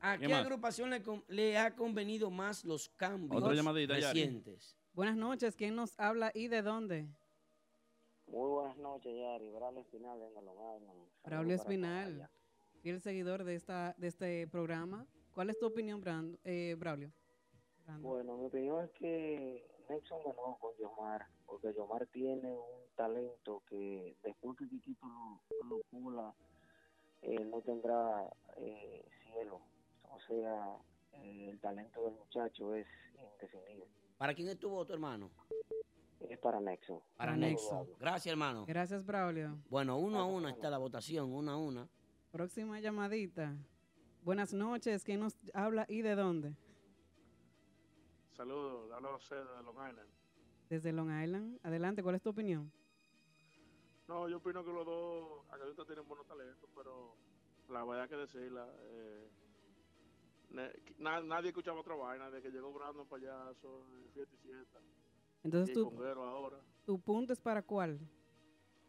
¿A 0.02 0.18
¿Qué 0.18 0.34
agrupación 0.34 0.92
le, 1.30 1.58
ha 1.58 1.74
convenido 1.76 2.30
más 2.30 2.66
los 2.66 2.90
cambios 2.90 3.42
recientes? 3.88 4.76
Buenas 4.94 5.16
noches, 5.16 5.56
¿quién 5.56 5.76
nos 5.76 5.98
habla 5.98 6.32
y 6.34 6.50
de 6.50 6.62
dónde? 6.62 7.08
Muy 8.32 8.50
buenas 8.50 8.78
noches, 8.78 9.14
Yari. 9.14 9.50
Braulio 9.50 9.82
Espinal, 9.82 10.18
venga, 10.18 10.42
Long. 10.42 10.84
Braulio 11.26 11.54
Espinal, 11.54 12.30
fiel 12.82 13.02
seguidor 13.02 13.44
de 13.44 13.56
esta 13.56 13.94
de 13.98 14.08
este 14.08 14.48
programa. 14.48 15.06
¿Cuál 15.34 15.50
es 15.50 15.60
tu 15.60 15.66
opinión, 15.66 16.00
Brando, 16.00 16.38
eh, 16.46 16.76
Braulio? 16.80 17.12
Brando. 17.84 18.08
Bueno, 18.08 18.38
mi 18.38 18.46
opinión 18.46 18.86
es 18.86 18.92
que 18.92 19.68
Nexon 19.90 20.20
ganó 20.24 20.58
con 20.62 20.72
Yomar, 20.78 21.28
porque 21.46 21.74
Yomar 21.74 22.08
tiene 22.08 22.56
un 22.56 22.96
talento 22.96 23.64
que 23.68 24.16
después 24.24 24.58
que 24.58 24.70
Kikito 24.70 25.06
lo, 25.06 25.68
lo 25.68 25.82
pula, 25.92 26.34
eh, 27.24 27.44
no 27.44 27.60
tendrá 27.60 28.30
eh, 28.56 29.04
cielo. 29.26 29.60
O 30.04 30.20
sea, 30.22 30.78
eh, 31.22 31.50
el 31.50 31.60
talento 31.60 32.02
del 32.06 32.14
muchacho 32.14 32.76
es 32.76 32.88
indefinible. 33.34 33.88
¿Para 34.18 34.34
quién 34.34 34.48
es 34.48 34.58
tu 34.58 34.70
voto, 34.70 34.94
hermano? 34.94 35.30
Es 36.30 36.38
para 36.40 36.60
Nexon. 36.62 37.00
Para 37.18 37.36
Nexo. 37.36 37.80
Nexo. 37.84 37.98
Gracias, 38.00 38.32
hermano. 38.32 38.66
Gracias, 38.66 39.06
Braulio. 39.06 39.58
Bueno, 39.70 39.98
uno 39.98 40.20
a 40.20 40.26
uno 40.26 40.48
está 40.50 40.70
la 40.70 40.78
votación, 40.78 41.32
uno 41.32 41.52
a 41.52 41.58
uno. 41.58 41.90
Próxima 42.32 42.80
llamadita. 42.80 43.56
Buenas 44.24 44.54
noches, 44.54 45.04
¿quién 45.04 45.20
nos 45.20 45.36
habla 45.54 45.86
y 45.90 46.02
de 46.02 46.16
dónde? 46.16 46.56
Saludos, 48.36 48.90
Dalo 48.90 49.18
de 49.18 49.64
Long 49.64 49.90
Island. 49.90 50.10
Desde 50.70 50.94
Long 50.94 51.10
Island. 51.24 51.60
Adelante, 51.64 52.02
¿cuál 52.04 52.16
es 52.16 52.22
tu 52.22 52.30
opinión? 52.30 52.72
No, 54.08 54.28
yo 54.30 54.38
opino 54.38 54.64
que 54.64 54.72
los 54.72 54.86
dos 54.86 55.46
acá 55.50 55.64
tienen 55.86 56.08
buenos 56.08 56.26
talentos, 56.28 56.70
pero 56.76 57.16
la 57.70 57.84
verdad 57.84 58.08
que 58.10 58.16
decirla, 58.18 58.68
eh, 58.80 59.30
na- 61.00 61.22
nadie 61.22 61.50
escuchaba 61.50 61.80
otra 61.80 61.96
vaina 61.96 62.30
de 62.30 62.42
que 62.42 62.50
llegó 62.52 62.72
Brandon 62.74 63.08
Payaso, 63.08 63.86
fiesta 64.14 64.36
y 64.36 64.40
fiesta, 64.40 64.80
Entonces, 65.44 65.70
y 65.70 65.74
tu, 65.74 65.86
Conguero 65.90 66.24
ahora, 66.24 66.60
tu 66.86 67.00
punto 67.00 67.34
es 67.34 67.40
para 67.40 67.62
cuál? 67.62 68.00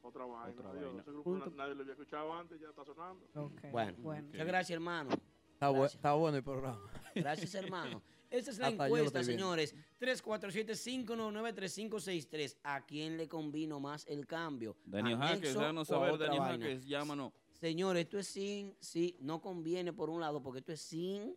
otra 0.02 0.24
vaina. 0.26 0.58
Otra 0.60 0.72
vaina. 0.72 1.00
ese 1.00 1.10
grupo 1.10 1.24
Punto. 1.30 1.46
na- 1.50 1.56
nadie 1.56 1.74
lo 1.74 1.80
había 1.82 1.92
escuchado 1.94 2.32
antes, 2.32 2.60
ya 2.60 2.68
está 2.70 2.84
sonando. 2.84 3.26
Ok, 3.34 3.60
Bueno, 3.70 3.96
bueno. 4.02 4.26
muchas 4.28 4.46
gracias, 4.46 4.70
hermano. 4.74 5.10
Está, 5.52 5.70
bu- 5.70 5.74
Gracias. 5.74 5.94
está 5.94 6.12
bueno 6.14 6.36
el 6.38 6.42
programa. 6.44 6.80
Gracias, 7.14 7.54
hermano. 7.54 8.02
Esa 8.28 8.50
es 8.50 8.58
la 8.58 8.66
Hasta 8.68 8.86
encuesta, 8.86 9.22
señores. 9.22 9.74
347-599-3563. 10.00 12.56
¿A 12.64 12.84
quién 12.84 13.16
le 13.16 13.28
convino 13.28 13.78
más 13.80 14.06
el 14.08 14.26
cambio? 14.26 14.76
Daniel 14.84 15.16
¿A 15.22 15.26
Jaques, 15.28 15.40
Nexo 15.42 15.58
déjanos 15.60 15.86
saber, 15.88 16.18
Daniel? 16.18 16.42
Jaques, 16.42 16.84
llámanos. 16.86 17.32
Señores, 17.52 18.02
esto 18.04 18.18
es 18.18 18.26
sin, 18.26 18.74
sí, 18.80 19.16
no 19.20 19.40
conviene 19.40 19.92
por 19.92 20.10
un 20.10 20.20
lado, 20.20 20.42
porque 20.42 20.58
esto 20.60 20.72
es 20.72 20.80
sin, 20.80 21.36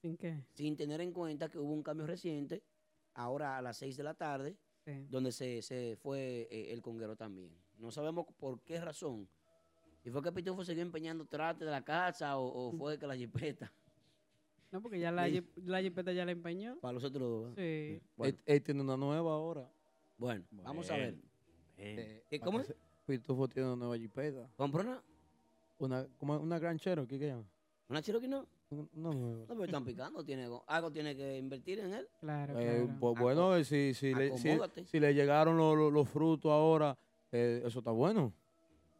¿Sin 0.00 0.16
qué? 0.16 0.44
sin 0.52 0.76
tener 0.76 1.00
en 1.00 1.12
cuenta 1.12 1.48
que 1.48 1.58
hubo 1.58 1.72
un 1.72 1.82
cambio 1.82 2.06
reciente, 2.06 2.62
ahora 3.14 3.56
a 3.58 3.62
las 3.62 3.76
6 3.78 3.96
de 3.96 4.02
la 4.02 4.14
tarde, 4.14 4.56
Sí. 4.84 5.06
donde 5.08 5.30
se, 5.30 5.62
se 5.62 5.96
fue 5.96 6.48
eh, 6.50 6.72
el 6.72 6.82
conguero 6.82 7.14
también. 7.14 7.50
No 7.78 7.90
sabemos 7.92 8.26
por 8.38 8.60
qué 8.62 8.80
razón. 8.80 9.28
Si 10.02 10.10
fue 10.10 10.20
que 10.22 10.32
Pitufo 10.32 10.64
siguió 10.64 10.82
empeñando 10.82 11.24
trate 11.24 11.64
de 11.64 11.70
la 11.70 11.84
casa 11.84 12.36
o, 12.36 12.68
o 12.68 12.72
fue 12.72 12.98
que 12.98 13.06
la 13.06 13.14
jipeta. 13.16 13.72
No, 14.72 14.80
porque 14.82 14.98
ya 14.98 15.12
la, 15.12 15.28
Sí. 15.28 15.46
la 15.56 15.80
jipeta 15.80 16.12
ya 16.12 16.24
la 16.24 16.32
empeñó. 16.32 16.80
Para 16.80 16.94
los 16.94 17.04
otros 17.04 17.22
dos. 17.48 17.54
¿eh? 17.58 18.00
Sí. 18.00 18.08
Bueno, 18.16 18.36
Él, 18.36 18.42
él 18.56 18.62
tiene 18.62 18.80
una 18.80 18.96
nueva 18.96 19.32
ahora. 19.34 19.70
bueno, 20.18 20.44
vamos 20.50 20.90
a 20.90 20.96
ver. 20.96 21.14
Eh, 21.76 22.24
¿Y 22.30 22.38
cómo 22.40 22.58
es? 22.60 22.74
Pitufo 23.06 23.46
tiene 23.48 23.68
una 23.68 23.76
nueva 23.76 23.96
jipeta. 23.98 24.48
¿Compró 24.56 24.80
una, 24.82 25.00
Una, 25.78 26.06
como 26.18 26.36
una 26.38 26.58
gran 26.58 26.78
Cherokee, 26.78 27.18
¿qué 27.18 27.26
llama? 27.28 27.44
una 27.88 28.00
Cherokee 28.02 28.26
no? 28.28 28.46
Nueva. 28.72 28.90
No, 28.94 29.46
pero 29.48 29.64
están 29.64 29.84
picando, 29.84 30.24
tiene, 30.24 30.46
go- 30.48 30.64
algo 30.66 30.90
tiene 30.90 31.14
que 31.16 31.38
invertir 31.38 31.78
en 31.80 31.92
él. 31.94 32.08
Claro, 32.20 32.58
Eh, 32.58 32.82
claro. 32.84 32.96
pues 33.00 33.18
bueno, 33.20 33.56
eh, 33.56 33.64
si, 33.64 33.94
si, 33.94 34.14
le, 34.14 34.36
si, 34.38 34.50
si 34.86 35.00
le 35.00 35.14
llegaron 35.14 35.56
los, 35.56 35.76
los- 35.76 35.92
los 35.92 36.08
frutos 36.08 36.50
ahora, 36.50 36.96
eh, 37.30 37.62
eso 37.64 37.78
está 37.80 37.90
bueno. 37.90 38.32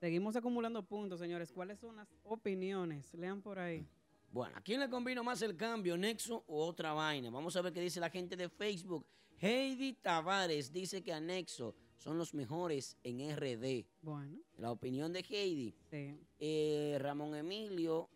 Seguimos 0.01 0.35
acumulando 0.37 0.83
puntos, 0.83 1.21
señores. 1.21 1.53
¿Cuáles 1.53 1.79
son 1.79 1.97
las 1.97 2.09
opiniones? 2.25 3.13
Lean 3.15 3.41
por 3.41 3.59
ahí. 3.59 3.87
Bueno, 4.33 4.57
¿a 4.57 4.61
quién 4.63 4.81
le 4.81 4.89
convino 4.89 5.23
más 5.23 5.43
el 5.43 5.57
cambio, 5.57 5.97
Nexo 5.97 6.43
o 6.47 6.65
otra 6.67 6.93
vaina? 6.93 7.31
Vamos 7.31 7.55
a 7.57 7.63
ver 7.63 7.73
qué 7.73 7.81
dice 7.81 8.01
la 8.01 8.11
gente 8.11 8.35
de 8.37 8.49
Facebook. 8.49 9.05
Heidi 9.39 9.93
Tavares 9.95 10.73
dice 10.73 11.03
que 11.03 11.13
a 11.13 11.21
Nexo 11.21 11.75
son 11.99 12.17
los 12.19 12.33
mejores 12.35 12.97
en 13.05 13.21
RD. 13.37 13.85
Bueno, 14.01 14.39
La 14.59 14.71
opinión 14.73 15.13
de 15.13 15.21
Heidi. 15.29 15.75
sí. 15.91 16.19
Eh, 16.41 16.97
Ramón 17.01 17.35
Emilio 17.37 18.09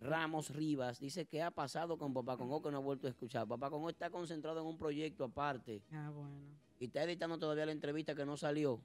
Ramos 0.00 0.50
Rivas 0.50 0.98
dice 1.00 1.24
que 1.24 1.42
ha 1.42 1.50
pasado 1.50 1.96
con 1.96 2.12
Papá 2.12 2.36
Congo 2.36 2.60
que 2.60 2.70
no 2.70 2.76
ha 2.78 2.80
vuelto 2.80 3.06
a 3.06 3.10
escuchar. 3.10 3.46
Papá 3.46 3.70
Congo 3.70 3.88
está 3.90 4.10
concentrado 4.10 4.60
en 4.60 4.66
un 4.66 4.76
proyecto 4.76 5.24
aparte 5.24 5.82
Ah, 5.92 6.10
bueno. 6.14 6.34
y 6.78 6.86
está 6.86 7.04
editando 7.04 7.38
todavía 7.38 7.66
la 7.66 7.72
entrevista 7.72 8.14
que 8.14 8.26
no 8.26 8.36
salió. 8.36 8.80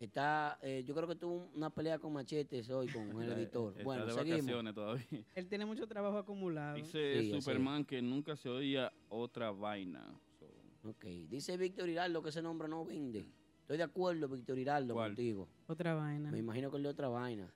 Está, 0.00 0.58
eh, 0.62 0.82
yo 0.84 0.94
creo 0.96 1.06
que 1.06 1.14
tuvo 1.14 1.48
una 1.54 1.70
pelea 1.70 1.98
con 1.98 2.12
machetes 2.12 2.68
hoy 2.70 2.88
con 2.88 3.02
el 3.22 3.32
editor. 3.32 3.72
Está 3.72 3.84
Bueno, 3.84 4.06
de 4.06 4.12
seguimos. 4.12 4.40
vacaciones 4.40 4.74
todavía. 4.74 5.06
Él 5.34 5.48
tiene 5.48 5.64
mucho 5.66 5.86
trabajo 5.86 6.18
acumulado. 6.18 6.74
Dice 6.76 7.20
Sí. 7.22 7.40
Superman 7.40 7.84
que 7.84 8.02
nunca 8.02 8.34
se 8.34 8.48
oía 8.48 8.92
otra 9.10 9.50
vaina. 9.52 10.12
So, 10.38 10.88
Ok, 10.88 11.04
dice 11.28 11.56
Víctor 11.56 11.88
Hiraldo 11.88 12.20
que 12.22 12.30
ese 12.30 12.42
nombre 12.42 12.66
no 12.68 12.84
vende. 12.84 13.24
Estoy 13.60 13.76
de 13.76 13.84
acuerdo, 13.84 14.26
Víctor 14.28 14.58
Hiraldo, 14.58 14.94
¿Cuál? 14.94 15.10
contigo. 15.10 15.48
Otra 15.68 15.94
vaina. 15.94 16.32
Me 16.32 16.38
imagino 16.38 16.70
que 16.72 16.78
es 16.78 16.82
de 16.82 16.88
otra 16.88 17.06
vaina. 17.08 17.52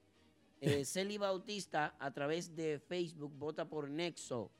Eh, 0.60 0.60
Celi 0.84 1.18
Bautista, 1.18 1.96
a 1.98 2.10
través 2.12 2.54
de 2.56 2.78
Facebook, 2.78 3.32
vota 3.36 3.68
por 3.68 3.90
Nexo. 3.90 4.50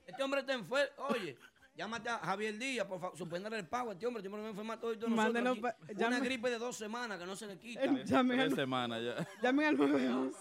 Este 0.07 0.23
hombre 0.23 0.41
está 0.41 0.53
enfermo. 0.55 0.93
Oye, 1.11 1.37
llámate 1.75 2.09
a 2.09 2.19
Javier 2.19 2.59
Díaz, 2.59 2.87
por 2.87 3.01
favor, 3.01 3.17
suspender 3.17 3.53
el 3.55 3.67
pago. 3.67 3.93
Este 3.93 4.07
hombre, 4.07 4.21
este 4.21 4.29
hombre 4.29 4.43
me 4.43 4.49
enferma 4.51 4.79
todo 4.81 4.93
y 4.93 4.97
todo 4.99 5.09
nosotros 5.11 5.59
aquí. 5.89 5.95
Una 6.05 6.21
gripe 6.21 6.51
de 6.51 6.59
dos 6.59 6.77
semanas 6.77 7.19
que 7.19 7.27
no 7.27 7.37
se 7.37 7.47
le 7.47 7.59
quita. 7.59 7.85
Eh, 7.85 8.05
llamen 8.05 8.39
Tres 8.39 8.51
al, 8.53 8.57
semanas 8.57 9.03
ya. 9.03 9.29
llamen 9.43 9.67
al 9.67 9.77
911. 9.77 10.39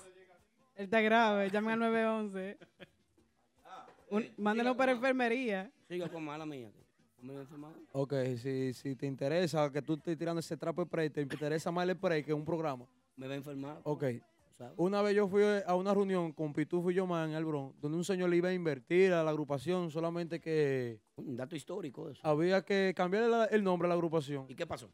Él 0.75 0.83
está 0.85 1.01
grave, 1.01 1.49
llamen 1.49 1.73
al 1.73 1.79
911. 1.79 2.57
Un- 4.09 4.29
mándenlo 4.37 4.75
para 4.75 4.91
enfermería. 4.91 5.71
Siga 5.87 6.09
con 6.09 6.23
mala 6.25 6.45
mía. 6.45 6.69
Ok, 7.91 8.13
si, 8.41 8.73
si 8.73 8.95
te 8.95 9.05
interesa 9.05 9.71
que 9.71 9.81
tú 9.81 9.93
estés 9.93 10.17
tirando 10.17 10.39
ese 10.39 10.57
trapo 10.57 10.81
de 10.81 10.87
spray, 10.87 11.09
te 11.11 11.21
interesa 11.21 11.69
más 11.71 11.87
el 11.87 11.95
spray 11.95 12.23
que 12.23 12.33
un 12.33 12.43
programa. 12.43 12.85
Me 13.15 13.27
va 13.27 13.33
a 13.33 13.37
enfermar. 13.37 13.79
Ok. 13.83 14.03
¿Sabes? 14.61 14.73
Una 14.77 15.01
vez 15.01 15.15
yo 15.15 15.27
fui 15.27 15.41
a 15.65 15.75
una 15.75 15.93
reunión 15.93 16.31
con 16.33 16.53
Pitufo 16.53 16.91
y 16.91 16.93
Yomar 16.95 17.27
en 17.29 17.35
el 17.35 17.45
Bronx, 17.45 17.79
donde 17.81 17.97
un 17.97 18.03
señor 18.03 18.29
le 18.29 18.37
iba 18.37 18.49
a 18.49 18.53
invertir 18.53 19.11
a 19.13 19.23
la 19.23 19.31
agrupación, 19.31 19.89
solamente 19.89 20.39
que 20.39 20.99
Un 21.15 21.35
dato 21.35 21.55
histórico 21.55 22.09
eso. 22.09 22.21
había 22.25 22.63
que 22.63 22.93
cambiar 22.95 23.49
el 23.51 23.63
nombre 23.63 23.87
a 23.87 23.89
la 23.89 23.95
agrupación. 23.95 24.45
¿Y 24.49 24.55
qué 24.55 24.67
pasó? 24.67 24.89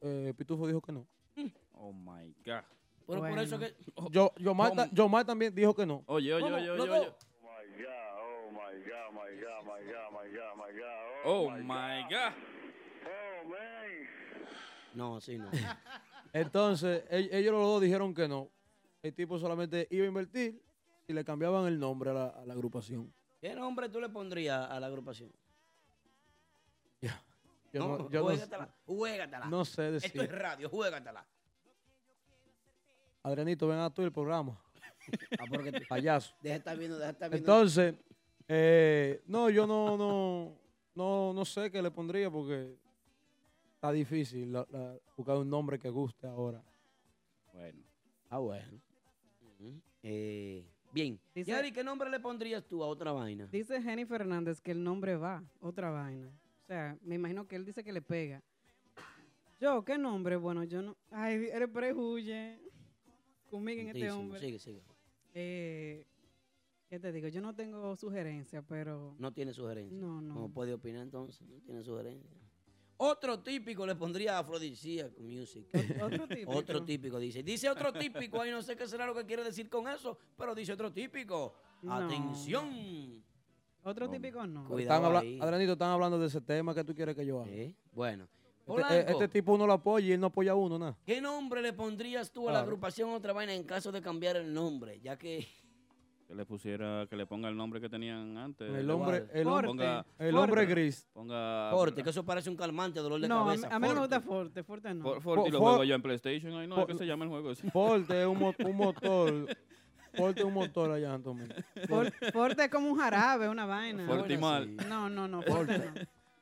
Eh, 0.00 0.32
Pitufo 0.36 0.66
dijo 0.66 0.80
que 0.80 0.92
no. 0.92 1.06
Oh 1.76 1.92
my 1.92 2.34
God. 2.46 2.62
Pero 3.06 3.20
por 3.20 3.38
eso 3.38 3.58
que. 3.58 3.74
Yo, 4.10 4.32
Yomar, 4.38 4.90
Yomar 4.92 5.26
también 5.26 5.54
dijo 5.54 5.74
que 5.74 5.84
no. 5.84 6.02
Oye, 6.06 6.32
oye, 6.32 6.42
¿Cómo? 6.44 6.56
oye, 6.56 6.70
oye, 6.70 6.78
Loco. 6.78 6.92
oye. 6.94 7.08
Oh 7.10 8.50
my 8.50 8.80
God, 8.86 9.12
my 9.12 9.40
God, 9.42 9.64
my 9.64 9.92
God, 9.92 10.10
my 10.12 10.30
God, 10.32 10.56
my 10.56 10.78
God. 10.78 11.26
Oh 11.26 11.50
my 11.50 12.02
God. 12.10 12.32
Oh 13.04 13.48
man. 13.50 14.08
No, 14.94 15.20
sí, 15.20 15.36
no. 15.36 15.50
Entonces, 16.32 17.04
e- 17.10 17.28
ellos 17.32 17.52
los 17.52 17.62
dos 17.62 17.82
dijeron 17.82 18.14
que 18.14 18.26
no. 18.28 18.48
El 19.04 19.12
tipo 19.14 19.38
solamente 19.38 19.86
iba 19.90 20.04
a 20.06 20.08
invertir 20.08 20.62
y 21.06 21.12
le 21.12 21.22
cambiaban 21.26 21.66
el 21.66 21.78
nombre 21.78 22.08
a 22.10 22.14
la, 22.14 22.26
a 22.28 22.46
la 22.46 22.54
agrupación. 22.54 23.12
¿Qué 23.38 23.54
nombre 23.54 23.90
tú 23.90 24.00
le 24.00 24.08
pondrías 24.08 24.70
a 24.70 24.80
la 24.80 24.86
agrupación? 24.86 25.30
Yo 27.02 27.80
no, 27.80 27.98
no, 27.98 28.08
yo 28.10 28.20
no- 28.20 28.24
juégatela, 28.26 28.74
juégatela. 28.86 29.46
no 29.46 29.64
sé 29.64 29.82
decir. 29.90 30.06
Esto 30.06 30.22
es 30.22 30.30
radio, 30.32 30.70
juégatela. 30.70 31.26
Adrianito, 33.24 33.66
ven 33.68 33.78
a 33.80 33.92
tú 33.92 34.02
el 34.02 34.12
programa. 34.12 34.58
Ah, 35.38 35.44
porque 35.50 35.70
tú- 35.72 35.82
Payaso. 35.88 36.34
Deja 36.40 36.54
de 36.54 36.58
estar 36.60 36.78
viendo, 36.78 36.96
deja 36.96 37.08
de 37.08 37.12
estar 37.12 37.30
viendo. 37.30 37.52
Entonces, 37.52 37.94
eh, 38.48 39.22
no, 39.26 39.50
yo 39.50 39.66
no, 39.66 39.98
no, 39.98 40.56
no, 40.94 41.32
no 41.34 41.44
sé 41.44 41.70
qué 41.70 41.82
le 41.82 41.90
pondría 41.90 42.30
porque 42.30 42.74
está 43.74 43.92
difícil 43.92 44.50
la- 44.52 44.66
la- 44.70 44.96
buscar 45.14 45.36
un 45.36 45.50
nombre 45.50 45.78
que 45.78 45.90
guste 45.90 46.26
ahora. 46.26 46.62
Bueno. 47.52 47.82
Ah, 48.30 48.38
bueno. 48.38 48.80
Eh, 50.02 50.64
bien. 50.92 51.18
Dice- 51.34 51.50
Yari, 51.50 51.72
¿qué 51.72 51.82
nombre 51.84 52.10
le 52.10 52.20
pondrías 52.20 52.64
tú 52.66 52.82
a 52.82 52.86
otra 52.86 53.12
vaina? 53.12 53.46
Dice 53.46 53.80
Jenny 53.82 54.04
Fernández 54.04 54.60
que 54.60 54.70
el 54.72 54.82
nombre 54.82 55.16
va, 55.16 55.42
otra 55.60 55.90
vaina. 55.90 56.28
O 56.62 56.66
sea, 56.66 56.96
me 57.02 57.14
imagino 57.16 57.46
que 57.46 57.56
él 57.56 57.64
dice 57.64 57.82
que 57.84 57.92
le 57.92 58.02
pega. 58.02 58.42
Yo, 59.60 59.84
¿qué 59.84 59.96
nombre? 59.98 60.36
Bueno, 60.36 60.64
yo 60.64 60.82
no. 60.82 60.96
Ay, 61.10 61.48
eres 61.52 61.68
prejuye 61.68 62.58
conmigo 63.50 63.80
en 63.82 63.88
este 63.88 64.10
hombre. 64.10 64.40
Sigue, 64.40 64.58
sigue. 64.58 64.82
Eh, 65.34 66.04
¿Qué 66.88 66.98
te 67.00 67.12
digo? 67.12 67.28
Yo 67.28 67.40
no 67.40 67.54
tengo 67.54 67.96
sugerencia, 67.96 68.62
pero. 68.62 69.14
No 69.18 69.32
tiene 69.32 69.52
sugerencia. 69.52 69.98
No, 69.98 70.20
no. 70.20 70.34
No 70.34 70.48
puede 70.48 70.72
opinar 70.74 71.02
entonces, 71.02 71.46
no 71.48 71.58
tiene 71.60 71.82
sugerencia. 71.82 72.30
Otro 73.06 73.40
típico 73.40 73.86
le 73.86 73.94
pondría 73.96 74.38
Afrodisíaco 74.38 75.20
Music. 75.20 75.66
Otro 76.02 76.26
típico. 76.26 76.50
Otro 76.52 76.82
típico 76.84 77.18
dice. 77.18 77.42
Dice 77.42 77.68
otro 77.68 77.92
típico, 77.92 78.40
ahí 78.40 78.50
no 78.50 78.62
sé 78.62 78.76
qué 78.76 78.88
será 78.88 79.04
lo 79.06 79.14
que 79.14 79.26
quiere 79.26 79.44
decir 79.44 79.68
con 79.68 79.86
eso, 79.88 80.16
pero 80.38 80.54
dice 80.54 80.72
otro 80.72 80.90
típico. 80.92 81.54
No. 81.82 81.94
Atención. 81.94 83.22
Otro 83.82 84.08
típico 84.08 84.46
no. 84.46 84.66
Cuidado 84.66 84.80
Están 84.96 85.04
habla- 85.04 85.20
ahí. 85.20 85.38
Adrianito, 85.40 85.72
están 85.72 85.90
hablando 85.90 86.18
de 86.18 86.28
ese 86.28 86.40
tema 86.40 86.74
que 86.74 86.82
tú 86.82 86.94
quieres 86.94 87.14
que 87.14 87.26
yo 87.26 87.40
haga. 87.42 87.50
Eh, 87.50 87.74
Bueno. 87.92 88.24
Este, 88.24 88.64
Polanco, 88.64 88.94
eh, 88.94 89.04
este 89.08 89.28
tipo 89.28 89.52
uno 89.52 89.66
lo 89.66 89.74
apoya 89.74 90.06
y 90.06 90.12
él 90.12 90.20
no 90.20 90.28
apoya 90.28 90.52
a 90.52 90.54
uno, 90.54 90.78
nada. 90.78 90.96
¿qué 91.04 91.20
nombre 91.20 91.60
le 91.60 91.74
pondrías 91.74 92.30
tú 92.32 92.44
a 92.48 92.52
la 92.52 92.58
Claro. 92.60 92.64
agrupación 92.68 93.10
otra 93.10 93.34
vaina 93.34 93.52
en 93.52 93.64
caso 93.64 93.92
de 93.92 94.00
cambiar 94.00 94.36
el 94.36 94.54
nombre? 94.54 94.98
Ya 95.02 95.18
que 95.18 95.46
Que 96.26 96.34
le 96.34 96.46
pusiera, 96.46 97.06
que 97.08 97.16
le 97.16 97.26
ponga 97.26 97.50
el 97.50 97.56
nombre 97.56 97.80
que 97.82 97.88
tenían 97.90 98.36
antes. 98.38 98.72
El 98.74 98.90
hombre, 98.90 99.26
el 99.34 99.44
Forte. 99.44 99.68
hombre, 99.68 99.86
Ponga, 99.86 100.06
el 100.18 100.36
hombre 100.36 100.64
gris. 100.66 101.06
ponga 101.12 101.68
Forte, 101.70 102.02
que 102.02 102.10
eso 102.10 102.24
parece 102.24 102.48
un 102.48 102.56
calmante, 102.56 103.00
dolor 103.00 103.20
de 103.20 103.28
No, 103.28 103.44
cabeza. 103.44 103.68
a 103.70 103.78
mí 103.78 103.88
no 103.88 103.94
me 103.94 104.00
Forte. 104.00 104.16
gusta 104.16 104.20
Forte. 104.26 104.62
Forte 104.64 104.94
no. 104.94 105.04
For- 105.04 105.20
Forte 105.22 105.48
y 105.48 105.52
lo 105.52 105.60
juego 105.60 105.84
yo 105.84 105.94
en 105.94 106.02
PlayStation. 106.02 106.54
Ay, 106.54 106.66
no, 106.66 106.86
¿qué 106.86 106.94
se 106.94 107.06
llama 107.06 107.24
el 107.24 107.30
juego? 107.30 107.50
ese? 107.50 107.70
Forte 107.70 108.22
es 108.22 108.26
un, 108.26 108.38
mo- 108.38 108.54
un 108.58 108.76
motor. 108.76 109.56
Forte 110.14 110.40
es 110.40 110.46
un 110.46 110.54
motor 110.54 110.92
allá, 110.92 111.12
Antonio. 111.12 111.46
For- 111.88 112.10
Forte 112.32 112.64
es 112.64 112.70
como 112.70 112.88
un 112.90 112.98
jarabe, 112.98 113.48
una 113.48 113.66
vaina. 113.66 114.06
Fortimal. 114.06 114.76
No, 114.88 115.10
no, 115.10 115.28
no. 115.28 115.42
Forte 115.42 115.78
no. 115.78 115.84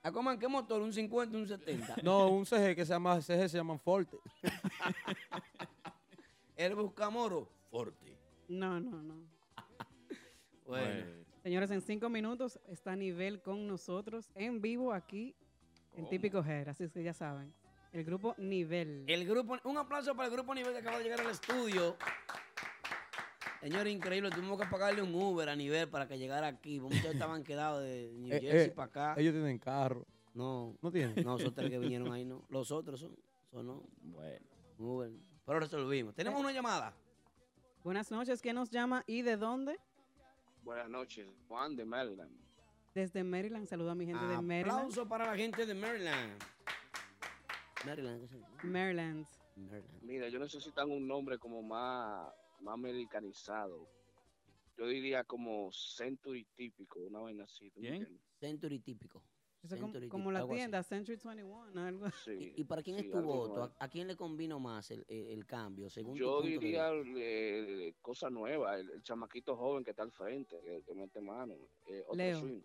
¿A 0.04 0.12
coman 0.12 0.38
qué 0.38 0.46
motor? 0.46 0.80
¿Un 0.82 0.92
50, 0.92 1.36
un 1.38 1.48
70? 1.48 1.96
No, 2.04 2.28
un 2.28 2.44
CG 2.46 2.76
que 2.76 2.84
se 2.84 2.92
llama 2.92 3.20
CG 3.20 3.48
se 3.48 3.56
llaman 3.56 3.80
Forte. 3.80 4.16
El 6.56 6.74
Buscamoro. 6.76 7.48
Forte. 7.70 8.16
No, 8.48 8.78
no, 8.80 9.02
no. 9.02 9.14
Bueno. 10.80 11.04
Señores, 11.42 11.70
en 11.70 11.82
cinco 11.82 12.08
minutos 12.08 12.58
está 12.66 12.96
Nivel 12.96 13.42
con 13.42 13.66
nosotros 13.66 14.30
en 14.34 14.62
vivo 14.62 14.92
aquí 14.94 15.34
en 15.96 16.08
Típico 16.08 16.38
Hair. 16.42 16.70
Así 16.70 16.84
es 16.84 16.92
que 16.92 17.02
ya 17.02 17.12
saben. 17.12 17.52
El 17.92 18.04
grupo 18.04 18.34
Nivel. 18.38 19.04
El 19.06 19.26
grupo, 19.26 19.58
un 19.64 19.76
aplauso 19.76 20.14
para 20.14 20.28
el 20.28 20.32
grupo 20.34 20.54
Nivel 20.54 20.72
que 20.72 20.78
acaba 20.78 20.96
de 20.98 21.04
llegar 21.04 21.20
al 21.20 21.30
estudio. 21.30 21.96
Señor, 23.60 23.86
increíble, 23.86 24.30
tuvimos 24.30 24.58
que 24.58 24.66
pagarle 24.66 25.02
un 25.02 25.14
Uber 25.14 25.48
a 25.48 25.54
Nivel 25.54 25.88
para 25.88 26.08
que 26.08 26.16
llegara 26.18 26.46
aquí. 26.46 26.80
Muchos 26.80 27.04
estaban 27.04 27.44
quedados 27.44 27.82
de 27.82 28.10
New 28.14 28.32
Eh, 28.34 28.40
Jersey 28.40 28.68
eh, 28.70 28.72
para 28.74 28.86
acá. 28.86 29.14
Ellos 29.18 29.34
tienen 29.34 29.58
carro. 29.58 30.06
No, 30.32 30.74
¿No 30.80 30.90
tienen? 30.90 31.22
no, 31.22 31.36
tres 31.36 31.68
que 31.70 31.78
vinieron 31.78 32.10
ahí 32.12 32.24
no. 32.24 32.46
Los 32.48 32.70
otros 32.72 33.00
son, 33.00 33.14
son 33.50 33.66
no. 33.66 33.82
Bueno. 34.00 34.46
Uber. 34.78 35.10
Pero 35.44 35.60
resolvimos. 35.60 36.14
Tenemos 36.14 36.40
una 36.40 36.50
llamada. 36.50 36.94
Buenas 37.84 38.10
noches. 38.10 38.40
¿Quién 38.40 38.54
nos 38.54 38.70
llama 38.70 39.04
y 39.06 39.20
de 39.22 39.36
dónde? 39.36 39.78
Buenas 40.62 40.88
noches, 40.88 41.26
Juan 41.48 41.76
de 41.76 41.84
Maryland. 41.84 42.30
Desde 42.94 43.24
Maryland. 43.24 43.66
Saludo 43.66 43.90
a 43.90 43.94
mi 43.94 44.06
gente 44.06 44.24
de 44.26 44.40
Maryland. 44.40 44.70
Aplauso 44.70 45.08
para 45.08 45.26
la 45.26 45.36
gente 45.36 45.66
de 45.66 45.74
Maryland. 45.74 46.42
Maryland. 47.84 48.28
Maryland. 48.62 49.26
Maryland. 49.56 50.02
Mira, 50.02 50.28
yo 50.28 50.38
necesitan 50.38 50.90
un 50.90 51.06
nombre 51.06 51.38
como 51.38 51.62
más, 51.62 52.28
más 52.60 52.74
americanizado. 52.74 53.88
Yo 54.76 54.86
diría 54.86 55.24
como 55.24 55.70
Century 55.72 56.46
típico, 56.54 57.00
una 57.00 57.20
vaina 57.20 57.44
así. 57.44 57.70
¿tú 57.70 57.80
me 57.80 57.88
¿Quién? 57.88 58.02
entiendes? 58.02 58.22
Century 58.38 58.78
típico. 58.78 59.22
Eso 59.62 59.76
como, 59.78 59.92
como 60.08 60.32
la 60.32 60.40
algo 60.40 60.52
así. 60.52 60.58
tienda 60.60 60.82
Century 60.82 61.18
21, 61.24 61.80
algo 61.86 62.06
así. 62.06 62.36
Sí, 62.38 62.52
¿Y 62.56 62.64
para 62.64 62.82
quién 62.82 62.98
sí, 62.98 63.04
es 63.06 63.10
tu 63.12 63.22
voto? 63.22 63.62
¿A, 63.62 63.84
a 63.84 63.88
quién 63.88 64.08
le 64.08 64.16
convino 64.16 64.58
más 64.58 64.90
el, 64.90 65.04
el- 65.08 65.26
el 65.28 65.46
cambio? 65.46 65.88
Según 65.88 66.16
Yo 66.16 66.42
diría 66.42 66.90
eh, 67.16 67.94
cosa 68.02 68.28
nueva, 68.28 68.76
el, 68.78 68.90
el 68.90 69.02
chamaquito 69.02 69.56
joven 69.56 69.84
que 69.84 69.90
está 69.90 70.02
al 70.02 70.10
frente, 70.10 70.58
que, 70.64 70.82
que 70.82 70.94
mete 70.94 71.20
mano. 71.20 71.54
eh, 71.86 72.00
otro 72.06 72.16
Leo. 72.16 72.40
swing. 72.40 72.60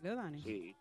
Leo 0.00 0.16
Dani. 0.16 0.42
Sí, 0.42 0.74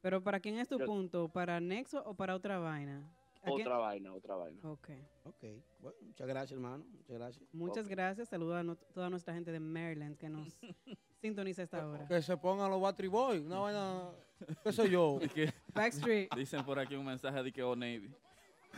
Pero 0.00 0.20
¿para 0.22 0.40
quién 0.40 0.58
es 0.58 0.66
tu 0.68 0.78
Yo- 0.78 0.86
punto? 0.86 1.28
¿Para 1.28 1.60
Nexo 1.60 2.02
o 2.04 2.14
para 2.14 2.34
otra 2.34 2.58
vaina? 2.58 3.08
Otra 3.44 3.76
vaina, 3.76 4.12
otra 4.14 4.36
vaina. 4.36 4.58
Ok. 4.68 4.88
Ok, 5.24 5.44
bueno, 5.80 5.96
muchas 6.02 6.26
gracias, 6.28 6.52
hermano. 6.52 6.84
Muchas 6.84 7.16
gracias. 7.16 7.54
Muchas 7.54 7.88
gracias. 7.88 8.28
Saludos 8.28 8.56
a 8.56 8.62
no- 8.64 8.76
toda 8.76 9.08
nuestra 9.10 9.34
gente 9.34 9.52
de 9.52 9.60
Maryland 9.60 10.16
que 10.16 10.28
nos 10.28 10.48
sintoniza 11.26 11.62
esta 11.62 11.86
hora. 11.88 12.06
Que 12.06 12.20
se 12.20 12.36
pongan 12.36 12.68
los 12.70 12.80
Battery 12.82 13.08
Boys. 13.08 13.42
Una 13.42 13.58
vaina, 13.60 14.10
qué 14.64 14.72
sé 14.72 14.90
yo. 14.90 15.18
Que 15.34 15.52
Backstreet. 15.72 16.34
dicen 16.34 16.64
por 16.64 16.78
aquí 16.78 16.94
un 16.96 17.06
mensaje 17.06 17.42
de 17.42 17.52
que 17.52 17.62
O 17.62 17.74
Navy. 17.76 18.12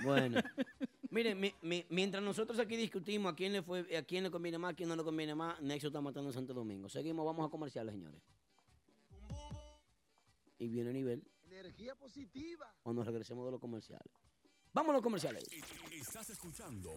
Bueno, 0.04 0.40
Miren, 1.10 1.38
mi- 1.40 1.54
mi- 1.62 1.86
mientras 1.90 2.22
nosotros 2.22 2.58
aquí 2.58 2.74
discutimos 2.76 3.32
a 3.32 3.36
quién 3.36 3.52
le 3.52 3.62
fue, 3.62 3.96
a 3.96 4.02
quién 4.02 4.24
le 4.24 4.30
conviene 4.32 4.58
más, 4.58 4.72
a 4.72 4.74
quién 4.74 4.88
no 4.88 4.96
le 4.96 5.04
conviene 5.04 5.32
más, 5.34 5.60
Nexo 5.60 5.86
está 5.86 6.00
matando 6.00 6.30
en 6.30 6.34
Santo 6.34 6.52
Domingo. 6.52 6.88
Seguimos, 6.88 7.24
vamos 7.24 7.46
a 7.46 7.50
comerciales, 7.50 7.94
señores. 7.94 8.20
Y 10.58 10.68
viene 10.68 10.92
nivel 10.92 11.22
Energía 11.44 11.94
positiva. 11.94 12.66
cuando 12.82 13.04
regresemos 13.04 13.44
de 13.46 13.52
los 13.52 13.60
comerciales. 13.60 14.12
Vamos 14.72 14.90
a 14.90 14.94
los 14.94 15.02
comerciales. 15.02 15.44
Estás 15.92 16.30
escuchando 16.30 16.90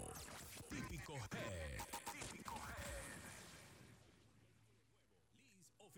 Típico 0.68 1.14
Head. 1.14 1.78
Típico 2.12 2.56
o 5.78 5.90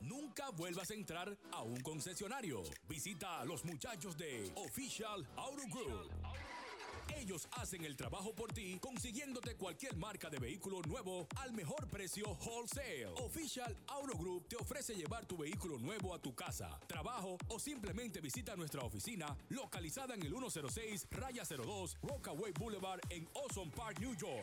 Nunca 0.00 0.50
vuelvas 0.50 0.90
a 0.90 0.94
entrar 0.94 1.36
a 1.52 1.62
un 1.62 1.80
concesionario. 1.80 2.62
Visita 2.88 3.40
a 3.40 3.44
los 3.44 3.64
muchachos 3.64 4.16
de 4.16 4.50
Official 4.56 5.26
Auto 5.36 5.62
Group. 5.70 6.10
Ellos 7.22 7.46
hacen 7.52 7.84
el 7.84 7.96
trabajo 7.96 8.34
por 8.34 8.52
ti, 8.52 8.76
consiguiéndote 8.80 9.54
cualquier 9.54 9.96
marca 9.96 10.28
de 10.28 10.40
vehículo 10.40 10.82
nuevo 10.82 11.28
al 11.36 11.52
mejor 11.52 11.88
precio 11.88 12.36
wholesale. 12.44 13.06
Official 13.20 13.76
Auto 13.86 14.18
Group 14.18 14.48
te 14.48 14.56
ofrece 14.56 14.96
llevar 14.96 15.24
tu 15.24 15.36
vehículo 15.36 15.78
nuevo 15.78 16.12
a 16.14 16.18
tu 16.18 16.34
casa, 16.34 16.80
trabajo 16.88 17.38
o 17.46 17.60
simplemente 17.60 18.20
visita 18.20 18.56
nuestra 18.56 18.82
oficina 18.82 19.36
localizada 19.50 20.14
en 20.14 20.22
el 20.22 20.30
106 20.30 21.06
Raya 21.12 21.44
02 21.44 21.96
Rockaway 22.02 22.52
Boulevard 22.58 22.98
en 23.08 23.28
Ozone 23.34 23.70
Park, 23.70 24.00
New 24.00 24.16
York. 24.16 24.42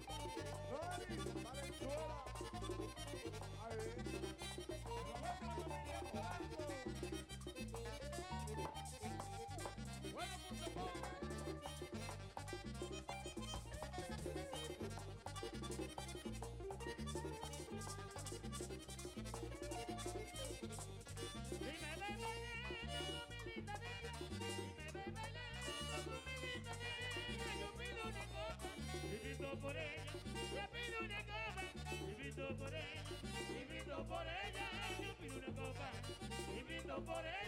Sorry, 0.69 1.17
Valenzuela. 1.45 3.02
Por 29.61 29.77
ella. 29.77 30.05
Yo 30.55 30.63
pido 30.73 30.99
una 31.05 31.21
copa, 31.25 31.63
invito 32.09 32.57
por 32.57 32.69
ella. 32.69 33.03
Invito 33.61 34.07
por 34.07 34.27
ella, 34.27 34.67
yo 35.03 35.15
pido 35.17 35.37
una 35.37 35.47
copa. 35.47 35.91
Invito 36.59 37.05
por 37.05 37.25
ella, 37.25 37.42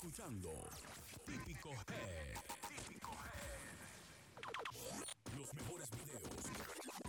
escuchando 0.00 0.48
Típico 1.26 1.68
Head. 1.68 2.38
Típico 2.88 3.12
Head. 3.12 4.40
Los 5.36 5.52
mejores 5.52 5.90
videos. 5.90 6.22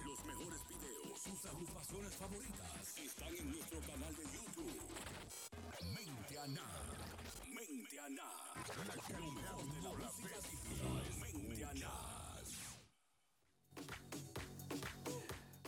Los 0.06 0.26
mejores 0.26 0.68
videos. 0.68 1.22
Sus 1.24 1.46
agrupaciones 1.46 2.14
favoritas 2.18 2.98
están 2.98 3.34
en 3.34 3.52
nuestro 3.52 3.80
canal 3.80 4.14
de 4.14 4.24
YouTube. 4.24 4.78
Mente 5.96 6.38
Ana. 6.38 6.66
Mente 7.48 7.98
Ana. 8.02 8.30
Lo 9.18 9.32
mejor 9.32 9.74
de 9.74 9.82
la 9.82 9.94
música. 10.12 10.52
Mente. 11.22 11.86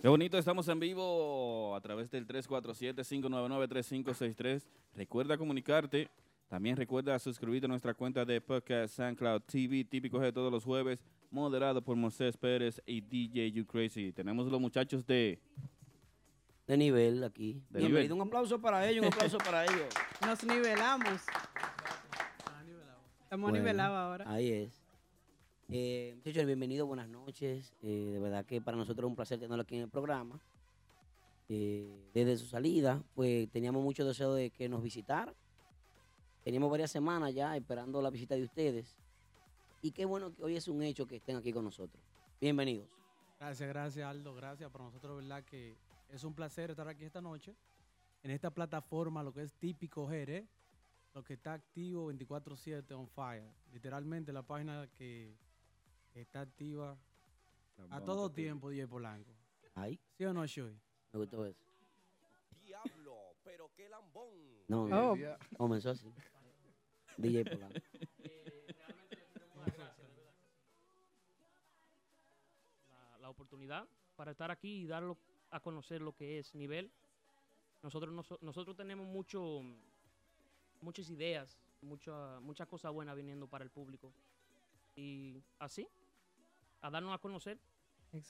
Qué 0.01 0.09
bonito, 0.09 0.37
estamos 0.37 0.67
en 0.67 0.81
vivo 0.81 1.73
a 1.73 1.79
través 1.79 2.11
del 2.11 2.27
347-599-3563. 2.27 4.65
Recuerda 4.95 5.37
comunicarte. 5.37 6.09
También 6.53 6.77
recuerda 6.77 7.17
suscribirte 7.17 7.65
a 7.65 7.67
nuestra 7.67 7.95
cuenta 7.95 8.23
de 8.23 8.39
podcast 8.39 8.95
SoundCloud 8.97 9.41
TV, 9.41 9.83
típico 9.85 10.19
de 10.19 10.31
todos 10.31 10.51
los 10.51 10.63
jueves, 10.63 10.99
moderado 11.31 11.81
por 11.81 11.95
Moisés 11.97 12.37
Pérez 12.37 12.79
y 12.85 13.01
DJ 13.01 13.51
You 13.51 13.65
Crazy. 13.65 14.13
Tenemos 14.13 14.45
los 14.51 14.61
muchachos 14.61 15.03
de... 15.03 15.39
De 16.67 16.77
nivel 16.77 17.23
aquí. 17.23 17.59
De 17.71 17.81
nivel. 17.81 18.13
Un 18.13 18.21
aplauso 18.21 18.61
para 18.61 18.87
ellos, 18.87 19.03
un 19.03 19.11
aplauso 19.11 19.39
para 19.39 19.63
ellos. 19.65 19.87
Nos 20.23 20.43
nivelamos. 20.43 21.21
Estamos 23.23 23.49
Bueno, 23.49 23.57
nivelados 23.57 23.97
ahora. 23.97 24.31
Ahí 24.31 24.51
es. 24.51 24.85
Eh, 25.69 26.13
muchachos, 26.17 26.45
bienvenidos, 26.45 26.87
buenas 26.87 27.09
noches. 27.09 27.73
Eh, 27.81 28.11
de 28.13 28.19
verdad 28.19 28.45
que 28.45 28.61
para 28.61 28.77
nosotros 28.77 29.07
es 29.07 29.09
un 29.09 29.15
placer 29.15 29.39
tenerlo 29.39 29.63
aquí 29.63 29.77
en 29.77 29.81
el 29.81 29.89
programa. 29.89 30.39
Eh, 31.49 32.11
desde 32.13 32.37
su 32.37 32.45
salida, 32.45 33.01
pues 33.15 33.49
teníamos 33.49 33.81
mucho 33.81 34.05
deseo 34.05 34.35
de 34.35 34.51
que 34.51 34.69
nos 34.69 34.83
visitara 34.83 35.33
Teníamos 36.43 36.69
varias 36.69 36.91
semanas 36.91 37.33
ya 37.33 37.55
esperando 37.55 38.01
la 38.01 38.09
visita 38.09 38.35
de 38.35 38.43
ustedes. 38.43 38.95
Y 39.81 39.91
qué 39.91 40.05
bueno 40.05 40.33
que 40.33 40.43
hoy 40.43 40.55
es 40.55 40.67
un 40.67 40.81
hecho 40.83 41.05
que 41.07 41.17
estén 41.17 41.37
aquí 41.37 41.51
con 41.53 41.63
nosotros. 41.63 42.03
Bienvenidos. 42.39 42.87
Gracias, 43.39 43.67
gracias 43.69 44.05
Aldo, 44.07 44.33
gracias. 44.35 44.69
Para 44.71 44.85
nosotros, 44.85 45.17
verdad 45.17 45.43
que 45.43 45.77
es 46.09 46.23
un 46.23 46.33
placer 46.33 46.71
estar 46.71 46.87
aquí 46.87 47.03
esta 47.05 47.21
noche 47.21 47.55
en 48.23 48.31
esta 48.31 48.49
plataforma, 48.51 49.23
lo 49.23 49.33
que 49.33 49.41
es 49.41 49.53
típico 49.53 50.07
Jerez, 50.07 50.45
lo 51.13 51.23
que 51.23 51.33
está 51.33 51.53
activo 51.53 52.07
24/7 52.11 52.93
on 52.93 53.07
fire. 53.07 53.49
Literalmente 53.71 54.31
la 54.31 54.43
página 54.43 54.87
que 54.97 55.35
está 56.13 56.41
activa 56.41 56.97
a 57.89 58.01
todo 58.01 58.29
tiempo, 58.29 58.69
DJ 58.69 58.87
Polanco. 58.87 59.31
Ay. 59.75 59.99
¿Sí 60.17 60.23
o 60.25 60.33
no, 60.33 60.45
Shoy? 60.45 60.77
Me 61.11 61.19
gustó 61.19 61.45
eso. 61.45 61.59
Diablo, 62.63 63.15
pero 63.43 63.69
qué 63.75 63.89
lambón. 63.89 64.29
No, 64.69 64.83
Oh. 64.83 65.15
no. 65.15 65.37
comenzó 65.57 65.89
así. 65.89 66.07
DJ 67.17 67.45
Polanco. 67.45 67.79
la, 72.89 73.17
la 73.19 73.29
oportunidad 73.29 73.87
para 74.15 74.31
estar 74.31 74.51
aquí 74.51 74.81
y 74.83 74.87
darlo 74.87 75.17
a 75.49 75.59
conocer 75.59 76.01
lo 76.01 76.13
que 76.13 76.39
es 76.39 76.53
nivel. 76.55 76.91
Nosotros, 77.81 78.13
noso- 78.13 78.37
nosotros 78.41 78.75
tenemos 78.75 79.05
mucho, 79.07 79.61
muchas 80.81 81.09
ideas, 81.09 81.57
mucha, 81.81 82.39
muchas 82.39 82.67
cosas 82.67 82.91
buenas 82.93 83.15
viniendo 83.15 83.47
para 83.47 83.63
el 83.63 83.69
público. 83.69 84.13
Y 84.95 85.43
así, 85.59 85.87
a 86.81 86.89
darnos 86.89 87.13
a 87.13 87.17
conocer. 87.17 87.59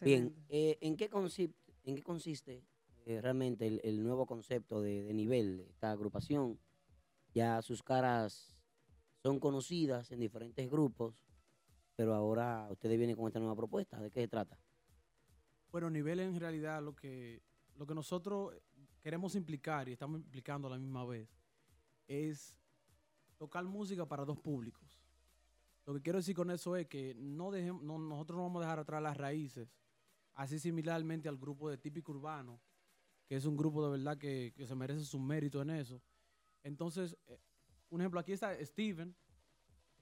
Bien, 0.02 0.34
eh, 0.50 0.78
¿en, 0.82 0.96
qué 0.96 1.10
consiste, 1.10 1.56
¿en 1.84 1.96
qué 1.96 2.04
consiste 2.04 2.64
eh, 3.06 3.20
realmente 3.22 3.68
el, 3.68 3.82
el 3.84 4.02
nuevo 4.02 4.26
concepto 4.26 4.82
de, 4.82 5.04
de 5.04 5.14
nivel 5.14 5.58
de 5.58 5.64
esta 5.70 5.92
agrupación? 5.92 6.58
Ya 7.34 7.62
sus 7.62 7.84
caras 7.84 8.53
son 9.24 9.40
conocidas 9.40 10.12
en 10.12 10.20
diferentes 10.20 10.70
grupos, 10.70 11.16
pero 11.96 12.14
ahora 12.14 12.68
ustedes 12.70 12.98
vienen 12.98 13.16
con 13.16 13.28
esta 13.28 13.40
nueva 13.40 13.56
propuesta. 13.56 14.00
¿De 14.02 14.12
qué 14.12 14.20
se 14.22 14.28
trata? 14.28 14.60
Bueno, 15.72 15.90
nivel 15.90 16.20
en 16.20 16.38
realidad 16.40 16.84
lo 16.84 16.94
que, 16.94 17.42
lo 17.78 17.88
que 17.88 17.96
nosotros 17.96 18.54
queremos 19.02 19.36
implicar 19.36 19.88
y 19.88 19.94
estamos 19.94 20.20
implicando 20.20 20.68
a 20.68 20.72
la 20.72 20.78
misma 20.78 21.06
vez 21.06 21.30
es 22.08 22.58
tocar 23.38 23.64
música 23.64 24.06
para 24.06 24.26
dos 24.26 24.40
públicos. 24.40 25.00
Lo 25.86 25.94
que 25.94 26.02
quiero 26.02 26.20
decir 26.20 26.36
con 26.36 26.52
eso 26.52 26.76
es 26.76 26.88
que 26.88 27.16
no 27.16 27.50
dejem- 27.50 27.82
no- 27.82 27.98
nosotros 27.98 28.38
no 28.38 28.44
vamos 28.44 28.62
a 28.62 28.66
dejar 28.66 28.80
atrás 28.80 29.02
las 29.02 29.16
raíces, 29.18 29.70
así 30.34 30.60
similarmente 30.60 31.30
al 31.30 31.38
grupo 31.38 31.70
de 31.70 31.78
Típico 31.78 32.12
Urbano, 32.12 32.60
que 33.26 33.38
es 33.38 33.46
un 33.46 33.56
grupo 33.56 33.86
de 33.86 33.98
verdad 33.98 34.18
que, 34.18 34.54
que 34.56 34.66
se 34.68 34.76
merece 34.76 35.06
su 35.06 35.18
mérito 35.20 35.62
en 35.62 35.70
eso. 35.72 36.02
Entonces, 36.64 37.18
eh, 37.28 37.38
un 37.94 38.02
ejemplo, 38.02 38.20
aquí 38.20 38.32
está 38.32 38.54
Steven 38.66 39.16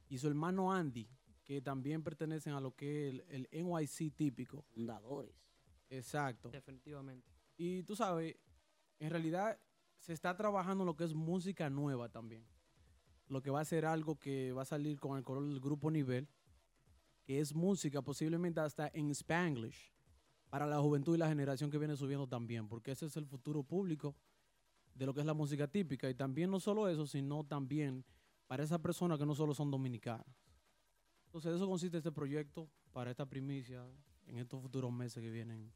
y 0.08 0.18
su 0.18 0.28
hermano 0.28 0.72
Andy, 0.72 1.10
que 1.44 1.62
también 1.62 2.02
pertenecen 2.02 2.54
a 2.54 2.62
lo 2.62 2.74
que 2.74 3.10
es 3.10 3.14
el, 3.30 3.48
el 3.52 3.66
NYC 3.66 4.16
típico. 4.16 4.62
Fundadores. 4.74 5.36
Exacto. 5.90 6.50
Definitivamente. 6.50 7.28
Y 7.58 7.84
tú 7.84 7.98
sabes, 7.98 8.38
en 8.98 9.10
realidad 9.10 9.60
se 10.00 10.14
está 10.14 10.36
trabajando 10.38 10.86
lo 10.86 10.96
que 10.96 11.04
es 11.04 11.14
música 11.14 11.70
nueva 11.70 12.08
también. 12.08 12.48
Lo 13.28 13.42
que 13.42 13.50
va 13.50 13.60
a 13.60 13.66
ser 13.66 13.86
algo 13.86 14.18
que 14.18 14.54
va 14.54 14.62
a 14.62 14.66
salir 14.66 14.98
con 14.98 15.18
el 15.18 15.26
color 15.26 15.46
del 15.46 15.60
grupo 15.60 15.92
nivel, 15.92 16.30
que 17.26 17.42
es 17.42 17.54
música 17.54 18.02
posiblemente 18.02 18.62
hasta 18.62 18.90
en 18.94 19.12
Spanglish, 19.12 19.92
para 20.50 20.66
la 20.66 20.80
juventud 20.80 21.16
y 21.16 21.18
la 21.18 21.28
generación 21.28 21.70
que 21.70 21.78
viene 21.78 21.98
subiendo 21.98 22.26
también, 22.26 22.70
porque 22.70 22.92
ese 22.92 23.06
es 23.06 23.18
el 23.18 23.26
futuro 23.26 23.64
público 23.64 24.16
de 24.94 25.06
lo 25.06 25.14
que 25.14 25.22
es 25.22 25.26
la 25.26 25.34
música 25.34 25.68
típica. 25.68 26.10
Y 26.10 26.16
también 26.16 26.50
no 26.50 26.60
solo 26.60 26.88
eso, 26.88 27.06
sino 27.06 27.44
también 27.44 28.04
para 28.48 28.64
esas 28.64 28.80
personas 28.80 29.18
que 29.18 29.26
no 29.26 29.36
solo 29.36 29.54
son 29.54 29.72
dominicanas. 29.72 30.28
Entonces, 31.26 31.52
de 31.52 31.58
eso 31.58 31.68
consiste 31.68 31.98
este 31.98 32.12
proyecto 32.12 32.70
para 32.92 33.12
esta 33.12 33.26
primicia 33.26 33.86
en 34.28 34.38
estos 34.38 34.62
futuros 34.62 34.92
meses 34.92 35.24
que 35.24 35.30
vienen 35.30 35.72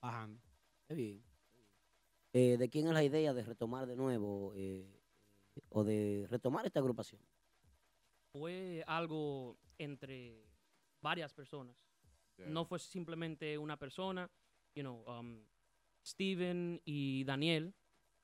bajando. 0.00 0.40
Qué 0.86 0.94
bien. 0.94 1.22
Eh, 2.32 2.56
¿De 2.58 2.68
quién 2.68 2.86
es 2.86 2.94
la 2.94 3.04
idea 3.04 3.34
de 3.34 3.42
retomar 3.42 3.86
de 3.86 3.96
nuevo 3.96 4.52
eh, 4.54 4.86
o 5.70 5.84
de 5.84 6.26
retomar 6.30 6.64
esta 6.66 6.80
agrupación? 6.80 7.20
Fue 8.32 8.82
algo 8.86 9.58
entre 9.78 10.46
varias 11.00 11.32
personas. 11.32 11.76
Yeah. 12.36 12.48
No 12.48 12.64
fue 12.64 12.78
simplemente 12.78 13.58
una 13.58 13.78
persona, 13.78 14.30
you 14.74 14.82
know, 14.82 15.04
um, 15.08 15.44
Steven 16.04 16.80
y 16.84 17.24
Daniel, 17.24 17.74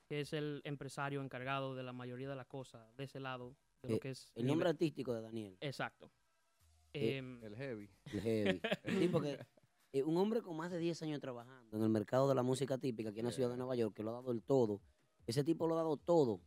que 0.07 0.21
es 0.21 0.33
el 0.33 0.61
empresario 0.63 1.21
encargado 1.21 1.75
de 1.75 1.83
la 1.83 1.93
mayoría 1.93 2.29
de 2.29 2.35
las 2.35 2.47
cosas 2.47 2.95
de 2.97 3.03
ese 3.05 3.19
lado, 3.19 3.55
de 3.81 3.89
lo 3.89 3.95
Eh, 3.95 3.99
que 3.99 4.11
es 4.11 4.31
el 4.35 4.45
nombre 4.45 4.69
artístico 4.69 5.13
de 5.13 5.21
Daniel. 5.21 5.57
Exacto. 5.61 6.11
Eh, 6.93 7.17
Em, 7.17 7.43
El 7.43 7.55
heavy. 7.55 7.89
El 8.13 8.21
heavy. 8.21 8.61
Sí, 9.07 9.09
porque 9.09 9.39
eh, 9.91 10.03
un 10.03 10.17
hombre 10.17 10.41
con 10.41 10.55
más 10.55 10.71
de 10.71 10.79
10 10.79 11.01
años 11.03 11.19
trabajando 11.19 11.75
en 11.75 11.83
el 11.83 11.89
mercado 11.89 12.27
de 12.29 12.35
la 12.35 12.43
música 12.43 12.77
típica 12.77 13.09
aquí 13.09 13.19
en 13.19 13.25
la 13.25 13.31
ciudad 13.31 13.49
de 13.49 13.57
Nueva 13.57 13.75
York, 13.75 13.93
que 13.95 14.03
lo 14.03 14.11
ha 14.11 14.13
dado 14.13 14.31
el 14.31 14.41
todo, 14.43 14.81
ese 15.27 15.43
tipo 15.43 15.67
lo 15.67 15.73
ha 15.75 15.77
dado 15.77 15.97
todo. 15.97 16.39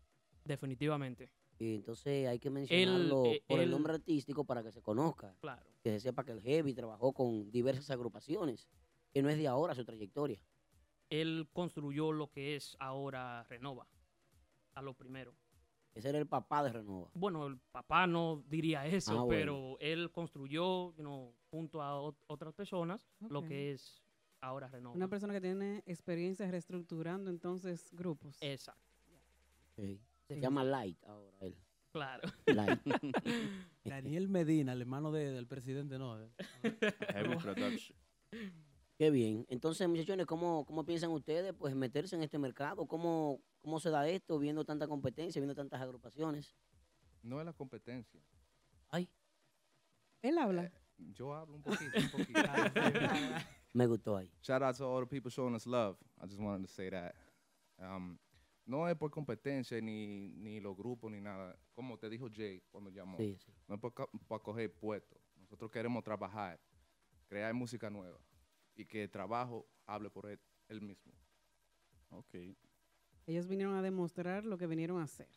Definitivamente. 0.44 1.30
Y 1.58 1.74
entonces 1.74 2.28
hay 2.28 2.38
que 2.38 2.50
mencionarlo 2.50 3.26
eh, 3.26 3.42
por 3.46 3.58
el 3.60 3.70
nombre 3.70 3.94
artístico 3.94 4.44
para 4.44 4.62
que 4.62 4.70
se 4.70 4.80
conozca. 4.80 5.34
Claro. 5.40 5.66
Que 5.82 5.90
se 5.90 6.00
sepa 6.00 6.24
que 6.24 6.32
el 6.32 6.40
heavy 6.40 6.72
trabajó 6.72 7.12
con 7.12 7.50
diversas 7.50 7.90
agrupaciones, 7.90 8.68
que 9.12 9.22
no 9.22 9.28
es 9.28 9.36
de 9.36 9.48
ahora 9.48 9.74
su 9.74 9.84
trayectoria. 9.84 10.40
Él 11.10 11.48
construyó 11.52 12.12
lo 12.12 12.30
que 12.30 12.56
es 12.56 12.76
ahora 12.80 13.44
Renova, 13.44 13.86
a 14.74 14.82
lo 14.82 14.94
primero. 14.94 15.34
Ese 15.94 16.10
era 16.10 16.18
el 16.18 16.26
papá 16.28 16.62
de 16.62 16.72
Renova. 16.72 17.10
Bueno, 17.14 17.46
el 17.46 17.58
papá 17.58 18.06
no 18.06 18.44
diría 18.46 18.86
eso, 18.86 19.12
Ah, 19.12 19.22
bueno. 19.24 19.28
pero 19.28 19.76
él 19.80 20.10
construyó, 20.12 20.94
you 20.94 21.02
know, 21.02 21.34
junto 21.50 21.82
a 21.82 21.98
ot- 22.00 22.16
otras 22.28 22.54
personas, 22.54 23.08
lo 23.28 23.42
que 23.42 23.72
es 23.72 24.00
ahora 24.40 24.68
Renova. 24.68 24.94
Una 24.94 25.08
persona 25.08 25.32
que 25.34 25.40
tiene 25.40 25.82
experiencia 25.86 26.48
reestructurando 26.50 27.30
entonces 27.30 27.88
grupos. 27.92 28.36
Exacto. 28.40 28.82
Se 29.74 29.98
Sí. 30.34 30.40
llama 30.40 30.62
Light 30.62 31.02
ahora 31.04 31.36
él. 31.40 31.56
Claro. 31.90 32.28
Light. 32.46 32.80
Daniel 33.84 34.28
Medina, 34.28 34.74
el 34.74 34.82
hermano 34.82 35.10
de- 35.10 35.32
del 35.32 35.46
presidente, 35.46 35.98
no. 35.98 36.18
Heavy 37.14 37.36
Production. 37.36 37.96
Qué 38.98 39.10
bien. 39.10 39.46
Entonces, 39.48 39.88
muchachones, 39.88 40.26
¿cómo, 40.26 40.64
¿cómo 40.66 40.84
piensan 40.84 41.10
ustedes 41.12 41.54
pues 41.54 41.72
meterse 41.72 42.16
en 42.16 42.22
este 42.24 42.36
mercado? 42.36 42.84
¿Cómo, 42.88 43.40
¿Cómo 43.60 43.78
se 43.78 43.90
da 43.90 44.08
esto 44.08 44.40
viendo 44.40 44.64
tanta 44.64 44.88
competencia, 44.88 45.40
viendo 45.40 45.54
tantas 45.54 45.80
agrupaciones? 45.80 46.56
No 47.22 47.38
es 47.38 47.46
la 47.46 47.52
competencia. 47.52 48.20
Ay. 48.88 49.08
Él 50.20 50.36
habla. 50.36 50.72
Yo 50.96 51.32
hablo 51.32 51.54
un 51.54 51.62
poquito, 51.62 51.92
un 51.96 52.10
poquito. 52.10 52.40
Me 53.72 53.86
gustó 53.86 54.16
ahí. 54.16 54.28
Shout 54.42 54.62
out 54.62 54.76
to 54.76 54.84
all 54.84 55.00
the 55.00 55.06
people 55.06 55.30
showing 55.30 55.54
us 55.54 55.64
love. 55.64 55.96
I 56.20 56.26
just 56.26 56.40
wanted 56.40 56.66
to 56.66 56.72
say 56.72 56.90
that. 56.90 57.14
Um, 57.78 58.18
no 58.66 58.88
es 58.88 58.96
por 58.96 59.12
competencia 59.12 59.80
ni, 59.80 60.28
ni 60.30 60.58
los 60.58 60.76
grupos 60.76 61.12
ni 61.12 61.20
nada. 61.20 61.56
Como 61.72 61.96
te 61.98 62.08
dijo 62.08 62.28
Jay 62.34 62.64
cuando 62.72 62.90
llamó. 62.90 63.16
Sí, 63.16 63.36
sí. 63.38 63.52
No 63.68 63.76
es 63.76 63.80
por, 63.80 63.94
ca- 63.94 64.08
para 64.26 64.42
coger 64.42 64.74
puestos. 64.74 65.20
Nosotros 65.36 65.70
queremos 65.70 66.02
trabajar, 66.02 66.58
crear 67.28 67.54
música 67.54 67.88
nueva 67.88 68.18
y 68.78 68.86
que 68.86 69.02
el 69.02 69.10
trabajo 69.10 69.66
hable 69.86 70.08
por 70.08 70.26
él, 70.26 70.38
él 70.68 70.80
mismo. 70.80 71.12
Ok. 72.10 72.34
Ellos 73.26 73.46
vinieron 73.46 73.74
a 73.74 73.82
demostrar 73.82 74.44
lo 74.44 74.56
que 74.56 74.66
vinieron 74.66 75.00
a 75.00 75.04
hacer. 75.04 75.28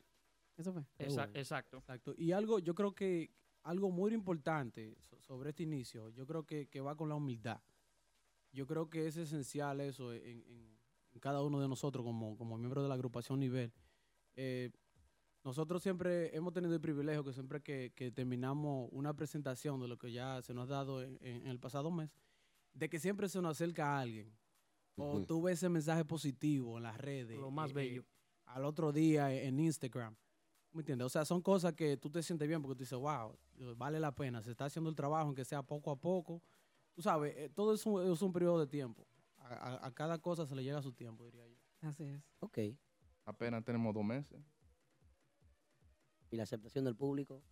Eso 0.56 0.72
fue. 0.72 0.84
Exa- 1.00 1.30
exacto. 1.34 1.78
Exacto. 1.80 2.14
Y 2.18 2.32
algo, 2.32 2.60
yo 2.60 2.76
creo 2.76 2.94
que 2.94 3.32
algo 3.64 3.90
muy 3.92 4.14
importante 4.14 4.96
so- 5.02 5.20
sobre 5.22 5.50
este 5.50 5.64
inicio, 5.64 6.10
yo 6.12 6.26
creo 6.26 6.46
que, 6.46 6.68
que 6.68 6.80
va 6.82 6.96
con 6.96 7.10
la 7.10 7.16
humildad. 7.16 7.60
Yo 8.54 8.68
creo 8.68 8.90
que 8.90 9.08
es 9.08 9.18
esencial 9.18 9.82
eso 9.82 10.14
en, 10.14 10.44
en- 10.48 10.78
en 11.14 11.20
cada 11.20 11.42
uno 11.42 11.60
de 11.60 11.68
nosotros 11.68 12.06
como, 12.06 12.38
como 12.38 12.58
miembros 12.58 12.84
de 12.84 12.90
la 12.90 12.96
agrupación 12.96 13.40
Nivel. 13.40 13.74
Eh, 14.36 14.70
nosotros 15.44 15.82
siempre 15.82 16.34
hemos 16.36 16.54
tenido 16.54 16.74
el 16.76 16.80
privilegio 16.82 17.24
que 17.24 17.34
siempre 17.34 17.62
que, 17.62 17.92
que 17.96 18.12
terminamos 18.12 18.88
una 18.92 19.14
presentación 19.16 19.80
de 19.82 19.88
lo 19.88 19.98
que 19.98 20.12
ya 20.12 20.42
se 20.44 20.54
nos 20.54 20.70
ha 20.70 20.74
dado 20.76 21.02
en, 21.02 21.18
en- 21.22 21.42
en 21.42 21.48
el 21.48 21.60
pasado 21.60 21.90
mes, 21.92 22.12
de 22.74 22.90
que 22.90 23.00
siempre 23.00 23.28
se 23.30 23.42
nos 23.42 23.52
acerca 23.58 23.96
a 23.96 24.00
alguien. 24.02 24.32
O 24.98 25.18
Ujú. 25.18 25.26
tú 25.26 25.42
ves 25.42 25.58
ese 25.60 25.70
mensaje 25.70 26.04
positivo 26.06 26.78
en 26.78 26.84
las 26.84 26.98
redes. 26.98 27.40
Lo 27.40 27.50
más 27.52 27.70
eh, 27.70 27.72
eh, 27.72 27.76
bello. 27.76 28.06
al 28.46 28.66
otro 28.66 28.92
día 28.92 29.34
en 29.34 29.60
Instagram. 29.60 30.16
¿Me 30.74 30.82
entiendes? 30.82 31.06
O 31.06 31.10
sea, 31.10 31.26
son 31.26 31.42
cosas 31.42 31.74
que 31.74 31.98
tú 31.98 32.10
te 32.10 32.22
sientes 32.24 32.48
bien 32.48 32.62
porque 32.62 32.76
tú 32.76 32.84
dices, 32.84 32.98
wow, 32.98 33.38
vale 33.76 34.00
la 34.00 34.14
pena, 34.14 34.42
se 34.42 34.52
está 34.52 34.66
haciendo 34.66 34.90
el 34.90 34.96
trabajo, 34.96 35.26
aunque 35.26 35.44
sea 35.46 35.64
poco 35.64 35.92
a 35.92 35.96
poco. 35.98 36.42
Tú 36.94 37.02
sabes, 37.02 37.34
eh, 37.38 37.50
todo 37.50 37.74
es 37.74 37.86
un, 37.86 38.02
es 38.10 38.22
un 38.22 38.32
periodo 38.32 38.60
de 38.60 38.68
tiempo. 38.68 39.06
A, 39.38 39.48
a- 39.54 39.88
a 39.88 39.92
cada 39.92 40.18
cosa 40.20 40.46
se 40.46 40.56
le 40.56 40.64
llega 40.64 40.82
su 40.82 40.94
tiempo, 40.94 41.26
diría 41.26 41.48
yo. 41.48 41.58
Así 41.82 42.04
es. 42.04 42.22
Ok. 42.40 42.60
Apenas 43.26 43.64
tenemos 43.64 43.94
dos 43.94 44.04
meses. 44.04 44.40
¿Y 46.30 46.38
la 46.38 46.44
aceptación 46.44 46.86
del 46.86 46.96
público? 46.96 47.44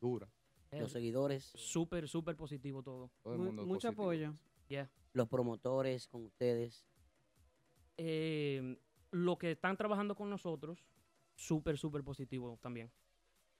Dura. 0.00 0.28
Los 0.72 0.92
seguidores. 0.92 1.44
Súper, 1.54 2.08
súper 2.08 2.36
positivo 2.36 2.82
todo. 2.82 3.10
Todo 3.22 3.34
el 3.34 3.38
Mu- 3.38 3.44
mundo 3.46 3.62
es 3.62 3.68
mucho 3.68 3.88
positivo. 3.88 4.02
apoyo. 4.02 4.34
Yeah. 4.68 4.90
Los 5.12 5.28
promotores 5.28 6.08
con 6.08 6.24
ustedes. 6.26 6.84
Eh, 7.96 8.78
lo 9.10 9.38
que 9.38 9.52
están 9.52 9.76
trabajando 9.76 10.14
con 10.14 10.28
nosotros 10.28 10.84
súper, 11.34 11.78
súper 11.78 12.02
positivo 12.04 12.58
también. 12.60 12.90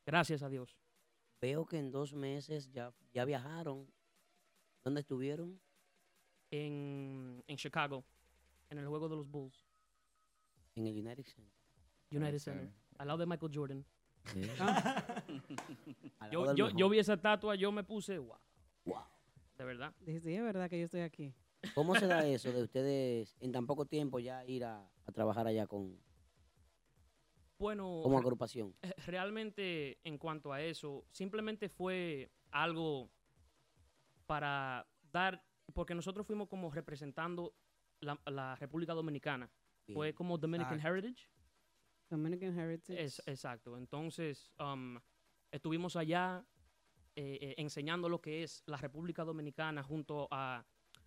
Gracias 0.04 0.42
a 0.42 0.48
Dios. 0.48 0.76
Veo 1.40 1.64
que 1.66 1.78
en 1.78 1.90
dos 1.90 2.12
meses 2.14 2.70
ya, 2.72 2.92
ya 3.12 3.24
viajaron. 3.24 3.86
¿Dónde 4.84 5.00
estuvieron? 5.00 5.60
En, 6.50 7.42
en 7.46 7.56
Chicago, 7.56 8.04
en 8.70 8.78
el 8.78 8.86
juego 8.86 9.08
de 9.08 9.16
los 9.16 9.28
Bulls. 9.28 9.66
En 10.74 10.86
el 10.86 10.94
United 10.98 11.24
Center. 11.24 11.52
United 12.10 12.38
Center. 12.38 12.70
Al 12.98 13.06
lado 13.08 13.18
de 13.18 13.26
Michael 13.26 13.52
Jordan. 13.54 13.84
Sí. 14.32 14.42
Yo, 16.32 16.54
yo, 16.54 16.70
yo 16.70 16.88
vi 16.88 16.98
esa 16.98 17.14
estatua, 17.14 17.54
yo 17.54 17.70
me 17.70 17.84
puse, 17.84 18.18
wow. 18.18 18.36
De 19.58 19.64
verdad. 19.64 19.94
Sí, 20.04 20.34
es 20.34 20.42
verdad 20.42 20.68
que 20.68 20.78
yo 20.78 20.84
estoy 20.86 21.00
aquí. 21.02 21.32
¿Cómo 21.74 21.94
se 21.94 22.06
da 22.06 22.26
eso 22.26 22.52
de 22.52 22.62
ustedes 22.62 23.36
en 23.40 23.52
tan 23.52 23.66
poco 23.66 23.86
tiempo 23.86 24.18
ya 24.18 24.44
ir 24.44 24.64
a, 24.64 24.90
a 25.06 25.12
trabajar 25.12 25.46
allá 25.46 25.66
con 25.66 25.96
Bueno, 27.58 28.00
como 28.02 28.18
agrupación? 28.18 28.74
eh, 28.82 28.92
realmente 29.06 29.98
en 30.04 30.18
cuanto 30.18 30.52
a 30.52 30.60
eso, 30.60 31.04
simplemente 31.12 31.68
fue 31.68 32.30
algo 32.50 33.08
para 34.26 34.86
dar, 35.12 35.42
porque 35.74 35.94
nosotros 35.94 36.26
fuimos 36.26 36.48
como 36.48 36.70
representando 36.70 37.54
la, 38.00 38.20
la 38.26 38.56
República 38.56 38.92
Dominicana. 38.94 39.48
Fue 39.92 40.12
como 40.12 40.36
Dominican 40.36 40.74
Exacto. 40.74 40.96
Heritage. 40.98 41.30
Dominican 42.08 42.58
Heritage. 42.58 43.02
Es, 43.02 43.22
exacto. 43.26 43.76
Entonces, 43.76 44.50
um, 44.58 44.98
estuvimos 45.50 45.96
allá 45.96 46.44
eh, 47.14 47.38
eh, 47.40 47.54
enseñando 47.58 48.08
lo 48.08 48.20
que 48.20 48.42
es 48.42 48.62
la 48.66 48.76
República 48.76 49.24
Dominicana 49.24 49.82
junto 49.82 50.28
a, 50.30 50.64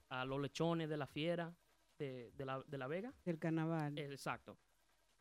a 0.10 0.26
los 0.26 0.42
lechones 0.42 0.90
de 0.90 0.98
la 0.98 1.08
fiera 1.08 1.56
de, 1.98 2.32
de 2.32 2.46
la, 2.46 2.64
de 2.66 2.78
la 2.78 2.88
Vega. 2.88 3.14
Del 3.26 3.40
carnaval. 3.40 3.98
Exacto. 3.98 4.58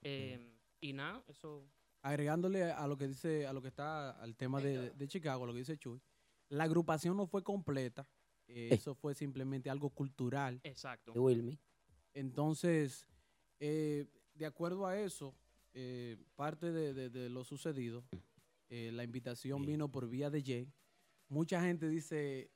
Eh, 0.03 0.55
y 0.81 0.93
nada, 0.93 1.23
eso 1.27 1.69
Agregándole 2.03 2.71
a 2.71 2.87
lo 2.87 2.97
que 2.97 3.09
dice, 3.09 3.47
a 3.47 3.53
lo 3.53 3.61
que 3.61 3.69
está 3.69 4.11
al 4.11 4.37
tema 4.37 4.61
de, 4.61 4.91
de 4.91 5.09
Chicago, 5.09 5.45
lo 5.47 5.53
que 5.53 5.59
dice 5.59 5.77
Chuy, 5.77 6.01
la 6.49 6.65
agrupación 6.65 7.17
no 7.17 7.27
fue 7.27 7.43
completa. 7.43 8.09
eh, 8.47 8.69
Eh. 8.71 8.75
Eso 8.75 8.95
fue 8.95 9.15
simplemente 9.15 9.69
algo 9.69 9.91
cultural. 9.91 10.61
Exacto. 10.63 11.13
De 11.13 11.19
Wilmy. 11.19 11.59
Entonces, 12.15 13.07
eh, 13.59 14.07
de 14.35 14.47
acuerdo 14.47 14.87
a 14.87 14.97
eso, 14.99 15.35
eh, 15.81 16.17
parte 16.35 16.73
de, 16.73 16.93
de- 16.93 17.09
de 17.09 17.29
lo 17.31 17.45
sucedido, 17.45 18.03
eh, 18.69 18.91
la 18.93 19.05
invitación 19.05 19.63
vino 19.65 19.89
por 19.93 20.09
vía 20.09 20.29
de 20.29 20.43
Jay. 20.43 20.73
Mucha 21.29 21.63
gente 21.63 21.89
dice 21.89 22.51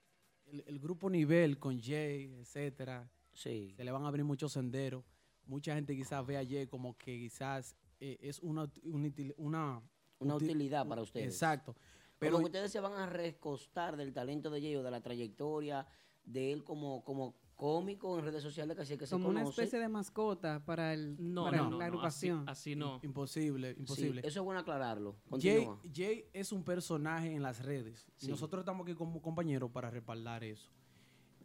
el, 0.46 0.64
el 0.66 0.80
grupo 0.80 1.08
nivel 1.08 1.58
con 1.60 1.80
Jay, 1.80 2.34
etcétera. 2.40 3.08
Se 3.32 3.72
le 3.78 3.90
van 3.92 4.04
a 4.04 4.08
abrir 4.08 4.24
muchos 4.24 4.52
senderos. 4.52 5.04
Mucha 5.46 5.74
gente 5.74 5.94
quizás 5.94 6.26
ve 6.26 6.36
a 6.36 6.44
Jay 6.44 6.66
como 6.66 6.96
que 6.98 7.16
quizás 7.18 7.76
eh, 8.00 8.18
es 8.20 8.40
una, 8.40 8.68
una, 8.84 9.12
una, 9.36 9.82
Una 10.18 10.34
uti- 10.34 10.44
utilidad 10.46 10.86
para 10.88 11.02
ustedes. 11.02 11.26
Exacto. 11.26 11.76
Pero 12.18 12.38
que 12.38 12.44
ustedes 12.46 12.72
se 12.72 12.80
van 12.80 12.94
a 12.94 13.06
recostar 13.06 13.96
del 13.96 14.12
talento 14.12 14.50
de 14.50 14.60
Jay 14.60 14.74
o 14.76 14.82
de 14.82 14.90
la 14.90 15.00
trayectoria 15.00 15.86
de 16.24 16.52
él 16.52 16.62
como, 16.64 17.02
como 17.04 17.34
cómico 17.66 18.18
en 18.18 18.24
redes 18.24 18.42
sociales, 18.42 18.74
que 18.76 18.82
así 18.82 18.94
es 18.94 18.98
que 18.98 19.06
Como 19.06 19.26
se 19.26 19.30
una 19.30 19.42
especie 19.44 19.78
de 19.78 19.88
mascota 19.88 20.64
para, 20.64 20.92
el, 20.92 21.14
No, 21.32 21.44
para 21.44 21.58
no, 21.58 21.62
la 21.64 21.70
no, 21.70 21.70
no, 21.70 21.76
así- 21.78 21.86
agrupación. 22.28 22.48
así 22.48 22.74
no. 22.74 22.98
Imposible, 23.04 23.76
imposible. 23.78 24.20
eso 24.24 24.40
es 24.40 24.44
bueno 24.44 24.58
aclararlo. 24.60 25.12
Jay, 25.40 25.64
Continúa. 25.64 25.80
Jay 25.94 26.24
es 26.32 26.50
un 26.50 26.64
personaje 26.64 27.32
en 27.32 27.40
las 27.40 27.64
redes. 27.64 28.04
Y 28.18 28.24
Sí. 28.24 28.30
nosotros 28.32 28.62
estamos 28.62 28.84
aquí 28.84 28.96
como 28.96 29.22
compañeros 29.22 29.70
para 29.70 29.90
respaldar 29.90 30.42
eso. 30.42 30.72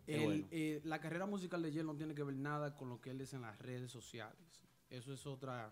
El- 0.07 0.23
bueno. 0.25 0.47
eh, 0.49 0.81
la 0.85 0.99
carrera 0.99 1.27
musical 1.27 1.61
de 1.61 1.71
Jay 1.71 1.83
no 1.83 1.95
tiene 1.95 2.15
que 2.15 2.23
ver 2.23 2.35
nada 2.35 2.75
con 2.75 2.89
lo 2.89 2.99
que 2.99 3.11
él 3.11 3.21
es 3.21 3.33
en 3.33 3.41
las 3.41 3.59
redes 3.59 3.91
sociales. 3.91 4.65
Eso 4.89 5.13
es 5.13 5.27
otra 5.27 5.71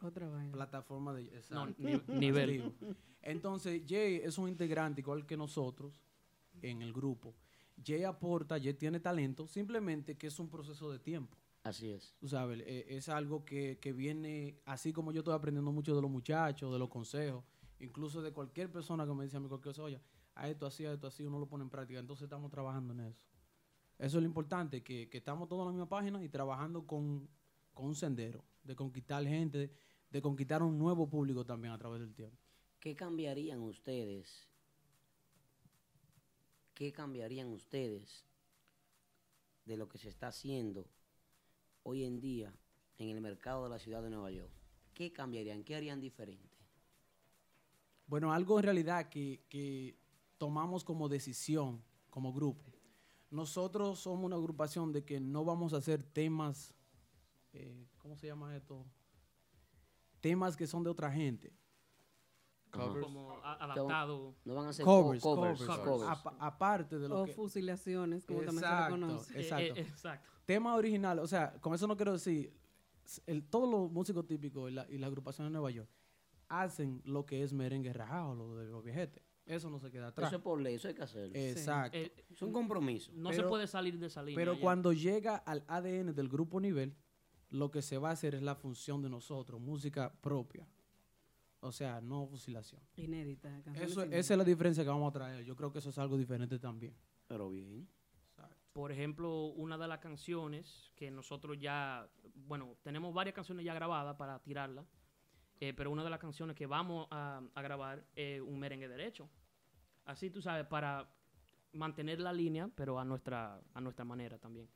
Otra 0.00 0.26
vaina. 0.26 0.52
plataforma 0.52 1.12
de 1.12 1.24
No, 1.24 1.30
exacto. 1.68 1.74
ni- 1.78 2.00
nivel. 2.18 2.72
Entonces, 3.20 3.82
Jay 3.86 4.22
es 4.24 4.38
un 4.38 4.48
integrante 4.48 5.02
igual 5.02 5.26
que 5.26 5.36
nosotros 5.36 6.00
en 6.62 6.80
el 6.80 6.92
grupo. 6.94 7.34
Jay 7.84 8.04
aporta, 8.04 8.58
Jay 8.58 8.74
tiene 8.74 9.00
talento, 9.00 9.46
simplemente 9.46 10.16
que 10.16 10.26
es 10.26 10.38
un 10.38 10.48
proceso 10.48 10.90
de 10.90 10.98
tiempo. 10.98 11.36
Así 11.62 11.90
es. 11.90 12.14
Tú 12.18 12.28
sabes, 12.28 12.60
eh, 12.66 12.86
es 12.88 13.08
algo 13.08 13.44
que, 13.44 13.78
que 13.80 13.92
viene, 13.92 14.60
así 14.64 14.92
como 14.92 15.12
yo 15.12 15.20
estoy 15.20 15.34
aprendiendo 15.34 15.70
mucho 15.70 15.94
de 15.94 16.02
los 16.02 16.10
muchachos, 16.10 16.72
de 16.72 16.78
los 16.78 16.88
consejos, 16.88 17.44
incluso 17.78 18.20
de 18.20 18.32
cualquier 18.32 18.70
persona 18.70 19.06
que 19.06 19.14
me 19.14 19.24
dice 19.24 19.36
a 19.36 19.40
mí 19.40 19.48
cualquier 19.48 19.74
cosa, 19.74 19.84
oye, 19.84 20.00
a 20.34 20.48
esto 20.48 20.66
así, 20.66 20.84
a 20.84 20.92
esto 20.92 21.06
así, 21.06 21.24
uno 21.24 21.38
lo 21.38 21.46
pone 21.46 21.62
en 21.62 21.70
práctica. 21.70 22.00
Entonces 22.00 22.24
estamos 22.24 22.50
trabajando 22.50 22.92
en 22.94 23.00
eso. 23.00 23.22
Eso 23.98 24.18
es 24.18 24.22
lo 24.22 24.26
importante, 24.26 24.82
que, 24.82 25.08
que 25.08 25.18
estamos 25.18 25.48
todos 25.48 25.62
en 25.62 25.66
la 25.66 25.72
misma 25.72 25.88
página 25.88 26.22
y 26.24 26.28
trabajando 26.28 26.86
con, 26.86 27.28
con 27.72 27.86
un 27.86 27.94
sendero, 27.94 28.44
de 28.64 28.74
conquistar 28.74 29.24
gente, 29.24 29.70
de 30.10 30.22
conquistar 30.22 30.62
un 30.62 30.78
nuevo 30.78 31.08
público 31.08 31.44
también 31.44 31.72
a 31.72 31.78
través 31.78 32.00
del 32.00 32.12
tiempo. 32.12 32.36
¿Qué 32.80 32.96
cambiarían 32.96 33.60
ustedes? 33.60 34.48
¿Qué 36.74 36.92
cambiarían 36.92 37.48
ustedes 37.48 38.24
de 39.64 39.76
lo 39.76 39.88
que 39.88 39.98
se 39.98 40.08
está 40.08 40.28
haciendo 40.28 40.88
hoy 41.82 42.04
en 42.04 42.20
día 42.20 42.54
en 42.98 43.08
el 43.10 43.20
mercado 43.20 43.64
de 43.64 43.70
la 43.70 43.78
ciudad 43.78 44.02
de 44.02 44.10
Nueva 44.10 44.30
York? 44.30 44.52
¿Qué 44.94 45.12
cambiarían? 45.12 45.64
¿Qué 45.64 45.74
harían 45.74 46.00
diferente? 46.00 46.56
Bueno, 48.06 48.32
algo 48.32 48.58
en 48.58 48.64
realidad 48.64 49.08
que, 49.08 49.44
que 49.48 49.96
tomamos 50.38 50.84
como 50.84 51.08
decisión, 51.08 51.82
como 52.10 52.32
grupo. 52.32 52.72
Nosotros 53.30 54.00
somos 54.00 54.26
una 54.26 54.36
agrupación 54.36 54.92
de 54.92 55.04
que 55.04 55.18
no 55.18 55.44
vamos 55.44 55.72
a 55.72 55.78
hacer 55.78 56.02
temas, 56.02 56.74
eh, 57.54 57.86
¿cómo 57.98 58.16
se 58.16 58.26
llama 58.26 58.54
esto? 58.54 58.84
Temas 60.20 60.56
que 60.56 60.66
son 60.66 60.84
de 60.84 60.90
otra 60.90 61.10
gente. 61.10 61.52
Covers. 62.72 63.04
Como 63.04 63.32
adaptado. 63.44 64.34
No 64.44 64.54
van 64.54 64.66
a 64.68 64.72
ser 64.72 64.84
covers, 64.84 65.22
co- 65.22 65.36
covers, 65.36 65.60
covers, 65.62 65.80
covers. 65.84 66.10
Apa- 66.10 66.36
aparte 66.40 66.98
de 66.98 67.08
lo 67.08 67.22
O 67.22 67.24
que... 67.26 67.32
fusilaciones, 67.32 68.24
como 68.24 68.40
también 68.40 68.60
se 68.60 68.66
le 68.66 68.72
Exacto, 68.72 68.90
conoce. 68.94 69.40
Exacto. 69.40 69.64
Eh, 69.64 69.72
eh, 69.76 69.80
exacto. 69.88 70.28
Tema 70.46 70.74
original, 70.74 71.18
o 71.18 71.26
sea, 71.26 71.52
con 71.60 71.74
eso 71.74 71.86
no 71.86 71.96
quiero 71.96 72.12
decir, 72.12 72.52
el, 73.26 73.44
todos 73.44 73.70
los 73.70 73.90
músicos 73.90 74.26
típicos 74.26 74.70
y 74.70 74.74
la, 74.74 74.86
y 74.90 74.98
la 74.98 75.06
agrupación 75.06 75.46
de 75.46 75.50
Nueva 75.52 75.70
York 75.70 75.88
hacen 76.48 77.00
lo 77.04 77.24
que 77.26 77.42
es 77.42 77.52
merengue 77.52 77.92
rajado, 77.92 78.34
lo 78.34 78.56
de 78.56 78.66
los 78.68 78.82
viejetes. 78.82 79.22
Eso 79.44 79.68
no 79.70 79.78
se 79.80 79.90
queda 79.90 80.08
atrás. 80.08 80.28
Eso 80.28 80.36
es 80.36 80.42
por 80.42 80.60
ley, 80.60 80.76
eso 80.76 80.88
hay 80.88 80.94
que 80.94 81.02
hacerlo. 81.02 81.32
Exacto. 81.34 81.98
Eh, 81.98 82.12
Es 82.30 82.40
un 82.42 82.52
compromiso. 82.52 83.10
No 83.14 83.32
se 83.32 83.42
puede 83.42 83.66
salir 83.66 83.98
de 83.98 84.06
esa 84.06 84.22
línea. 84.22 84.36
Pero 84.36 84.54
ya. 84.54 84.60
cuando 84.60 84.92
llega 84.92 85.36
al 85.36 85.64
ADN 85.66 86.14
del 86.14 86.28
grupo 86.28 86.60
nivel, 86.60 86.94
lo 87.50 87.70
que 87.70 87.82
se 87.82 87.98
va 87.98 88.10
a 88.10 88.12
hacer 88.12 88.34
es 88.34 88.42
la 88.42 88.54
función 88.54 89.02
de 89.02 89.10
nosotros, 89.10 89.60
música 89.60 90.14
propia. 90.20 90.66
O 91.64 91.70
sea, 91.70 92.00
no 92.00 92.26
fusilación. 92.26 92.80
Inédita. 92.96 93.62
Eso, 93.76 94.02
esa 94.02 94.34
es 94.34 94.38
la 94.38 94.42
diferencia 94.44 94.82
que 94.82 94.90
vamos 94.90 95.08
a 95.10 95.12
traer. 95.12 95.44
Yo 95.44 95.54
creo 95.54 95.70
que 95.72 95.78
eso 95.78 95.90
es 95.90 95.98
algo 95.98 96.16
diferente 96.18 96.58
también. 96.58 96.92
Pero 97.28 97.48
bien. 97.50 97.88
Por 98.72 98.90
ejemplo, 98.90 99.46
una 99.48 99.76
de 99.78 99.86
las 99.86 99.98
canciones 100.00 100.90
que 100.96 101.10
nosotros 101.10 101.58
ya, 101.60 102.08
bueno, 102.46 102.76
tenemos 102.82 103.12
varias 103.14 103.34
canciones 103.34 103.64
ya 103.66 103.74
grabadas 103.74 104.16
para 104.16 104.38
tirarlas, 104.42 104.86
eh, 105.60 105.72
pero 105.76 105.90
una 105.90 106.02
de 106.02 106.08
las 106.10 106.18
canciones 106.18 106.56
que 106.56 106.66
vamos 106.66 107.06
a, 107.10 107.42
a 107.54 107.62
grabar 107.62 108.02
es 108.16 108.40
un 108.40 108.58
merengue 108.58 108.88
derecho. 108.88 109.28
Así 110.06 110.30
tú 110.30 110.40
sabes, 110.40 110.66
para 110.66 111.06
mantener 111.74 112.18
la 112.20 112.32
línea, 112.32 112.68
pero 112.74 112.98
a 112.98 113.04
nuestra, 113.04 113.60
a 113.74 113.80
nuestra 113.80 114.04
manera 114.06 114.38
también. 114.38 114.66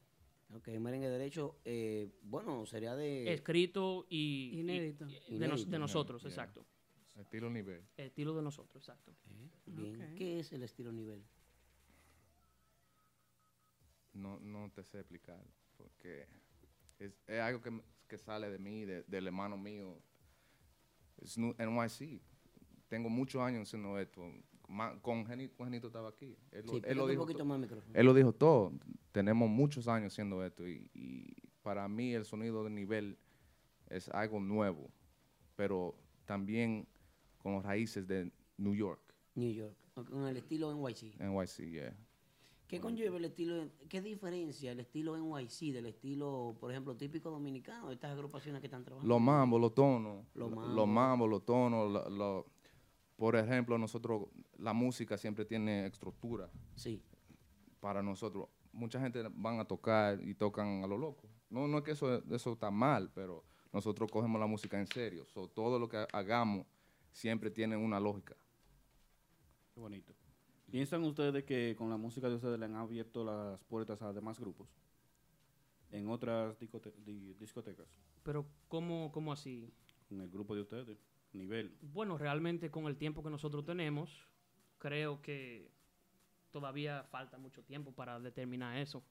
Ok, 0.54 0.68
merengue 0.78 1.08
derecho, 1.08 1.56
eh, 1.64 2.08
bueno, 2.22 2.64
sería 2.66 2.94
de... 2.94 3.32
Escrito 3.32 4.06
y... 4.08 4.50
y- 4.54 4.60
Inédito. 4.60 5.06
y 5.06 5.38
de, 5.38 5.48
nos- 5.48 5.62
de 5.62 5.62
Inédito. 5.62 5.78
nosotros, 5.78 6.22
Yeah. 6.22 6.30
exacto. 6.30 6.64
Estilo 7.18 7.48
nivel. 7.50 7.82
Estilo 7.96 8.34
de 8.34 8.42
nosotros, 8.42 8.82
exacto. 8.82 9.12
Bien. 9.66 10.02
Ok. 10.02 10.16
¿Qué 10.16 10.40
es 10.40 10.52
el 10.52 10.62
estilo 10.62 10.92
nivel? 10.92 11.24
No, 14.12 14.38
no 14.40 14.70
te 14.70 14.82
sé 14.82 14.98
explicar, 15.00 15.42
porque 15.76 16.26
es, 16.98 17.12
es 17.26 17.40
algo 17.40 17.60
que, 17.60 17.82
que 18.08 18.16
sale 18.18 18.50
de 18.50 18.58
mí, 18.58 18.84
de- 18.84 19.02
del 19.04 19.26
hermano 19.26 19.56
mío. 19.58 19.98
Es 21.18 21.36
NYC. 21.38 22.20
Tengo 22.88 23.08
muchos 23.08 23.42
años 23.42 23.68
haciendo 23.68 23.98
esto. 23.98 24.22
Ma- 24.68 24.98
con 25.02 25.26
Genito, 25.26 25.54
con 25.56 25.66
Genito 25.66 25.88
estaba 25.88 26.08
aquí. 26.08 26.36
Él, 26.50 26.64
lo- 26.66 26.70
Sí, 26.72 26.76
él 26.76 26.82
pégate 26.82 26.94
lo 26.96 27.04
un 27.04 27.10
dijo 27.10 27.22
poquito 27.22 27.44
más 27.44 27.58
micrófono. 27.58 27.92
él 27.94 28.06
lo 28.06 28.14
dijo 28.14 28.32
todo. 28.32 28.72
Tenemos 29.12 29.48
muchos 29.50 29.86
años 29.88 30.12
haciendo 30.12 30.44
esto 30.44 30.66
y, 30.66 30.90
y 30.94 31.26
para 31.62 31.86
mí 31.88 32.14
el 32.14 32.24
sonido 32.24 32.64
de 32.64 32.70
nivel 32.70 33.18
es 33.88 34.08
algo 34.10 34.40
nuevo, 34.40 34.90
pero 35.56 35.94
también 36.24 36.86
con 37.46 37.54
las 37.54 37.62
raíces 37.64 38.08
de 38.08 38.28
New 38.56 38.74
York, 38.74 39.00
New 39.36 39.52
York, 39.52 39.76
con 39.94 40.26
el 40.26 40.36
estilo 40.36 40.74
NYC. 40.74 41.14
NYC, 41.20 41.70
yeah. 41.70 41.96
¿Qué 42.66 42.80
conlleva 42.80 43.18
el 43.18 43.26
estilo, 43.26 43.68
qué 43.88 44.02
diferencia 44.02 44.72
el 44.72 44.80
estilo 44.80 45.16
NYC 45.16 45.72
del 45.72 45.86
estilo, 45.86 46.56
por 46.58 46.72
ejemplo, 46.72 46.96
típico 46.96 47.30
dominicano 47.30 47.86
de 47.86 47.94
estas 47.94 48.10
agrupaciones 48.10 48.60
que 48.60 48.66
están 48.66 48.82
trabajando? 48.82 49.08
Los 49.14 49.22
mambos, 49.22 49.60
los 49.60 49.72
tonos. 49.76 50.26
Los 50.34 50.50
lo- 50.50 50.56
mambos. 50.56 50.74
Los 50.74 50.88
mambos, 50.88 51.30
los 51.30 51.44
tonos. 51.44 51.92
lo- 51.92 52.10
lo- 52.10 52.46
por 53.14 53.36
ejemplo, 53.36 53.78
nosotros, 53.78 54.24
la 54.58 54.72
música 54.72 55.16
siempre 55.16 55.44
tiene 55.44 55.86
estructura. 55.86 56.50
Sí. 56.74 57.00
Para 57.78 58.02
nosotros. 58.02 58.48
Mucha 58.72 59.00
gente 59.00 59.22
van 59.32 59.60
a 59.60 59.64
tocar 59.64 60.20
y 60.20 60.34
tocan 60.34 60.82
a 60.82 60.88
lo 60.88 60.98
loco. 60.98 61.28
No, 61.48 61.68
no 61.68 61.78
es 61.78 61.84
que 61.84 61.92
eso, 61.92 62.24
eso 62.28 62.52
está 62.54 62.72
mal, 62.72 63.12
pero 63.14 63.44
nosotros 63.72 64.10
cogemos 64.10 64.40
la 64.40 64.48
música 64.48 64.80
en 64.80 64.88
serio. 64.88 65.24
So, 65.26 65.46
todo 65.46 65.78
lo 65.78 65.88
que 65.88 66.04
hagamos 66.12 66.66
siempre 67.16 67.50
tiene 67.50 67.76
una 67.78 67.98
lógica. 67.98 68.36
Qué 69.72 69.80
bonito. 69.80 70.14
¿Piensan 70.70 71.02
ustedes 71.04 71.44
que 71.44 71.74
con 71.76 71.88
la 71.88 71.96
música 71.96 72.28
de 72.28 72.34
ustedes 72.34 72.58
le 72.58 72.66
han 72.66 72.74
abierto 72.74 73.24
las 73.24 73.64
puertas 73.64 74.02
a 74.02 74.12
demás 74.12 74.38
grupos? 74.38 74.68
En 75.90 76.08
otras 76.08 76.58
discote- 76.60 76.92
di- 77.04 77.32
discotecas. 77.34 77.88
Pero, 78.22 78.46
¿cómo, 78.68 79.10
cómo 79.12 79.32
así? 79.32 79.72
Con 80.08 80.20
el 80.20 80.28
grupo 80.28 80.54
de 80.54 80.60
ustedes. 80.62 80.98
Nivel. 81.32 81.74
Bueno, 81.80 82.18
realmente 82.18 82.70
con 82.70 82.86
el 82.86 82.96
tiempo 82.96 83.22
que 83.22 83.30
nosotros 83.30 83.64
tenemos, 83.64 84.28
creo 84.78 85.22
que 85.22 85.70
todavía 86.50 87.04
falta 87.04 87.38
mucho 87.38 87.62
tiempo 87.62 87.92
para 87.92 88.20
determinar 88.20 88.76
eso. 88.78 89.02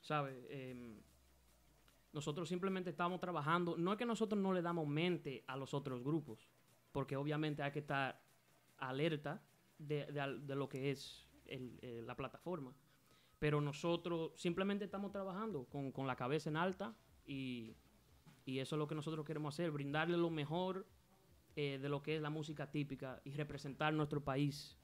¿Sabe? 0.00 0.46
Em, 0.50 1.00
nosotros 2.12 2.48
simplemente 2.48 2.90
estamos 2.90 3.18
trabajando. 3.20 3.76
No 3.78 3.92
es 3.92 3.98
que 3.98 4.04
nosotros 4.06 4.40
no 4.40 4.52
le 4.52 4.60
damos 4.60 4.86
mente 4.86 5.42
a 5.46 5.56
los 5.56 5.72
otros 5.72 6.02
grupos, 6.02 6.48
porque 6.94 7.16
obviamente 7.16 7.60
hay 7.64 7.72
que 7.72 7.80
estar 7.80 8.22
alerta 8.78 9.42
de, 9.78 10.06
de 10.06 10.20
al- 10.20 10.46
de 10.46 10.54
lo 10.54 10.68
que 10.68 10.92
es 10.92 11.26
el- 11.46 11.76
eh, 11.82 12.00
la 12.06 12.14
plataforma. 12.14 12.72
Pero 13.40 13.60
nosotros 13.60 14.30
simplemente 14.36 14.84
estamos 14.84 15.10
trabajando 15.10 15.64
con, 15.64 15.90
con 15.90 16.06
la 16.06 16.14
cabeza 16.14 16.48
en 16.50 16.56
alta 16.56 16.96
y, 17.26 17.74
y 18.44 18.60
eso 18.60 18.76
es 18.76 18.78
lo 18.78 18.86
que 18.86 18.94
nosotros 18.94 19.26
queremos 19.26 19.52
hacer, 19.56 19.72
brindarle 19.72 20.16
lo 20.16 20.30
mejor 20.30 20.86
eh, 21.56 21.78
de 21.82 21.88
lo 21.88 22.00
que 22.00 22.14
es 22.14 22.22
la 22.22 22.30
música 22.30 22.70
típica 22.70 23.20
y 23.24 23.32
representar 23.32 23.92
nuestro 23.92 24.22
país 24.22 24.78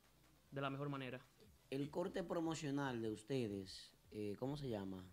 de 0.50 0.60
la 0.60 0.68
mejor 0.68 0.88
manera. 0.88 1.24
El 1.70 1.90
corte 1.92 2.24
promocional 2.24 3.00
de 3.00 3.10
ustedes, 3.12 3.92
eh, 4.10 4.34
¿cómo 4.36 4.56
se 4.56 4.68
llama? 4.68 5.04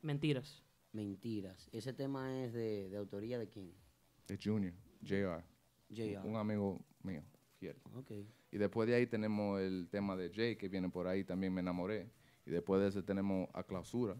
Mentiras. 0.00 0.64
Mentiras. 0.92 1.68
¿Ese 1.72 1.92
tema 1.92 2.42
es 2.42 2.54
de, 2.54 2.88
de 2.88 2.96
autoría 2.96 3.38
de 3.38 3.50
quién? 3.50 3.74
De 4.26 4.38
Junior, 4.42 4.72
JR. 5.02 5.44
JR. 5.90 6.26
Un 6.26 6.36
amigo 6.36 6.80
mío, 7.02 7.22
fiel. 7.58 7.76
Y 8.50 8.58
después 8.58 8.88
de 8.88 8.94
ahí 8.94 9.06
tenemos 9.06 9.60
el 9.60 9.88
tema 9.90 10.16
de 10.16 10.30
Jay, 10.32 10.56
que 10.56 10.68
viene 10.68 10.88
por 10.88 11.06
ahí, 11.06 11.24
también 11.24 11.52
me 11.52 11.60
enamoré. 11.60 12.10
Y 12.46 12.50
después 12.50 12.80
de 12.82 12.88
ese 12.88 13.02
tenemos 13.02 13.48
a 13.52 13.62
clausura. 13.64 14.16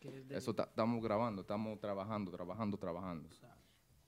Es 0.00 0.30
Eso 0.30 0.54
ta- 0.54 0.64
estamos 0.64 1.02
grabando, 1.02 1.42
estamos 1.42 1.78
trabajando, 1.78 2.30
trabajando, 2.30 2.78
trabajando. 2.78 3.28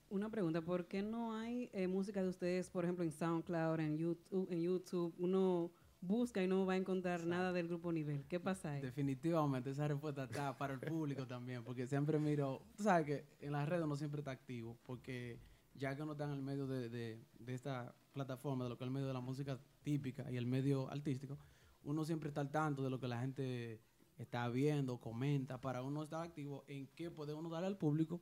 Una 0.09 0.31
pregunta, 0.31 0.61
¿por 0.63 0.87
qué 0.87 1.03
no 1.03 1.35
hay 1.35 1.71
eh, 1.73 1.87
música 1.89 2.23
de 2.23 2.29
ustedes, 2.29 2.69
por 2.71 2.85
ejemplo, 2.85 3.05
en 3.05 3.13
SoundCloud, 3.13 3.81
en 3.81 3.97
YouTube, 3.97 4.47
en 4.51 4.61
YouTube? 4.61 5.15
Uno 5.19 5.71
busca 6.03 6.43
y 6.43 6.49
no 6.49 6.67
va 6.67 6.75
a 6.75 6.77
encontrar 6.77 7.25
nada 7.27 7.53
del 7.53 7.69
grupo 7.69 7.93
nivel. 7.93 8.25
¿Qué 8.27 8.39
pasa 8.41 8.73
ahí? 8.73 8.83
Definitivamente 8.83 9.71
esa 9.71 9.89
respuesta 9.89 10.25
está 10.25 10.57
para 10.59 10.75
el 10.75 10.81
público 10.81 11.27
también, 11.27 11.63
porque 11.65 11.87
siempre 11.87 12.19
miro, 12.19 12.61
tú 12.77 12.83
sabes 12.83 13.07
que 13.07 13.25
en 13.41 13.53
las 13.53 13.69
redes 13.69 13.85
uno 13.85 13.97
siempre 13.97 14.21
está 14.21 14.33
activo, 14.33 14.77
porque 14.85 15.39
ya 15.75 15.95
que 15.97 16.03
uno 16.03 16.13
está 16.13 16.25
en 16.25 16.31
el 16.33 16.43
medio 16.43 16.67
de, 16.67 16.89
de- 16.89 17.21
esta 17.47 17.95
plataforma, 18.13 18.65
de 18.65 18.71
lo 18.71 18.77
que 18.79 18.85
es 18.85 18.89
el 18.89 18.93
medio 18.93 19.07
de 19.07 19.15
la 19.15 19.21
música 19.21 19.59
típica 19.83 20.31
y 20.31 20.37
el 20.37 20.47
medio 20.47 20.91
artístico, 20.91 21.39
uno 21.85 22.05
siempre 22.05 22.29
está 22.29 22.41
al 22.41 22.51
tanto 22.51 22.83
de 22.83 22.91
lo 22.91 23.01
que 23.01 23.09
la 23.09 23.21
gente 23.21 23.81
está 24.19 24.49
viendo, 24.49 24.99
comenta, 25.01 25.61
para 25.61 25.83
uno 25.83 26.03
estar 26.03 26.23
activo 26.23 26.65
en 26.69 26.87
qué 26.89 27.11
puede 27.11 27.35
uno 27.35 27.49
darle 27.49 27.67
al 27.69 27.79
público 27.79 28.21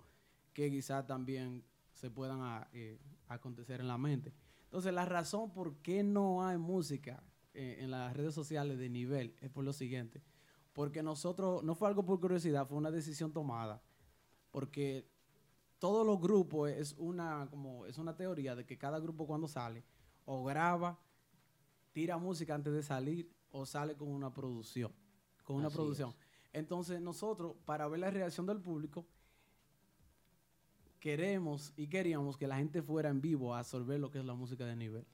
que 0.52 0.70
quizás 0.70 1.06
también 1.06 1.64
se 1.92 2.10
puedan 2.10 2.40
a- 2.40 2.68
eh, 2.72 2.98
acontecer 3.28 3.80
en 3.80 3.88
la 3.88 3.98
mente. 3.98 4.32
Entonces, 4.64 4.92
la 4.94 5.04
razón 5.04 5.52
por 5.52 5.76
qué 5.82 6.02
no 6.02 6.46
hay 6.46 6.56
música 6.56 7.22
eh, 7.52 7.78
en 7.80 7.90
las 7.90 8.16
redes 8.16 8.34
sociales 8.34 8.78
de 8.78 8.88
nivel 8.88 9.34
es 9.40 9.50
por 9.50 9.64
lo 9.64 9.72
siguiente. 9.72 10.22
Porque 10.72 11.02
nosotros, 11.02 11.64
no 11.64 11.74
fue 11.74 11.88
algo 11.88 12.04
por 12.04 12.20
curiosidad, 12.20 12.66
fue 12.68 12.78
una 12.78 12.92
decisión 12.92 13.32
tomada. 13.32 13.82
Porque 14.52 15.10
todos 15.80 16.06
los 16.06 16.20
grupos 16.20 16.70
es 16.70 16.94
una, 16.98 17.48
como, 17.50 17.86
es 17.86 17.98
una 17.98 18.14
teoría 18.14 18.54
de 18.54 18.64
que 18.64 18.78
cada 18.78 19.00
grupo 19.00 19.26
cuando 19.26 19.48
sale, 19.48 19.82
o 20.26 20.44
graba, 20.44 20.96
tira 21.92 22.16
música 22.18 22.54
antes 22.54 22.72
de 22.72 22.82
salir, 22.84 23.28
o 23.50 23.66
sale 23.66 23.96
con 23.96 24.06
una 24.08 24.32
producción. 24.32 24.92
Con 25.42 25.56
una 25.56 25.66
Así 25.66 25.76
producción. 25.76 26.14
Entonces, 26.52 27.00
nosotros, 27.00 27.56
para 27.64 27.88
ver 27.88 27.98
la 28.00 28.10
reacción 28.10 28.46
del 28.46 28.60
público, 28.60 29.04
queremos 31.00 31.72
y 31.76 31.88
queríamos 31.88 32.36
que 32.36 32.46
la 32.46 32.56
gente 32.58 32.82
fuera 32.82 33.08
en 33.08 33.20
vivo 33.20 33.54
a 33.54 33.60
absorber 33.60 33.98
lo 33.98 34.10
que 34.10 34.18
es 34.18 34.24
la 34.24 34.34
música 34.34 34.64
de 34.66 34.76
nivel. 34.76 35.06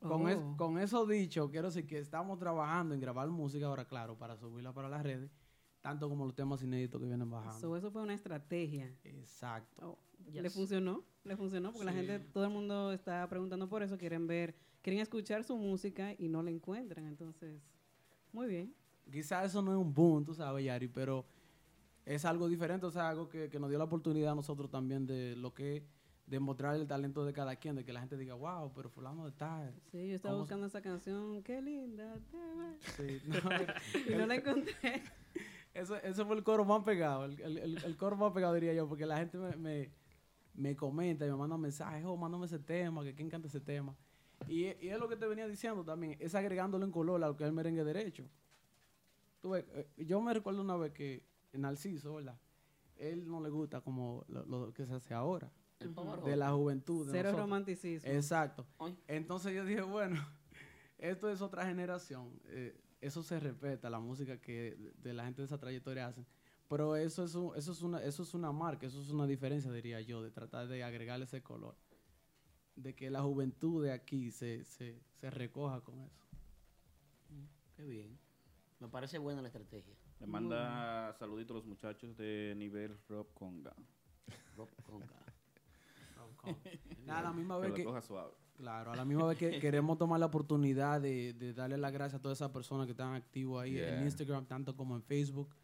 Con, 0.00 0.28
es- 0.28 0.36
Oh. 0.36 0.56
con 0.58 0.78
eso 0.78 1.06
dicho, 1.06 1.50
quiero 1.50 1.68
decir 1.68 1.86
que 1.86 1.98
estamos 1.98 2.38
trabajando 2.38 2.94
en 2.94 3.00
grabar 3.00 3.28
música 3.30 3.66
ahora, 3.66 3.86
claro, 3.86 4.18
para 4.18 4.36
subirla 4.36 4.72
para 4.74 4.88
las 4.88 5.02
redes, 5.02 5.30
tanto 5.86 6.08
como 6.08 6.24
los 6.24 6.34
temas 6.34 6.60
inéditos 6.64 7.00
que 7.00 7.06
vienen 7.06 7.30
bajando. 7.30 7.60
So, 7.60 7.76
eso 7.76 7.92
fue 7.92 8.02
una 8.02 8.12
estrategia. 8.12 8.92
Exacto. 9.04 9.96
¿Le 10.32 10.42
Yes. 10.42 10.52
funcionó? 10.52 11.04
¿Le 11.22 11.36
funcionó? 11.36 11.70
Porque 11.70 11.84
la 11.84 11.92
gente, 11.92 12.18
todo 12.18 12.42
el 12.42 12.50
mundo 12.50 12.90
está 12.92 13.24
preguntando 13.28 13.68
por 13.68 13.84
eso, 13.84 13.96
quieren 13.96 14.26
ver, 14.26 14.56
quieren 14.82 15.00
escuchar 15.00 15.44
su 15.44 15.56
música 15.56 16.12
y 16.18 16.26
no 16.26 16.42
la 16.42 16.50
encuentran. 16.50 17.06
Entonces, 17.06 17.62
muy 18.32 18.48
bien. 18.48 18.74
Quizás 19.12 19.46
eso 19.46 19.62
no 19.62 19.70
es 19.70 19.78
un 19.78 19.94
boom, 19.94 20.24
tú 20.24 20.34
sabes, 20.34 20.64
Yari, 20.64 20.88
pero 20.88 21.24
es 22.04 22.24
algo 22.24 22.48
diferente, 22.48 22.84
o 22.86 22.90
sea, 22.90 23.08
algo 23.08 23.28
que, 23.28 23.48
que 23.48 23.60
nos 23.60 23.68
dio 23.68 23.78
la 23.78 23.84
oportunidad 23.84 24.32
a 24.32 24.34
nosotros 24.34 24.68
también 24.68 25.06
de 25.06 25.36
lo 25.36 25.54
que 25.54 25.86
de 26.26 26.40
mostrar 26.40 26.74
el 26.74 26.88
talento 26.88 27.24
de 27.24 27.32
cada 27.32 27.54
quien, 27.54 27.76
de 27.76 27.84
que 27.84 27.92
la 27.92 28.00
gente 28.00 28.16
diga, 28.16 28.34
wow, 28.34 28.72
pero 28.74 28.90
fulano 28.90 29.24
de 29.26 29.30
tal. 29.30 29.72
Sí, 29.92 30.08
yo 30.08 30.16
estaba 30.16 30.32
¿Cómo 30.34 30.40
buscando 30.42 30.66
esa 30.66 30.82
canción, 30.82 31.40
qué 31.44 31.62
linda. 31.62 32.18
te 32.32 32.36
ves". 32.36 33.20
Sí, 33.20 33.28
no, 33.28 34.12
y 34.12 34.18
no 34.18 34.26
la 34.26 34.34
encontré. 34.42 35.02
Eso, 35.76 35.96
eso 35.96 36.26
fue 36.26 36.36
el 36.36 36.42
coro 36.42 36.64
más 36.64 36.82
pegado, 36.84 37.24
el, 37.24 37.40
el- 37.40 37.58
el- 37.58 37.84
el 37.84 37.96
coro 37.96 38.16
más 38.16 38.32
pegado 38.32 38.54
diría 38.54 38.72
yo, 38.74 38.88
porque 38.88 39.04
la 39.06 39.18
gente 39.18 39.36
me, 39.38 39.56
me, 39.56 39.90
me 40.54 40.76
comenta 40.76 41.26
y 41.26 41.30
me 41.30 41.36
manda 41.36 41.56
mensajes, 41.58 42.04
oh, 42.04 42.16
mándame 42.16 42.46
ese 42.46 42.58
tema, 42.58 43.02
que 43.04 43.14
quién 43.14 43.28
canta 43.28 43.48
ese 43.48 43.60
tema. 43.60 43.94
Y, 44.48 44.64
y 44.84 44.88
es 44.88 44.98
lo 44.98 45.08
que 45.08 45.16
te 45.16 45.26
venía 45.26 45.46
diciendo 45.48 45.84
también, 45.84 46.16
es 46.20 46.34
agregándole 46.34 46.84
en 46.84 46.92
color 46.92 47.22
a 47.22 47.28
lo 47.28 47.36
que 47.36 47.44
es 47.44 47.48
el 47.48 47.54
merengue 47.54 47.84
derecho. 47.84 48.24
Tú 49.40 49.50
ves, 49.50 49.64
eh, 49.74 49.88
yo 49.98 50.20
me 50.20 50.32
recuerdo 50.34 50.60
una 50.62 50.76
vez 50.76 50.92
que 50.92 51.22
Narciso, 51.52 52.14
¿verdad? 52.14 52.38
Él 52.96 53.28
no 53.28 53.40
le 53.40 53.48
gusta 53.50 53.80
como 53.80 54.24
lo, 54.28 54.44
lo 54.46 54.72
que 54.72 54.86
se 54.86 54.94
hace 54.94 55.14
ahora. 55.14 55.50
El. 55.78 55.94
De 56.24 56.36
la 56.36 56.52
juventud. 56.52 57.04
de 57.06 57.12
Cero 57.12 57.24
nosotros. 57.30 57.40
romanticismo. 57.48 58.10
Exacto. 58.10 58.66
Entonces 59.06 59.54
yo 59.54 59.64
dije, 59.64 59.82
bueno, 59.82 60.16
esto 60.98 61.30
es 61.30 61.40
otra 61.42 61.66
generación. 61.66 62.30
eh, 62.46 62.74
eso 63.00 63.22
se 63.22 63.38
respeta, 63.40 63.90
la 63.90 64.00
música 64.00 64.40
que 64.40 64.74
de, 64.76 64.92
de 64.92 65.12
la 65.14 65.24
gente 65.24 65.42
de 65.42 65.46
esa 65.46 65.58
trayectoria 65.58 66.06
hacen. 66.06 66.26
Pero 66.68 66.96
eso 66.96 67.24
es, 67.24 67.34
un- 67.34 67.54
eso, 67.56 67.72
es 67.72 67.82
una, 67.82 68.02
eso 68.02 68.22
es 68.24 68.34
una 68.34 68.50
marca, 68.52 68.86
eso 68.86 69.00
es 69.00 69.10
una 69.10 69.26
diferencia, 69.26 69.70
diría 69.70 70.00
yo, 70.00 70.22
de 70.22 70.30
tratar 70.30 70.66
de 70.68 70.82
agregarle 70.82 71.24
ese 71.24 71.42
color. 71.42 71.76
De 72.74 72.94
que 72.94 73.08
la 73.10 73.22
juventud 73.22 73.84
de 73.84 73.92
aquí 73.92 74.30
se, 74.32 74.64
se, 74.64 75.00
se 75.20 75.30
recoja 75.30 75.80
con 75.80 76.00
eso. 76.00 76.24
Qué 77.76 77.84
bien. 77.84 78.18
Me 78.80 78.88
parece 78.88 79.18
buena 79.18 79.40
la 79.42 79.48
estrategia. 79.48 79.94
Le 80.20 80.26
manda 80.26 81.12
saluditos 81.14 81.54
a 81.54 81.58
los 81.58 81.66
muchachos 81.66 82.16
de 82.16 82.54
nivel 82.56 82.98
Rob 83.08 83.26
Conga. 83.34 83.74
Rob 84.56 84.68
Conga. 84.82 85.06
Nada, 87.04 87.20
a 87.20 87.22
la 87.22 87.32
misma 87.32 87.56
Que 87.56 87.60
vez 87.62 87.70
lo 87.70 87.76
que, 87.76 87.84
coja 87.84 88.00
suave. 88.02 88.32
Claro, 88.56 88.92
a 88.92 88.96
la 88.96 89.04
misma 89.04 89.26
vez 89.26 89.38
que 89.38 89.58
queremos 89.60 89.98
tomar 89.98 90.18
la 90.18 90.26
oportunidad 90.26 91.00
de, 91.00 91.34
de 91.34 91.52
darle 91.52 91.76
las 91.76 91.92
gracias 91.92 92.18
a 92.18 92.22
todas 92.22 92.38
esas 92.38 92.50
personas 92.50 92.86
que 92.86 92.92
están 92.92 93.14
activos 93.14 93.62
ahí 93.62 93.78
en. 93.78 94.02
Instagram, 94.04 94.46
tanto 94.46 94.74
como 94.74 94.96
en 94.96 95.02
Facebook. 95.02 95.54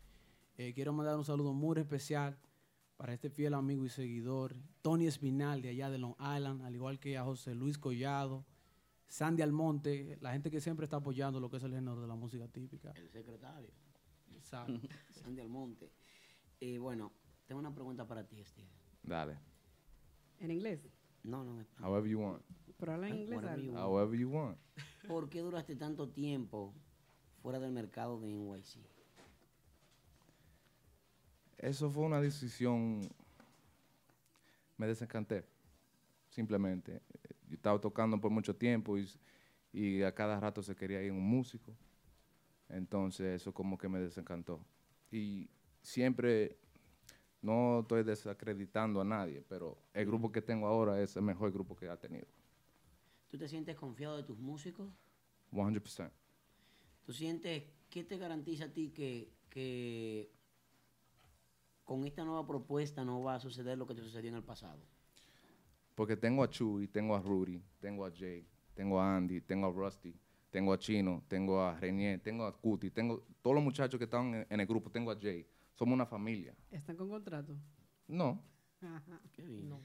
Eh, 0.58 0.72
quiero 0.74 0.92
mandar 0.92 1.16
un 1.16 1.24
saludo 1.24 1.52
muy 1.52 1.78
especial 1.78 2.38
para 2.96 3.14
este 3.14 3.30
fiel 3.30 3.54
amigo 3.54 3.84
y 3.84 3.88
seguidor, 3.88 4.54
Tony 4.82 5.06
Espinal, 5.06 5.62
de 5.62 5.70
allá 5.70 5.90
de 5.90 5.98
Long 5.98 6.14
Island, 6.20 6.62
al 6.62 6.74
igual 6.74 7.00
que 7.00 7.16
a 7.16 7.24
José 7.24 7.54
Luis 7.54 7.78
Collado, 7.78 8.44
Sandy 9.08 9.42
Almonte, 9.42 10.18
la 10.20 10.32
gente 10.32 10.50
que 10.50 10.60
siempre 10.60 10.84
está 10.84 10.98
apoyando 10.98 11.40
lo 11.40 11.50
que 11.50 11.56
es 11.56 11.62
el 11.64 11.72
género 11.72 12.00
de 12.00 12.06
la 12.06 12.14
música 12.14 12.46
típica. 12.48 12.92
El 12.92 13.08
secretario. 13.08 13.70
Exacto. 14.30 14.78
Sandy 15.10 15.40
Almonte. 15.40 15.90
Eh, 16.60 16.78
bueno, 16.78 17.12
tengo 17.46 17.58
una 17.58 17.74
pregunta 17.74 18.06
para 18.06 18.24
ti, 18.24 18.44
Steve. 18.44 18.68
Dale. 19.02 19.38
¿En 20.38 20.50
inglés? 20.50 20.88
No, 21.22 21.44
no, 21.44 21.54
en 21.54 21.60
español. 21.60 21.90
However 21.90 22.10
you 22.10 22.20
want. 22.20 22.42
Pero 22.78 22.92
habla 22.92 23.08
en 23.08 23.16
inglés. 23.16 23.36
Whatever 23.36 23.58
algo. 23.58 23.64
you 23.64 23.72
want. 23.72 23.86
However 23.86 24.18
you 24.18 24.30
want. 24.30 24.58
¿Por 25.06 25.28
qué 25.28 25.40
duraste 25.40 25.76
tanto 25.76 26.08
tiempo 26.08 26.74
fuera 27.42 27.60
del 27.60 27.72
mercado 27.72 28.20
de 28.20 28.28
NYC? 28.28 28.78
Eso 31.58 31.90
fue 31.90 32.04
una 32.04 32.20
decisión. 32.20 33.00
Me 34.76 34.86
desencanté. 34.86 35.44
Simplemente. 36.28 37.02
Yo 37.48 37.54
estaba 37.54 37.80
tocando 37.80 38.20
por 38.20 38.30
mucho 38.30 38.56
tiempo 38.56 38.98
y, 38.98 39.08
y 39.72 40.02
a 40.02 40.14
cada 40.14 40.40
rato 40.40 40.62
se 40.62 40.74
quería 40.74 41.02
ir 41.02 41.12
un 41.12 41.22
músico. 41.22 41.76
Entonces 42.68 43.40
eso 43.40 43.52
como 43.52 43.76
que 43.78 43.88
me 43.88 44.00
desencantó. 44.00 44.64
Y 45.10 45.50
siempre, 45.82 46.58
no 47.42 47.80
estoy 47.80 48.02
desacreditando 48.02 49.00
a 49.00 49.04
nadie, 49.04 49.42
pero 49.48 49.76
el 49.92 50.06
grupo 50.06 50.32
que 50.32 50.40
tengo 50.40 50.66
ahora 50.66 51.00
es 51.00 51.16
el 51.16 51.22
mejor 51.22 51.52
grupo 51.52 51.76
que 51.76 51.88
ha 51.88 51.96
tenido. 51.96 52.26
¿Tú 53.28 53.36
te 53.36 53.48
sientes 53.48 53.76
confiado 53.76 54.16
de 54.16 54.22
tus 54.22 54.38
músicos? 54.38 54.88
100%. 55.52 56.10
¿Tú 57.04 57.12
sientes 57.12 57.64
qué 57.90 58.04
te 58.04 58.16
garantiza 58.16 58.66
a 58.66 58.68
ti 58.72 58.90
que, 58.90 59.32
que 59.50 60.30
con 61.84 62.06
esta 62.06 62.24
nueva 62.24 62.46
propuesta 62.46 63.04
no 63.04 63.22
va 63.22 63.34
a 63.34 63.40
suceder 63.40 63.76
lo 63.76 63.86
que 63.86 63.94
te 63.94 64.00
sucedió 64.00 64.30
en 64.30 64.36
el 64.36 64.42
pasado. 64.42 64.80
Porque 65.94 66.16
tengo 66.16 66.42
a 66.42 66.48
Chuy, 66.48 66.88
tengo 66.88 67.14
a 67.14 67.20
Rudy, 67.20 67.62
tengo 67.80 68.06
a 68.06 68.10
Jay, 68.10 68.46
tengo 68.74 68.98
a 68.98 69.16
Andy, 69.16 69.42
tengo 69.42 69.66
a 69.66 69.70
Rusty, 69.70 70.14
tengo 70.50 70.72
a 70.72 70.78
Chino, 70.78 71.22
tengo 71.28 71.60
a 71.60 71.78
Renier, 71.78 72.20
tengo 72.20 72.46
a 72.46 72.56
Cuti, 72.56 72.90
tengo 72.90 73.26
todos 73.42 73.54
los 73.54 73.62
muchachos 73.62 73.98
que 73.98 74.04
están 74.04 74.34
en, 74.34 74.46
en 74.48 74.60
el 74.60 74.66
grupo, 74.66 74.90
tengo 74.90 75.10
a 75.10 75.18
Jay. 75.20 75.46
Somos 75.74 75.94
una 75.94 76.06
familia. 76.06 76.54
¿Están 76.70 76.96
con 76.96 77.08
contrato? 77.08 77.56
No, 78.08 78.42
Ajá. 78.80 79.20
Qué 79.32 79.42
bien. 79.46 79.68
No. 79.68 79.76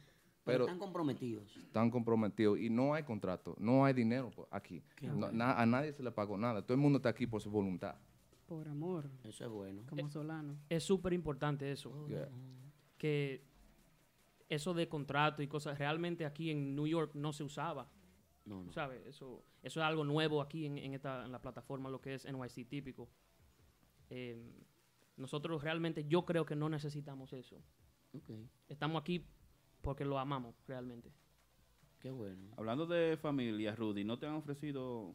Pero, 0.43 0.59
Pero- 0.59 0.63
están 0.65 0.79
comprometidos. 0.79 1.55
están 1.57 1.91
comprometidos 1.91 2.57
y 2.59 2.69
no 2.69 2.93
hay 2.93 3.03
contrato, 3.03 3.55
no 3.59 3.85
hay 3.85 3.93
dinero 3.93 4.31
aquí. 4.49 4.81
No- 5.01 5.31
na- 5.31 5.53
a 5.59 5.65
nadie 5.65 5.93
se 5.93 6.01
le 6.01 6.11
pagó 6.11 6.37
nada. 6.37 6.61
Todo 6.61 6.73
el 6.73 6.79
mundo 6.79 6.97
está 6.97 7.09
aquí 7.09 7.27
por 7.27 7.41
su 7.41 7.51
voluntad. 7.51 7.95
Por 8.47 8.67
amor. 8.67 9.09
Eso 9.23 9.43
es 9.45 9.51
bueno. 9.51 9.83
Como 9.89 10.09
Solano. 10.09 10.57
Es 10.69 10.83
súper 10.83 11.11
importante 11.13 11.69
eso. 11.71 12.07
Yeah. 12.07 12.29
Que 12.97 13.43
eso 14.49 14.73
de 14.73 14.87
contrato 14.87 15.41
y 15.43 15.47
cosas, 15.47 15.77
realmente 15.77 16.25
aquí 16.25 16.49
en 16.49 16.73
New 16.75 16.87
York 16.87 17.11
no 17.13 17.33
se 17.33 17.43
usaba. 17.43 17.89
No, 18.45 18.63
no. 18.63 18.71
¿Sabes? 18.71 19.05
Eso, 19.05 19.43
eso 19.61 19.79
es 19.81 19.85
algo 19.85 20.05
nuevo 20.05 20.41
aquí 20.41 20.65
en, 20.65 20.77
en 20.77 20.93
esta, 20.93 21.25
en 21.25 21.31
la 21.33 21.41
plataforma, 21.41 21.89
lo 21.89 21.99
que 21.99 22.13
es 22.13 22.25
NYC 22.25 22.65
típico. 22.69 23.09
Eh, 24.09 24.41
nosotros 25.17 25.61
realmente, 25.63 26.05
yo 26.07 26.25
creo 26.25 26.45
que 26.45 26.55
no 26.55 26.69
necesitamos 26.69 27.33
eso. 27.33 27.61
Estamos 28.67 29.01
aquí 29.01 29.25
porque 29.81 30.05
lo 30.05 30.17
amamos 30.19 30.55
realmente. 30.67 31.11
qué 31.99 32.11
bueno. 32.11 32.53
Hablando 32.57 32.85
de 32.85 33.17
familia, 33.17 33.75
Rudy, 33.75 34.03
¿no 34.03 34.17
te 34.17 34.25
han 34.27 34.35
ofrecido 34.35 35.13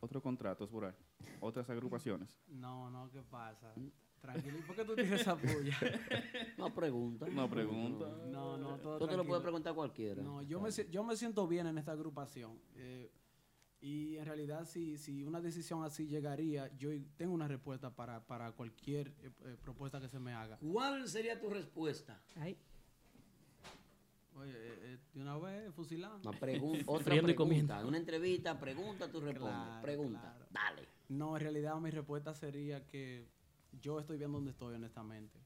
otros 0.00 0.22
contratos 0.22 0.68
por 0.70 0.86
ahí? 0.86 0.94
¿Otras 1.40 1.68
agrupaciones? 1.70 2.38
No, 2.48 2.90
no, 2.90 3.10
¿qué 3.10 3.22
pasa? 3.22 3.74
Tranquilo, 4.20 4.58
¿y 4.58 4.62
por 4.62 4.74
qué 4.76 4.84
tú 4.84 4.94
tienes 4.94 5.20
esa 5.20 5.36
puya? 5.36 5.76
No 6.58 6.74
pregunta. 6.74 7.26
No 7.28 7.48
pregunta. 7.48 8.06
No, 8.30 8.56
no, 8.56 8.78
todo 8.78 8.98
Tú 8.98 9.06
te 9.06 9.16
lo 9.16 9.24
puedes 9.24 9.42
preguntar 9.42 9.72
a 9.72 9.76
cualquiera. 9.76 10.22
No, 10.22 10.42
yo 10.42 10.60
me, 10.60 10.70
yo 10.70 11.04
me 11.04 11.16
siento 11.16 11.46
bien 11.46 11.66
en 11.66 11.78
esta 11.78 11.92
agrupación. 11.92 12.58
eh, 12.74 13.12
y 13.86 14.16
en 14.16 14.24
realidad, 14.26 14.64
si, 14.64 14.98
si 14.98 15.22
una 15.22 15.40
decisión 15.40 15.84
así 15.84 16.08
llegaría, 16.08 16.74
yo 16.76 16.90
tengo 17.16 17.32
una 17.34 17.46
respuesta 17.46 17.88
para, 17.94 18.18
para 18.26 18.50
cualquier 18.50 19.08
eh, 19.22 19.30
eh, 19.44 19.56
propuesta 19.62 20.00
que 20.00 20.08
se 20.08 20.18
me 20.18 20.32
haga. 20.32 20.58
¿Cuál 20.58 21.06
sería 21.08 21.38
tu 21.40 21.48
respuesta? 21.48 22.20
Ay, 22.34 22.56
Oye, 24.38 24.50
eh, 24.52 24.78
eh, 24.82 24.98
de 25.14 25.20
una 25.22 25.38
vez, 25.38 25.72
fusilando. 25.72 26.28
Una 26.28 26.38
pregun- 26.38 26.82
otra 26.86 27.04
Friendo 27.04 27.26
pregunta. 27.34 27.86
una 27.86 27.96
entrevista, 27.96 28.58
pregunta, 28.58 29.10
tú 29.10 29.20
respondes. 29.20 29.54
Claro, 29.56 29.82
pregunta. 29.82 30.20
claro. 30.20 30.46
Dale. 30.50 30.88
No, 31.08 31.36
en 31.36 31.42
realidad 31.42 31.76
mi 31.76 31.90
respuesta 31.90 32.34
sería 32.34 32.84
que 32.86 33.28
yo 33.80 34.00
estoy 34.00 34.18
bien 34.18 34.32
donde 34.32 34.50
estoy, 34.50 34.74
honestamente. 34.74 35.38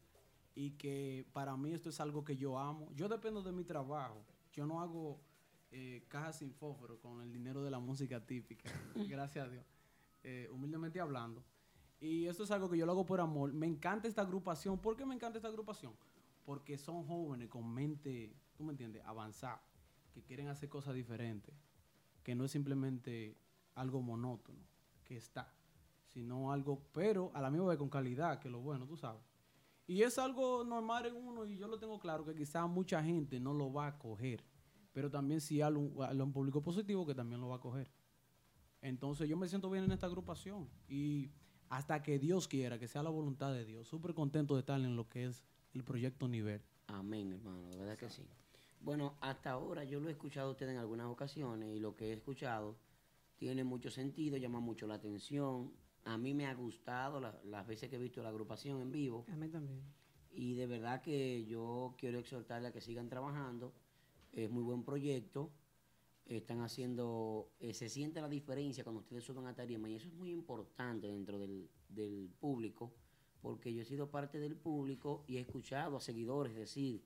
Y 0.54 0.70
que 0.72 1.26
para 1.32 1.56
mí 1.58 1.72
esto 1.72 1.90
es 1.90 2.00
algo 2.00 2.24
que 2.24 2.36
yo 2.36 2.58
amo. 2.58 2.90
Yo 2.94 3.06
dependo 3.08 3.42
de 3.42 3.52
mi 3.52 3.64
trabajo. 3.64 4.24
Yo 4.54 4.66
no 4.66 4.80
hago 4.80 5.20
eh, 5.72 6.04
cajas 6.08 6.38
sin 6.38 6.52
fósforo 6.52 6.98
con 7.00 7.20
el 7.22 7.32
dinero 7.32 7.62
de 7.62 7.70
la 7.70 7.78
música 7.78 8.24
típica. 8.24 8.70
Gracias 9.08 9.46
a 9.46 9.50
Dios. 9.50 9.64
Eh, 10.22 10.48
humildemente 10.52 11.00
hablando. 11.00 11.44
Y 12.00 12.26
esto 12.26 12.44
es 12.44 12.50
algo 12.50 12.68
que 12.68 12.78
yo 12.78 12.86
lo 12.86 12.92
hago 12.92 13.06
por 13.06 13.20
amor. 13.20 13.52
Me 13.52 13.66
encanta 13.66 14.08
esta 14.08 14.22
agrupación. 14.22 14.78
¿Por 14.78 14.96
qué 14.96 15.04
me 15.04 15.14
encanta 15.14 15.38
esta 15.38 15.48
agrupación? 15.48 15.92
Porque 16.44 16.78
son 16.78 17.06
jóvenes 17.06 17.48
con 17.48 17.72
mente, 17.72 18.34
tú 18.56 18.64
me 18.64 18.72
entiendes, 18.72 19.04
avanzada, 19.04 19.62
que 20.12 20.22
quieren 20.22 20.48
hacer 20.48 20.68
cosas 20.68 20.94
diferentes, 20.94 21.54
que 22.22 22.34
no 22.34 22.44
es 22.44 22.50
simplemente 22.50 23.36
algo 23.74 24.00
monótono, 24.00 24.58
que 25.04 25.16
está, 25.16 25.52
sino 26.06 26.50
algo, 26.52 26.82
pero 26.92 27.30
a 27.34 27.40
la 27.40 27.50
misma 27.50 27.68
vez 27.68 27.78
con 27.78 27.90
calidad, 27.90 28.40
que 28.40 28.48
lo 28.48 28.60
bueno, 28.60 28.86
tú 28.86 28.96
sabes. 28.96 29.22
Y 29.86 30.02
es 30.02 30.18
algo 30.18 30.64
normal 30.64 31.06
en 31.06 31.16
uno 31.16 31.44
y 31.44 31.56
yo 31.56 31.68
lo 31.68 31.78
tengo 31.78 31.98
claro 31.98 32.24
que 32.24 32.34
quizás 32.34 32.68
mucha 32.68 33.02
gente 33.02 33.38
no 33.40 33.52
lo 33.52 33.72
va 33.72 33.88
a 33.88 33.98
coger, 33.98 34.42
pero 34.92 35.10
también 35.10 35.40
si 35.40 35.60
hay 35.62 35.72
un, 35.74 35.94
hay 36.02 36.20
un 36.20 36.32
público 36.32 36.62
positivo 36.62 37.06
que 37.06 37.14
también 37.14 37.40
lo 37.40 37.48
va 37.48 37.56
a 37.56 37.60
coger. 37.60 37.90
Entonces 38.82 39.28
yo 39.28 39.36
me 39.36 39.48
siento 39.48 39.70
bien 39.70 39.84
en 39.84 39.92
esta 39.92 40.06
agrupación 40.06 40.68
y 40.88 41.30
hasta 41.68 42.02
que 42.02 42.18
Dios 42.18 42.48
quiera, 42.48 42.78
que 42.78 42.88
sea 42.88 43.02
la 43.02 43.10
voluntad 43.10 43.52
de 43.52 43.64
Dios, 43.64 43.86
súper 43.86 44.14
contento 44.14 44.54
de 44.54 44.60
estar 44.60 44.80
en 44.80 44.96
lo 44.96 45.08
que 45.08 45.26
es 45.26 45.44
el 45.74 45.84
proyecto 45.84 46.26
Nivel. 46.28 46.62
Amén, 46.86 47.32
hermano, 47.32 47.68
de 47.68 47.76
verdad 47.76 47.96
que 47.96 48.08
sí. 48.08 48.26
Bueno, 48.80 49.14
hasta 49.20 49.50
ahora 49.50 49.84
yo 49.84 50.00
lo 50.00 50.08
he 50.08 50.12
escuchado 50.12 50.48
a 50.48 50.52
usted 50.52 50.68
en 50.70 50.78
algunas 50.78 51.06
ocasiones 51.06 51.76
y 51.76 51.78
lo 51.78 51.94
que 51.94 52.06
he 52.08 52.12
escuchado 52.14 52.76
tiene 53.36 53.62
mucho 53.62 53.90
sentido, 53.90 54.36
llama 54.38 54.60
mucho 54.60 54.86
la 54.86 54.94
atención. 54.94 55.70
A 56.04 56.16
mí 56.16 56.32
me 56.34 56.46
ha 56.46 56.54
gustado 56.54 57.20
la- 57.20 57.38
las 57.44 57.66
veces 57.66 57.90
que 57.90 57.96
he 57.96 57.98
visto 57.98 58.22
la 58.22 58.30
agrupación 58.30 58.80
en 58.80 58.90
vivo 58.90 59.26
a 59.30 59.36
mí 59.36 59.48
también. 59.48 59.82
y 60.32 60.54
de 60.54 60.66
verdad 60.66 61.02
que 61.02 61.44
yo 61.44 61.94
quiero 61.98 62.18
exhortarle 62.18 62.68
a 62.68 62.72
que 62.72 62.80
sigan 62.80 63.08
trabajando. 63.10 63.72
Es 64.32 64.50
muy 64.50 64.62
buen 64.62 64.82
proyecto. 64.84 65.50
Están 66.26 66.60
haciendo, 66.60 67.50
eh, 67.58 67.74
se 67.74 67.88
siente 67.88 68.20
la 68.20 68.28
diferencia 68.28 68.84
cuando 68.84 69.00
ustedes 69.00 69.24
suben 69.24 69.46
a 69.46 69.54
tarima 69.54 69.88
y 69.90 69.96
eso 69.96 70.06
es 70.06 70.14
muy 70.14 70.30
importante 70.30 71.08
dentro 71.08 71.38
del, 71.38 71.68
del 71.88 72.30
público 72.38 72.92
porque 73.42 73.72
yo 73.72 73.82
he 73.82 73.84
sido 73.84 74.10
parte 74.10 74.38
del 74.38 74.54
público 74.54 75.24
y 75.26 75.38
he 75.38 75.40
escuchado 75.40 75.96
a 75.96 76.00
seguidores 76.00 76.54
decir, 76.54 77.02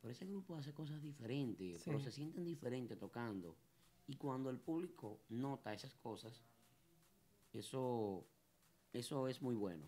pero 0.00 0.12
ese 0.12 0.26
grupo 0.26 0.54
hace 0.54 0.72
cosas 0.74 1.00
diferentes, 1.02 1.78
Sí. 1.78 1.82
pero 1.86 1.98
se 1.98 2.12
sienten 2.12 2.44
diferentes 2.44 2.98
tocando. 2.98 3.56
Y 4.06 4.16
cuando 4.16 4.50
el 4.50 4.58
público 4.58 5.20
nota 5.30 5.72
esas 5.72 5.94
cosas, 5.96 6.44
eso, 7.52 8.26
eso 8.92 9.28
es 9.28 9.40
muy 9.42 9.54
bueno. 9.54 9.86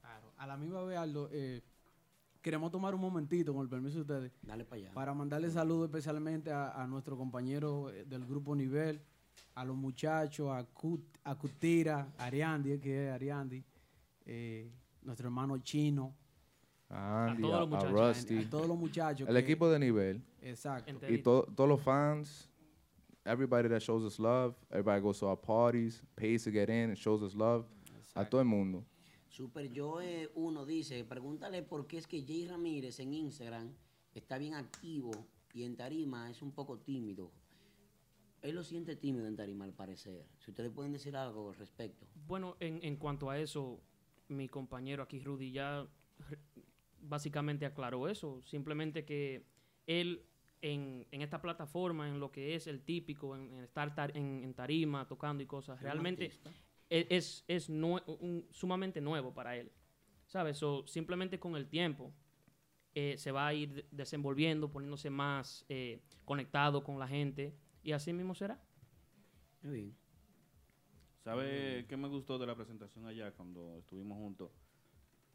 Claro. 0.00 0.32
A 0.36 0.46
la 0.46 0.56
misma 0.56 0.82
vez, 0.82 0.98
Aldo, 0.98 1.28
eh, 1.32 1.62
queremos 2.48 2.70
tomar 2.70 2.94
un 2.94 3.00
momentito, 3.02 3.52
con 3.52 3.62
el 3.62 3.68
permiso 3.68 3.96
de 3.96 4.00
ustedes, 4.00 4.32
Dale 4.42 4.64
para 4.64 4.80
allá. 4.80 4.92
para 4.94 5.12
mandarle 5.12 5.50
saludos 5.50 5.84
especialmente 5.90 6.50
a, 6.50 6.70
a 6.82 6.86
nuestro 6.86 7.14
compañero 7.14 7.90
eh, 7.90 8.06
del 8.06 8.24
grupo 8.24 8.56
Nivel, 8.56 9.02
a 9.54 9.64
los 9.66 9.76
muchachos, 9.76 10.48
a, 10.50 10.64
Cut- 10.72 11.18
a 11.24 11.34
Cutira, 11.34 12.10
a 12.16 12.24
Ariandi, 12.24 12.78
que 12.78 13.08
es 13.08 13.12
Ariandi, 13.12 13.62
eh, 14.24 14.72
nuestro 15.02 15.26
hermano 15.28 15.58
Chino, 15.58 16.14
A 16.88 17.36
todos 17.38 17.54
a, 17.54 17.60
los 17.60 17.62
a 17.62 17.66
muchachos. 17.66 17.92
Rusty. 18.16 18.38
a 18.38 18.48
todos 18.50 18.66
los 18.66 18.78
muchachos. 18.78 19.28
El 19.28 19.34
que- 19.34 19.40
equipo 19.40 19.68
de 19.68 19.78
nivel. 19.78 20.22
Exacto. 20.40 20.90
Y 21.06 21.18
to- 21.18 21.46
todos 21.54 21.68
los 21.68 21.82
fans, 21.82 22.48
everybody 23.26 23.68
that 23.68 23.80
shows 23.80 24.02
us 24.04 24.18
love, 24.18 24.54
everybody 24.70 25.02
goes 25.02 25.18
to 25.18 25.26
our 25.28 25.36
parties, 25.38 26.02
pays 26.14 26.44
to 26.44 26.50
get 26.50 26.70
in 26.70 26.88
and 26.90 26.96
shows 26.96 27.20
us 27.22 27.34
love. 27.34 27.66
A 28.14 28.24
todo 28.24 28.40
el 28.40 28.46
mundo. 28.46 28.84
Super 29.28 29.70
Joe 29.74 30.30
uno 30.34 30.64
dice, 30.64 31.04
pregúntale 31.04 31.62
por 31.62 31.86
qué 31.86 31.98
es 31.98 32.06
que 32.06 32.22
Jay 32.26 32.46
Ramírez 32.46 32.98
en 33.00 33.14
Instagram 33.14 33.72
está 34.14 34.38
bien 34.38 34.54
activo 34.54 35.10
y 35.54 35.62
en 35.64 35.76
tarima 35.76 36.30
es 36.30 36.42
un 36.42 36.52
poco 36.52 36.78
tímido. 36.78 37.30
Él 38.42 38.54
lo 38.54 38.62
siente 38.62 38.96
tímido 38.96 39.26
en 39.26 39.36
tarima 39.36 39.64
al 39.64 39.72
parecer. 39.74 40.24
Si 40.38 40.50
ustedes 40.50 40.70
pueden 40.70 40.92
decir 40.92 41.16
algo 41.16 41.50
al 41.50 41.56
respecto. 41.56 42.06
Bueno, 42.26 42.56
en, 42.60 42.78
en 42.82 42.96
cuanto 42.96 43.30
a 43.30 43.38
eso, 43.38 43.80
mi 44.28 44.48
compañero 44.48 45.02
aquí, 45.02 45.18
Rudy, 45.20 45.50
ya 45.50 45.86
básicamente 47.02 47.66
aclaró 47.66 48.08
eso. 48.08 48.40
Simplemente 48.42 49.04
que 49.04 49.44
él 49.86 50.22
en, 50.62 51.06
en 51.10 51.22
esta 51.22 51.40
plataforma, 51.40 52.08
en 52.08 52.18
lo 52.20 52.30
que 52.32 52.54
es 52.54 52.66
el 52.66 52.82
típico, 52.82 53.36
en, 53.36 53.52
en 53.52 53.60
estar 53.64 53.94
tar- 53.94 54.16
en, 54.16 54.42
en 54.44 54.54
tarima, 54.54 55.06
tocando 55.06 55.42
y 55.42 55.46
cosas, 55.46 55.80
realmente 55.82 56.30
es, 56.90 57.44
es 57.48 57.70
nue- 57.70 58.02
un- 58.06 58.46
sumamente 58.50 59.00
nuevo 59.00 59.32
para 59.34 59.56
él. 59.56 59.70
¿Sabes? 60.26 60.58
So, 60.58 60.86
simplemente 60.86 61.38
con 61.38 61.56
el 61.56 61.68
tiempo 61.68 62.12
eh, 62.94 63.16
se 63.16 63.32
va 63.32 63.46
a 63.46 63.54
ir 63.54 63.72
de- 63.72 63.86
desenvolviendo, 63.90 64.70
poniéndose 64.70 65.08
más 65.10 65.64
eh, 65.68 66.02
conectado 66.24 66.84
con 66.84 66.98
la 66.98 67.08
gente 67.08 67.54
y 67.82 67.92
así 67.92 68.12
mismo 68.12 68.34
será. 68.34 68.60
Muy 69.62 69.72
bien. 69.74 69.96
¿Sabe 71.24 71.84
qué 71.88 71.96
me 71.96 72.08
gustó 72.08 72.38
de 72.38 72.46
la 72.46 72.54
presentación 72.54 73.06
allá 73.06 73.32
cuando 73.32 73.76
estuvimos 73.78 74.16
juntos? 74.18 74.50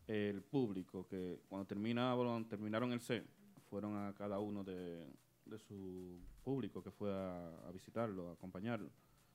El 0.07 0.41
público, 0.41 1.07
que 1.07 1.41
cuando 1.47 1.65
terminaron, 1.65 2.47
terminaron 2.47 2.91
el 2.93 2.99
set, 2.99 3.25
fueron 3.69 3.95
a 3.97 4.13
cada 4.13 4.39
uno 4.39 4.63
de, 4.63 5.07
de 5.45 5.59
su 5.59 6.19
público 6.43 6.83
que 6.83 6.91
fue 6.91 7.11
a, 7.11 7.47
a 7.67 7.71
visitarlo, 7.71 8.29
a 8.29 8.33
acompañarlo. 8.33 8.89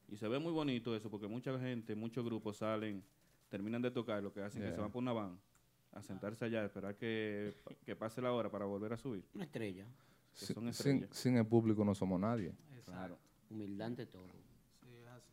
Y 0.08 0.16
se 0.16 0.26
ve 0.28 0.38
muy 0.38 0.52
bonito 0.52 0.94
eso, 0.96 1.10
porque 1.10 1.26
mucha 1.28 1.58
gente, 1.58 1.94
muchos 1.94 2.24
grupos 2.24 2.56
salen, 2.58 3.02
terminan 3.48 3.82
de 3.82 3.90
tocar, 3.90 4.22
lo 4.22 4.32
que 4.32 4.40
hacen 4.42 4.62
es 4.62 4.68
que 4.68 4.70
se 4.72 4.76
Yeah. 4.76 4.82
van 4.82 4.92
por 4.92 5.02
una 5.02 5.12
van 5.12 5.38
a 5.92 6.02
sentarse 6.02 6.44
allá, 6.44 6.62
a 6.62 6.64
esperar 6.66 6.96
que, 6.96 7.54
que 7.84 7.94
pase 7.96 8.20
la 8.22 8.32
hora 8.32 8.50
para 8.50 8.64
volver 8.64 8.92
a 8.92 8.96
subir. 8.98 9.24
Una 9.34 9.44
estrella. 9.44 9.86
Que 10.38 10.46
Si- 10.46 10.54
son 10.54 10.72
sin, 11.10 11.36
el 11.36 11.46
público 11.46 11.84
no 11.84 11.94
somos 11.94 12.18
nadie. 12.20 12.52
Claro. 12.84 13.18
Humildad 13.50 13.86
ante 13.88 14.06
todo. 14.06 14.26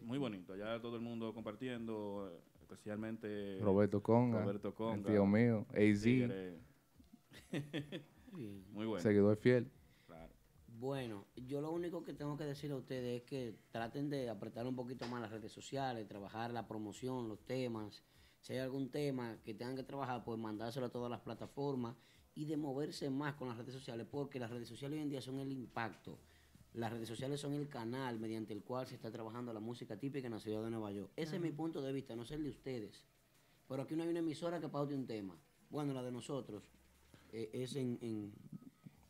Muy 0.01 0.17
bonito, 0.17 0.53
allá 0.53 0.79
todo 0.81 0.95
el 0.97 1.01
mundo 1.01 1.33
compartiendo, 1.33 2.41
especialmente 2.61 3.59
Roberto 3.61 4.01
Conga, 4.03 4.41
Roberto 4.41 4.73
Conga, 4.75 4.95
el 4.97 5.03
tío 5.03 5.25
mío, 5.25 5.65
AZ. 5.73 6.05
Muy 8.71 8.85
bueno. 8.85 8.99
seguidor 9.01 9.37
fiel. 9.37 9.71
Bueno, 10.77 11.25
yo 11.37 11.61
lo 11.61 11.71
único 11.71 12.03
que 12.03 12.13
tengo 12.13 12.35
que 12.35 12.43
decir 12.43 12.69
a 12.71 12.75
ustedes 12.75 13.21
es 13.21 13.27
que 13.27 13.55
traten 13.71 14.09
de 14.09 14.29
apretar 14.29 14.67
un 14.67 14.75
poquito 14.75 15.07
más 15.07 15.21
las 15.21 15.31
redes 15.31 15.51
sociales, 15.53 16.05
trabajar 16.05 16.51
la 16.51 16.67
promoción, 16.67 17.29
los 17.29 17.39
temas. 17.45 18.03
Si 18.41 18.53
hay 18.53 18.59
algún 18.59 18.89
tema 18.89 19.37
que 19.45 19.53
tengan 19.53 19.77
que 19.77 19.83
trabajar, 19.83 20.25
pues 20.25 20.37
mandárselo 20.37 20.87
a 20.87 20.89
todas 20.89 21.09
las 21.09 21.21
plataformas 21.21 21.95
y 22.35 22.43
de 22.43 22.57
moverse 22.57 23.09
más 23.09 23.35
con 23.35 23.47
las 23.47 23.57
redes 23.57 23.73
sociales, 23.73 24.05
porque 24.11 24.37
las 24.37 24.51
redes 24.51 24.67
sociales 24.67 24.97
hoy 24.97 25.03
en 25.03 25.09
día 25.09 25.21
son 25.21 25.39
el 25.39 25.49
impacto. 25.49 26.19
Las 26.73 26.91
redes 26.91 27.07
sociales 27.07 27.39
son 27.39 27.53
el 27.53 27.69
canal 27.69 28.19
mediante 28.19 28.51
el 28.51 28.61
cual 28.61 28.85
se 28.85 28.95
está 28.95 29.09
trabajando 29.09 29.53
la 29.53 29.61
música 29.61 29.97
típica 29.97 30.27
en 30.27 30.33
la 30.33 30.41
ciudad 30.41 30.61
de 30.61 30.71
Nueva 30.71 30.91
York. 30.91 31.09
Ese 31.15 31.37
es 31.37 31.41
mi 31.41 31.51
punto 31.51 31.81
de 31.81 31.93
vista, 31.93 32.17
no 32.17 32.25
sé 32.25 32.35
el 32.35 32.43
de 32.43 32.49
ustedes. 32.49 33.05
Pero 33.69 33.83
aquí 33.83 33.95
no 33.95 34.03
hay 34.03 34.09
una 34.09 34.19
emisora 34.19 34.59
que 34.59 34.67
paute 34.67 34.93
un 34.93 35.07
tema. 35.07 35.37
Bueno, 35.69 35.93
la 35.93 36.03
de 36.03 36.11
nosotros 36.11 36.69
eh, 37.31 37.49
es 37.53 37.77
en, 37.77 37.97
en, 38.01 38.33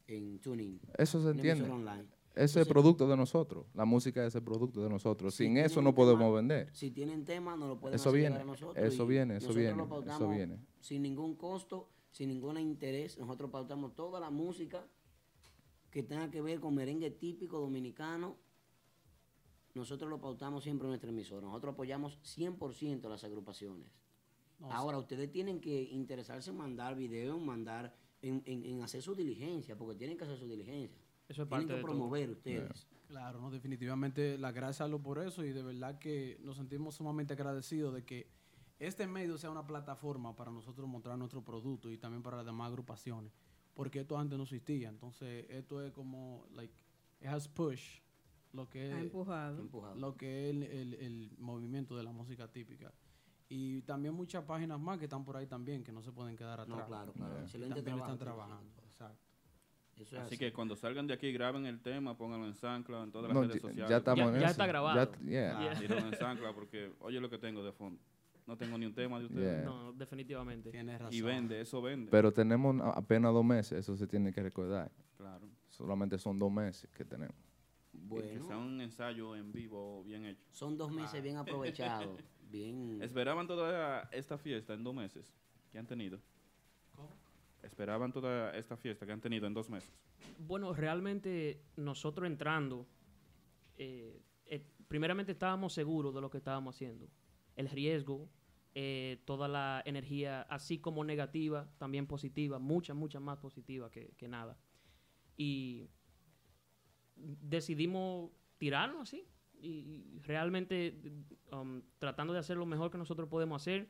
en 0.07 0.39
TuneIn. 0.39 0.79
Eso 0.97 1.21
se 1.21 1.29
entiende. 1.29 1.69
online. 1.69 2.05
Ese 2.35 2.59
es 2.61 2.67
producto 2.67 3.07
de 3.07 3.15
nosotros. 3.15 3.65
La 3.73 3.85
música 3.85 4.25
es 4.25 4.35
el 4.35 4.43
producto 4.43 4.81
de 4.83 4.89
nosotros. 4.89 5.33
si 5.33 5.45
Sin 5.45 5.57
eso 5.57 5.81
no 5.81 5.95
podemos 5.95 6.23
tema- 6.25 6.35
vender. 6.35 6.69
Si 6.75 6.91
tienen 6.91 7.23
tema, 7.23 7.55
nos 7.55 7.69
lo 7.69 7.79
pueden 7.79 7.95
Eso 7.95 8.09
hacer 8.09 8.19
viene, 8.19 8.35
a 8.35 8.43
nosotros. 8.43 8.75
eso 8.85 9.07
viene, 9.07 9.37
eso 9.37 9.53
viene, 9.53 9.75
lo 9.77 10.01
eso 10.03 10.29
viene. 10.29 10.59
Sin 10.81 11.01
ningún 11.01 11.35
costo, 11.35 11.89
sin 12.11 12.27
ningún 12.29 12.57
interés. 12.59 13.17
Nosotros 13.17 13.49
pautamos 13.51 13.95
toda 13.95 14.19
la 14.19 14.29
música 14.29 14.85
que 15.89 16.03
tenga 16.03 16.29
que 16.29 16.41
ver 16.41 16.59
con 16.59 16.75
merengue 16.75 17.09
típico 17.09 17.57
dominicano. 17.59 18.35
Nosotros 19.73 20.09
lo 20.09 20.19
pautamos 20.19 20.63
siempre 20.63 20.87
en 20.87 20.91
nuestra 20.91 21.09
emisora. 21.09 21.45
Nosotros 21.47 21.73
apoyamos 21.73 22.19
100% 22.23 23.05
a 23.05 23.09
las 23.09 23.23
agrupaciones. 23.23 23.89
No, 24.59 24.71
Ahora, 24.71 24.97
ustedes 24.97 25.31
tienen 25.31 25.59
que 25.59 25.83
interesarse 25.83 26.49
en 26.49 26.57
mandar 26.57 26.95
videos, 26.95 27.37
en 27.37 27.45
mandar, 27.45 27.93
en, 28.27 28.41
en- 28.45 28.65
en 28.65 28.81
hacer 28.83 29.01
su 29.01 29.15
diligencia, 29.15 29.77
porque 29.77 29.95
tienen 29.95 30.17
que 30.17 30.23
hacer 30.23 30.37
su 30.37 30.47
diligencia. 30.47 30.97
Eso 31.27 31.43
es 31.43 31.49
tienen 31.49 31.67
parte 31.67 31.67
que 31.67 31.81
todo. 31.81 31.91
promover 31.91 32.29
ustedes. 32.31 32.87
Claro, 33.07 33.39
no, 33.39 33.51
definitivamente 33.51 34.37
las 34.37 34.53
gracias 34.53 34.81
a 34.81 34.87
lo 34.87 34.99
por 35.01 35.19
eso 35.19 35.43
y 35.45 35.51
de 35.53 35.61
verdad 35.63 35.99
que 35.99 36.37
nos 36.41 36.57
sentimos 36.57 36.95
sumamente 36.95 37.33
agradecidos 37.33 37.93
de 37.93 38.03
que 38.03 38.27
este 38.79 39.07
medio 39.07 39.37
sea 39.37 39.49
una 39.51 39.65
plataforma 39.65 40.35
para 40.35 40.51
nosotros 40.51 40.87
mostrar 40.87 41.17
nuestro 41.17 41.43
producto 41.43 41.91
y 41.91 41.97
también 41.97 42.21
para 42.23 42.37
las 42.37 42.45
demás 42.45 42.67
agrupaciones, 42.69 43.31
porque 43.73 44.01
esto 44.01 44.17
antes 44.17 44.37
no 44.37 44.43
existía, 44.43 44.89
entonces 44.89 45.45
esto 45.49 45.81
es 45.83 45.91
como, 45.93 46.45
like, 46.55 46.73
it 47.21 47.27
has 47.27 47.47
push 47.47 47.99
lo 48.53 48.69
que 48.69 48.91
Ha 48.91 48.97
es, 48.97 49.03
empujado. 49.03 49.61
Empujado. 49.61 49.95
lo 49.95 50.15
que 50.17 50.49
es 50.49 50.55
el, 50.55 50.63
el- 50.63 50.93
el 50.95 51.31
movimiento 51.37 51.95
de 51.95 52.03
la 52.03 52.11
música 52.11 52.51
típica. 52.51 52.91
Y 53.47 53.81
también 53.83 54.13
muchas 54.13 54.43
páginas 54.43 54.79
más 54.79 54.97
que 54.97 55.05
están 55.05 55.23
por 55.23 55.37
ahí 55.37 55.45
también, 55.45 55.83
que 55.83 55.91
no 55.91 56.01
se 56.01 56.11
pueden 56.11 56.35
quedar 56.35 56.57
No, 56.67 56.75
atrás. 56.75 56.87
claro, 56.87 57.13
claro. 57.13 57.35
Y 57.39 57.43
Excelente 57.43 57.75
también 57.75 57.95
trabajo 57.97 58.13
están 58.13 58.25
trabajando. 58.27 58.71
Exacto. 58.87 59.19
Eso 59.97 60.17
es 60.17 60.23
Así 60.23 60.37
que 60.37 60.51
cuando 60.51 60.75
salgan 60.75 61.07
de 61.07 61.13
aquí, 61.13 61.31
graben 61.31 61.65
el 61.65 61.79
tema, 61.79 62.17
pónganlo 62.17 62.47
en 62.47 62.55
SoundCloud, 62.55 63.03
en 63.03 63.11
todas 63.11 63.27
las 63.29 63.35
No, 63.35 63.43
redes 63.43 63.61
sociales. 63.61 63.89
ya 63.89 63.97
estamos 63.97 64.19
Ya- 64.19 64.25
en 64.25 64.33
ya 64.33 64.39
eso. 64.39 64.51
está 64.51 64.65
grabado. 64.67 65.11
Ya- 65.21 65.25
yeah. 65.25 65.71
Ah, 65.71 65.79
tíralo 65.79 66.07
en 66.07 66.13
SoundCloud 66.19 66.53
porque 66.55 66.91
oye 66.99 67.19
lo 67.21 67.29
que 67.29 67.37
tengo 67.37 67.63
de 67.63 67.71
fondo. 67.71 68.01
No 68.47 68.57
tengo 68.57 68.77
ni 68.77 68.85
un 68.85 68.93
tema 68.93 69.19
de 69.19 69.25
ustedes. 69.25 69.55
Yeah. 69.57 69.63
No, 69.65 69.93
definitivamente. 69.93 70.69
Y 71.11 71.21
vende, 71.21 71.61
eso 71.61 71.81
vende. 71.81 72.11
Pero 72.11 72.31
tenemos 72.33 72.75
apenas 72.95 73.31
dos 73.33 73.45
meses, 73.45 73.79
eso 73.79 73.95
se 73.95 74.05
tiene 74.05 74.31
que 74.33 74.43
recordar. 74.43 74.91
Claro. 75.17 75.47
Solamente 75.69 76.17
son 76.17 76.37
dos 76.37 76.51
meses 76.51 76.89
que 76.91 77.05
tenemos. 77.05 77.35
Y 77.93 78.09
que 78.21 78.39
sea 78.41 78.57
un 78.57 78.81
ensayo 78.81 79.35
en 79.35 79.51
vivo 79.51 80.03
bien 80.03 80.25
hecho. 80.25 80.43
Son 80.51 80.77
dos 80.77 80.91
meses 80.91 81.23
bien 81.23 81.37
aprovechados. 81.37 82.19
bien. 82.55 83.01
¿Esperaban 83.01 83.47
toda 83.47 84.09
esta 84.11 84.37
fiesta 84.37 84.73
en 84.73 84.83
dos 84.83 84.93
meses 84.93 85.33
que 85.71 85.77
han 85.77 85.87
tenido? 85.87 86.19
¿Esperaban 87.63 88.11
toda 88.11 88.55
esta 88.55 88.77
fiesta 88.77 89.05
que 89.05 89.11
han 89.11 89.21
tenido 89.21 89.47
en 89.47 89.53
dos 89.53 89.69
meses? 89.69 89.91
Bueno, 90.39 90.73
realmente 90.73 91.61
nosotros 91.75 92.27
entrando, 92.27 92.85
eh, 93.77 94.21
eh, 94.45 94.63
primeramente 94.87 95.31
estábamos 95.31 95.73
seguros 95.73 96.13
de 96.13 96.21
lo 96.21 96.29
que 96.29 96.37
estábamos 96.37 96.75
haciendo. 96.75 97.07
El 97.55 97.69
riesgo, 97.69 98.29
eh, 98.75 99.21
toda 99.25 99.47
la 99.47 99.81
energía, 99.85 100.43
así 100.43 100.77
como 100.77 101.03
negativa, 101.03 101.67
también 101.77 102.05
positiva, 102.05 102.59
mucha, 102.59 102.93
mucha 102.93 103.19
más 103.19 103.39
positiva 103.39 103.89
que, 103.89 104.13
que 104.17 104.27
nada. 104.27 104.57
Y 105.37 105.89
decidimos 107.15 108.31
tirarnos 108.57 109.09
así. 109.09 109.25
Y, 109.65 110.19
realmente 110.23 111.01
um, 111.51 111.81
tratando 111.97 112.33
de 112.33 112.39
hacer 112.39 112.57
lo 112.57 112.65
mejor 112.65 112.91
que 112.91 112.97
nosotros 112.97 113.27
podemos 113.29 113.61
hacer. 113.61 113.89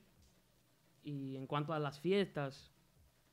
Y 1.03 1.35
en 1.35 1.47
cuanto 1.47 1.73
a 1.73 1.79
las 1.79 1.99
fiestas, 1.99 2.71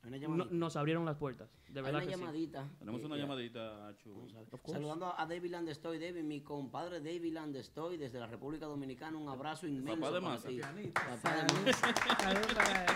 Una 0.05 0.17
no- 0.17 0.45
nos 0.45 0.75
abrieron 0.75 1.05
las 1.05 1.15
puertas. 1.17 1.49
De 1.69 1.79
Hay 1.79 1.89
una 1.89 1.99
que 2.01 2.05
sí. 2.05 2.11
llamadita. 2.11 2.69
Tenemos 2.77 3.03
una 3.03 3.15
llamadita, 3.17 3.95
Chu. 3.97 4.27
Saludando 4.65 5.17
a 5.17 5.25
David 5.25 5.51
Landestoy, 5.51 5.97
David, 5.97 6.23
mi 6.23 6.41
compadre 6.41 6.99
David 6.99 7.33
Landestoy, 7.33 7.97
desde 7.97 8.19
la 8.19 8.27
República 8.27 8.65
Dominicana, 8.65 9.17
un 9.17 9.29
abrazo 9.29 9.65
inmenso. 9.65 10.01
Papá 10.01 10.13
de 10.13 10.21
masa. 10.21 10.49
Papá 10.93 11.33
de 11.35 11.53
masa. 11.65 12.87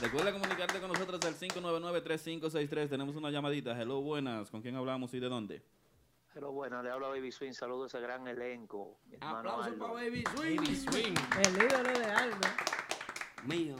Recuerda 0.00 0.32
comunicarte 0.32 0.80
con 0.80 0.88
nosotros 0.88 1.20
al 1.24 1.34
599-3563. 1.34 2.88
Tenemos 2.88 3.14
una 3.14 3.30
llamadita. 3.30 3.80
Hello, 3.80 4.00
buenas. 4.00 4.50
¿Con 4.50 4.60
quién 4.62 4.74
hablamos 4.74 5.14
y 5.14 5.20
de 5.20 5.28
dónde? 5.28 5.62
Pero 6.34 6.50
bueno, 6.52 6.82
le 6.82 6.90
habla 6.90 7.08
Baby 7.08 7.30
Swing, 7.30 7.52
saludos 7.52 7.94
a 7.94 7.98
ese 7.98 8.06
gran 8.06 8.26
elenco. 8.26 8.98
mi 9.06 9.14
hermano 9.14 9.38
Aplauso 9.38 9.62
Aldo. 9.64 9.78
para 9.78 9.92
Baby 9.92 10.24
Swing. 10.34 10.56
Baby 10.56 10.76
Swing. 10.76 11.14
El 11.44 11.62
ídolo 11.62 11.98
de 11.98 12.04
Aldo. 12.06 12.48
Mío, 13.44 13.76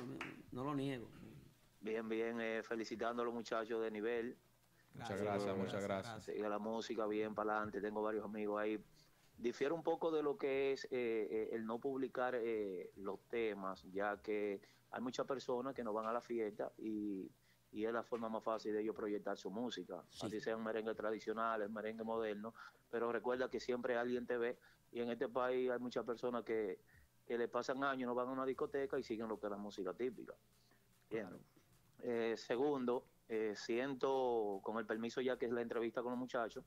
no 0.53 0.65
lo 0.65 0.75
niego. 0.75 1.09
Bien, 1.81 2.09
bien, 2.09 2.41
eh, 2.41 2.63
felicitando 2.63 3.23
a 3.23 3.25
los 3.25 3.35
muchachos 3.35 3.83
de 3.83 3.91
nivel. 3.91 4.37
Muchas 4.95 5.21
gracias, 5.21 5.57
muchas 5.57 5.83
gracias. 5.83 6.25
Sigue 6.25 6.49
la 6.49 6.59
música 6.59 7.07
bien 7.07 7.35
para 7.35 7.53
adelante, 7.53 7.81
tengo 7.81 8.03
varios 8.03 8.25
amigos 8.25 8.61
ahí. 8.61 8.79
Difiere 9.39 9.73
un 9.73 9.83
poco 9.83 10.11
de 10.11 10.23
lo 10.23 10.37
que 10.37 10.73
es 10.73 10.85
eh, 10.85 10.89
eh, 10.93 11.49
el 11.53 11.67
no 11.67 11.79
publicar 11.79 12.35
eh, 12.35 12.91
los 12.97 13.21
temas, 13.29 13.83
ya 13.91 14.19
que 14.19 14.61
hay 14.91 15.01
muchas 15.01 15.27
personas 15.27 15.75
que 15.75 15.83
no 15.83 15.93
van 15.93 16.07
a 16.07 16.13
la 16.13 16.21
fiesta 16.21 16.71
y, 16.79 17.31
y 17.73 17.87
es 17.87 17.93
la 17.93 18.03
forma 18.03 18.29
más 18.29 18.45
fácil 18.45 18.73
de 18.75 18.83
ellos 18.83 18.95
proyectar 18.95 19.37
su 19.39 19.51
música, 19.51 20.05
así 20.23 20.41
sean 20.41 20.63
merengue 20.63 20.95
tradicionales, 20.95 21.71
merengue 21.71 22.05
moderno, 22.05 22.55
pero 22.91 23.11
recuerda 23.11 23.49
que 23.49 23.61
siempre 23.61 23.97
alguien 23.97 24.27
te 24.27 24.37
ve 24.37 24.59
y 24.93 25.01
en 25.01 25.11
este 25.11 25.29
país 25.29 25.71
hay 25.71 25.79
muchas 25.79 26.05
personas 26.05 26.45
que, 26.45 26.79
que 27.27 27.39
le 27.39 27.49
pasan 27.49 27.83
años, 27.83 28.07
no 28.07 28.15
van 28.15 28.29
a 28.29 28.33
una 28.33 28.47
discoteca 28.47 28.99
y 28.99 29.03
siguen 29.03 29.29
lo 29.29 29.41
que 29.41 29.47
es 29.47 29.51
la 29.51 29.57
música 29.57 29.95
típica. 29.95 30.35
Bien. 31.11 31.29
Eh, 32.03 32.35
segundo, 32.37 33.07
eh, 33.29 33.55
siento, 33.57 34.61
con 34.63 34.79
el 34.79 34.87
permiso 34.87 35.21
ya 35.21 35.39
que 35.39 35.47
es 35.47 35.53
la 35.53 35.63
entrevista 35.63 36.03
con 36.03 36.13
los 36.13 36.19
muchachos, 36.19 36.65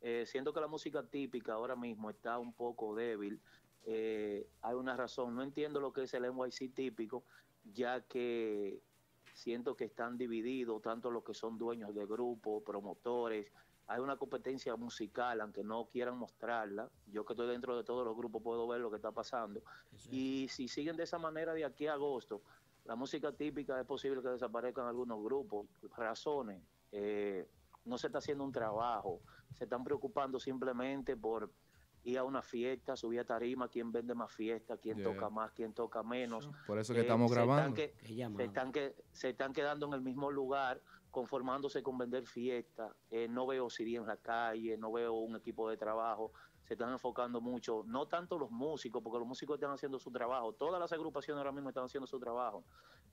eh, 0.00 0.24
siento 0.26 0.52
que 0.52 0.60
la 0.60 0.66
música 0.66 1.02
típica 1.04 1.54
ahora 1.54 1.76
mismo 1.76 2.10
está 2.10 2.38
un 2.38 2.52
poco 2.52 2.94
débil. 2.94 3.40
Hay 3.84 4.74
una 4.74 4.96
razón, 4.96 5.34
no 5.34 5.42
entiendo 5.42 5.80
lo 5.80 5.92
que 5.92 6.02
es 6.02 6.14
el 6.14 6.24
NYC 6.24 6.74
típico, 6.74 7.24
ya 7.64 8.00
que 8.02 8.80
siento 9.32 9.76
que 9.76 9.84
están 9.84 10.18
divididos 10.18 10.82
tanto 10.82 11.10
los 11.10 11.24
que 11.24 11.34
son 11.34 11.58
dueños 11.58 11.94
de 11.94 12.06
grupos, 12.06 12.62
promotores. 12.62 13.50
Hay 13.86 14.00
una 14.00 14.16
competencia 14.16 14.76
musical, 14.76 15.40
aunque 15.40 15.64
no 15.64 15.86
quieran 15.86 16.16
mostrarla. 16.16 16.88
Yo 17.06 17.24
que 17.24 17.32
estoy 17.32 17.48
dentro 17.48 17.76
de 17.76 17.84
todos 17.84 18.04
los 18.04 18.16
grupos 18.16 18.42
puedo 18.42 18.66
ver 18.68 18.80
lo 18.80 18.90
que 18.90 18.96
está 18.96 19.10
pasando. 19.10 19.62
Y 20.10 20.46
si 20.48 20.68
siguen 20.68 20.96
de 20.96 21.04
esa 21.04 21.18
manera 21.18 21.52
de 21.52 21.64
aquí 21.64 21.86
a 21.86 21.94
agosto, 21.94 22.42
la 22.84 22.96
música 22.96 23.32
típica 23.32 23.78
es 23.80 23.86
posible 23.86 24.22
que 24.22 24.28
desaparezcan 24.28 24.86
algunos 24.86 25.22
grupos. 25.22 25.66
Razones, 25.96 26.62
eh, 26.92 27.48
no 27.84 27.98
se 27.98 28.06
está 28.08 28.18
haciendo 28.18 28.44
un 28.44 28.52
trabajo, 28.52 29.20
se 29.54 29.64
están 29.64 29.84
preocupando 29.84 30.38
simplemente 30.38 31.16
por 31.16 31.50
ir 32.04 32.18
a 32.18 32.24
una 32.24 32.42
fiesta, 32.42 32.96
subir 32.96 33.20
a 33.20 33.24
tarima, 33.24 33.68
quién 33.68 33.92
vende 33.92 34.14
más 34.14 34.32
fiesta, 34.32 34.76
quién 34.76 34.98
Yeah. 34.98 35.12
toca 35.12 35.30
más, 35.30 35.52
quién 35.52 35.72
toca 35.72 36.02
menos. 36.02 36.50
Por 36.66 36.78
eso 36.78 36.92
que 36.94 37.00
estamos 37.02 37.30
se 37.30 37.34
están 37.34 37.46
grabando. 37.48 37.74
que- 37.76 37.94
se, 38.36 38.44
están 38.44 38.72
que, 38.72 38.96
se 39.12 39.28
están 39.30 39.52
quedando 39.52 39.86
en 39.86 39.92
el 39.94 40.02
mismo 40.02 40.30
lugar, 40.30 40.80
conformándose 41.10 41.82
con 41.82 41.98
vender 41.98 42.26
fiesta. 42.26 42.94
Eh, 43.10 43.28
no 43.28 43.46
veo 43.46 43.68
CD 43.70 43.96
en 43.96 44.06
la 44.06 44.16
calle, 44.16 44.76
no 44.78 44.90
veo 44.92 45.12
un 45.14 45.36
equipo 45.36 45.68
de 45.68 45.76
trabajo. 45.76 46.32
Se 46.64 46.74
están 46.74 46.90
enfocando 46.90 47.40
mucho, 47.40 47.82
no 47.86 48.06
tanto 48.06 48.38
los 48.38 48.50
músicos, 48.50 49.02
porque 49.02 49.18
los 49.18 49.26
músicos 49.28 49.56
están 49.56 49.72
haciendo 49.72 49.98
su 49.98 50.10
trabajo. 50.10 50.52
Todas 50.54 50.80
las 50.80 50.92
agrupaciones 50.92 51.38
ahora 51.38 51.52
mismo 51.52 51.68
están 51.68 51.84
haciendo 51.84 52.06
su 52.06 52.18
trabajo. 52.18 52.64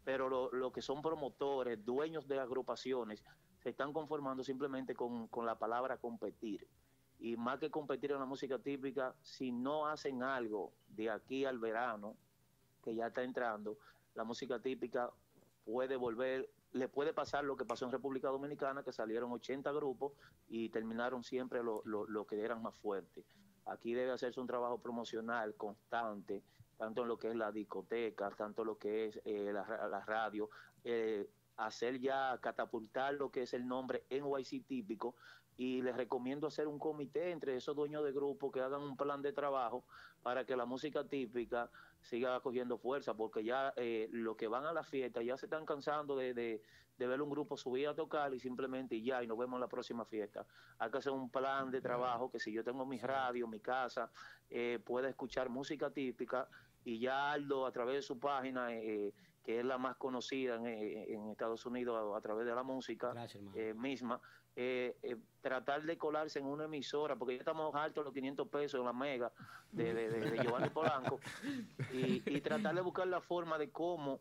Pero 0.03 0.30
lo, 0.30 0.52
lo 0.52 0.72
que 0.72 0.82
son 0.82 1.02
promotores, 1.02 1.84
dueños 1.84 2.28
de 2.28 2.40
agrupaciones, 2.40 3.24
se 3.57 3.70
están 3.70 3.91
conformando 3.91 4.44
simplemente 4.44 4.95
con, 4.95 5.28
con 5.28 5.45
la 5.45 5.57
palabra 5.60 5.98
competir. 5.98 6.66
Y 7.20 7.36
más 7.36 7.60
que 7.60 7.70
competir 7.70 8.12
en 8.12 8.20
la 8.20 8.26
música 8.26 8.58
típica, 8.60 9.14
si 9.22 9.52
no 9.52 9.88
hacen 9.88 10.24
algo 10.24 10.72
de 10.88 11.10
aquí 11.10 11.46
al 11.46 11.60
verano, 11.60 12.16
que 12.84 12.96
ya 12.96 13.08
está 13.08 13.24
entrando, 13.24 13.78
la 14.16 14.24
música 14.24 14.60
típica 14.60 15.12
puede 15.66 15.98
volver, 15.98 16.50
le 16.72 16.88
puede 16.88 17.14
pasar 17.14 17.44
lo 17.44 17.58
que 17.58 17.66
pasó 17.66 17.86
en 17.86 17.91
República 17.91 18.30
Dominicana, 18.30 18.84
que 18.84 18.94
salieron 18.94 19.32
80 19.32 19.72
grupos 19.74 20.14
y 20.48 20.70
terminaron 20.70 21.24
siempre 21.24 21.62
lo, 21.62 21.82
lo, 21.86 22.08
lo 22.08 22.26
que 22.26 22.44
eran 22.44 22.62
más 22.62 22.76
fuertes. 22.78 23.26
Aquí 23.66 23.94
debe 23.94 24.12
hacerse 24.12 24.40
un 24.40 24.48
trabajo 24.48 24.80
promocional 24.80 25.56
constante, 25.56 26.41
tanto 26.78 27.02
en 27.02 27.10
lo 27.10 27.20
que 27.20 27.30
es 27.30 27.36
la 27.36 27.52
discoteca, 27.52 28.30
tanto 28.32 28.62
en 28.62 28.68
lo 28.68 28.78
que 28.78 29.06
es 29.08 29.20
eh, 29.26 29.52
la, 29.54 29.88
la 29.90 30.00
radio, 30.06 30.50
eh, 30.84 31.30
hacer 31.58 32.00
ya 32.00 32.38
catapultar 32.41 33.14
lo 33.16 33.30
que 33.30 33.44
es 33.44 33.54
el 33.54 33.68
nombre 33.68 34.06
NYC 34.10 34.66
típico 34.66 35.16
y 35.60 35.81
les 35.81 35.94
recomiendo 35.94 36.48
hacer 36.48 36.69
un 36.69 36.80
comité 36.80 37.31
entre 37.31 37.53
esos 37.57 37.76
dueños 37.76 38.06
de 38.06 38.14
grupo 38.14 38.49
que 38.49 38.61
hagan 38.61 38.81
un 38.81 38.95
plan 38.95 39.22
de 39.22 39.34
trabajo 39.34 39.84
para 40.23 40.45
que 40.45 40.56
la 40.56 40.65
música 40.65 41.03
típica 41.03 41.69
siga 41.99 42.40
cogiendo 42.40 42.77
fuerza, 42.77 43.14
porque 43.14 43.44
ya 43.44 43.73
eh, 43.76 44.07
los 44.10 44.38
que 44.38 44.48
van 44.48 44.65
a 44.65 44.72
la 44.72 44.84
fiesta 44.84 45.22
ya 45.22 45.36
se 45.36 45.48
están 45.48 45.65
cansando 45.65 46.15
de, 46.15 46.34
de, 46.34 46.64
de 46.98 47.07
ver 47.07 47.22
un 47.22 47.30
grupo 47.30 47.57
subir 47.57 47.90
a 47.90 47.94
tocar 47.94 48.34
y 48.34 48.40
simplemente 48.40 49.02
ya, 49.02 49.22
y 49.22 49.27
nos 49.27 49.38
vemos 49.38 49.57
en 49.57 49.61
la 49.61 49.68
próxima 49.68 50.06
fiesta. 50.06 50.45
Hay 50.77 50.90
que 50.91 50.98
hacer 50.99 51.11
un 51.11 51.30
plan 51.30 51.69
de 51.72 51.81
trabajo 51.81 52.31
que 52.31 52.40
si 52.40 52.53
yo 52.53 52.64
tengo 52.64 52.86
mi 52.86 52.98
radio, 52.98 53.45
mi 53.45 53.60
casa, 53.60 54.10
eh, 54.49 54.80
pueda 54.86 55.10
escuchar 55.10 55.49
música 55.49 55.90
típica 55.90 56.48
y 56.86 56.99
ya 56.99 57.34
Aldo 57.34 57.65
a 57.65 57.72
través 57.73 57.95
de 57.95 58.02
su 58.02 58.18
página, 58.18 58.73
eh, 58.73 59.14
que 59.44 59.60
es 59.60 59.65
la 59.65 59.77
más 59.77 59.98
conocida 59.98 60.56
en, 60.56 60.68
eh, 60.68 61.14
en 61.14 61.30
Estados 61.31 61.65
Unidos 61.65 61.98
a, 61.98 62.18
a 62.18 62.22
través 62.22 62.45
de 62.45 62.56
la 62.56 62.64
música 62.64 63.11
eh, 63.56 63.73
misma, 63.73 64.22
eh, 64.61 64.98
eh, 65.03 65.15
tratar 65.40 65.84
de 65.84 65.98
colarse 65.98 66.38
en 66.40 66.45
una 66.45 66.65
emisora, 66.65 67.15
porque 67.15 67.36
ya 67.36 67.40
estamos 67.40 67.73
altos 67.76 68.03
los 68.03 68.14
500 68.14 68.49
pesos 68.49 68.77
en 68.77 68.86
la 68.86 68.91
mega 68.91 69.31
de, 69.72 69.94
de, 69.94 70.10
de- 70.10 70.31
de 70.31 70.38
Giovanni 70.44 70.69
Polanco, 70.73 71.18
y, 71.94 72.22
y 72.30 72.41
tratar 72.41 72.76
de 72.76 72.81
buscar 72.81 73.07
la 73.07 73.22
forma 73.22 73.57
de 73.57 73.72
cómo 73.72 74.19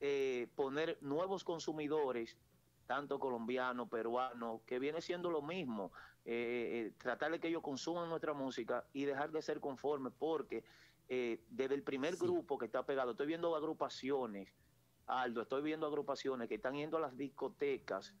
eh, 0.00 0.48
poner 0.54 0.98
nuevos 1.00 1.42
consumidores, 1.42 2.36
tanto 2.86 3.18
colombianos, 3.18 3.88
peruanos, 3.88 4.60
que 4.66 4.78
viene 4.78 5.00
siendo 5.00 5.30
lo 5.30 5.40
mismo, 5.40 5.90
eh, 6.26 6.88
eh, 6.88 6.92
tratar 6.98 7.30
de 7.32 7.40
que 7.40 7.48
ellos 7.48 7.62
consuman 7.62 8.10
nuestra 8.10 8.34
música 8.34 8.84
y 8.92 9.06
dejar 9.06 9.30
de 9.30 9.40
ser 9.40 9.58
conformes, 9.60 10.12
porque 10.18 10.64
eh, 11.08 11.42
desde 11.48 11.74
el 11.76 11.82
primer 11.82 12.16
grupo 12.16 12.58
que 12.58 12.66
está 12.66 12.84
pegado, 12.84 13.12
estoy 13.12 13.26
viendo 13.26 13.56
agrupaciones, 13.56 14.50
Aldo, 15.06 15.40
estoy 15.42 15.62
viendo 15.62 15.86
agrupaciones 15.86 16.46
que 16.48 16.56
están 16.56 16.74
yendo 16.74 16.98
a 16.98 17.00
las 17.00 17.16
discotecas 17.16 18.14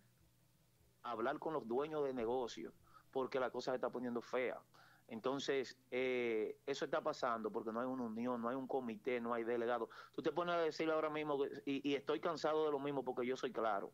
hablar 1.04 1.38
con 1.38 1.52
los 1.52 1.66
dueños 1.68 2.04
de 2.04 2.12
negocios, 2.12 2.72
porque 3.12 3.38
la 3.38 3.50
cosa 3.50 3.70
se 3.72 3.76
está 3.76 3.90
poniendo 3.90 4.20
fea. 4.20 4.60
Entonces, 5.06 5.76
eh, 5.90 6.56
eso 6.66 6.86
está 6.86 7.02
pasando 7.02 7.50
porque 7.52 7.70
no 7.72 7.80
hay 7.80 7.86
una 7.86 8.04
unión, 8.04 8.40
no 8.40 8.48
hay 8.48 8.56
un 8.56 8.66
comité, 8.66 9.20
no 9.20 9.34
hay 9.34 9.44
delegado. 9.44 9.90
Tú 10.14 10.22
te 10.22 10.32
pones 10.32 10.54
a 10.54 10.58
decir 10.58 10.90
ahora 10.90 11.10
mismo, 11.10 11.38
que- 11.38 11.62
y, 11.66 11.90
y 11.90 11.94
estoy 11.94 12.20
cansado 12.20 12.64
de 12.64 12.72
lo 12.72 12.78
mismo 12.78 13.04
porque 13.04 13.26
yo 13.26 13.36
soy 13.36 13.52
claro. 13.52 13.92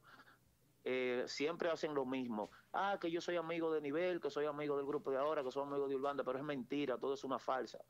Eh, 0.84 1.24
siempre 1.26 1.68
hacen 1.68 1.94
lo 1.94 2.06
mismo. 2.06 2.50
Ah, 2.72 2.96
que 3.00 3.10
yo 3.10 3.20
soy 3.20 3.36
amigo 3.36 3.72
de 3.72 3.80
nivel, 3.80 4.20
que 4.20 4.30
soy 4.30 4.46
amigo 4.46 4.76
del 4.76 4.86
grupo 4.86 5.10
de 5.10 5.18
ahora, 5.18 5.42
que 5.42 5.50
soy 5.50 5.64
amigo 5.64 5.88
de 5.88 5.96
Urbanda, 5.96 6.24
pero 6.24 6.38
es 6.38 6.44
mentira, 6.44 6.96
todo 6.96 7.12
es 7.14 7.24
una 7.24 7.38
falsa. 7.38 7.80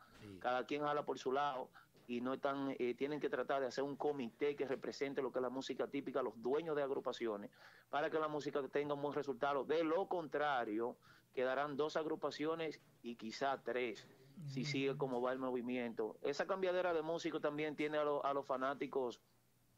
Cada 0.40 0.64
quien 0.64 0.82
jala 0.82 1.04
por 1.04 1.18
su 1.18 1.30
lado 1.30 1.70
y 2.10 2.20
no 2.20 2.34
están, 2.34 2.74
eh, 2.80 2.94
tienen 2.94 3.20
que 3.20 3.28
tratar 3.30 3.60
de 3.60 3.68
hacer 3.68 3.84
un 3.84 3.94
comité 3.94 4.56
que 4.56 4.66
represente 4.66 5.22
lo 5.22 5.30
que 5.30 5.38
es 5.38 5.42
la 5.44 5.48
música 5.48 5.86
típica, 5.86 6.22
los 6.22 6.42
dueños 6.42 6.74
de 6.74 6.82
agrupaciones, 6.82 7.52
para 7.88 8.10
que 8.10 8.18
la 8.18 8.26
música 8.26 8.60
tenga 8.66 8.94
un 8.94 9.02
buen 9.02 9.14
resultado. 9.14 9.62
De 9.64 9.84
lo 9.84 10.08
contrario, 10.08 10.96
quedarán 11.32 11.76
dos 11.76 11.96
agrupaciones 11.96 12.80
y 13.02 13.14
quizá 13.14 13.62
tres, 13.62 14.08
si 14.44 14.64
sigue 14.64 14.96
como 14.96 15.20
va 15.22 15.30
el 15.32 15.38
movimiento. 15.38 16.16
Esa 16.22 16.48
cambiadera 16.48 16.92
de 16.92 17.02
músicos 17.02 17.40
también 17.40 17.76
tiene 17.76 17.98
a, 17.98 18.02
lo- 18.02 18.24
a 18.24 18.34
los 18.34 18.44
fanáticos 18.44 19.20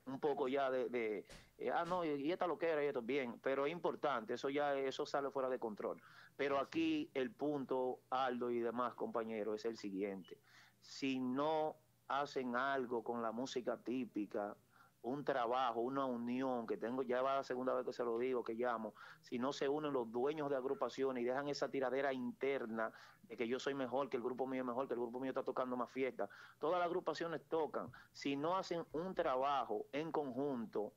un 0.06 0.18
poco 0.18 0.48
ya 0.48 0.70
de, 0.70 0.88
de, 0.88 1.26
eh, 1.58 1.70
ah 1.70 1.84
no 1.84 2.02
y, 2.02 2.08
y 2.14 2.32
esta 2.32 2.46
lo 2.46 2.56
que 2.56 2.70
era 2.70 2.82
y 2.82 2.86
esto 2.88 3.02
bien 3.02 3.38
pero 3.40 3.66
es 3.66 3.72
importante 3.72 4.34
eso 4.34 4.48
ya 4.48 4.74
eso 4.76 5.06
sale 5.06 5.30
fuera 5.30 5.48
de 5.48 5.60
control 5.60 6.02
pero 6.36 6.58
aquí 6.58 7.08
el 7.14 7.30
punto 7.30 8.00
Aldo 8.10 8.50
y 8.50 8.58
demás 8.58 8.94
compañeros 8.94 9.60
es 9.60 9.64
el 9.66 9.76
siguiente 9.76 10.38
si 10.80 11.20
no 11.20 11.76
hacen 12.20 12.56
algo 12.56 13.02
con 13.02 13.22
la 13.22 13.32
música 13.32 13.76
típica 13.76 14.56
un 15.02 15.24
trabajo, 15.24 15.80
una 15.80 16.04
unión, 16.06 16.66
que 16.66 16.76
tengo, 16.76 17.02
ya 17.02 17.22
va 17.22 17.34
la 17.34 17.42
segunda 17.42 17.74
vez 17.74 17.84
que 17.84 17.92
se 17.92 18.04
lo 18.04 18.18
digo, 18.18 18.44
que 18.44 18.54
llamo, 18.54 18.94
si 19.20 19.38
no 19.38 19.52
se 19.52 19.68
unen 19.68 19.92
los 19.92 20.10
dueños 20.10 20.48
de 20.48 20.56
agrupaciones 20.56 21.22
y 21.22 21.26
dejan 21.26 21.48
esa 21.48 21.68
tiradera 21.68 22.12
interna 22.12 22.92
de 23.22 23.36
que 23.36 23.48
yo 23.48 23.58
soy 23.58 23.74
mejor, 23.74 24.08
que 24.08 24.16
el 24.16 24.22
grupo 24.22 24.46
mío 24.46 24.62
es 24.62 24.66
mejor, 24.66 24.86
que 24.86 24.94
el 24.94 25.00
grupo 25.00 25.18
mío 25.18 25.30
está 25.30 25.42
tocando 25.42 25.76
más 25.76 25.90
fiesta, 25.90 26.28
todas 26.58 26.78
las 26.78 26.86
agrupaciones 26.86 27.42
tocan, 27.48 27.90
si 28.12 28.36
no 28.36 28.56
hacen 28.56 28.84
un 28.92 29.14
trabajo 29.14 29.86
en 29.92 30.12
conjunto, 30.12 30.92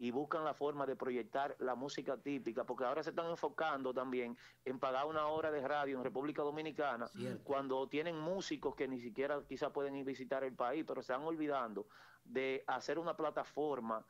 y 0.00 0.10
buscan 0.12 0.44
la 0.44 0.54
forma 0.54 0.86
de 0.86 0.96
proyectar 0.96 1.54
la 1.58 1.74
música 1.74 2.16
típica, 2.16 2.64
porque 2.64 2.84
ahora 2.84 3.02
se 3.02 3.10
están 3.10 3.26
enfocando 3.26 3.92
también 3.92 4.34
en 4.64 4.78
pagar 4.78 5.04
una 5.04 5.26
hora 5.26 5.50
de 5.50 5.60
radio 5.68 5.98
en 5.98 6.02
República 6.02 6.40
Dominicana, 6.40 7.06
cuando 7.44 7.86
tienen 7.86 8.18
músicos 8.18 8.74
que 8.74 8.88
ni 8.88 8.98
siquiera 8.98 9.42
quizás 9.46 9.70
pueden 9.72 9.94
ir 9.96 10.06
visitar 10.06 10.42
el 10.42 10.54
país, 10.54 10.84
pero 10.88 11.02
se 11.02 11.12
están 11.12 11.26
olvidando 11.26 11.86
de 12.24 12.64
hacer 12.66 12.98
una 12.98 13.14
plataforma 13.14 14.02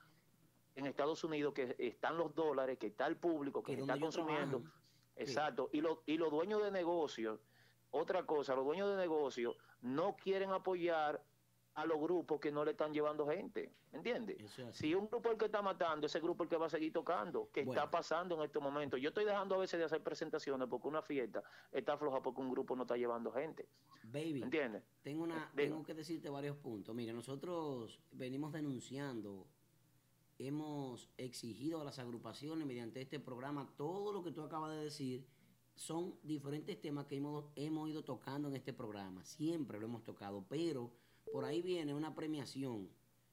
en 0.76 0.86
Estados 0.86 1.24
Unidos 1.24 1.54
que 1.54 1.74
están 1.76 2.16
los 2.16 2.36
dólares, 2.36 2.78
que 2.78 2.86
está 2.86 3.08
el 3.08 3.16
público, 3.16 3.60
que 3.60 3.74
Que 3.74 3.80
está 3.80 3.98
consumiendo. 3.98 4.62
Exacto. 5.16 5.70
Y, 5.72 5.80
los 5.80 5.98
y 6.06 6.18
los 6.18 6.30
dueños 6.30 6.62
de 6.62 6.70
negocios, 6.70 7.40
otra 7.90 8.24
cosa, 8.26 8.54
los 8.54 8.64
dueños 8.64 8.88
de 8.90 8.96
negocios 8.96 9.56
no 9.80 10.14
quieren 10.14 10.52
apoyar 10.52 11.20
a 11.74 11.86
los 11.86 11.98
grupos 12.00 12.40
que 12.40 12.50
no 12.50 12.64
le 12.64 12.72
están 12.72 12.92
llevando 12.92 13.26
gente, 13.26 13.72
¿me 13.92 13.98
entiendes? 13.98 14.36
Si 14.72 14.94
un 14.94 15.08
grupo 15.08 15.28
es 15.28 15.32
el 15.34 15.38
que 15.38 15.44
está 15.46 15.62
matando, 15.62 16.06
ese 16.06 16.18
grupo 16.20 16.42
es 16.42 16.46
el 16.46 16.50
que 16.50 16.56
va 16.56 16.66
a 16.66 16.70
seguir 16.70 16.92
tocando, 16.92 17.48
que 17.52 17.64
Bueno. 17.64 17.80
está 17.80 17.90
pasando 17.90 18.34
en 18.36 18.42
estos 18.42 18.62
momentos. 18.62 19.00
Yo 19.00 19.08
estoy 19.10 19.24
dejando 19.24 19.54
a 19.54 19.58
veces 19.58 19.78
de 19.78 19.84
hacer 19.84 20.02
presentaciones 20.02 20.68
porque 20.68 20.88
una 20.88 21.00
fiesta 21.00 21.42
está 21.70 21.96
floja 21.96 22.20
porque 22.22 22.40
un 22.40 22.50
grupo 22.50 22.74
no 22.74 22.82
está 22.82 22.96
llevando 22.96 23.30
gente. 23.32 23.68
Baby, 24.02 24.42
¿Entiendes? 24.42 24.82
tengo, 25.02 25.22
una, 25.22 25.50
tengo 25.54 25.82
que 25.84 25.94
decirte 25.94 26.28
varios 26.28 26.56
puntos. 26.56 26.94
Mire, 26.94 27.12
nosotros 27.12 28.00
venimos 28.10 28.52
denunciando, 28.52 29.46
hemos 30.38 31.08
exigido 31.16 31.80
a 31.80 31.84
las 31.84 31.98
agrupaciones 31.98 32.66
mediante 32.66 33.00
este 33.00 33.20
programa 33.20 33.72
todo 33.76 34.12
lo 34.12 34.22
que 34.22 34.32
tú 34.32 34.42
acabas 34.42 34.72
de 34.76 34.84
decir. 34.84 35.26
Son 35.76 36.18
diferentes 36.22 36.78
temas 36.80 37.06
que 37.06 37.16
hemos, 37.16 37.46
hemos 37.54 37.88
ido 37.88 38.02
tocando 38.04 38.48
en 38.48 38.56
este 38.56 38.72
programa. 38.74 39.24
Siempre 39.24 39.78
lo 39.78 39.86
hemos 39.86 40.02
tocado, 40.04 40.44
pero 40.48 40.90
por 41.32 41.44
ahí 41.44 41.62
viene 41.62 41.94
una 41.94 42.14
premiación. 42.14 42.88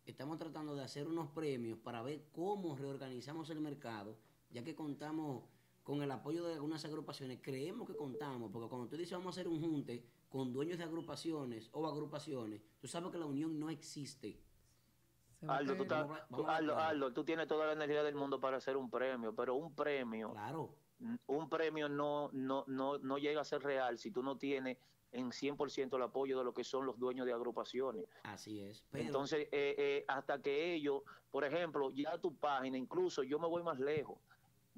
Estamos 0.05 0.37
tratando 0.37 0.75
de 0.75 0.83
hacer 0.83 1.07
unos 1.07 1.29
premios 1.31 1.77
para 1.79 2.01
ver 2.01 2.25
cómo 2.31 2.75
reorganizamos 2.75 3.49
el 3.49 3.59
mercado, 3.59 4.17
ya 4.51 4.63
que 4.63 4.75
contamos 4.75 5.43
con 5.83 6.01
el 6.01 6.11
apoyo 6.11 6.45
de 6.45 6.53
algunas 6.55 6.83
agrupaciones. 6.85 7.39
Creemos 7.41 7.87
que 7.87 7.95
contamos, 7.95 8.51
porque 8.51 8.69
cuando 8.69 8.87
tú 8.87 8.95
dices 8.97 9.17
vamos 9.17 9.37
a 9.37 9.41
hacer 9.41 9.47
un 9.51 9.59
junte 9.61 10.05
con 10.29 10.53
dueños 10.53 10.77
de 10.77 10.83
agrupaciones 10.83 11.69
o 11.73 11.87
agrupaciones, 11.87 12.61
tú 12.79 12.87
sabes 12.87 13.11
que 13.11 13.17
la 13.17 13.25
unión 13.25 13.59
no 13.59 13.69
existe. 13.69 14.39
Aldo, 15.47 15.75
tú, 15.77 15.83
estás- 15.83 16.01
Vamos 16.07 16.17
a- 16.19 16.27
tú- 16.27 16.31
vamos 16.37 16.49
a 16.49 16.55
Aldo, 16.57 16.71
hablar. 16.73 16.89
Aldo, 16.89 17.13
tú 17.13 17.23
tienes 17.23 17.47
toda 17.47 17.67
la 17.67 17.73
energía 17.73 18.03
del 18.03 18.15
mundo 18.15 18.39
para 18.39 18.57
hacer 18.57 18.75
un 18.75 18.89
premio, 18.89 19.35
pero 19.35 19.55
un 19.55 19.73
premio, 19.75 20.33
un 21.27 21.47
premio 21.49 21.87
no, 21.89 22.29
no, 22.33 22.63
no, 22.67 22.97
no 22.97 23.17
llega 23.19 23.41
a 23.41 23.45
ser 23.45 23.61
real 23.61 23.97
si 23.99 24.09
tú 24.11 24.23
no 24.23 24.37
tienes 24.37 24.77
en 25.11 25.31
100% 25.31 25.95
el 25.95 26.01
apoyo 26.01 26.37
de 26.37 26.43
lo 26.43 26.53
que 26.53 26.63
son 26.63 26.85
los 26.85 26.99
dueños 26.99 27.25
de 27.25 27.33
agrupaciones. 27.33 28.05
Así 28.23 28.61
es. 28.61 28.83
Pero, 28.91 29.05
Entonces, 29.05 29.47
eh, 29.51 29.75
eh, 29.77 30.05
hasta 30.07 30.41
que 30.41 30.73
ellos, 30.73 31.03
por 31.31 31.43
ejemplo, 31.43 31.91
ya 31.91 32.17
tu 32.17 32.35
página, 32.35 32.77
incluso 32.77 33.23
yo 33.23 33.39
me 33.39 33.47
voy 33.47 33.63
más 33.63 33.79
lejos, 33.79 34.17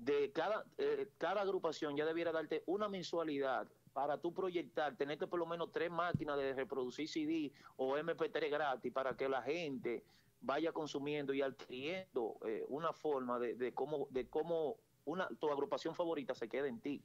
de 0.03 0.31
cada, 0.31 0.65
eh, 0.77 1.09
cada 1.17 1.41
agrupación 1.41 1.95
ya 1.95 2.05
debiera 2.05 2.31
darte 2.31 2.63
una 2.65 2.87
mensualidad 2.87 3.67
para 3.93 4.17
tú 4.17 4.33
proyectar, 4.33 4.95
tenerte 4.95 5.27
por 5.27 5.39
lo 5.39 5.45
menos 5.45 5.71
tres 5.71 5.91
máquinas 5.91 6.37
de 6.37 6.53
reproducir 6.53 7.07
CD 7.07 7.51
o 7.75 7.97
MP3 7.97 8.49
gratis 8.49 8.93
para 8.93 9.15
que 9.17 9.27
la 9.27 9.41
gente 9.41 10.03
vaya 10.41 10.71
consumiendo 10.71 11.33
y 11.33 11.41
adquiriendo 11.41 12.37
eh, 12.45 12.63
una 12.69 12.93
forma 12.93 13.39
de, 13.39 13.55
de 13.55 13.73
cómo, 13.73 14.07
de 14.11 14.27
cómo 14.29 14.77
una, 15.05 15.27
tu 15.39 15.49
agrupación 15.49 15.95
favorita 15.95 16.33
se 16.33 16.47
quede 16.47 16.69
en 16.69 16.79
ti. 16.79 17.01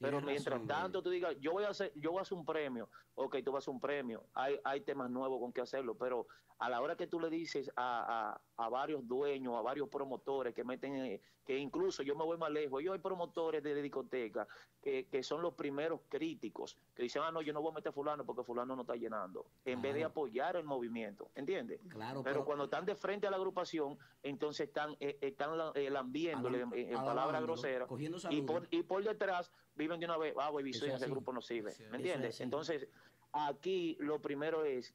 Pero 0.00 0.18
Tienes 0.18 0.32
mientras 0.32 0.54
razón, 0.54 0.66
tanto 0.66 1.02
tú 1.02 1.10
digas, 1.10 1.36
yo 1.40 1.52
voy 1.52 1.64
a 1.64 1.68
hacer, 1.68 1.92
yo 1.94 2.10
voy 2.10 2.20
a 2.20 2.22
hacer 2.22 2.38
un 2.38 2.46
premio, 2.46 2.88
ok, 3.14 3.36
tú 3.44 3.52
vas 3.52 3.58
a 3.58 3.64
hacer 3.64 3.74
un 3.74 3.80
premio, 3.80 4.24
hay, 4.32 4.58
hay 4.64 4.80
temas 4.80 5.10
nuevos 5.10 5.38
con 5.40 5.52
que 5.52 5.60
hacerlo, 5.60 5.94
pero 5.94 6.26
a 6.58 6.70
la 6.70 6.80
hora 6.80 6.96
que 6.96 7.06
tú 7.06 7.20
le 7.20 7.28
dices 7.28 7.70
a, 7.76 8.40
a, 8.60 8.66
a 8.66 8.68
varios 8.68 9.06
dueños, 9.06 9.54
a 9.56 9.62
varios 9.62 9.88
promotores 9.88 10.54
que 10.54 10.64
meten, 10.64 10.96
eh, 10.96 11.20
que 11.44 11.58
incluso 11.58 12.02
yo 12.02 12.14
me 12.14 12.24
voy 12.24 12.36
más 12.38 12.50
lejos, 12.50 12.82
yo 12.82 12.92
hay 12.92 12.98
promotores 12.98 13.62
de 13.62 13.74
discoteca 13.82 14.46
que, 14.80 15.06
que 15.06 15.22
son 15.22 15.42
los 15.42 15.54
primeros 15.54 16.00
críticos, 16.08 16.76
que 16.94 17.02
dicen, 17.02 17.22
ah, 17.24 17.30
no, 17.32 17.42
yo 17.42 17.52
no 17.52 17.60
voy 17.62 17.72
a 17.72 17.74
meter 17.76 17.92
fulano 17.92 18.24
porque 18.24 18.42
fulano 18.44 18.74
no 18.76 18.82
está 18.82 18.94
llenando, 18.96 19.46
en 19.64 19.80
vez 19.82 19.94
de 19.94 20.04
apoyar 20.04 20.56
el 20.56 20.64
movimiento, 20.64 21.30
¿entiendes? 21.34 21.80
Claro, 21.88 22.22
pero, 22.22 22.34
pero- 22.40 22.44
cuando 22.44 22.64
están 22.64 22.84
de 22.84 22.94
frente 22.94 23.26
a 23.26 23.30
la 23.30 23.36
agrupación, 23.36 23.98
entonces 24.22 24.68
están, 24.68 24.96
eh, 25.00 25.18
están 25.20 25.50
eh, 25.74 25.90
lambiéndole 25.90 26.60
en, 26.60 26.72
en 26.74 26.94
palabras 27.04 27.42
groseras 27.42 27.88
y 28.30 28.42
por, 28.42 28.68
y 28.70 28.82
por 28.82 29.02
detrás 29.04 29.50
viven 29.74 30.00
de 30.00 30.06
una 30.06 30.16
vez, 30.18 30.34
ah, 30.38 30.50
es 30.60 30.82
ese 30.82 31.06
grupo 31.10 31.32
no 31.32 31.40
sirve, 31.40 31.72
¿me 31.90 31.96
entiendes? 31.96 32.40
Entonces, 32.40 32.88
aquí 33.32 33.96
lo 34.00 34.20
primero 34.20 34.64
es 34.64 34.94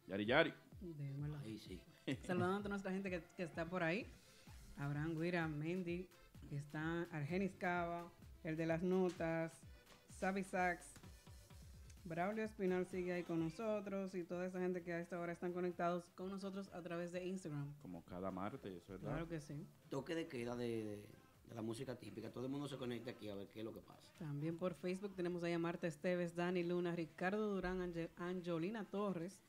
Yari 0.08 0.26
Yari. 0.26 0.52
Démosla. 0.82 1.40
Ahí 1.42 1.60
sí. 1.60 1.80
Saludando 2.26 2.56
a 2.56 2.58
toda 2.58 2.70
nuestra 2.70 2.92
gente 2.92 3.12
que, 3.12 3.22
que 3.38 3.44
está 3.44 3.70
por 3.70 3.84
ahí. 3.84 4.08
Abraham 4.78 5.22
Guira, 5.22 5.48
Mendy, 5.48 6.08
está 6.50 7.04
Argenis 7.12 7.54
Cava, 7.60 8.12
el 8.44 8.58
de 8.58 8.66
las 8.66 8.82
notas, 8.82 9.62
Sabi 10.10 10.44
Sax, 10.44 10.96
Braulio 12.06 12.44
Espinal 12.44 12.86
sigue 12.86 13.14
ahí 13.14 13.24
con 13.24 13.40
nosotros 13.40 14.14
y 14.16 14.24
toda 14.24 14.46
esa 14.46 14.60
gente 14.60 14.82
que 14.84 14.94
a 14.94 15.00
esta 15.00 15.20
hora 15.20 15.32
están 15.32 15.54
conectados 15.54 16.04
con 16.16 16.30
nosotros 16.30 16.70
a 16.74 16.82
través 16.82 17.12
de 17.12 17.26
Instagram. 17.26 17.74
Como 17.82 18.04
cada 18.04 18.30
martes, 18.32 18.86
¿verdad? 18.88 19.10
Claro 19.12 19.28
que 19.30 19.40
sí. 19.40 19.66
Toque 19.90 20.14
de 20.16 20.28
queda 20.28 20.56
de, 20.56 20.84
de- 20.84 21.06
de 21.50 21.56
la 21.56 21.62
música 21.62 21.96
típica. 21.98 22.32
Todo 22.32 22.46
el 22.46 22.52
mundo 22.52 22.68
se 22.68 22.78
conecta 22.78 23.12
aquí 23.12 23.28
a 23.30 23.36
ver 23.36 23.48
qué 23.50 23.60
es 23.60 23.66
lo 23.66 23.74
que 23.74 23.82
pasa. 23.82 24.10
También 24.18 24.58
por 24.58 24.74
Facebook 24.74 25.14
tenemos 25.16 25.44
ahí 25.44 25.54
a 25.54 25.60
Marta 25.60 25.88
Esteves, 25.88 26.36
Dani 26.36 26.64
Luna, 26.64 26.96
Ricardo 26.96 27.54
Durán, 27.54 27.80
Ange- 27.82 28.10
Angelina 28.18 28.86
Torres, 28.86 29.40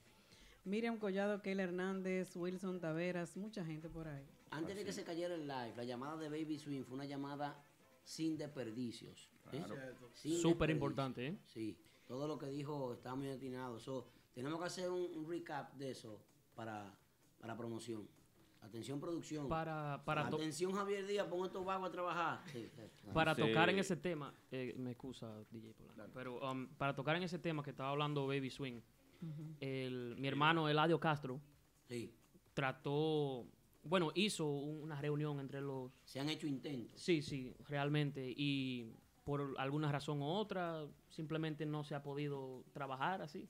Miriam 0.65 0.99
Collado, 0.99 1.41
Keila 1.43 1.63
Hernández, 1.65 2.35
Wilson 2.37 2.81
Taveras, 2.81 3.37
mucha 3.37 3.65
gente 3.65 3.89
por 3.89 4.09
ahí. 4.09 4.25
Antes 4.51 4.77
de 4.77 4.85
que 4.85 4.93
se 4.93 5.03
cayera 5.05 5.35
el 5.35 5.47
live, 5.47 5.73
la 5.77 5.85
llamada 5.85 6.17
de 6.17 6.29
Baby 6.29 6.59
Swing 6.59 6.83
fue 6.85 6.95
una 6.95 7.05
llamada 7.05 7.61
sin 8.05 8.37
desperdicios. 8.37 9.31
¿eh? 9.53 9.63
Claro. 9.65 9.77
Sin 10.15 10.39
Súper 10.39 10.71
importante, 10.71 11.27
¿eh? 11.29 11.39
Sí, 11.47 11.77
todo 12.07 12.27
lo 12.29 12.39
que 12.39 12.47
dijo 12.47 12.93
está 12.93 13.15
muy 13.15 13.29
atinado. 13.29 13.79
So, 13.81 14.07
tenemos 14.33 14.59
que 14.61 14.67
hacer 14.67 14.91
un, 14.91 15.17
un 15.17 15.29
recap 15.29 15.75
de 15.75 15.91
eso 15.91 16.21
para, 16.55 16.95
para 17.39 17.57
promoción. 17.57 18.07
Atención 18.63 18.99
producción. 18.99 19.47
Para- 19.49 20.03
para 20.07 20.27
Atención 20.27 20.73
Javier 20.73 21.07
Díaz, 21.07 21.27
pon 21.29 21.45
estos 21.45 21.65
vagos 21.65 21.89
a 21.89 21.93
trabajar. 21.93 22.41
Sí, 22.51 22.67
sí. 22.75 22.81
Para 23.13 23.35
Sí. 23.35 23.43
tocar 23.43 23.69
en 23.69 23.79
ese 23.79 23.97
tema, 23.97 24.33
eh, 24.51 24.75
me 24.79 24.93
excusa 24.93 25.45
DJ 25.51 25.75
Polanco, 25.75 26.11
pero 26.15 26.51
um, 26.51 26.67
para 26.79 26.95
tocar 26.95 27.15
en 27.17 27.25
ese 27.25 27.39
tema 27.39 27.63
que 27.63 27.71
estaba 27.71 27.91
hablando 27.91 28.27
Baby 28.27 28.49
Swing, 28.51 28.81
el, 29.61 30.17
mi 30.19 30.29
hermano 30.29 30.69
Eladio 30.69 30.99
Castro 30.99 31.41
trató, 32.55 33.47
bueno, 33.83 34.13
hizo 34.15 34.47
un- 34.47 34.83
una 34.85 35.01
reunión 35.01 35.41
entre 35.41 35.61
los... 35.61 35.91
Se 36.05 36.21
han 36.21 36.29
hecho 36.31 36.47
intentos. 36.47 37.01
Sí, 37.01 37.23
sí, 37.23 37.55
realmente, 37.69 38.33
y 38.37 38.93
por 39.25 39.55
alguna 39.59 39.91
razón 39.91 40.21
u 40.21 40.27
otra, 40.27 40.87
simplemente 41.09 41.65
no 41.67 41.83
se 41.83 41.95
ha 41.95 42.03
podido 42.03 42.65
trabajar 42.73 43.23
así. 43.23 43.49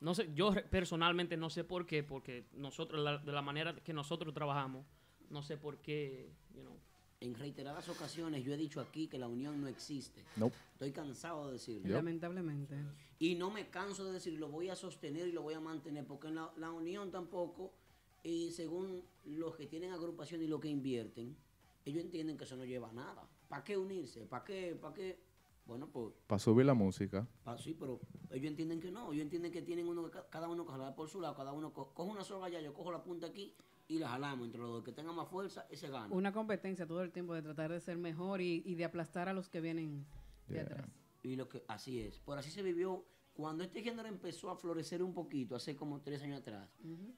No 0.00 0.14
sé, 0.14 0.30
yo 0.34 0.52
personalmente 0.70 1.36
no 1.36 1.48
sé 1.48 1.64
por 1.64 1.86
qué, 1.86 2.02
porque 2.02 2.46
nosotros, 2.52 3.02
la- 3.02 3.18
de 3.18 3.32
la 3.32 3.40
manera 3.42 3.74
que 3.76 3.92
nosotros 3.94 4.34
trabajamos, 4.34 4.84
no 5.30 5.42
sé 5.42 5.56
por 5.56 5.78
qué, 5.78 6.30
you 6.54 6.60
know, 6.62 6.76
En 7.20 7.34
reiteradas 7.34 7.88
ocasiones 7.88 8.44
yo 8.44 8.52
he 8.52 8.56
dicho 8.58 8.82
aquí 8.82 9.08
que 9.08 9.16
la 9.16 9.28
unión 9.28 9.58
no 9.58 9.66
existe. 9.68 10.22
Nope. 10.36 10.54
Estoy 10.74 10.92
cansado 10.92 11.46
de 11.46 11.54
decirlo. 11.54 11.94
Lamentablemente. 11.94 12.76
Y 13.18 13.34
no 13.36 13.50
me 13.50 13.70
canso 13.70 14.04
de 14.04 14.12
decirlo, 14.12 14.40
lo 14.40 14.48
voy 14.52 14.68
a 14.68 14.76
sostener 14.76 15.28
y 15.28 15.32
lo 15.32 15.40
voy 15.40 15.54
a 15.54 15.60
mantener, 15.60 16.04
porque 16.06 16.28
en 16.28 16.34
la, 16.34 16.52
la 16.58 16.70
unión 16.70 17.10
tampoco, 17.10 17.72
y 18.22 18.50
según 18.50 19.02
los 19.24 19.56
que 19.56 19.66
tienen 19.66 19.92
agrupación 19.92 20.42
y 20.42 20.48
los 20.48 20.60
que 20.60 20.68
invierten, 20.68 21.34
ellos 21.86 22.04
entienden 22.04 22.36
que 22.36 22.44
eso 22.44 22.56
no 22.56 22.64
lleva 22.66 22.90
a 22.90 22.92
nada. 22.92 23.26
¿Para 23.54 23.62
qué 23.62 23.76
unirse? 23.78 24.26
¿Para 24.26 24.44
qué? 24.44 24.74
¿Para 24.74 24.92
qué? 24.94 25.16
Bueno, 25.64 25.86
pues, 25.88 26.12
Para 26.26 26.40
subir 26.40 26.66
la 26.66 26.74
música. 26.74 27.24
pa- 27.44 27.56
sí, 27.56 27.72
pero 27.78 28.00
ellos 28.30 28.48
entienden 28.50 28.80
que 28.80 28.90
no. 28.90 29.12
Ellos 29.12 29.22
entienden 29.22 29.52
que 29.52 29.62
tienen 29.62 29.86
uno, 29.86 30.10
cada 30.28 30.48
uno 30.48 30.66
que 30.66 30.72
jalar 30.72 30.96
por 30.96 31.08
su 31.08 31.20
lado, 31.20 31.36
cada 31.36 31.52
uno 31.52 31.72
co- 31.72 31.94
coge 31.94 32.10
una 32.10 32.24
soga 32.24 32.46
allá, 32.46 32.60
yo 32.60 32.74
cojo 32.74 32.90
la 32.90 33.04
punta 33.04 33.28
aquí 33.28 33.54
y 33.86 34.00
la 34.00 34.08
jalamos 34.08 34.46
entre 34.46 34.60
los 34.60 34.70
dos. 34.70 34.78
El 34.80 34.84
que 34.84 34.90
tenga 34.90 35.12
más 35.12 35.28
fuerza, 35.28 35.68
ese 35.70 35.88
gana. 35.88 36.12
Una 36.12 36.32
competencia 36.32 36.84
todo 36.84 37.00
el 37.04 37.12
tiempo 37.12 37.32
de 37.32 37.42
tratar 37.42 37.70
de 37.70 37.78
ser 37.78 37.96
mejor 37.96 38.40
y, 38.40 38.60
y 38.66 38.74
de 38.74 38.84
aplastar 38.86 39.28
a 39.28 39.32
los 39.32 39.48
que 39.48 39.60
vienen 39.60 40.04
de 40.48 40.58
atrás. 40.58 40.88
Y 41.22 41.36
lo 41.36 41.48
que 41.48 41.62
así 41.68 42.00
es. 42.00 42.18
Por 42.18 42.36
así 42.36 42.50
se 42.50 42.60
vivió 42.60 43.04
cuando 43.34 43.62
este 43.62 43.82
género 43.84 44.08
empezó 44.08 44.50
a 44.50 44.56
florecer 44.56 45.00
un 45.00 45.14
poquito, 45.14 45.54
hace 45.54 45.76
como 45.76 46.00
tres 46.00 46.20
años 46.24 46.40
atrás. 46.40 46.68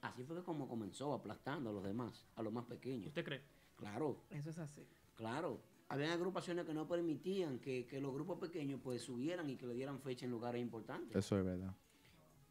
Así 0.02 0.22
fue 0.22 0.36
que 0.36 0.42
como 0.42 0.68
comenzó 0.68 1.14
aplastando 1.14 1.70
a 1.70 1.72
los 1.72 1.82
demás, 1.82 2.26
a 2.36 2.42
los 2.42 2.52
más 2.52 2.66
pequeños. 2.66 3.06
¿Usted 3.08 3.24
cree? 3.24 3.40
Claro, 3.76 4.20
Eso 4.28 4.50
es 4.50 4.58
así. 4.58 4.86
claro. 5.14 5.74
Habían 5.88 6.10
agrupaciones 6.10 6.64
que 6.66 6.74
no 6.74 6.86
permitían 6.88 7.58
que, 7.60 7.86
que 7.86 8.00
los 8.00 8.12
grupos 8.12 8.38
pequeños 8.38 8.80
pues 8.82 9.02
subieran 9.02 9.48
y 9.50 9.56
que 9.56 9.66
le 9.66 9.74
dieran 9.74 10.00
fecha 10.00 10.24
en 10.24 10.32
lugares 10.32 10.60
importantes. 10.60 11.14
Eso 11.16 11.38
es 11.38 11.44
verdad. 11.44 11.72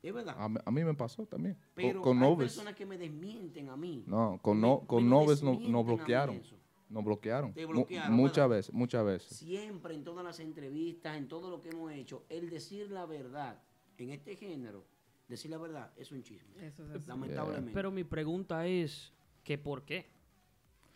Es 0.01 0.13
verdad. 0.13 0.35
A, 0.37 0.47
mí- 0.47 0.59
a 0.63 0.71
mí 0.71 0.83
me 0.83 0.93
pasó 0.93 1.25
también. 1.25 1.55
Con- 1.55 1.63
Pero 1.75 2.01
con 2.01 2.17
hay 2.17 2.23
Noves. 2.29 2.47
personas 2.53 2.75
que 2.75 2.85
me 2.85 2.97
desmienten 2.97 3.69
a 3.69 3.75
mí. 3.75 4.03
No, 4.07 4.39
con, 4.41 4.57
Me- 4.57 4.67
no, 4.67 4.79
con 4.81 5.03
me 5.03 5.09
Noves 5.09 5.41
no, 5.43 5.51
desmienten 5.51 5.67
a 5.69 5.71
no 5.77 5.83
bloquearon. 5.83 6.35
eso. 6.37 6.55
nos 6.87 7.03
bloquearon. 7.03 7.51
Te 7.53 7.65
bloquearon, 7.65 8.13
muchas 8.15 8.35
¿verdad? 8.47 8.49
veces, 8.57 8.73
muchas 8.73 9.03
veces. 9.05 9.35
Siempre 9.37 9.95
en 9.95 10.03
todas 10.03 10.23
las 10.23 10.39
entrevistas, 10.39 11.17
en 11.17 11.27
todo 11.27 11.49
lo 11.49 11.59
que 11.59 11.69
hemos 11.69 11.91
hecho, 11.91 12.23
el 12.29 12.49
decir 12.51 12.91
la 12.91 13.05
verdad 13.07 13.59
en 13.97 14.11
este 14.11 14.35
género, 14.35 14.85
decir 15.27 15.49
la 15.49 15.57
verdad 15.57 15.91
es 15.97 16.11
un 16.11 16.21
chisme. 16.23 16.71
Lamentablemente. 17.07 17.71
Pero 17.73 17.89
mi 17.91 18.03
pregunta 18.03 18.67
es, 18.67 19.11
¿que 19.43 19.57
por 19.57 19.83
qué? 19.83 20.05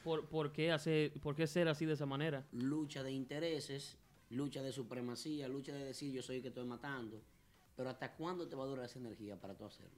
¿Por, 0.03 0.27
por, 0.29 0.51
qué 0.51 0.71
hace, 0.71 1.11
¿Por 1.21 1.35
qué 1.35 1.45
ser 1.47 1.67
así 1.67 1.85
de 1.85 1.93
esa 1.93 2.05
manera? 2.05 2.45
lucha 2.51 3.03
de 3.03 3.11
intereses, 3.11 3.97
lucha 4.29 4.61
de 4.63 4.71
supremacía, 4.71 5.47
lucha 5.47 5.73
de 5.73 5.83
decir 5.83 6.13
yo 6.13 6.21
soy 6.21 6.37
el 6.37 6.41
que 6.41 6.47
estoy 6.49 6.65
matando. 6.65 7.21
Pero 7.75 7.89
¿hasta 7.89 8.15
cuándo 8.15 8.47
te 8.47 8.55
va 8.55 8.63
a 8.63 8.67
durar 8.67 8.85
esa 8.85 8.99
energía 8.99 9.39
para 9.39 9.55
tú 9.55 9.65
hacerlo? 9.65 9.97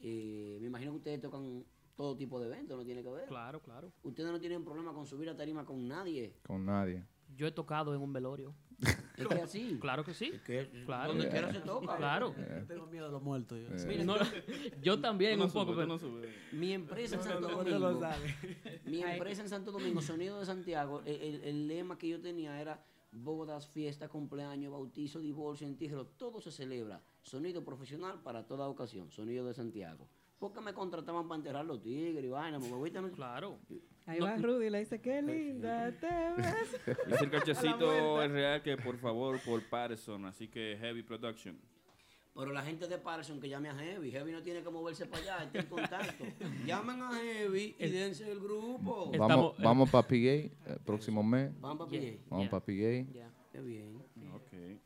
Eh, 0.00 0.58
me 0.60 0.66
imagino 0.66 0.92
que 0.92 0.96
ustedes 0.98 1.20
tocan 1.20 1.64
todo 1.96 2.14
tipo 2.16 2.38
de 2.38 2.46
eventos, 2.48 2.76
¿no 2.76 2.84
tiene 2.84 3.02
que 3.02 3.10
ver? 3.10 3.26
Claro, 3.26 3.60
claro. 3.62 3.90
Ustedes 4.02 4.30
no 4.30 4.38
tienen 4.38 4.62
problema 4.64 4.92
con 4.92 5.06
subir 5.06 5.30
a 5.30 5.36
tarima 5.36 5.64
con 5.64 5.88
nadie. 5.88 6.34
Con 6.46 6.66
nadie. 6.66 7.02
Yo 7.34 7.46
he 7.46 7.52
tocado 7.52 7.94
en 7.94 8.00
un 8.02 8.12
velorio. 8.12 8.54
Es 9.16 9.26
que 9.26 9.34
así. 9.40 9.78
Claro 9.80 10.04
que 10.04 10.12
sí. 10.12 10.30
claro. 10.84 11.12
donde 11.14 11.30
quiera 11.30 11.50
se 11.50 11.60
toca. 11.60 11.96
Claro. 11.96 12.34
Tengo 12.68 12.86
miedo 12.88 13.06
de 13.06 13.12
los 13.12 13.22
muertos. 13.22 13.58
Yo. 13.58 13.86
Mira, 13.88 14.04
no, 14.04 14.14
yo 14.82 15.00
también 15.00 15.38
no 15.38 15.46
un 15.46 15.50
poco. 15.50 15.74
pero- 15.74 15.86
no 15.86 15.98
Mi 16.52 16.72
empresa 16.74 17.16
en 17.16 17.22
Santo 17.22 17.48
Domingo. 17.48 18.00
Mi 18.84 19.02
empresa 19.02 19.40
en 19.40 19.48
Santo 19.48 19.72
Domingo, 19.72 20.02
Sonido 20.02 20.38
de 20.38 20.44
Santiago, 20.44 21.00
el, 21.06 21.14
el- 21.22 21.44
el 21.44 21.66
lema 21.68 21.96
que 21.96 22.08
yo 22.08 22.20
tenía 22.20 22.60
era 22.60 22.84
bodas, 23.16 23.68
fiesta, 23.68 24.08
cumpleaños, 24.08 24.72
bautizo, 24.72 25.20
divorcio, 25.20 25.66
entierro, 25.66 26.06
todo 26.06 26.40
se 26.40 26.50
celebra. 26.50 27.02
Sonido 27.22 27.64
profesional 27.64 28.22
para 28.22 28.46
toda 28.46 28.68
ocasión, 28.68 29.10
Sonido 29.10 29.46
de 29.46 29.54
Santiago. 29.54 30.08
Porque 30.38 30.60
me 30.60 30.74
contrataban 30.74 31.26
para 31.28 31.38
enterrar 31.38 31.64
los 31.64 31.82
tigres 31.82 32.22
y 32.22 32.28
vaina, 32.28 32.58
Claro. 33.14 33.58
Ahí 34.04 34.20
va 34.20 34.36
Rudy 34.36 34.66
y 34.66 34.70
le 34.70 34.80
dice, 34.80 35.00
qué 35.00 35.22
linda 35.22 35.90
te 35.98 36.06
ves. 36.36 36.80
Dice 37.06 37.24
el 37.24 37.30
cachecito 37.30 38.22
es 38.22 38.30
real 38.30 38.62
que 38.62 38.76
por 38.76 38.98
favor 38.98 39.40
por 39.40 39.62
Patterson, 39.68 40.26
así 40.26 40.46
que 40.46 40.76
Heavy 40.78 41.02
Production. 41.02 41.58
Pero 42.36 42.52
la 42.52 42.62
gente 42.62 42.86
de 42.86 42.98
Parson 42.98 43.40
que 43.40 43.48
llame 43.48 43.70
a 43.70 43.74
Heavy, 43.74 44.10
Heavy 44.10 44.30
no 44.30 44.42
tiene 44.42 44.62
que 44.62 44.68
moverse 44.68 45.06
para 45.06 45.22
allá, 45.22 45.44
está 45.44 45.60
en 45.60 45.66
contacto. 45.66 46.24
Llamen 46.66 47.00
a 47.00 47.14
Heavy 47.14 47.76
y 47.78 47.88
dense 47.88 48.30
el 48.30 48.40
grupo. 48.40 49.10
Vamos, 49.16 49.56
vamos 49.58 49.90
para 49.90 50.06
PA 50.06 50.14
el 50.14 50.80
próximo 50.84 51.22
mes. 51.22 51.58
Vamos 51.60 51.78
pa' 51.78 51.90
PA. 51.90 51.96
Vamos 52.28 52.48
para 52.48 52.60
PA. 52.60 52.72
Qué 53.52 53.60
bien. 53.62 54.02
Ok. 54.34 54.80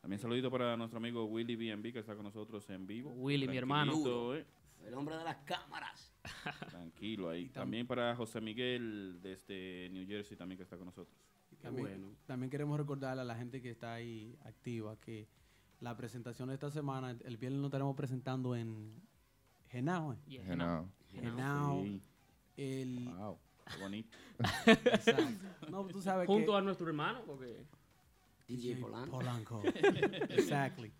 También 0.00 0.18
saludito 0.18 0.50
para 0.50 0.76
nuestro 0.76 0.98
amigo 0.98 1.24
Willy 1.26 1.54
BNB 1.54 1.92
que 1.92 2.00
está 2.00 2.16
con 2.16 2.24
nosotros 2.24 2.68
en 2.70 2.86
vivo. 2.86 3.10
Willy, 3.12 3.46
mi 3.46 3.56
hermano. 3.56 4.34
Eh. 4.34 4.44
El 4.84 4.94
hombre 4.94 5.16
de 5.16 5.24
las 5.24 5.36
cámaras. 5.44 6.12
Tranquilo 6.70 7.30
ahí. 7.30 7.48
También 7.50 7.86
para 7.86 8.16
José 8.16 8.40
Miguel 8.40 9.20
desde 9.22 9.88
New 9.90 10.06
Jersey 10.06 10.36
también 10.36 10.56
que 10.56 10.64
está 10.64 10.76
con 10.76 10.86
nosotros. 10.86 11.16
También, 11.62 12.16
también 12.26 12.50
queremos 12.50 12.76
recordarle 12.76 13.22
a 13.22 13.24
la 13.24 13.36
gente 13.36 13.62
que 13.62 13.70
está 13.70 13.94
ahí 13.94 14.36
activa 14.44 15.00
que 15.00 15.28
la 15.80 15.96
presentación 15.96 16.48
de 16.48 16.54
esta 16.54 16.70
semana, 16.70 17.10
el 17.10 17.36
viernes 17.36 17.60
nos 17.60 17.68
estaremos 17.68 17.96
presentando 17.96 18.54
en 18.56 19.02
Genao. 19.68 20.12
¿eh? 20.12 20.18
Yeah, 20.26 20.44
Genao. 20.44 20.88
Genao. 21.10 21.82
Sí. 21.82 22.02
El... 22.56 23.08
Wow, 23.16 23.38
qué 23.66 23.82
bonito. 23.82 24.18
Exacto. 24.66 25.68
No, 25.70 25.86
tú 25.86 26.00
sabes 26.00 26.26
Junto 26.26 26.52
que... 26.52 26.58
a 26.58 26.60
nuestro 26.60 26.86
hermano, 26.86 27.22
porque. 27.26 27.66
DJ 28.46 28.76
Polanco. 28.76 29.18
Polanco. 29.18 29.62
exactly. 30.28 30.92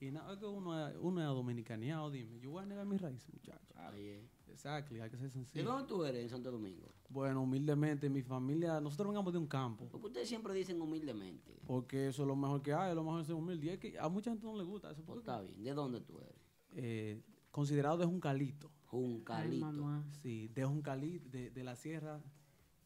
Y 0.00 0.10
no, 0.10 0.30
es 0.32 0.38
que 0.38 0.44
uno, 0.46 0.88
es- 0.88 0.96
uno 1.00 1.20
es 1.20 1.26
dominicaneado, 1.28 2.10
dime. 2.10 2.38
Yo 2.40 2.50
voy 2.50 2.62
a 2.62 2.66
negar 2.66 2.84
mis 2.86 3.00
raíces, 3.00 3.32
muchachos. 3.32 3.76
Ahí 3.76 4.06
es. 4.08 4.24
Exactly, 4.48 5.00
hay 5.00 5.10
que 5.10 5.16
ser 5.16 5.26
¿De 5.26 5.32
sencillo. 5.32 5.64
dónde 5.64 5.88
tú 5.88 6.04
eres 6.04 6.22
en 6.22 6.28
Santo 6.28 6.50
Domingo? 6.50 6.88
Bueno, 7.08 7.42
humildemente, 7.42 8.08
mi 8.08 8.22
familia, 8.22 8.80
nosotros 8.80 9.08
vengamos 9.08 9.32
de 9.32 9.38
un 9.38 9.46
campo. 9.46 9.88
Porque 9.90 10.06
ustedes 10.06 10.28
siempre 10.28 10.54
dicen 10.54 10.80
humildemente. 10.80 11.60
Porque 11.66 12.08
eso 12.08 12.22
es 12.22 12.28
lo 12.28 12.36
mejor 12.36 12.62
que 12.62 12.72
hay, 12.72 12.94
lo 12.94 13.02
mejor 13.02 13.20
es 13.22 13.26
ser 13.26 13.34
humilde. 13.36 13.66
Y 13.66 13.68
es 13.70 13.78
que 13.78 13.98
a 13.98 14.08
mucha 14.08 14.30
gente 14.30 14.46
no 14.46 14.56
le 14.56 14.62
gusta 14.64 14.90
eso. 14.92 15.02
Pues 15.04 15.18
está 15.20 15.40
bien. 15.42 15.62
¿De 15.64 15.72
dónde 15.74 16.00
tú 16.00 16.18
eres? 16.20 16.36
Eh, 16.72 17.22
considerado 17.50 17.96
de 17.98 18.04
Juncalito. 18.06 18.70
Juncalito. 18.86 20.02
Sí, 20.22 20.48
de 20.48 20.64
Juncalito, 20.64 21.28
de, 21.30 21.50
de 21.50 21.64
la 21.64 21.74
sierra, 21.76 22.20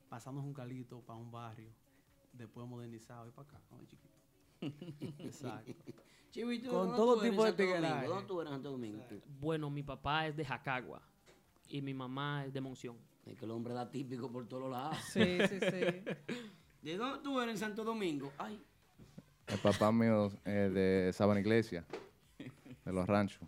pasando 0.08 0.40
Juncalito 0.40 1.00
para 1.02 1.18
un 1.18 1.30
barrio, 1.30 1.70
después 2.32 2.66
modernizado 2.66 3.28
y 3.28 3.30
para 3.32 3.48
acá, 3.48 3.60
cuando 3.68 3.86
chiquito. 3.86 4.17
Exacto. 5.18 5.72
Con 6.34 6.62
¿dónde 6.70 6.96
todo 6.96 7.20
tipo 7.20 7.44
de 7.44 7.52
tigueraje. 7.52 8.06
¿Dónde 8.06 8.26
tú 8.26 8.40
eres 8.40 8.50
en 8.50 8.56
Santo 8.56 8.70
Domingo? 8.70 9.02
tú? 9.08 9.20
Bueno, 9.40 9.70
mi 9.70 9.82
papá 9.82 10.26
es 10.26 10.36
de 10.36 10.44
Jacagua 10.44 11.02
y 11.68 11.80
mi 11.82 11.94
mamá 11.94 12.44
es 12.46 12.52
de 12.52 12.60
Monción. 12.60 12.96
Es 13.26 13.36
que 13.36 13.44
el 13.44 13.50
hombre 13.50 13.74
da 13.74 13.90
típico 13.90 14.30
por 14.30 14.46
todos 14.46 14.70
lados. 14.70 14.96
Sí, 15.12 15.38
sí, 15.48 15.58
sí. 15.60 16.04
¿De 16.82 16.96
dónde 16.96 17.22
tú 17.22 17.40
eres 17.40 17.54
en 17.54 17.58
Santo 17.58 17.82
Domingo? 17.84 18.32
Ay, 18.38 18.62
El 19.46 19.58
papá 19.58 19.90
mío 19.90 20.26
es 20.44 20.72
de 20.72 21.10
Sabana 21.12 21.40
Iglesia, 21.40 21.84
de 22.38 22.92
los 22.92 23.06
ranchos. 23.06 23.42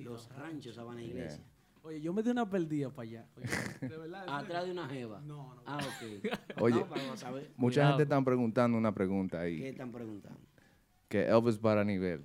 los 0.00 0.28
ranchos, 0.30 0.74
Sabana 0.74 1.02
Iglesia. 1.02 1.44
Oye, 1.84 2.00
yo 2.00 2.12
me 2.12 2.22
di 2.22 2.30
una 2.30 2.48
perdida 2.48 2.90
para 2.90 3.08
allá. 3.08 3.26
Oye, 3.36 3.46
de 3.80 3.88
verdad. 3.98 4.24
Atrás 4.28 4.64
de 4.66 4.70
una 4.72 4.88
jeva. 4.88 5.20
No, 5.20 5.54
no. 5.54 5.62
Ah, 5.66 5.78
ok. 5.78 6.32
Oye, 6.62 6.76
No, 6.76 6.86
para 6.88 7.16
saber. 7.16 7.50
mucha 7.56 7.74
Cuidado. 7.74 7.90
gente 7.92 8.02
está 8.04 8.22
preguntando 8.24 8.78
una 8.78 8.92
pregunta 8.94 9.38
¿Qué 9.38 9.44
ahí. 9.44 9.62
están 9.66 9.90
preguntando? 9.92 10.38
Que 11.08 11.26
Elvis 11.28 11.58
para 11.58 11.84
nivel. 11.84 12.24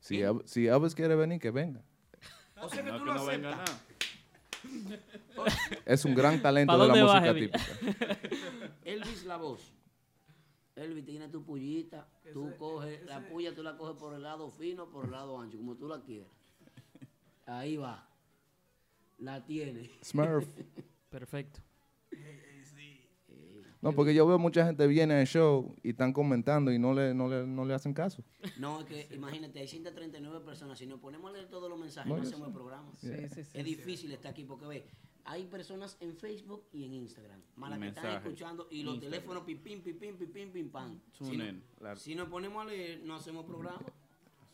Si, 0.00 0.16
¿Qué? 0.16 0.24
El- 0.24 0.42
si 0.46 0.66
Elvis 0.66 0.94
quiere 0.94 1.14
venir, 1.14 1.38
que 1.40 1.50
venga. 1.50 1.82
O 2.62 2.68
sea 2.68 2.82
que 2.82 2.90
No, 2.90 2.98
tú 2.98 3.04
que 3.04 3.10
lo 3.10 3.14
no 3.16 3.24
venga. 3.26 3.64
Es 5.86 6.04
un 6.04 6.14
gran 6.14 6.40
talento 6.42 6.76
¿Pa' 6.76 6.82
de 6.86 6.88
la 6.88 7.04
música 7.04 7.34
típica. 7.34 7.58
Elvis 8.84 9.24
la 9.24 9.36
voz. 9.38 9.72
Elvis 10.76 11.04
tiene 11.04 11.28
tu 11.28 11.42
pullita, 11.44 12.08
tú 12.32 12.54
coges 12.58 13.04
la 13.06 13.20
puya, 13.28 13.54
tú 13.54 13.62
la 13.62 13.76
coges 13.76 13.96
por 13.96 14.14
el 14.14 14.22
lado 14.22 14.50
fino, 14.50 14.88
por 14.88 15.04
el 15.06 15.10
lado 15.12 15.38
ancho, 15.40 15.58
como 15.58 15.76
tú 15.76 15.88
la 15.88 16.00
quieras. 16.02 16.30
Ahí 17.46 17.76
va. 17.76 18.06
La 19.20 19.44
tiene. 19.44 19.90
Smurf. 20.02 20.46
Perfecto. 21.10 21.60
No, 23.82 23.92
porque 23.92 24.14
yo 24.14 24.26
veo 24.26 24.38
mucha 24.38 24.66
gente 24.66 24.86
viene 24.86 25.14
al 25.14 25.26
show 25.26 25.74
y 25.82 25.90
están 25.90 26.12
comentando 26.12 26.70
y 26.70 26.78
no 26.78 26.92
le, 26.92 27.14
no 27.14 27.28
le, 27.28 27.46
no 27.46 27.64
le 27.64 27.72
hacen 27.72 27.94
caso. 27.94 28.22
No, 28.58 28.80
es 28.80 28.86
que 28.86 29.08
imagínate, 29.14 29.58
hay 29.58 29.68
139 29.68 30.44
personas. 30.44 30.78
Si 30.78 30.86
nos 30.86 31.00
ponemos 31.00 31.30
a 31.30 31.32
leer 31.32 31.48
todos 31.48 31.70
los 31.70 31.78
mensajes, 31.78 32.10
No, 32.14 32.20
hacemos 32.20 32.48
el 32.48 32.52
programa. 32.52 32.92
Sí, 33.00 33.08
sí, 33.34 33.42
sí, 33.42 33.50
es 33.54 33.64
difícil 33.64 34.12
estar 34.12 34.32
aquí 34.32 34.44
porque 34.44 34.66
ve, 34.66 34.84
hay 35.24 35.46
personas 35.46 35.96
en 36.00 36.14
Facebook 36.14 36.64
y 36.72 36.84
en 36.84 36.92
Instagram. 36.92 37.40
Más 37.56 37.70
las 37.70 37.78
que 37.78 37.88
están 37.88 38.16
escuchando 38.18 38.68
y 38.70 38.82
los 38.82 38.96
Instagram. 38.96 39.12
teléfonos 39.18 39.44
pipín, 39.44 39.80
pipín, 39.80 40.16
pipín, 40.18 40.52
pim, 40.52 40.68
pam. 40.68 41.00
Si, 41.12 41.36
no- 41.38 41.44
la- 41.80 41.96
si 41.96 42.14
nos 42.14 42.28
ponemos 42.28 42.62
a 42.62 42.66
leer, 42.68 43.00
no 43.04 43.16
hacemos 43.16 43.46
programa. 43.46 43.80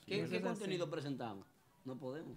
¿Qué, 0.06 0.20
Eso 0.20 0.30
qué 0.30 0.36
es 0.36 0.44
así. 0.44 0.50
contenido 0.60 0.88
presentamos? 0.88 1.44
No 1.84 1.98
podemos. 1.98 2.36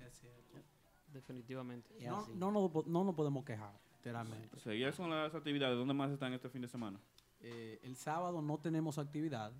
Definitivamente. 1.14 1.90
No, 2.06 2.27
no, 2.36 2.52
nos 2.52 2.72
po- 2.72 2.84
no 2.88 3.03
nos 3.03 3.15
podemos 3.15 3.44
quejar, 3.44 3.73
literalmente. 3.98 4.60
Seguías 4.60 4.95
con 4.95 5.10
las 5.10 5.34
actividades. 5.34 5.77
¿Dónde 5.77 5.94
más 5.94 6.11
están 6.11 6.34
este 6.34 6.49
fin 6.49 6.61
de 6.61 6.68
semana? 6.68 6.99
Eh, 7.41 7.80
el 7.84 7.95
sábado 7.95 8.41
no 8.41 8.57
tenemos 8.60 8.98
actividad. 8.98 9.52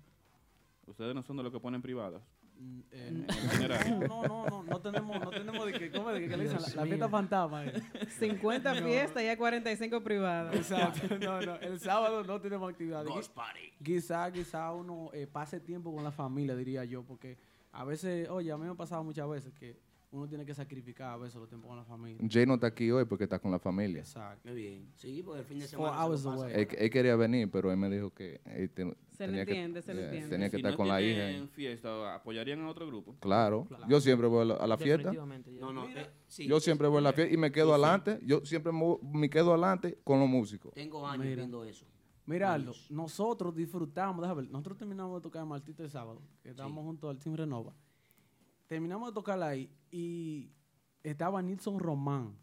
Ustedes 0.86 1.14
no 1.14 1.22
son 1.22 1.36
de 1.36 1.42
los 1.44 1.52
que 1.52 1.60
ponen 1.60 1.80
privadas. 1.82 2.22
Mm, 2.58 2.80
eh, 2.90 3.08
En- 3.08 3.26
no. 3.26 4.06
No, 4.08 4.22
no, 4.28 4.46
no, 4.50 4.62
no 4.64 4.80
tenemos, 4.80 5.18
no 5.20 5.30
tenemos 5.30 5.64
de 5.66 5.72
que, 5.72 5.90
¿cómo 5.90 6.10
es 6.10 6.16
de 6.16 6.20
que, 6.22 6.28
que 6.28 6.36
le 6.36 6.42
dicen? 6.44 6.58
La, 6.76 6.84
fiesta 6.84 7.08
fantasma. 7.08 7.64
eh. 7.66 7.82
50 8.18 8.74
No. 8.74 8.86
fiestas 8.86 9.22
y 9.22 9.26
hay 9.28 9.36
45 9.36 10.02
privadas. 10.02 10.54
Exacto, 10.54 11.18
no, 11.18 11.40
no, 11.40 11.54
el 11.56 11.80
sábado 11.80 12.22
no 12.22 12.40
tenemos 12.40 12.70
actividad. 12.70 13.04
Ghost 13.06 13.32
party. 13.32 13.72
Quizá, 13.82 14.30
quizá 14.30 14.72
uno 14.74 15.10
eh, 15.14 15.26
pase 15.26 15.58
tiempo 15.60 15.94
con 15.94 16.04
la 16.04 16.10
familia, 16.12 16.54
diría 16.54 16.84
yo, 16.84 17.02
porque 17.02 17.38
a 17.72 17.84
veces, 17.84 18.28
oye, 18.28 18.52
a 18.52 18.58
mí 18.58 18.64
me 18.64 18.70
ha 18.72 18.74
pasado 18.74 19.02
muchas 19.04 19.26
veces 19.28 19.54
que 19.54 19.78
uno 20.12 20.26
tiene 20.28 20.44
que 20.44 20.54
sacrificar 20.54 21.12
a 21.12 21.16
veces 21.16 21.36
los 21.38 21.48
tiempos 21.48 21.68
con 21.68 21.76
la 21.76 21.84
familia. 21.84 22.26
Jay 22.28 22.44
no 22.44 22.54
está 22.54 22.66
aquí 22.66 22.90
hoy 22.90 23.04
porque 23.04 23.24
está 23.24 23.38
con 23.38 23.50
la 23.52 23.58
familia. 23.60 24.00
Exacto. 24.00 24.48
Muy 24.48 24.56
bien. 24.60 24.92
Sí, 24.96 25.22
porque 25.22 25.40
el 25.40 25.46
fin 25.46 25.58
de 25.60 25.68
Four 25.68 25.88
semana. 25.88 25.96
se 25.96 26.02
hours 26.02 26.26
away. 26.26 26.52
Él, 26.54 26.68
él 26.78 26.90
quería 26.90 27.14
venir, 27.16 27.48
pero 27.50 27.70
él 27.70 27.76
me 27.76 27.88
dijo 27.88 28.10
que 28.12 28.40
él 28.44 28.70
te- 28.70 28.82
Se 29.12 29.26
le 29.26 29.32
tenía 29.32 29.44
que- 29.46 29.50
entiende, 29.52 29.82
se 29.82 29.94
le 29.94 30.00
yeah, 30.00 30.08
entiende. 30.08 30.28
tenía 30.30 30.46
que 30.50 30.56
Si 30.56 30.60
estar 30.60 30.72
no 30.72 30.76
con 30.76 30.88
la 30.88 31.00
hija. 31.00 31.14
tienen 31.26 31.48
fiesta, 31.48 32.14
¿apoyarían 32.16 32.60
a 32.62 32.68
otro 32.70 32.86
grupo? 32.88 33.14
Claro. 33.20 33.68
Yo 33.88 34.00
siempre 34.00 34.26
voy 34.26 34.42
a 34.42 34.44
la, 34.46 34.54
a 34.54 34.66
la 34.66 34.76
fiesta. 34.76 35.12
No, 35.12 35.72
no. 35.72 35.88
eh, 35.88 36.10
sí, 36.26 36.46
Yo 36.48 36.58
siempre 36.58 36.88
voy 36.88 36.98
a 36.98 37.02
la 37.02 37.12
fiesta 37.12 37.32
y 37.32 37.36
me 37.36 37.52
quedo 37.52 37.66
Sí, 37.66 37.70
sí. 37.70 37.84
adelante. 37.84 38.18
Yo 38.26 38.44
siempre 38.44 38.72
me 39.12 39.30
quedo 39.30 39.50
adelante 39.52 39.98
con 40.02 40.18
los 40.18 40.28
músicos. 40.28 40.72
Tengo 40.74 41.06
años 41.06 41.24
Mira. 41.24 41.36
viendo 41.36 41.64
eso. 41.64 41.86
Mira, 42.26 42.52
Aldo, 42.52 42.72
nosotros 42.90 43.54
disfrutamos, 43.56 44.22
déjame 44.22 44.42
ver, 44.42 44.50
nosotros 44.52 44.76
terminamos 44.78 45.20
de 45.20 45.22
tocar 45.22 45.42
en 45.42 45.48
Martita 45.48 45.82
el 45.82 45.90
sábado, 45.90 46.20
que 46.42 46.50
estábamos 46.50 46.84
junto 46.84 47.08
al 47.08 47.18
Team 47.18 47.34
Renova. 47.34 47.74
Terminamos 48.70 49.08
de 49.08 49.12
tocar 49.14 49.42
ahí 49.42 49.68
y 49.90 50.52
estaba 51.02 51.42
Nilson 51.42 51.80
Román, 51.80 52.36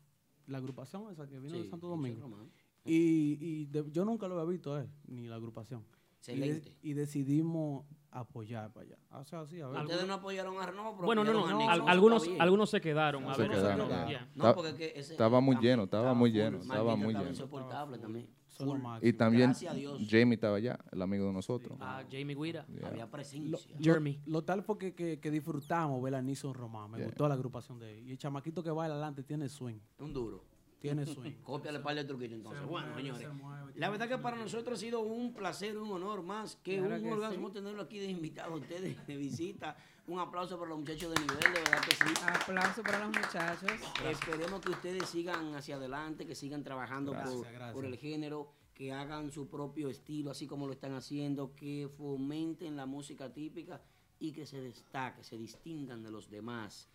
la 0.45 0.57
agrupación 0.57 1.09
esa 1.09 1.25
que 1.25 1.39
vino 1.39 1.57
de 1.57 1.69
Santo 1.69 1.87
Domingo. 1.87 2.19
Román. 2.19 2.51
Y, 2.83 3.37
y 3.39 3.65
de- 3.67 3.89
yo 3.91 4.03
nunca 4.03 4.27
lo 4.27 4.35
había 4.37 4.51
visto 4.51 4.75
a 4.75 4.81
él, 4.81 4.89
ni 5.07 5.25
la 5.27 5.37
agrupación. 5.37 5.85
Y, 6.27 6.31
de- 6.31 6.33
Excelente. 6.33 6.75
y 6.81 6.93
decidimos 6.95 7.85
apoyar 8.11 8.73
para 8.73 8.87
allá. 8.87 8.97
O 9.11 9.23
sea, 9.23 9.45
sí, 9.45 9.61
a 9.61 9.69
ver. 9.69 9.83
Ustedes 9.83 10.05
no 10.05 10.15
apoyaron 10.15 10.57
a 10.61 10.91
Bueno, 11.05 11.23
no, 11.23 11.31
no, 11.49 11.61
a 11.69 11.71
al- 11.71 11.87
algunos, 11.87 12.27
algunos 12.39 12.69
se 12.71 12.81
quedaron. 12.81 13.23
Se 13.23 13.29
algunos 13.29 13.49
quedaron. 13.61 13.87
quedaron, 13.87 14.09
ya. 14.11 14.19
ya. 14.19 14.29
No, 14.35 14.53
porque 14.53 14.69
es 14.71 14.75
que 14.75 14.99
ese 14.99 15.13
Estaba 15.13 15.39
muy 15.39 15.55
lleno, 15.61 15.83
estaba 15.83 16.13
muy 16.13 16.29
lleno, 16.33 16.57
estaba 16.57 16.97
muy 16.97 17.07
estaba 17.07 17.19
lleno. 17.23 17.29
insoportable 17.29 17.99
también. 17.99 18.27
Son. 18.57 18.81
Y 19.01 19.13
también 19.13 19.49
Gracias 19.51 19.71
a 19.71 19.75
Dios. 19.75 20.01
Jamie 20.09 20.35
estaba 20.35 20.57
allá, 20.57 20.79
el 20.91 21.01
amigo 21.01 21.27
de 21.27 21.33
nosotros. 21.33 21.77
Ah, 21.81 22.03
Jamie 22.11 22.35
Guira. 22.35 22.65
Yeah. 22.67 22.87
Había 22.89 23.09
presencia. 23.11 23.51
lo- 23.75 23.83
Jeremy. 23.83 24.19
lo 24.25 24.43
tal 24.43 24.63
fue 24.63 24.77
que, 24.77 24.93
que, 24.93 25.19
que 25.19 25.31
disfrutamos 25.31 26.01
ver 26.01 26.15
a 26.15 26.21
Nilson 26.21 26.53
Román. 26.53 26.91
Me 26.91 26.97
Yeah. 26.97 27.07
gustó 27.07 27.27
la 27.27 27.35
agrupación 27.35 27.79
de 27.79 27.99
él. 27.99 28.07
Y 28.07 28.11
el 28.11 28.17
chamaquito 28.17 28.63
que 28.63 28.71
baila 28.71 28.95
adelante 28.95 29.23
tiene 29.23 29.47
swing. 29.49 29.79
Un 29.99 30.13
duro. 30.13 30.43
Tiene 30.79 31.05
swing. 31.05 31.31
Cópiale 31.43 31.79
par 31.79 31.95
de 31.95 32.03
truquitos 32.03 32.35
entonces. 32.37 32.61
Se 32.61 32.67
bueno, 32.69 32.87
mueve, 32.87 33.01
señores. 33.01 33.27
se 33.27 33.33
mueve, 33.33 33.73
La 33.75 33.89
verdad 33.89 34.07
que 34.07 34.17
para 34.17 34.37
nosotros 34.37 34.77
ha 34.77 34.81
sido 34.81 34.99
un 35.01 35.33
placer, 35.33 35.77
un 35.77 35.91
honor 35.91 36.21
más 36.23 36.55
que 36.57 36.77
Claro 36.77 36.95
un 36.95 37.01
que 37.03 37.11
orgasmo 37.11 37.47
sí. 37.47 37.53
tenerlo 37.55 37.81
aquí 37.81 37.99
de 37.99 38.05
invitado 38.05 38.53
a 38.53 38.57
ustedes 38.57 39.05
de 39.07 39.17
visita. 39.17 39.75
Un 40.07 40.19
aplauso 40.19 40.57
para 40.57 40.69
los 40.69 40.79
muchachos 40.79 41.13
de 41.13 41.19
nivel, 41.19 41.37
de 41.39 41.49
verdad 41.49 41.81
que 41.81 41.95
sí. 41.95 42.13
Aplauso 42.25 42.81
para 42.83 42.99
los 42.99 43.09
muchachos. 43.09 43.69
Esperemos 44.09 44.61
que 44.61 44.71
ustedes 44.71 45.09
sigan 45.09 45.53
hacia 45.55 45.75
adelante, 45.75 46.25
que 46.25 46.33
sigan 46.35 46.63
trabajando 46.63 47.11
Gracias, 47.11 47.35
por, 47.35 47.45
gracias. 47.51 47.73
por 47.73 47.85
el 47.85 47.97
género, 47.97 48.49
que 48.73 48.93
hagan 48.93 49.31
su 49.31 49.49
propio 49.49 49.89
estilo, 49.89 50.31
así 50.31 50.47
como 50.47 50.65
lo 50.67 50.71
están 50.73 50.93
haciendo, 50.93 51.53
que 51.55 51.89
fomenten 51.97 52.77
la 52.77 52.85
música 52.85 53.33
típica 53.33 53.81
y 54.19 54.31
que 54.31 54.45
se 54.45 54.61
destaque, 54.61 55.23
se 55.23 55.37
distingan 55.37 56.03
de 56.03 56.11
los 56.11 56.29
demás 56.29 56.87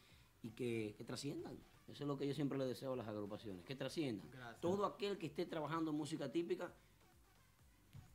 y 0.43 0.51
que, 0.51 0.95
que 0.97 1.05
trasciendan. 1.05 1.59
Eso 1.93 2.05
es 2.05 2.09
lo 2.09 2.16
que 2.16 2.27
yo 2.27 2.32
siempre 2.32 2.56
le 2.56 2.64
deseo 2.64 2.94
a 2.94 2.97
las 2.97 3.06
agrupaciones, 3.06 3.66
que 3.66 3.77
trasciendan. 3.77 4.27
Todo 4.60 4.86
aquel 4.86 5.19
que 5.19 5.27
esté 5.27 5.44
trabajando 5.44 5.90
en 5.90 5.97
música 5.98 6.32
típica 6.32 6.73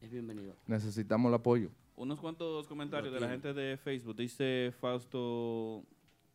es 0.02 0.10
bienvenido. 0.10 0.56
Necesitamos 0.66 1.30
el 1.30 1.36
apoyo. 1.36 1.70
Unos 1.96 2.20
cuantos 2.20 2.68
comentarios 2.68 3.14
de 3.14 3.20
la 3.20 3.30
gente 3.30 3.54
de 3.54 3.78
Facebook. 3.78 4.16
Dice 4.16 4.74
Fausto, 4.80 5.84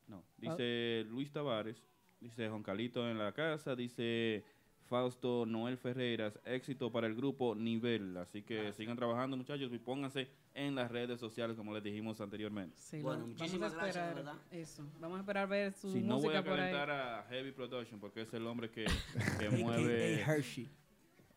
no, 0.07 0.23
dice 0.39 1.05
Luis 1.11 1.33
Tavares, 1.33 1.83
dice 2.21 2.49
Joncalito 2.49 3.11
en 3.11 3.19
la 3.19 3.33
casa, 3.33 3.75
dice 3.75 4.45
Fausto 4.85 5.45
Noel 5.45 5.79
Ferreiras, 5.79 6.39
éxito 6.45 6.93
para 6.93 7.09
el 7.09 7.17
grupo 7.17 7.57
Nivel. 7.57 8.17
Así 8.19 8.43
que 8.43 8.73
sigan 8.73 8.97
trabajando 8.97 9.37
muchachos 9.37 9.73
y 9.73 9.79
pónganse 9.79 10.29
en 10.55 10.75
las 10.75 10.91
redes 10.91 11.19
sociales 11.19 11.57
como 11.57 11.73
les 11.73 11.83
dijimos 11.83 12.21
anteriormente. 12.21 12.77
Sí, 12.79 13.01
Bueno, 13.01 13.27
muchísimas 13.27 13.73
vamos 13.73 13.75
a 13.75 13.77
gracias, 13.93 14.09
esperar 14.09 14.15
¿verdad? 14.37 14.43
Eso. 14.51 14.85
Vamos 15.01 15.17
a 15.17 15.21
esperar 15.21 15.49
ver 15.49 15.73
su 15.73 15.91
Si 15.93 16.01
no 16.01 16.15
voy 16.17 16.25
música 16.25 16.39
a 16.39 16.43
por 16.45 16.53
ahí. 16.53 16.59
calentar 16.73 16.91
a 16.91 17.27
Heavy 17.31 17.53
Production 17.53 17.99
porque 18.01 18.23
es 18.23 18.33
el 18.35 18.47
hombre 18.47 18.71
que, 18.71 18.85
que 19.39 19.51
mueve... 19.51 20.21
Hershey. 20.21 20.69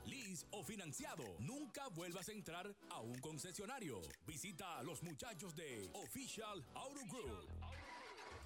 o 0.52 0.64
financiado. 0.64 1.24
Nunca 1.40 1.88
vuelvas 1.90 2.30
a 2.30 2.32
entrar 2.32 2.76
a 2.90 3.00
un 3.02 3.18
concesionario. 3.20 4.02
Visita 4.26 4.78
a 4.78 4.84
los 4.84 5.02
muchachos 5.04 5.56
de 5.56 5.90
Official 5.94 6.64
Auto 6.76 7.02
Group. 7.08 7.50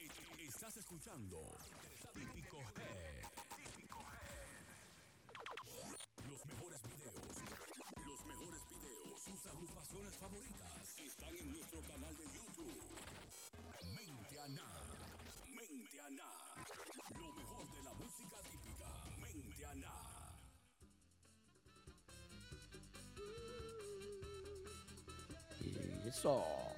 E- 0.00 0.44
Estás 0.48 0.76
escuchando 0.78 1.40
Típico 2.12 2.58
Head. 2.58 3.45
agrupaciones 9.48 10.14
favoritas 10.16 10.98
están 10.98 11.36
en 11.36 11.52
nuestro 11.52 11.80
canal 11.82 12.16
de 12.16 12.24
YouTube. 12.24 12.80
Mente 13.94 14.40
Aná. 14.40 14.68
Mente 15.54 15.98
Lo 17.20 17.32
mejor 17.32 17.72
de 17.72 17.82
la 17.82 17.94
música 17.94 18.36
típica. 18.50 18.88
Mente 19.20 19.66
Aná. 19.66 20.16
Eso. 26.06 26.75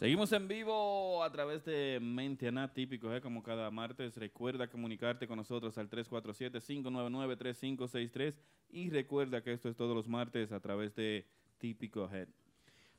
Seguimos 0.00 0.32
en 0.32 0.48
vivo 0.48 1.22
a 1.22 1.30
través 1.30 1.62
de 1.66 2.00
Mentiana 2.00 2.72
Típico, 2.72 3.14
¿eh? 3.14 3.20
como 3.20 3.42
cada 3.42 3.70
martes. 3.70 4.16
Recuerda 4.16 4.70
comunicarte 4.70 5.28
con 5.28 5.36
nosotros 5.36 5.76
al 5.76 5.90
347-599-3563 5.90 8.34
y 8.70 8.88
recuerda 8.88 9.42
que 9.42 9.52
esto 9.52 9.68
es 9.68 9.76
todos 9.76 9.94
los 9.94 10.08
martes 10.08 10.52
a 10.52 10.60
través 10.60 10.94
de 10.94 11.26
Típico 11.58 12.08
Head. 12.10 12.28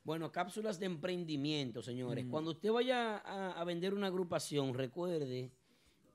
Bueno, 0.04 0.30
cápsulas 0.30 0.78
de 0.78 0.86
emprendimiento, 0.86 1.82
señores. 1.82 2.24
Mm. 2.24 2.30
Cuando 2.30 2.52
usted 2.52 2.70
vaya 2.70 3.16
a, 3.16 3.60
a 3.60 3.64
vender 3.64 3.94
una 3.94 4.06
agrupación, 4.06 4.72
recuerde 4.72 5.50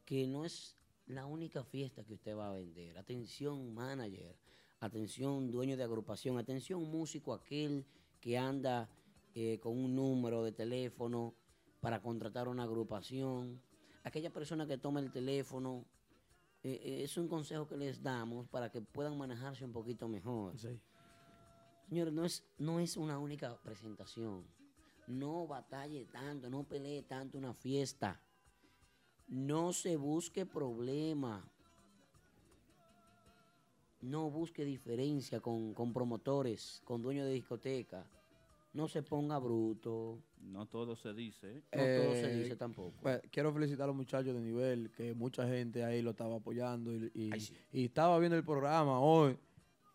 que 0.05 0.25
no 0.25 0.45
es 0.45 0.77
la 1.07 1.25
única 1.25 1.65
fiesta 1.65 2.05
que 2.05 2.13
usted 2.13 2.33
va 2.33 2.47
a 2.47 2.53
vender. 2.53 2.97
Atención, 2.97 3.73
manager. 3.73 4.37
Atención, 4.79 5.51
dueño 5.51 5.75
de 5.75 5.83
agrupación. 5.83 6.37
Atención, 6.37 6.89
músico, 6.89 7.33
aquel 7.33 7.85
que 8.21 8.37
anda 8.37 8.89
eh, 9.39 9.59
con 9.59 9.77
un 9.77 9.95
número 9.95 10.43
de 10.43 10.51
teléfono 10.51 11.35
para 11.79 12.01
contratar 12.01 12.47
una 12.47 12.63
agrupación. 12.63 13.61
Aquella 14.03 14.33
persona 14.33 14.65
que 14.65 14.79
toma 14.79 14.99
el 14.99 15.11
teléfono. 15.11 15.85
eh, 16.63 16.81
eh, 16.83 17.03
es 17.03 17.15
un 17.17 17.27
consejo 17.27 17.67
que 17.67 17.77
les 17.77 18.01
damos 18.01 18.47
para 18.47 18.71
que 18.71 18.81
puedan 18.81 19.15
manejarse 19.15 19.63
un 19.63 19.71
poquito 19.71 20.07
mejor. 20.07 20.55
Señores, 21.87 22.11
no 22.11 22.25
es, 22.25 22.43
no 22.57 22.79
es 22.79 22.97
una 22.97 23.19
única 23.19 23.55
presentación. 23.61 24.43
No 25.05 25.45
batalle 25.45 26.05
tanto, 26.05 26.49
no 26.49 26.63
pelee 26.63 27.03
tanto 27.03 27.37
una 27.37 27.53
fiesta. 27.53 28.19
No 29.27 29.71
se 29.71 29.97
busque 29.97 30.47
problema. 30.47 31.47
No 34.01 34.31
busque 34.31 34.65
diferencia 34.65 35.39
con, 35.41 35.75
con 35.75 35.93
promotores, 35.93 36.81
con 36.85 37.03
dueños 37.03 37.27
de 37.27 37.33
discoteca. 37.33 38.03
No 38.73 38.87
se 38.87 39.01
ponga 39.01 39.39
bruto. 39.39 40.21
No 40.41 40.65
todo 40.67 40.95
se 40.95 41.13
dice. 41.13 41.57
¿eh? 41.57 41.63
No 41.73 42.03
todo 42.03 42.13
se 42.13 42.31
Eh, 42.31 42.35
dice 42.43 42.55
tampoco. 42.55 42.93
pues, 43.01 43.21
quiero 43.31 43.51
felicitar 43.53 43.85
a 43.85 43.87
los 43.87 43.95
muchachos 43.95 44.33
de 44.35 44.39
nivel, 44.41 44.91
que 44.91 45.13
mucha 45.13 45.47
gente 45.47 45.83
ahí 45.83 46.01
lo 46.01 46.11
estaba 46.11 46.35
apoyando 46.35 46.93
y, 46.93 47.11
y- 47.13 47.31
y 47.71 47.85
estaba 47.85 48.17
viendo 48.19 48.37
el 48.37 48.43
programa 48.43 48.99
hoy, 48.99 49.37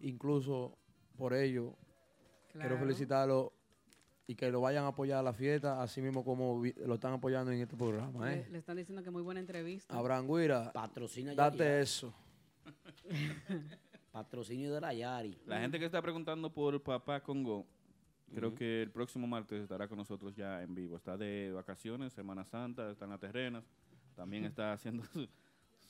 incluso 0.01 0.77
por 1.16 1.32
ello. 1.35 1.74
Quiero 2.53 2.77
felicitarlos 2.77 3.51
y 4.27 4.35
que 4.35 4.51
lo 4.51 4.61
vayan 4.61 4.85
a 4.85 4.89
apoyar 4.89 5.19
a 5.20 5.23
la 5.23 5.32
fiesta, 5.32 5.81
así 5.82 6.03
mismo 6.03 6.24
como 6.24 6.61
vi- 6.61 6.74
lo 6.85 6.94
están 6.94 7.12
apoyando 7.15 7.51
en 7.53 7.61
este 7.61 7.77
programa. 7.77 8.28
Le, 8.31 8.40
¿eh? 8.40 8.47
le 8.51 8.59
están 8.59 8.77
diciendo 8.77 9.03
que 9.03 9.11
muy 9.11 9.23
buena 9.23 9.40
entrevista. 9.40 9.97
Abraham 9.97 10.27
Guira, 10.28 10.73
Patrocina 10.73 11.35
date 11.35 11.59
Yari. 11.59 11.82
eso. 11.82 12.12
Patrocinio 14.12 14.74
de 14.74 14.81
la 14.81 14.93
Yari. 14.93 15.39
La 15.47 15.61
gente 15.61 15.78
que 15.78 15.86
está 15.86 16.03
preguntando 16.03 16.53
por 16.53 16.82
Papá 16.82 17.23
Congo, 17.23 17.66
creo 18.35 18.55
que 18.55 18.83
el 18.83 18.91
próximo 18.91 19.27
martes 19.27 19.63
estará 19.63 19.89
con 19.89 19.99
nosotros 19.99 20.35
ya 20.35 20.63
en 20.63 20.75
vivo. 20.75 20.97
Está 20.97 21.17
de 21.17 21.53
vacaciones, 21.55 22.13
Semana 22.13 22.45
Santa, 22.45 22.91
está 22.91 23.05
en 23.05 23.11
las 23.11 23.21
terrenas. 23.21 23.65
También 24.15 24.45
está 24.47 24.73
haciendo 24.73 25.05
su, 25.05 25.29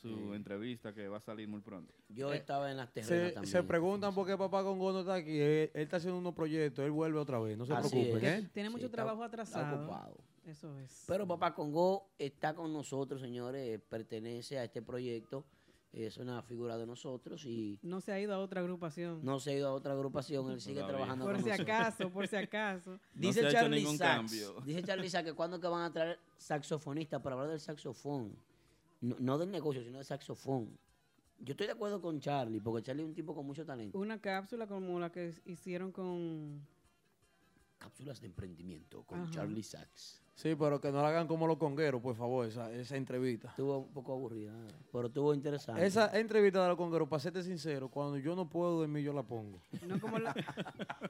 su 0.00 0.34
entrevista 0.34 0.92
que 0.92 1.08
va 1.08 1.18
a 1.18 1.20
salir 1.20 1.48
muy 1.48 1.60
pronto. 1.60 1.92
Yo 2.08 2.32
estaba 2.32 2.70
en 2.70 2.76
las 2.76 2.92
terrenas 2.92 3.28
Se, 3.28 3.32
también. 3.32 3.52
se 3.52 3.62
preguntan 3.62 4.14
por 4.14 4.26
qué 4.26 4.36
papá 4.36 4.62
Congo 4.62 4.92
no 4.92 5.00
está 5.00 5.14
aquí. 5.14 5.38
Él, 5.38 5.70
él 5.74 5.82
está 5.82 5.96
haciendo 5.96 6.18
unos 6.18 6.34
proyectos, 6.34 6.84
él 6.84 6.90
vuelve 6.90 7.18
otra 7.18 7.38
vez, 7.38 7.56
no 7.56 7.66
se 7.66 7.72
Así 7.74 7.88
preocupen. 7.90 8.24
¿eh? 8.24 8.50
Tiene 8.52 8.70
mucho 8.70 8.90
trabajo 8.90 9.24
está 9.24 9.42
atrasado. 9.42 9.82
ocupado. 9.84 10.16
Eso 10.44 10.76
es. 10.80 11.04
Pero 11.06 11.26
Papá 11.26 11.54
Congo 11.54 12.10
está 12.18 12.52
con 12.54 12.72
nosotros, 12.72 13.20
señores. 13.20 13.80
Pertenece 13.88 14.58
a 14.58 14.64
este 14.64 14.82
proyecto. 14.82 15.44
Es 15.92 16.16
una 16.16 16.40
figura 16.42 16.78
de 16.78 16.86
nosotros 16.86 17.44
y 17.44 17.78
No 17.82 18.00
se 18.00 18.12
ha 18.12 18.18
ido 18.20 18.32
a 18.34 18.38
otra 18.38 18.62
agrupación. 18.62 19.20
no 19.22 19.38
se 19.40 19.50
ha 19.50 19.54
ido 19.58 19.68
a 19.68 19.72
otra 19.72 19.92
agrupación. 19.92 20.50
Él 20.50 20.60
sigue 20.60 20.76
Todavía. 20.76 20.96
trabajando 20.96 21.24
Por 21.26 21.34
con 21.34 21.42
si 21.44 21.50
nosotros. 21.50 21.76
acaso, 21.76 22.10
por 22.10 22.26
si 22.28 22.36
acaso. 22.36 22.98
Dice 23.12 23.40
se 23.40 23.46
ha 23.46 23.48
hecho 23.50 23.58
Charlie 23.60 23.84
Sachs, 23.84 23.98
cambio. 24.32 24.60
dice 24.64 24.82
Charlie 24.82 25.10
Sachs 25.10 25.24
que 25.28 25.34
cuando 25.34 25.60
que 25.60 25.66
van 25.68 25.82
a 25.82 25.92
traer 25.92 26.18
saxofonistas 26.38 27.20
para 27.20 27.34
hablar 27.34 27.50
del 27.50 27.60
saxofón. 27.60 28.34
No, 29.02 29.16
no 29.18 29.36
del 29.36 29.50
negocio, 29.50 29.82
sino 29.84 29.98
del 29.98 30.06
saxofón. 30.06 30.78
Yo 31.40 31.52
estoy 31.52 31.66
de 31.66 31.72
acuerdo 31.74 32.00
con 32.00 32.20
Charlie, 32.20 32.60
porque 32.60 32.84
Charlie 32.84 33.02
es 33.02 33.08
un 33.08 33.14
tipo 33.14 33.34
con 33.34 33.44
mucho 33.44 33.66
talento. 33.66 33.98
Una 33.98 34.18
cápsula 34.20 34.66
como 34.66 34.98
la 34.98 35.10
que 35.12 35.34
hicieron 35.44 35.90
con... 35.92 36.64
Cápsulas 37.78 38.20
de 38.20 38.28
emprendimiento 38.28 39.02
con 39.02 39.22
Ajá. 39.22 39.30
Charlie 39.32 39.62
Sachs. 39.64 40.21
Sí, 40.34 40.54
pero 40.58 40.80
que 40.80 40.90
no 40.90 41.02
la 41.02 41.08
hagan 41.08 41.28
como 41.28 41.46
los 41.46 41.58
congueros, 41.58 42.00
por 42.00 42.16
favor, 42.16 42.46
esa, 42.46 42.72
esa 42.72 42.96
entrevista. 42.96 43.48
Estuvo 43.48 43.78
un 43.80 43.92
poco 43.92 44.14
aburrida, 44.14 44.50
pero 44.90 45.06
estuvo 45.08 45.34
interesante. 45.34 45.84
Esa 45.84 46.18
entrevista 46.18 46.62
de 46.62 46.68
los 46.68 46.76
congueros, 46.78 47.06
para 47.06 47.20
serte 47.20 47.42
sincero, 47.42 47.88
cuando 47.90 48.16
yo 48.16 48.34
no 48.34 48.48
puedo 48.48 48.78
dormir, 48.78 49.04
yo 49.04 49.12
la 49.12 49.22
pongo. 49.22 49.60
No 49.86 50.00
como 50.00 50.18
la, 50.18 50.34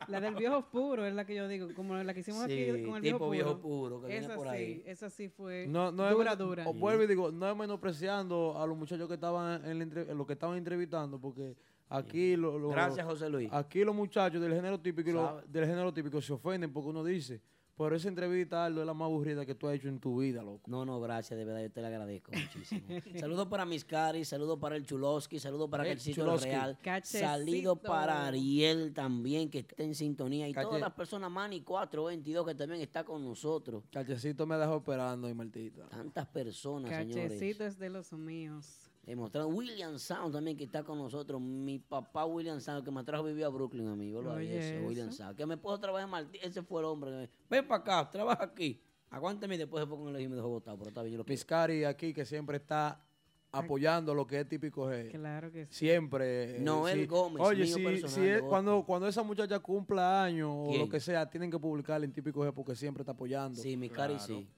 la 0.08 0.20
del 0.20 0.34
viejo 0.34 0.68
puro, 0.68 1.06
es 1.06 1.14
la 1.14 1.24
que 1.24 1.36
yo 1.36 1.46
digo, 1.46 1.68
como 1.76 1.94
la 1.94 2.12
que 2.12 2.20
hicimos 2.20 2.44
Sí, 2.46 2.68
aquí 2.68 2.82
con 2.84 2.96
el 2.96 3.02
viejo 3.02 3.02
tipo 3.02 3.18
puro. 3.18 3.30
viejo 3.30 3.58
puro, 3.60 4.00
que 4.00 4.06
viene 4.08 4.24
esa 4.26 4.34
por 4.34 4.46
sí, 4.48 4.52
ahí. 4.54 4.82
esa 4.86 5.08
sí 5.08 5.28
fue 5.28 5.66
No, 5.68 5.92
no 5.92 6.08
es 6.08 6.14
dura, 6.16 6.34
dura. 6.36 6.68
o 6.68 6.74
vuelvo 6.74 7.04
y 7.04 7.06
digo, 7.06 7.30
no 7.30 7.48
es 7.48 7.56
menospreciando 7.56 8.58
a 8.58 8.66
los 8.66 8.76
muchachos 8.76 9.06
que 9.06 9.14
estaban 9.14 9.64
en 9.64 10.18
los 10.18 10.26
que 10.26 10.32
estaban 10.32 10.58
entrevistando, 10.58 11.20
porque 11.20 11.56
aquí 11.88 12.34
lo- 12.34 12.58
lo- 12.58 12.70
Gracias, 12.70 13.06
José 13.06 13.28
Luis. 13.30 13.48
Aquí 13.52 13.84
los 13.84 13.94
muchachos 13.94 14.42
del 14.42 14.52
género 14.52 14.80
típico 14.80 15.08
y 15.10 15.12
los- 15.12 15.24
Sabe. 15.28 15.42
del 15.46 15.66
género 15.66 15.94
típico 15.94 16.20
se 16.20 16.32
ofenden 16.32 16.72
porque 16.72 16.88
uno 16.90 17.04
dice, 17.04 17.40
pero 17.82 17.96
esa 17.96 18.08
entrevista 18.08 18.64
Aldo 18.64 18.80
es 18.80 18.86
la 18.86 18.94
más 18.94 19.06
aburrida 19.06 19.44
que 19.46 19.54
tú 19.54 19.68
has 19.68 19.74
hecho 19.76 19.88
en 19.88 19.98
tu 19.98 20.20
vida, 20.20 20.42
loco. 20.42 20.62
No, 20.70 20.84
no, 20.84 21.00
gracias, 21.00 21.38
de 21.38 21.44
verdad, 21.44 21.62
yo 21.62 21.70
te 21.70 21.80
lo 21.80 21.86
agradezco 21.88 22.32
muchísimo. 22.32 22.82
saludos 23.20 23.48
para 23.48 23.64
mis 23.64 23.84
caris, 23.84 24.28
saludos 24.28 24.58
para 24.58 24.76
el 24.76 24.84
Chulosky, 24.86 25.38
saludos 25.38 25.68
para 25.70 25.86
Eh, 25.86 25.92
el 25.92 26.00
sitio. 26.00 26.36
Real. 26.36 26.78
Cachecito. 26.82 27.26
Saludos 27.26 27.78
para 27.80 28.26
Ariel 28.26 28.92
también, 28.92 29.50
que 29.50 29.60
está 29.60 29.82
en 29.82 29.94
sintonía. 29.94 30.48
Y 30.48 30.52
Cache- 30.52 30.62
todas 30.66 30.80
las 30.80 30.92
personas, 30.92 31.30
Manny 31.30 31.60
422, 31.62 32.46
que 32.46 32.54
también 32.54 32.80
está 32.80 33.04
con 33.04 33.24
nosotros. 33.24 33.84
Cachecito 33.90 34.46
me 34.46 34.56
dejó 34.56 34.76
esperando 34.78 35.28
y 35.28 35.34
Martita. 35.34 35.88
Tantas 35.88 36.26
personas, 36.26 36.90
señores. 36.90 37.32
Cachecito 37.32 37.64
es 37.64 37.78
de 37.78 37.90
los 37.90 38.12
míos. 38.12 38.81
Demostrando. 39.04 39.48
William 39.48 39.98
Sound 39.98 40.32
también 40.32 40.56
que 40.56 40.64
está 40.64 40.84
con 40.84 40.96
nosotros. 40.98 41.40
Mi 41.40 41.78
papá 41.80 42.24
William 42.24 42.60
Sound, 42.60 42.84
que 42.84 42.90
me 42.92 43.02
trajo 43.02 43.24
a 43.24 43.26
vivir 43.26 43.44
a 43.44 43.48
Brooklyn 43.48 43.88
a 43.88 43.96
mí. 43.96 44.10
Yo 44.10 44.22
lo 44.22 44.34
Oye, 44.34 44.56
eso, 44.58 44.76
eso. 44.78 44.86
William 44.86 45.10
Sound. 45.12 45.36
Que 45.36 45.44
me 45.44 45.56
puedo 45.56 45.78
trabajar 45.80 46.04
en 46.06 46.10
Martí. 46.10 46.38
Ese 46.40 46.62
fue 46.62 46.80
el 46.80 46.86
hombre. 46.86 47.10
que 47.10 47.16
me- 47.16 47.30
Ven 47.50 47.66
para 47.66 47.80
acá, 47.80 48.10
trabaja 48.10 48.44
aquí. 48.44 48.80
Aguántame 49.10 49.56
y 49.56 49.58
después 49.58 49.82
se 49.82 49.88
fue 49.88 49.98
con 49.98 50.14
el 50.14 50.20
y 50.22 50.28
me 50.28 50.36
dejó 50.36 50.48
botado. 50.48 50.78
Pero 50.78 50.88
está 50.88 51.02
bien, 51.02 51.12
yo 51.14 51.18
lo 51.18 51.24
quiero. 51.24 51.34
Piscari 51.36 51.84
aquí 51.84 52.14
que 52.14 52.24
siempre 52.24 52.56
está 52.58 53.04
apoyando 53.50 54.14
lo 54.14 54.26
que 54.26 54.40
es 54.40 54.48
típico 54.48 54.88
G. 54.88 55.10
Claro 55.10 55.50
que 55.52 55.66
sí. 55.66 55.74
Siempre. 55.74 56.56
eh, 56.56 56.60
Noel 56.60 57.00
sí. 57.00 57.06
Gómez, 57.06 57.42
Oye, 57.42 57.64
mío 57.64 57.76
si, 57.76 57.82
personal, 57.84 58.10
si 58.10 58.20
es- 58.26 58.36
otro. 58.38 58.48
cuando, 58.48 58.84
cuando 58.86 59.08
esa 59.08 59.22
muchacha 59.22 59.58
cumpla 59.58 60.22
años 60.24 60.48
o 60.50 60.74
lo 60.78 60.88
que 60.88 61.00
sea, 61.00 61.28
tienen 61.28 61.50
que 61.50 61.58
publicarla 61.58 62.06
en 62.06 62.12
típico 62.12 62.40
G 62.46 62.52
porque 62.54 62.74
siempre 62.76 63.02
está 63.02 63.12
apoyando. 63.12 63.60
Sí, 63.60 63.76
mi 63.76 63.90
cari 63.90 64.14
Claro. 64.14 64.26
sí. 64.26 64.48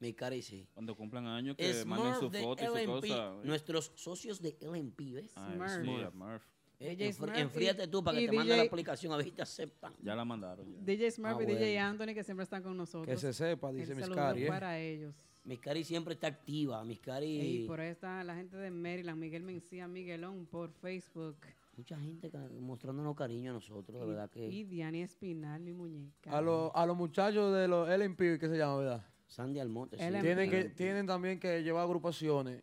Mi 0.00 0.12
cari 0.14 0.40
sí. 0.42 0.66
Cuando 0.74 0.96
cumplan 0.96 1.26
años, 1.26 1.56
que 1.56 1.84
manden 1.84 2.14
Smurf 2.14 2.18
su 2.20 2.30
de 2.30 2.42
foto 2.42 2.64
y 2.78 2.84
su 2.84 2.90
cosa. 2.90 3.34
Nuestros 3.44 3.92
socios 3.94 4.40
de 4.40 4.56
LMP, 4.60 5.12
¿ves? 5.12 5.32
Ah, 5.36 5.52
Smurf. 5.54 5.84
sí. 5.84 6.46
Eh, 6.82 6.96
DJ 6.96 7.12
Smurf 7.12 7.36
enfríate 7.36 7.86
tú 7.88 8.02
para 8.02 8.18
que 8.18 8.26
te 8.26 8.32
mande 8.34 8.56
la 8.56 8.62
DJ 8.62 8.68
aplicación 8.68 9.12
a 9.12 9.16
ver 9.18 9.26
si 9.26 9.32
te 9.32 9.42
aceptan. 9.42 9.92
Ya 10.00 10.14
la 10.16 10.24
mandaron. 10.24 10.66
ya. 10.72 10.80
DJ 10.80 11.10
Smurf 11.10 11.36
Ah, 11.38 11.42
y 11.42 11.46
DJ 11.46 11.58
bueno. 11.74 11.86
Anthony 11.88 12.14
que 12.14 12.24
siempre 12.24 12.44
están 12.44 12.62
con 12.62 12.74
nosotros. 12.76 13.06
Que 13.06 13.20
se 13.20 13.34
sepa, 13.34 13.70
dice 13.70 13.94
Miss 13.94 14.04
saludo 14.04 14.16
Cari. 14.16 14.44
¿eh? 14.44 14.48
para 14.48 14.78
ellos. 14.80 15.14
Mi 15.44 15.58
cari 15.58 15.84
siempre 15.84 16.14
está 16.14 16.28
activa. 16.28 16.82
Mi 16.84 16.96
cari. 16.96 17.62
Y 17.62 17.66
por 17.66 17.80
ahí 17.80 17.90
está 17.90 18.24
la 18.24 18.34
gente 18.34 18.56
de 18.56 18.70
Maryland, 18.70 19.18
Miguel 19.18 19.42
Mencía, 19.42 19.86
Miguelón 19.88 20.46
por 20.46 20.70
Facebook. 20.72 21.36
Mucha 21.76 21.98
gente 21.98 22.30
mostrándonos 22.58 23.14
cariño 23.16 23.50
a 23.50 23.54
nosotros, 23.54 24.00
de 24.00 24.06
verdad 24.06 24.30
que. 24.30 24.46
Y 24.48 24.64
Diani 24.64 25.02
Espinal, 25.02 25.60
mi 25.60 25.72
muñeca. 25.74 26.30
A, 26.36 26.40
los 26.40 26.70
a 26.74 26.84
los 26.86 26.96
muchachos 26.96 27.54
de 27.54 27.68
los 27.68 27.88
LMP, 27.88 28.38
¿qué 28.38 28.48
se 28.48 28.56
llama, 28.56 28.76
verdad? 28.78 29.06
Sandy 29.30 29.60
Almonte. 29.60 29.96
sí. 29.96 30.02
Tienen, 30.20 30.50
que, 30.50 30.64
tienen 30.70 31.06
también 31.06 31.38
que 31.38 31.62
llevar 31.62 31.84
agrupaciones 31.84 32.62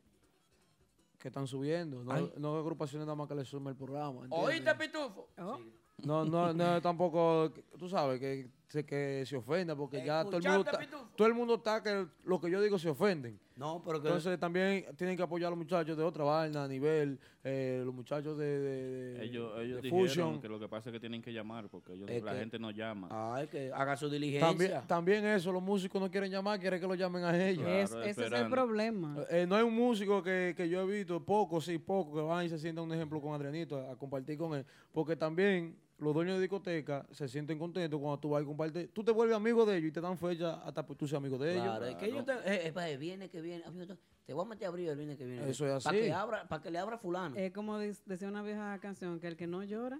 que 1.17 1.29
están 1.29 1.47
subiendo. 1.47 2.03
No, 2.03 2.29
no 2.37 2.57
agrupaciones 2.57 3.05
nada 3.07 3.15
más 3.15 3.27
que 3.27 3.35
le 3.35 3.45
sume 3.45 3.71
el 3.71 3.77
programa. 3.77 4.25
¿entiendes? 4.25 4.39
¿Oíste, 4.49 4.75
Pitufo? 4.75 5.29
Oh, 5.37 5.59
No, 6.03 6.25
no, 6.25 6.53
no, 6.53 6.81
tampoco, 6.81 7.51
tú 7.79 7.87
sabes, 7.87 8.19
que 8.19 8.49
se, 8.67 8.85
que 8.85 9.23
se 9.25 9.37
ofenda 9.37 9.75
porque 9.75 10.03
ya 10.05 10.23
todo 10.25 10.37
el 10.37 10.43
mundo 10.43 10.71
todo 11.15 11.27
el 11.27 11.33
mundo 11.33 11.55
está 11.55 11.81
que 11.81 12.05
lo 12.25 12.39
que 12.41 12.51
yo 12.51 12.61
digo 12.61 12.77
se 12.77 12.89
ofenden. 12.89 13.39
No, 13.55 13.81
pero 13.83 13.99
que. 14.01 14.07
Entonces 14.07 14.39
también 14.39 14.85
tienen 14.97 15.17
que 15.17 15.23
apoyar 15.23 15.47
a 15.47 15.49
los 15.51 15.57
muchachos 15.57 15.97
de 15.97 16.03
otra 16.03 16.23
vaina 16.23 16.65
a 16.65 16.67
nivel, 16.67 17.17
eh, 17.43 17.81
los 17.83 17.93
muchachos 17.95 18.37
de, 18.37 18.45
de, 18.59 19.13
de- 19.13 19.23
Ellos, 19.25 19.51
ellos 19.59 19.77
de 19.77 19.81
dijeron 19.81 20.07
Fusion. 20.07 20.41
que 20.41 20.47
lo 20.49 20.59
que 20.59 20.67
pasa 20.67 20.89
es 20.89 20.93
que 20.93 20.99
tienen 20.99 21.23
que 21.23 21.33
llamar 21.33 21.67
porque 21.69 21.93
ellos, 21.93 22.07
Es 22.09 22.21
la 22.21 22.33
que- 22.33 22.39
gente 22.39 22.59
no 22.59 22.69
llama. 22.69 23.07
Ay, 23.09 23.47
que 23.47 23.71
haga 23.73 23.95
su 23.97 24.09
diligencia. 24.09 24.47
También, 24.47 24.81
también 24.87 25.25
eso, 25.25 25.51
los 25.51 25.63
músicos 25.63 25.99
no 25.99 26.11
quieren 26.11 26.29
llamar, 26.29 26.59
quieren 26.59 26.79
que 26.79 26.87
lo 26.87 26.93
llamen 26.93 27.23
a 27.23 27.47
ellos. 27.47 27.63
Claro, 27.63 27.79
es- 28.03 28.17
ese 28.17 28.25
es 28.27 28.31
el 28.33 28.49
problema. 28.49 29.25
Eh, 29.29 29.47
no 29.47 29.55
hay 29.55 29.63
un 29.63 29.73
músico 29.75 30.21
que, 30.21 30.53
que 30.55 30.69
yo 30.69 30.81
he 30.81 30.97
visto, 30.97 31.23
poco, 31.25 31.59
sí, 31.59 31.79
poco, 31.79 32.13
que 32.15 32.21
van 32.21 32.45
y 32.45 32.49
se 32.49 32.59
sientan 32.59 32.83
un 32.83 32.93
ejemplo 32.93 33.19
con 33.19 33.33
Adrianito 33.33 33.77
a, 33.77 33.93
a 33.93 33.95
compartir 33.95 34.37
con 34.37 34.53
él. 34.55 34.65
Porque 34.91 35.15
también 35.15 35.75
los 35.99 36.13
dueños 36.13 36.35
de 36.35 36.41
discoteca 36.41 37.05
se 37.11 37.27
sienten 37.27 37.57
contentos 37.57 37.99
cuando 37.99 38.19
tú 38.19 38.29
vas 38.29 38.43
y 38.43 38.45
compartes. 38.45 38.89
Tú 38.93 39.03
te 39.03 39.11
vuelves 39.11 39.35
amigo 39.35 39.65
de 39.65 39.77
ellos 39.77 39.89
y 39.89 39.91
te 39.91 40.01
dan 40.01 40.17
fecha 40.17 40.55
hasta 40.63 40.85
pues 40.85 40.97
tú 40.97 41.07
seas 41.07 41.17
amigo 41.17 41.37
de 41.37 41.53
ellos. 41.53 41.63
Claro, 41.65 41.85
es 41.85 41.95
que 41.95 42.05
ellos 42.05 42.25
te, 42.25 42.33
eh, 42.33 42.67
eh, 42.67 42.71
pa, 42.71 42.87
el 42.87 42.97
viernes 42.97 43.29
que 43.29 43.41
viene, 43.41 43.63
amigo, 43.65 43.95
te 44.25 44.33
voy 44.33 44.45
a 44.45 44.47
meter 44.49 44.65
a 44.65 44.69
abrir 44.69 44.89
el 44.89 44.95
viernes 44.95 45.17
que 45.17 45.25
viene. 45.25 45.49
Eso 45.49 45.65
es 45.65 45.83
Para 45.83 45.97
así. 45.97 46.05
que, 46.05 46.13
abra, 46.13 46.47
para 46.47 46.61
que 46.61 46.69
le 46.69 46.77
abra 46.77 46.97
fulano. 46.97 47.35
Es 47.35 47.51
como 47.51 47.77
decía 47.79 48.27
una 48.27 48.43
vieja 48.43 48.77
canción, 48.79 49.19
que 49.19 49.27
el 49.27 49.35
que 49.35 49.47
no 49.47 49.63
llora, 49.63 49.99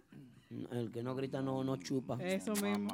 El 0.72 0.92
que 0.92 1.02
no 1.04 1.16
grita 1.16 1.42
no, 1.42 1.64
no 1.64 1.78
chupa. 1.78 2.18
eso 2.22 2.54
mismo. 2.54 2.94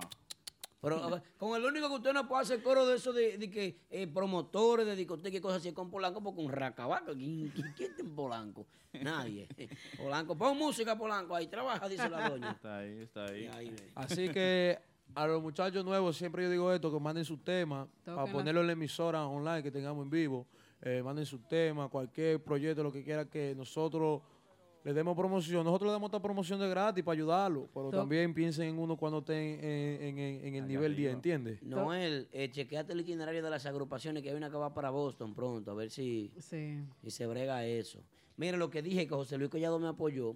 Pero 0.83 1.21
con 1.37 1.55
el 1.55 1.63
único 1.63 1.87
que 1.87 1.95
usted 1.95 2.11
no 2.11 2.27
puede 2.27 2.41
hacer 2.41 2.61
coro 2.61 2.85
de 2.85 2.97
eso 2.97 3.13
de, 3.13 3.37
de 3.37 3.49
que 3.49 3.79
eh, 3.89 4.05
promotores 4.05 4.85
de 4.85 4.97
discotecas 4.97 5.39
y 5.39 5.41
cosas 5.41 5.59
así 5.59 5.69
es 5.69 5.73
con 5.73 5.89
Polanco, 5.89 6.21
porque 6.21 6.41
un 6.41 6.51
racabaco, 6.51 7.13
¿quién, 7.13 7.49
quién, 7.55 7.73
quién 7.73 7.91
está 7.91 8.03
en 8.03 8.13
Polanco? 8.13 8.67
Nadie. 9.01 9.47
Polanco, 9.97 10.37
pon 10.37 10.57
música 10.57 10.97
Polanco, 10.97 11.35
ahí 11.35 11.47
trabaja, 11.47 11.87
dice 11.87 12.09
la 12.09 12.29
doña. 12.29 12.51
Está 12.51 12.79
ahí, 12.79 12.99
está 12.99 13.25
ahí. 13.25 13.73
Así 13.95 14.27
que 14.27 14.77
a 15.15 15.25
los 15.25 15.41
muchachos 15.41 15.85
nuevos 15.85 16.17
siempre 16.17 16.43
yo 16.43 16.49
digo 16.49 16.73
esto, 16.73 16.91
que 16.91 16.99
manden 16.99 17.23
sus 17.23 17.41
temas 17.45 17.87
para 18.03 18.25
ponerlo 18.25 18.59
en 18.59 18.67
la 18.67 18.73
emisora 18.73 19.25
online 19.25 19.63
que 19.63 19.71
tengamos 19.71 20.03
en 20.03 20.09
vivo. 20.09 20.47
Eh, 20.81 21.01
manden 21.01 21.25
sus 21.25 21.47
temas, 21.47 21.89
cualquier 21.89 22.43
proyecto, 22.43 22.83
lo 22.83 22.91
que 22.91 23.05
quiera 23.05 23.23
que 23.29 23.55
nosotros 23.55 24.21
le 24.83 24.93
demos 24.93 25.15
promoción. 25.15 25.63
Nosotros 25.63 25.87
le 25.87 25.93
damos 25.93 26.09
esta 26.09 26.21
promoción 26.21 26.59
de 26.59 26.67
gratis 26.69 27.03
para 27.03 27.13
ayudarlo, 27.13 27.69
pero 27.73 27.89
también 27.89 28.33
piensen 28.33 28.67
en 28.69 28.79
uno 28.79 28.97
cuando 28.97 29.19
estén 29.19 29.37
en, 29.63 30.01
en- 30.03 30.19
en- 30.19 30.45
en 30.47 30.55
el 30.55 30.67
nivel 30.67 30.95
10, 30.95 31.13
¿entiendes? 31.13 31.63
Noel, 31.63 32.27
eh, 32.33 32.49
chequeate 32.51 32.91
el 32.93 32.99
itinerario 33.01 33.41
de 33.43 33.49
las 33.49 33.65
agrupaciones 33.65 34.21
que 34.23 34.29
hay 34.29 34.35
una 34.35 34.49
que 34.49 34.57
va 34.57 34.73
para 34.73 34.89
Boston 34.89 35.33
pronto, 35.33 35.71
a 35.71 35.73
ver 35.73 35.89
si, 35.89 36.31
Sí. 36.39 36.79
si 37.01 37.11
se 37.11 37.25
brega 37.27 37.65
eso. 37.65 38.03
Mira 38.35 38.57
lo 38.57 38.69
que 38.69 38.81
dije, 38.81 39.07
que 39.07 39.13
José 39.15 39.37
Luis 39.37 39.49
Collado 39.49 39.79
me 39.79 39.87
apoyó, 39.87 40.35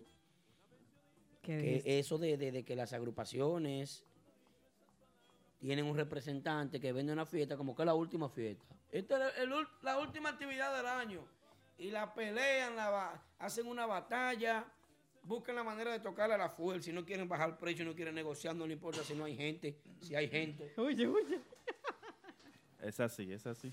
¿Qué 1.42 1.82
que 1.86 2.00
eso 2.00 2.18
de, 2.18 2.38
de- 2.38 2.52
de 2.52 2.64
que 2.64 2.76
las 2.76 2.94
agrupaciones 2.94 4.04
tienen 5.60 5.86
un 5.86 5.96
representante 5.98 6.80
que 6.80 6.92
vende 6.94 7.12
una 7.12 7.26
fiesta 7.26 7.58
como 7.58 7.76
que 7.76 7.82
es 7.82 7.86
la 7.86 7.96
última 7.96 8.30
fiesta. 8.30 8.66
Esta 8.92 9.30
es 9.30 9.38
el 9.40 9.50
la 9.82 10.00
última 10.00 10.30
actividad 10.30 10.76
del 10.78 10.86
año. 10.86 11.22
Y 11.78 11.92
la 11.92 12.14
pelean, 12.14 12.76
la 12.76 13.22
hacen 13.40 13.68
una 13.68 13.86
batalla, 13.86 14.66
buscan 15.24 15.56
la 15.56 15.64
manera 15.64 15.92
de 15.92 16.00
tocarle 16.00 16.36
a 16.36 16.38
la 16.38 16.50
fuerza. 16.50 16.86
Si 16.86 16.94
no 16.94 17.06
quieren 17.06 17.28
bajar 17.28 17.50
el 17.50 17.58
precio, 17.58 17.86
no 17.86 17.94
quieren 17.94 18.16
negociar, 18.16 18.56
no 18.56 18.66
le 18.66 18.74
importa 18.74 19.04
si 19.04 19.14
no 19.14 19.26
hay 19.26 19.36
gente, 19.36 19.80
si 20.02 20.16
hay 20.16 20.28
gente. 20.28 20.74
Oye, 20.78 21.08
oye. 21.08 21.40
Es 22.80 23.00
así, 23.00 23.32
es 23.32 23.46
así. 23.46 23.72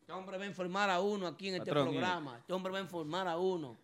Este 0.00 0.12
hombre 0.12 0.38
va 0.38 0.44
a 0.44 0.46
informar 0.46 0.88
a 0.88 1.00
uno 1.00 1.26
aquí 1.26 1.48
en 1.48 1.56
este 1.56 1.66
Patrón, 1.66 1.88
mire. 1.88 2.00
programa. 2.00 2.38
Este 2.38 2.52
hombre 2.52 2.72
va 2.72 2.78
a 2.78 2.82
informar 2.82 3.28
a 3.28 3.38
uno. 3.38 3.76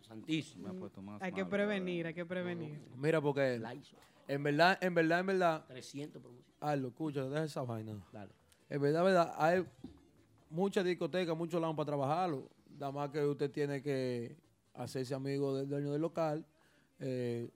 Santísimo. 0.00 0.90
Hay 1.20 1.32
que 1.32 1.44
prevenir, 1.46 2.06
hay 2.08 2.14
que 2.14 2.26
prevenir. 2.26 2.80
Mira, 2.96 3.20
porque 3.20 3.60
en 4.26 4.42
verdad, 4.42 4.78
en 4.82 4.94
verdad, 4.94 5.20
en 5.20 5.26
verdad, 5.26 5.64
300 5.66 6.20
promociones. 6.20 6.54
Aldo, 6.60 6.88
escucha, 6.88 7.24
deja 7.24 7.44
esa 7.44 7.62
vaina. 7.62 8.04
Dale. 8.12 8.32
En 8.68 8.80
verdad, 8.82 9.00
en 9.00 9.06
verdad, 9.06 9.34
hay 9.38 9.64
muchas 10.54 10.84
discotecas, 10.84 11.36
muchos 11.36 11.60
lados 11.60 11.76
para 11.76 11.86
trabajarlo. 11.86 12.48
Nada 12.78 12.92
más 12.92 13.10
que 13.10 13.20
usted 13.24 13.50
tiene 13.50 13.82
que 13.82 14.36
hacerse 14.74 15.14
amigo 15.14 15.54
del 15.56 15.68
dueño 15.68 15.90
del 15.92 16.00
local. 16.00 16.44
Eh, 17.00 17.50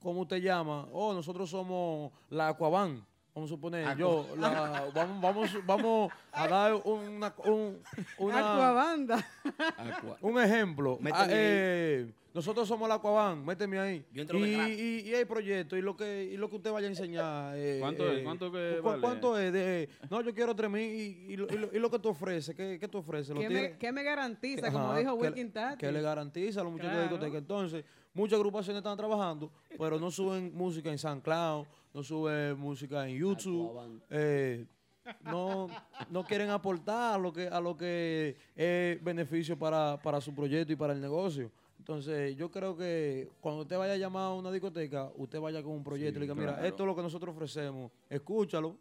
¿Cómo 0.00 0.22
usted 0.22 0.38
llama? 0.42 0.86
Oh, 0.92 1.14
nosotros 1.14 1.48
somos 1.48 2.12
la 2.30 2.48
Aquaban. 2.48 3.04
Vamos 3.34 3.50
a 3.50 3.54
suponer, 3.54 3.96
yo, 3.96 4.26
la- 4.38 4.90
vamos, 4.94 5.20
vamos, 5.20 5.66
vamos 5.66 6.12
a 6.30 6.46
dar 6.46 6.74
una, 6.84 7.34
un, 7.46 7.82
una- 8.18 8.38
Aquabanda. 8.38 9.26
un 10.20 10.38
ejemplo. 10.40 10.98
Méteme 11.00 11.24
Ah, 11.24 11.26
eh, 11.30 12.12
nosotros 12.34 12.66
somos 12.66 12.88
la 12.88 12.96
Aquaban, 12.96 13.44
méteme 13.44 13.78
ahí. 13.78 14.04
Y, 14.12 14.24
de 14.24 14.74
y- 15.06 15.08
y 15.08 15.14
hay 15.14 15.24
proyectos 15.24 15.78
y 15.78 15.82
lo 15.82 15.96
que 15.96 16.24
y 16.24 16.36
lo 16.36 16.50
que 16.50 16.56
usted 16.56 16.72
vaya 16.72 16.88
a 16.88 16.90
enseñar. 16.90 17.54
eh, 17.56 17.76
¿Cuánto 17.80 18.10
es? 18.10 18.18
eh, 18.18 18.24
¿Cuánto 18.24 18.50
que 18.52 18.78
¿cu- 18.82 18.88
vale? 18.88 19.00
¿Cuánto 19.00 19.38
es? 19.38 19.52
De, 19.52 19.88
no, 20.10 20.20
yo 20.20 20.34
quiero 20.34 20.54
tres 20.54 20.68
mil 20.68 20.82
y, 20.82 21.32
y 21.32 21.36
lo, 21.36 21.46
y 21.46 21.56
lo- 21.58 21.72
y 21.72 21.78
lo 21.78 21.90
que 21.90 21.98
tú 22.00 22.08
ofreces, 22.08 22.54
¿qué, 22.56 22.76
qué 22.80 22.88
tú 22.88 22.98
ofreces? 22.98 23.28
¿Lo 23.34 23.40
¿Qué 23.40 23.48
me, 23.48 23.78
qué 23.78 23.92
me 23.92 24.02
garantiza? 24.02 24.66
Ajá, 24.66 24.72
Como 24.78 24.96
dijo 24.98 25.14
Wilkin 25.14 25.52
Tati. 25.52 25.78
Que 25.78 25.92
le 25.92 26.02
garantiza 26.02 26.60
a 26.60 26.64
los 26.64 26.72
muchachos 26.72 26.90
de 26.92 26.98
Claro. 27.02 27.10
discoteca. 27.16 27.38
Entonces, 27.38 27.84
muchas 28.12 28.36
agrupaciones 28.36 28.78
están 28.80 28.96
trabajando, 28.96 29.52
pero 29.78 30.00
no 30.00 30.10
suben 30.10 30.52
música 30.56 30.90
en 30.90 30.98
SoundCloud, 30.98 31.66
no 31.94 32.02
suben 32.02 32.58
música 32.58 33.08
en 33.08 33.16
YouTube. 33.16 34.00
eh, 34.10 34.66
no, 35.20 35.68
no 36.10 36.24
quieren 36.24 36.48
aportar 36.50 37.14
a 37.14 37.18
lo 37.18 37.30
que, 37.32 37.46
a 37.46 37.60
lo 37.60 37.76
que 37.76 38.36
es 38.56 39.04
beneficio 39.04 39.56
para, 39.58 40.00
para 40.02 40.18
su 40.20 40.34
proyecto 40.34 40.72
y 40.72 40.76
para 40.76 40.94
el 40.94 41.00
negocio. 41.00 41.52
Entonces, 41.88 42.34
yo 42.34 42.50
creo 42.50 42.74
que 42.74 43.28
cuando 43.42 43.60
usted 43.60 43.76
vaya 43.76 43.92
a 43.92 43.96
llamar 43.98 44.22
a 44.22 44.32
una 44.32 44.50
discoteca, 44.50 45.12
usted 45.16 45.38
vaya 45.38 45.62
con 45.62 45.72
un 45.72 45.84
proyecto 45.84 46.16
y 46.16 46.20
le 46.20 46.24
diga, 46.24 46.34
mira, 46.34 46.52
claro. 46.54 46.66
esto 46.66 46.82
es 46.82 46.86
lo 46.86 46.96
que 46.96 47.02
nosotros 47.02 47.34
ofrecemos, 47.34 47.92
escúchalo 48.08 48.78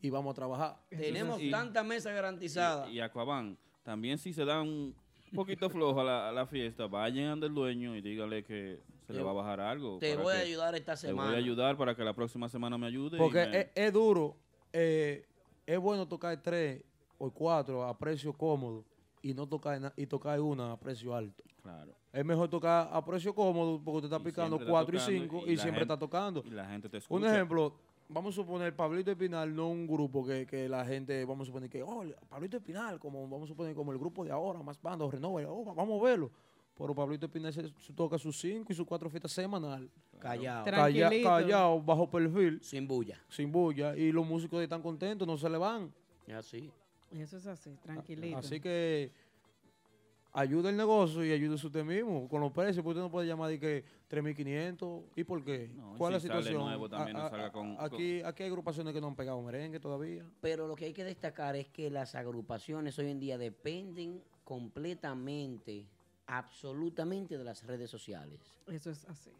y 0.00 0.08
vamos 0.08 0.30
a 0.30 0.34
trabajar. 0.36 0.76
Tenemos 0.88 1.40
Y- 1.42 1.50
tantas 1.50 1.84
mesas 1.84 2.14
garantizadas. 2.14 2.88
Y, 2.90 2.92
y 2.92 3.00
Aquaban, 3.00 3.58
también 3.82 4.18
si 4.18 4.32
se 4.32 4.44
dan 4.44 4.68
un 4.68 4.94
poquito 5.34 5.68
flojo 5.68 6.00
a 6.00 6.04
la, 6.04 6.28
a 6.28 6.32
la 6.32 6.46
fiesta, 6.46 6.86
vayan 6.86 7.40
del 7.40 7.52
dueño 7.52 7.96
y 7.96 8.00
dígale 8.00 8.44
que 8.44 8.78
se 9.08 9.12
le 9.14 9.20
va 9.24 9.32
a 9.32 9.34
bajar 9.34 9.58
algo. 9.58 9.98
te 9.98 10.16
voy 10.16 10.34
a 10.36 10.38
ayudar 10.38 10.76
esta 10.76 10.94
Te 10.94 11.08
voy 11.08 11.16
semana. 11.16 11.32
a 11.32 11.38
ayudar 11.38 11.76
para 11.76 11.96
que 11.96 12.04
la 12.04 12.12
próxima 12.14 12.48
semana 12.48 12.78
me 12.78 12.86
ayude. 12.86 13.16
y 13.16 13.18
Porque 13.18 13.46
me- 13.48 13.60
es, 13.62 13.66
es 13.74 13.92
duro, 13.92 14.36
eh, 14.72 15.26
es 15.66 15.78
bueno 15.80 16.06
tocar 16.06 16.40
tres 16.40 16.84
o 17.18 17.32
cuatro 17.32 17.82
a 17.82 17.98
precio 17.98 18.32
cómodo 18.32 18.84
y 19.22 19.34
no 19.34 19.44
tocar 19.48 19.92
y 19.96 20.06
tocar 20.06 20.40
una 20.40 20.70
a 20.70 20.78
precio 20.78 21.16
alto. 21.16 21.42
Claro. 21.64 21.92
Es 22.12 22.24
mejor 22.24 22.48
tocar 22.48 22.88
a 22.92 23.04
precio 23.04 23.34
cómodo 23.34 23.80
porque 23.82 23.96
usted 24.06 24.12
está 24.12 24.22
Y 24.22 24.30
picando 24.30 24.56
siempre 24.58 24.66
está 24.66 24.70
cuatro 24.70 24.96
y 24.96 24.98
tocando, 25.00 25.20
cinco 25.22 25.36
y 25.38 25.50
y, 25.52 25.56
la 25.56 25.62
siempre 25.62 25.80
gente- 25.80 25.94
está 25.94 25.98
tocando. 25.98 26.42
y 26.46 26.50
la 26.50 26.66
gente 26.68 26.88
te 26.88 26.96
Un 26.98 27.00
escucha. 27.02 27.34
ejemplo, 27.34 27.74
vamos 28.08 28.34
a 28.34 28.36
suponer 28.36 28.76
Pablito 28.76 29.10
Espinal, 29.10 29.52
no 29.56 29.68
un 29.70 29.86
grupo 29.86 30.24
que, 30.26 30.46
que 30.46 30.68
la 30.68 30.84
gente, 30.84 31.24
vamos 31.24 31.46
a 31.46 31.46
suponer 31.46 31.68
que, 31.70 31.82
oh, 31.82 32.04
Pablito 32.28 32.58
Espinal, 32.58 33.00
como 33.00 33.22
vamos 33.28 33.44
a 33.44 33.48
suponer 33.48 33.74
como 33.74 33.90
el 33.92 33.98
grupo 33.98 34.24
de 34.24 34.30
ahora, 34.30 34.62
más 34.62 34.80
bandas, 34.80 35.10
renova, 35.10 35.40
oh, 35.48 35.74
vamos 35.74 36.00
a 36.00 36.04
verlo. 36.04 36.30
Pero 36.76 36.94
Pablito 36.94 37.26
Espinal 37.26 37.52
se, 37.52 37.68
se 37.80 37.92
toca 37.94 38.18
sus 38.18 38.38
cinco 38.38 38.72
y 38.72 38.76
sus 38.76 38.84
cuatro 38.86 39.08
fiestas 39.08 39.32
semanal. 39.32 39.88
Callado. 40.18 40.64
Calla-. 40.66 41.22
Callado, 41.22 41.80
bajo 41.80 42.10
perfil. 42.10 42.60
Sin 42.62 42.86
bulla. 42.86 43.18
Sin 43.28 43.50
bulla. 43.50 43.96
Y 43.96 44.12
los 44.12 44.26
músicos 44.26 44.60
están 44.62 44.82
contentos, 44.82 45.26
no 45.26 45.38
se 45.38 45.48
le 45.48 45.56
van. 45.56 45.90
Así. 46.36 46.70
Eso 47.12 47.36
es 47.36 47.46
así, 47.46 47.70
tranquilito. 47.80 48.36
Así 48.38 48.58
que 48.60 49.12
ayuda 50.36 50.68
el 50.68 50.76
negocio 50.76 51.24
y 51.24 51.30
ayúdese 51.32 51.66
usted 51.68 51.84
mismo 51.84 52.28
con 52.28 52.40
los 52.40 52.52
precios, 52.52 52.82
porque 52.84 52.98
usted 52.98 53.02
no 53.02 53.10
puede 53.10 53.26
llamar 53.26 53.48
de 53.50 53.58
que 53.60 53.84
3.500. 54.10 55.02
¿Y 55.16 55.24
por 55.24 55.42
qué? 55.44 55.70
No, 55.74 55.94
¿Cuál 55.96 56.14
es 56.16 56.22
si 56.22 56.28
la 56.28 56.34
sale 56.34 56.46
situación? 56.46 56.68
nuevo 56.68 56.88
también, 56.88 57.16
no 57.16 57.22
A- 57.22 57.26
a- 57.26 57.30
salga 57.30 57.52
con- 57.52 57.76
aquí, 57.78 58.20
aquí 58.22 58.42
hay 58.42 58.48
agrupaciones 58.48 58.92
que 58.92 59.00
no 59.00 59.06
han 59.06 59.14
pegado 59.16 59.40
merengue 59.42 59.78
todavía. 59.80 60.24
Pero 60.40 60.66
lo 60.66 60.74
que 60.74 60.86
hay 60.86 60.92
que 60.92 61.04
destacar 61.04 61.54
es 61.56 61.68
que 61.68 61.88
las 61.88 62.14
agrupaciones 62.16 62.98
hoy 62.98 63.10
en 63.10 63.20
día 63.20 63.38
dependen 63.38 64.20
completamente, 64.44 65.86
absolutamente 66.26 67.38
de 67.38 67.44
las 67.44 67.64
redes 67.66 67.90
sociales. 67.90 68.40
Eso 68.66 68.90
es 68.90 69.04
así. 69.06 69.30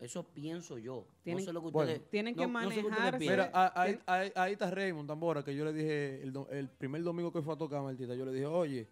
Eso 0.00 0.24
pienso 0.24 0.78
yo. 0.78 1.06
Tienen- 1.22 1.44
no 1.44 1.46
sé 1.46 1.52
lo 1.52 1.62
que 1.62 1.70
Bueno. 1.70 1.92
ustedes, 1.92 2.10
Tienen 2.10 2.34
que 2.34 2.44
no- 2.44 2.60
no 2.60 2.70
sé. 2.72 2.82
Mira, 3.20 3.50
ahí, 3.76 3.96
ahí- 4.06 4.32
ahí 4.34 4.52
está 4.54 4.68
Raymond 4.68 5.06
Tambora, 5.08 5.44
que 5.44 5.54
yo 5.54 5.64
le 5.64 5.72
dije 5.72 6.20
el, 6.22 6.32
do- 6.32 6.48
el 6.50 6.68
primer 6.68 7.04
domingo 7.04 7.32
que 7.32 7.40
fue 7.40 7.54
a 7.54 7.56
tocar 7.56 7.80
Martita, 7.82 8.12
yo 8.16 8.24
le 8.24 8.32
dije, 8.32 8.46
oye, 8.46 8.88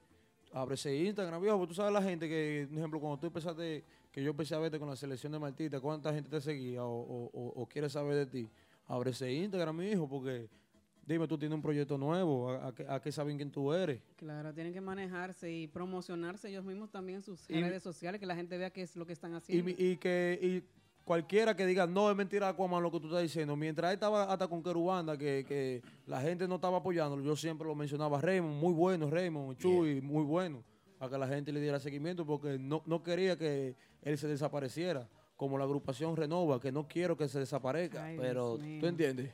ábrese 0.52 0.94
Instagram, 0.96 1.40
viejo, 1.42 1.56
porque 1.58 1.68
tú 1.70 1.74
sabes 1.74 1.92
la 1.92 2.02
gente 2.02 2.28
que, 2.28 2.66
por 2.68 2.78
ejemplo, 2.78 3.00
cuando 3.00 3.18
tú 3.18 3.26
empezaste, 3.28 3.84
que 4.10 4.22
yo 4.22 4.30
empecé 4.30 4.54
a 4.54 4.58
verte 4.58 4.78
con 4.78 4.88
la 4.88 4.96
selección 4.96 5.32
de 5.32 5.38
Martita, 5.38 5.80
cuánta 5.80 6.12
gente 6.12 6.28
te 6.28 6.40
seguía 6.40 6.84
o, 6.84 6.90
o- 7.00 7.30
o- 7.32 7.62
o 7.62 7.66
quiere 7.68 7.88
saber 7.88 8.14
de 8.16 8.26
ti, 8.26 8.48
ábrese 8.86 9.32
Instagram, 9.32 9.76
mi 9.76 9.90
hijo, 9.90 10.08
porque 10.08 10.48
dime, 11.06 11.26
tú 11.28 11.38
tienes 11.38 11.54
un 11.56 11.62
proyecto 11.62 11.96
nuevo, 11.98 12.50
a, 12.50 12.68
a 12.68 12.74
qué- 12.74 12.86
a 12.88 13.00
qué 13.00 13.10
saben 13.12 13.36
quién 13.36 13.50
tú 13.50 13.72
eres. 13.72 14.00
Claro, 14.16 14.52
tienen 14.52 14.72
que 14.72 14.80
manejarse 14.80 15.52
y 15.52 15.66
promocionarse 15.68 16.48
ellos 16.48 16.64
mismos 16.64 16.90
también 16.90 17.16
en 17.18 17.22
sus 17.22 17.48
Y- 17.50 17.60
redes 17.60 17.82
sociales, 17.82 18.20
que 18.20 18.26
la 18.26 18.34
gente 18.36 18.56
vea 18.58 18.70
qué 18.70 18.82
es 18.82 18.96
lo 18.96 19.06
que 19.06 19.12
están 19.12 19.32
Y, 19.32 19.36
haciendo. 19.36 19.64
mi- 19.64 19.76
y 19.78 19.96
que 19.96 20.38
y 20.42 20.79
cualquiera 21.10 21.56
que 21.56 21.66
diga, 21.66 21.88
no, 21.88 22.08
es 22.08 22.16
mentira 22.16 22.50
Aquaman 22.50 22.84
lo 22.84 22.92
que 22.92 23.00
tú 23.00 23.08
estás 23.08 23.22
diciendo. 23.22 23.56
Mientras 23.56 23.90
él 23.90 23.94
estaba 23.94 24.32
hasta 24.32 24.46
con 24.46 24.62
Querubanda, 24.62 25.18
que, 25.18 25.44
que 25.44 25.82
la 26.06 26.20
gente 26.20 26.46
no 26.46 26.54
estaba 26.54 26.76
apoyándolo, 26.76 27.20
yo 27.24 27.34
siempre 27.34 27.66
lo 27.66 27.74
mencionaba. 27.74 28.20
Raymond, 28.20 28.54
muy 28.54 28.72
bueno, 28.72 29.10
Raymond, 29.10 29.58
Chuy, 29.58 30.00
muy 30.00 30.22
bueno. 30.22 30.62
A 31.00 31.10
que 31.10 31.18
la 31.18 31.26
gente 31.26 31.50
le 31.50 31.60
diera 31.60 31.80
seguimiento 31.80 32.24
porque 32.24 32.60
no, 32.60 32.84
no 32.86 33.02
quería 33.02 33.36
que 33.36 33.74
él 34.02 34.18
se 34.18 34.28
desapareciera. 34.28 35.08
Como 35.34 35.58
la 35.58 35.64
agrupación 35.64 36.14
Renova, 36.16 36.60
que 36.60 36.70
no 36.70 36.86
quiero 36.86 37.16
que 37.16 37.26
se 37.26 37.40
desaparezca. 37.40 38.04
Ay, 38.04 38.16
Pero-. 38.16 38.56
¿tú 38.56 38.86
entiendes? 38.86 39.32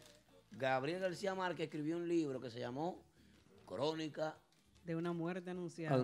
Gabriel 0.53 1.01
García 1.01 1.35
Márquez 1.35 1.65
escribió 1.65 1.99
un 1.99 2.09
libro 2.09 2.41
que 2.41 2.49
se 2.49 2.59
llamó 2.59 3.05
Crónica 3.67 4.39
de 4.83 4.97
una 4.97 5.13
muerte 5.13 5.51
anunciada. 5.51 6.03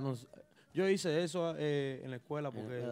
Yo 0.74 0.86
hice 0.86 1.24
eso 1.24 1.54
eh, 1.56 2.02
en 2.04 2.10
la 2.10 2.16
escuela 2.16 2.50
porque... 2.50 2.84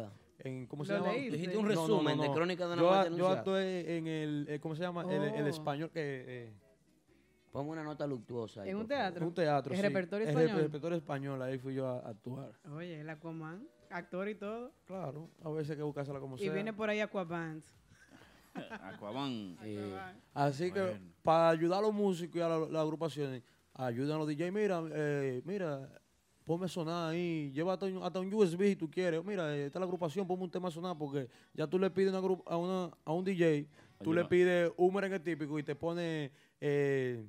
En, 0.42 0.66
¿Cómo 0.66 0.82
¿Lo 0.82 0.86
se 0.86 0.92
llama? 0.94 1.12
Dijiste 1.12 1.56
un 1.56 1.66
resumen 1.66 2.18
de 2.20 2.30
Crónica 2.32 2.66
de 2.66 2.72
una 2.74 2.82
yo, 2.82 2.88
muerte 2.90 3.16
Yo 3.16 3.28
actué 3.28 3.96
en 3.98 4.06
el, 4.06 4.46
eh, 4.48 4.58
¿cómo 4.60 4.74
se 4.74 4.82
llama? 4.82 5.02
El, 5.02 5.22
el 5.22 5.44
Oh. 5.44 5.48
español 5.48 5.90
que... 5.90 6.24
eh, 6.26 6.52
Ponme 7.52 7.70
una 7.70 7.82
nota 7.82 8.06
luctuosa. 8.06 8.62
ahí, 8.62 8.70
¿En 8.70 8.76
un 8.76 8.86
teatro? 8.86 9.26
un 9.26 9.34
teatro, 9.34 9.72
¿El 9.72 9.80
sí. 9.80 9.82
repertorio 9.82 10.28
El 10.28 10.36
español? 10.36 10.62
repertorio 10.62 10.96
español, 10.98 11.42
ahí 11.42 11.58
fui 11.58 11.74
yo 11.74 11.86
a, 11.88 11.98
a 11.98 12.08
actuar. 12.10 12.52
Oye, 12.72 13.00
el 13.00 13.10
Aquaman, 13.10 13.66
actor 13.90 14.28
y 14.28 14.36
todo. 14.36 14.70
Claro, 14.86 15.28
a 15.42 15.50
veces 15.50 15.72
hay 15.72 15.76
que 15.78 15.82
buscársela 15.82 16.20
como 16.20 16.36
Y 16.36 16.40
sea. 16.44 16.52
viene 16.52 16.72
por 16.72 16.88
ahí 16.88 17.00
Aquaband. 17.00 17.64
Aquaban. 18.54 19.56
Así 20.32 20.70
que 20.72 20.80
Bueno. 20.80 21.12
para 21.22 21.48
ayudar 21.50 21.80
a 21.80 21.82
los 21.82 21.92
músicos 21.92 22.36
y 22.36 22.40
a 22.40 22.48
la- 22.48 22.58
las 22.68 22.82
agrupaciones, 22.82 23.42
ayudan 23.74 24.16
a 24.16 24.18
los 24.20 24.28
DJs. 24.28 24.52
Mira, 24.52 24.82
eh, 24.92 25.42
mira, 25.44 25.88
ponme 26.50 26.66
sonar 26.68 27.10
ahí, 27.10 27.52
lleva 27.52 27.74
hasta 27.74 27.86
un, 27.86 28.02
hasta 28.02 28.18
un 28.18 28.34
USB 28.34 28.62
si 28.70 28.74
tú 28.76 28.90
quieres. 28.90 29.24
Mira, 29.24 29.54
eh, 29.54 29.66
esta 29.66 29.78
es 29.78 29.80
la 29.80 29.84
agrupación, 29.86 30.26
ponme 30.26 30.42
un 30.42 30.50
tema 30.50 30.66
a 30.66 30.70
sonar 30.72 30.98
porque 30.98 31.28
ya 31.54 31.64
tú 31.68 31.78
le 31.78 31.88
pides 31.90 32.12
una 32.12 32.18
a, 32.46 32.56
una, 32.56 32.90
a 33.04 33.12
un 33.12 33.24
DJ 33.24 33.68
tú 34.02 34.12
le 34.12 34.24
pides 34.24 34.72
un 34.76 34.92
merengue 34.92 35.20
típico 35.20 35.56
y 35.60 35.62
te 35.62 35.76
pone 35.76 36.32
eh, 36.60 37.24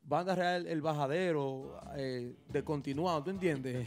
banda 0.00 0.34
real, 0.34 0.66
el 0.66 0.80
bajadero, 0.80 1.78
eh, 1.96 2.34
de 2.48 2.64
continuado, 2.64 3.22
¿tú 3.22 3.28
entiendes? 3.30 3.86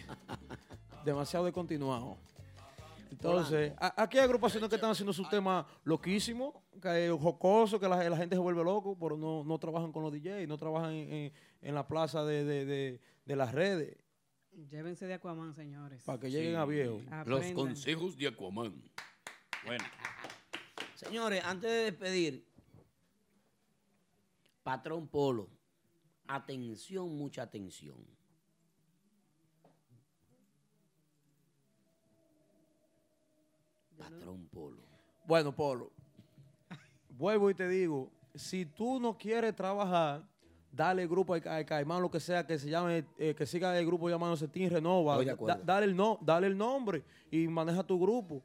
Demasiado 1.03 1.45
de 1.45 1.51
continuado. 1.51 2.17
Entonces, 3.09 3.73
a- 3.79 4.03
aquí 4.03 4.17
hay 4.19 4.25
agrupaciones 4.25 4.69
que 4.69 4.75
están 4.75 4.91
haciendo 4.91 5.11
sus 5.13 5.27
temas 5.29 5.65
loquísimos, 5.83 6.53
que 6.79 7.07
es 7.07 7.11
jocoso, 7.13 7.79
que 7.79 7.87
la, 7.87 8.07
la 8.09 8.17
gente 8.17 8.35
se 8.35 8.39
vuelve 8.41 8.63
loco, 8.63 8.95
pero 8.99 9.17
no, 9.17 9.43
no 9.43 9.57
trabajan 9.57 9.91
con 9.91 10.03
los 10.03 10.11
DJs, 10.11 10.47
no 10.47 10.55
trabajan 10.57 10.91
en, 10.91 11.11
en- 11.13 11.31
en 11.61 11.75
la 11.75 11.87
plaza 11.87 12.23
de, 12.25 12.43
de- 12.43 12.65
de- 12.65 13.01
de 13.25 13.35
las 13.35 13.51
redes 13.53 13.97
Llévense 14.71 15.05
de 15.05 15.13
Aquaman, 15.13 15.53
señores. 15.53 16.01
para 16.03 16.19
que 16.19 16.31
lleguen 16.31 16.55
a 16.55 16.65
viejo. 16.65 16.99
Los 16.99 17.11
Aprendan. 17.13 17.53
consejos 17.53 18.17
de 18.17 18.27
Aquaman. 18.27 18.81
Bueno. 19.65 19.83
Señores, 20.95 21.43
antes 21.45 21.69
de 21.69 21.77
despedir, 21.91 22.47
patrón 24.63 25.07
Polo, 25.07 25.47
atención, 26.27 27.15
mucha 27.15 27.43
atención. 27.43 27.97
Patrón 33.97 34.47
Polo. 34.51 34.83
Bueno, 35.25 35.53
Polo, 35.55 35.91
vuelvo 37.09 37.49
y 37.49 37.53
te 37.55 37.67
digo, 37.67 38.11
si 38.35 38.65
tú 38.65 38.99
no 38.99 39.17
quieres 39.17 39.55
trabajar, 39.55 40.23
dale 40.77 41.01
el 41.01 41.09
grupo 41.09 41.33
al, 41.33 41.65
Caimán, 41.65 42.01
lo 42.01 42.09
que 42.09 42.19
sea, 42.19 42.45
que 42.45 42.57
se 42.57 42.69
llame, 42.69 43.03
eh, 43.17 43.33
que 43.35 43.45
siga 43.45 43.77
el 43.77 43.85
grupo 43.85 44.07
llamándose 44.09 44.47
Team 44.47 44.71
Renova, 44.71 45.17
Da- 45.47 45.61
dale, 45.65 45.85
el 45.87 45.95
no, 45.95 46.19
dale 46.21 46.47
el 46.47 46.57
nombre 46.57 47.03
y 47.31 47.47
maneja 47.47 47.83
tu 47.83 47.99
grupo. 47.99 48.41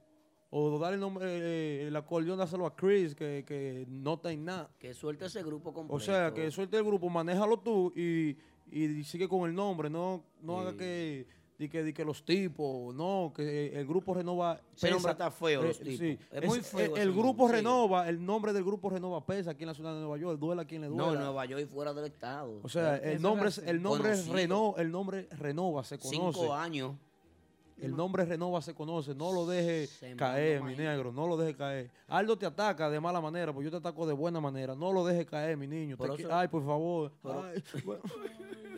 O 0.55 0.79
dale 0.79 0.95
el 0.95 1.01
nombre, 1.01 1.25
eh, 1.27 1.87
el 1.89 1.97
acordeón, 1.97 2.39
dáselo 2.39 2.67
a 2.67 2.75
Chris, 2.77 3.15
que, 3.15 3.43
que 3.47 3.87
no 3.89 4.15
está 4.15 4.33
en 4.33 4.45
nada. 4.45 4.69
Que 4.79 4.93
suelte 4.93 5.25
ese 5.27 5.43
grupo 5.43 5.73
completo. 5.73 5.95
O 5.97 6.01
sea, 6.01 6.33
que 6.35 6.51
suelte 6.51 6.77
el 6.77 6.85
grupo, 6.85 7.09
manéjalo 7.09 7.59
tú 7.59 7.91
y, 7.97 8.37
y 8.71 9.03
sigue 9.05 9.29
con 9.29 9.49
el 9.49 9.55
nombre. 9.55 9.89
No, 9.89 10.25
no 10.43 10.61
haga 10.61 10.77
que, 10.77 11.27
di 11.63 11.69
que, 11.69 11.85
di 11.85 11.93
que 11.93 12.05
los 12.05 12.25
tipos, 12.25 12.93
no, 12.95 13.33
que 13.35 13.79
el 13.79 13.87
grupo 13.87 14.15
renova. 14.15 14.61
Ese 14.77 14.91
nombre 14.91 15.13
está 15.13 15.31
feo, 15.31 15.63
los 15.63 15.79
tipos. 15.79 16.27
Es 16.33 16.45
muy 16.45 16.61
feo 16.61 16.97
El, 16.97 17.03
el 17.03 17.13
grupo 17.13 17.43
nombre, 17.45 17.59
sí. 17.59 17.65
renova, 17.65 18.09
el 18.09 18.25
nombre 18.25 18.53
del 18.53 18.65
grupo 18.65 18.91
renova 18.91 19.25
pesa 19.25 19.53
aquí 19.53 19.63
en 19.63 19.69
la 19.69 19.75
ciudad 19.75 19.95
de 19.95 20.01
Nueva 20.01 20.19
York. 20.19 20.41
Duela 20.41 20.63
a 20.63 20.65
quien 20.65 20.83
le 20.83 20.89
No, 20.89 20.95
duela. 21.05 21.13
en 21.13 21.19
Nueva 21.21 21.45
York 21.47 21.63
y 21.63 21.67
fuera 21.67 21.95
del 21.95 22.07
estado. 22.07 22.59
O 22.65 22.69
sea, 22.69 22.97
el 22.97 23.23
nombre, 23.23 23.49
es- 23.49 23.59
el 23.59 23.81
nombre 23.81 24.11
es 24.11 24.23
Conocido. 24.23 24.35
reno, 24.37 24.75
el 24.79 24.91
nombre 24.91 25.29
renova, 25.39 25.85
se 25.85 25.99
conoce. 25.99 26.17
Cinco 26.41 26.53
años. 26.53 26.93
El 27.81 27.97
nombre 27.97 28.25
renova 28.25 28.61
se 28.63 28.75
conoce. 28.75 29.15
No 29.15 29.33
lo 29.33 29.45
deje 29.47 29.87
Se 29.89 30.15
caer, 30.17 30.63
mi 30.63 30.75
negro. 30.77 31.13
No 31.13 31.27
lo 31.27 31.37
deje 31.37 31.57
caer. 31.57 31.91
Aldo 32.09 32.37
te 32.39 32.47
ataca 32.47 32.89
de 32.91 33.01
mala 33.01 33.21
manera, 33.21 33.53
pues 33.53 33.65
yo 33.65 33.71
te 33.71 33.77
ataco 33.79 34.07
de 34.07 34.13
buena 34.13 34.41
manera. 34.41 34.75
No 34.77 34.93
lo 34.93 35.05
deje 35.05 35.27
caer, 35.27 35.57
mi 35.57 35.67
niño. 35.67 35.97
Te 35.97 36.05
eso- 36.23 36.29
Ay, 36.33 36.47
por 36.49 36.65
favor. 36.65 37.13
Pero- 37.23 37.43
Ay, 37.45 37.63
bueno. 37.85 38.03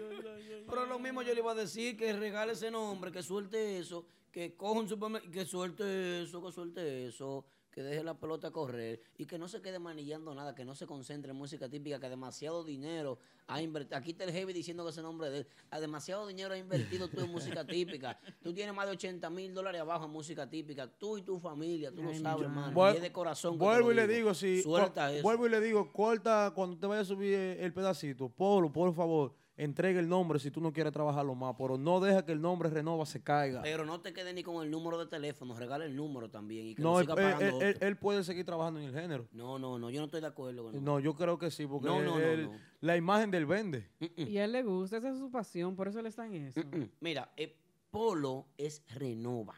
Pero 0.74 0.86
lo 0.86 0.98
mismo 0.98 1.22
yo 1.22 1.32
le 1.34 1.40
iba 1.40 1.52
a 1.52 1.54
decir 1.54 1.96
que 1.96 2.12
regale 2.12 2.52
ese 2.52 2.70
nombre, 2.70 3.10
que 3.12 3.22
suelte 3.22 3.78
eso, 3.78 4.04
que 4.30 4.56
coja 4.56 4.80
un 4.80 4.88
supermercado, 4.88 5.32
que 5.32 5.44
suelte 5.44 6.22
eso, 6.22 6.42
que 6.44 6.52
suelte 6.52 7.06
eso, 7.06 7.44
que 7.70 7.82
deje 7.82 8.04
la 8.04 8.14
pelota 8.14 8.50
correr 8.52 9.00
y 9.18 9.26
que 9.26 9.36
no 9.38 9.48
se 9.48 9.60
quede 9.60 9.78
manillando 9.80 10.32
nada, 10.34 10.54
que 10.54 10.64
no 10.64 10.74
se 10.76 10.86
concentre 10.86 11.32
en 11.32 11.36
música 11.36 11.68
típica, 11.68 11.98
que 11.98 12.08
demasiado 12.08 12.62
dinero 12.62 13.18
ha 13.48 13.60
invertido. 13.60 13.96
Aquí 13.98 14.12
está 14.12 14.22
el 14.24 14.30
Heavy 14.32 14.52
diciendo 14.52 14.84
que 14.84 14.90
ese 14.90 15.02
nombre 15.02 15.28
de 15.28 15.38
él. 15.38 15.46
A 15.70 15.80
demasiado 15.80 16.24
dinero 16.26 16.54
ha 16.54 16.58
invertido 16.58 17.08
tú 17.08 17.20
en 17.20 17.30
música 17.32 17.64
típica. 17.66 18.18
Tú 18.42 18.54
tienes 18.54 18.74
más 18.74 18.86
de 18.86 18.92
80 18.92 19.28
mil 19.30 19.52
dólares 19.52 19.80
abajo 19.80 20.04
en 20.06 20.12
música 20.12 20.48
típica. 20.48 20.86
Tú 20.86 21.18
y 21.18 21.22
tu 21.22 21.38
familia, 21.40 21.90
tú 21.92 22.02
lo 22.02 22.14
sabes, 22.14 22.44
hermano. 22.44 22.72
Vuel- 22.72 22.94
Y 22.94 22.96
es 22.96 23.02
de 23.02 23.12
corazón. 23.12 23.58
Vuelvo 23.58 23.90
y 23.90 23.96
le 23.96 24.06
digo, 24.06 24.34
si 24.34 24.62
Suelta 24.62 25.12
eso. 25.12 25.22
vuelvo 25.24 25.46
y 25.46 25.50
le 25.50 25.60
digo, 25.60 25.92
corta 25.92 26.52
cuando 26.54 26.78
te 26.78 26.86
vayas 26.86 27.06
a 27.06 27.14
subir 27.14 27.34
el 27.34 27.72
pedacito, 27.72 28.28
Polo, 28.28 28.72
por 28.72 28.94
favor, 28.94 29.34
entregue 29.56 30.00
el 30.00 30.08
nombre 30.08 30.38
si 30.40 30.50
tú 30.50 30.60
no 30.60 30.72
quieres 30.72 30.92
trabajarlo 30.92 31.34
más, 31.34 31.54
pero 31.56 31.78
no 31.78 32.00
deja 32.00 32.24
que 32.24 32.32
el 32.32 32.40
nombre 32.40 32.68
renova 32.70 33.06
se 33.06 33.22
caiga. 33.22 33.62
Pero 33.62 33.84
no 33.84 34.00
te 34.00 34.12
quedes 34.12 34.34
ni 34.34 34.42
con 34.42 34.64
el 34.64 34.70
número 34.70 34.98
de 34.98 35.06
teléfono, 35.06 35.54
regala 35.56 35.84
el 35.84 35.94
número 35.94 36.28
también 36.30 36.66
y 36.66 36.74
que 36.74 36.82
no, 36.82 36.94
no 36.94 37.00
siga 37.00 37.12
él- 37.14 37.32
pagando 37.32 37.60
él- 37.62 37.74
otro. 37.76 37.86
él 37.88 37.96
puede 37.96 38.24
seguir 38.24 38.44
trabajando 38.44 38.80
en 38.80 38.86
el 38.86 38.94
género. 38.94 39.28
No, 39.32 39.58
no, 39.58 39.78
no, 39.78 39.90
yo 39.90 40.00
no 40.00 40.06
estoy 40.06 40.20
de 40.20 40.26
acuerdo 40.26 40.64
con 40.64 40.74
eso. 40.74 40.82
No, 40.84 40.98
yo 40.98 41.14
creo 41.14 41.38
que 41.38 41.50
sí, 41.50 41.66
porque 41.66 41.86
No, 41.88 42.02
no, 42.02 42.18
no, 42.18 42.20
él- 42.20 42.46
no. 42.50 42.58
la 42.80 42.96
imagen 42.96 43.30
del 43.30 43.46
vende. 43.46 43.88
Y 44.16 44.38
a 44.38 44.44
él 44.44 44.52
le 44.52 44.62
gusta, 44.64 44.96
esa 44.96 45.10
es 45.10 45.18
su 45.18 45.30
pasión, 45.30 45.76
por 45.76 45.86
eso 45.88 46.00
él 46.00 46.06
está 46.06 46.26
en 46.26 46.34
eso. 46.34 46.60
Mira, 47.00 47.30
eh, 47.36 47.56
Polo 47.90 48.46
es 48.58 48.82
renova. 48.94 49.54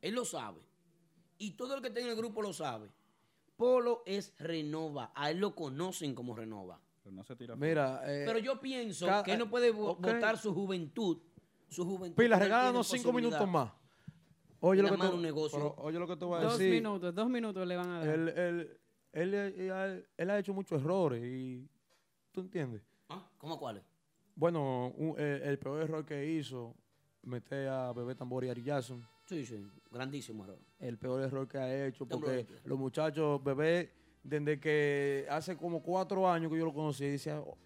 Él 0.00 0.14
lo 0.14 0.24
sabe. 0.24 0.60
Y 1.38 1.50
todo 1.50 1.74
el 1.74 1.82
que 1.82 1.88
está 1.88 2.00
en 2.00 2.06
el 2.08 2.16
grupo 2.16 2.40
lo 2.40 2.54
sabe. 2.54 2.90
Polo 3.56 4.02
es 4.06 4.32
renova. 4.38 5.12
A 5.14 5.30
él 5.30 5.38
lo 5.38 5.54
conocen 5.54 6.14
como 6.14 6.34
renova. 6.34 6.80
Pero 7.06 7.14
no 7.14 7.22
se 7.22 7.36
tira 7.36 7.54
Mira, 7.54 8.02
eh, 8.04 8.24
Pero 8.26 8.40
yo 8.40 8.60
pienso 8.60 9.06
que 9.24 9.32
él 9.34 9.38
no 9.38 9.48
puede 9.48 9.72
vo- 9.72 9.90
ok. 9.90 10.00
votar 10.00 10.36
su 10.36 10.52
juventud. 10.52 11.18
Su 11.68 11.84
juventud. 11.84 12.16
Pila, 12.20 12.36
regálanos 12.36 12.88
cinco 12.88 13.12
minutos 13.12 13.48
más. 13.48 13.70
Oye 14.58 14.82
lo, 14.82 14.90
que 14.90 14.96
te, 14.96 15.06
un 15.06 15.22
negocio. 15.22 15.56
pero 15.56 15.86
oye 15.86 15.98
lo 16.00 16.08
que 16.08 16.16
te 16.16 16.24
voy 16.24 16.40
a 16.40 16.42
Dos 16.42 16.58
decir. 16.58 16.72
minutos, 16.74 17.14
dos 17.14 17.28
minutos 17.28 17.64
le 17.64 17.76
van 17.76 17.90
a 17.90 17.98
dar. 18.00 18.08
Él, 18.08 18.28
él, 18.30 18.78
él, 19.12 19.34
él- 19.34 20.08
él 20.16 20.30
ha 20.30 20.38
hecho 20.40 20.52
muchos 20.52 20.80
errores 20.82 21.22
y... 21.22 21.68
¿Tú 22.32 22.40
entiendes? 22.40 22.82
¿Ah? 23.08 23.24
¿Cómo 23.38 23.56
cuáles? 23.56 23.84
Bueno, 24.34 24.88
un- 24.96 25.14
eh, 25.16 25.42
el 25.44 25.58
peor 25.60 25.82
error 25.82 26.04
que 26.04 26.26
hizo, 26.28 26.74
meter 27.22 27.68
a 27.68 27.92
Bebé 27.92 28.16
Tambor 28.16 28.44
y 28.44 28.48
Ari 28.48 28.64
Jackson. 28.64 29.06
Sí, 29.26 29.46
sí. 29.46 29.64
Grandísimo 29.92 30.42
error. 30.42 30.58
El 30.80 30.98
peor 30.98 31.22
error 31.22 31.46
que 31.46 31.58
ha 31.58 31.86
hecho, 31.86 32.04
porque 32.06 32.46
los 32.64 32.76
muchachos, 32.78 33.42
Bebé, 33.44 33.92
desde 34.28 34.58
que 34.58 35.26
hace 35.30 35.56
como 35.56 35.82
cuatro 35.82 36.28
años 36.28 36.50
que 36.50 36.58
yo 36.58 36.64
lo 36.64 36.74
conocí, 36.74 37.06
decía 37.06 37.40
oh, 37.40 37.56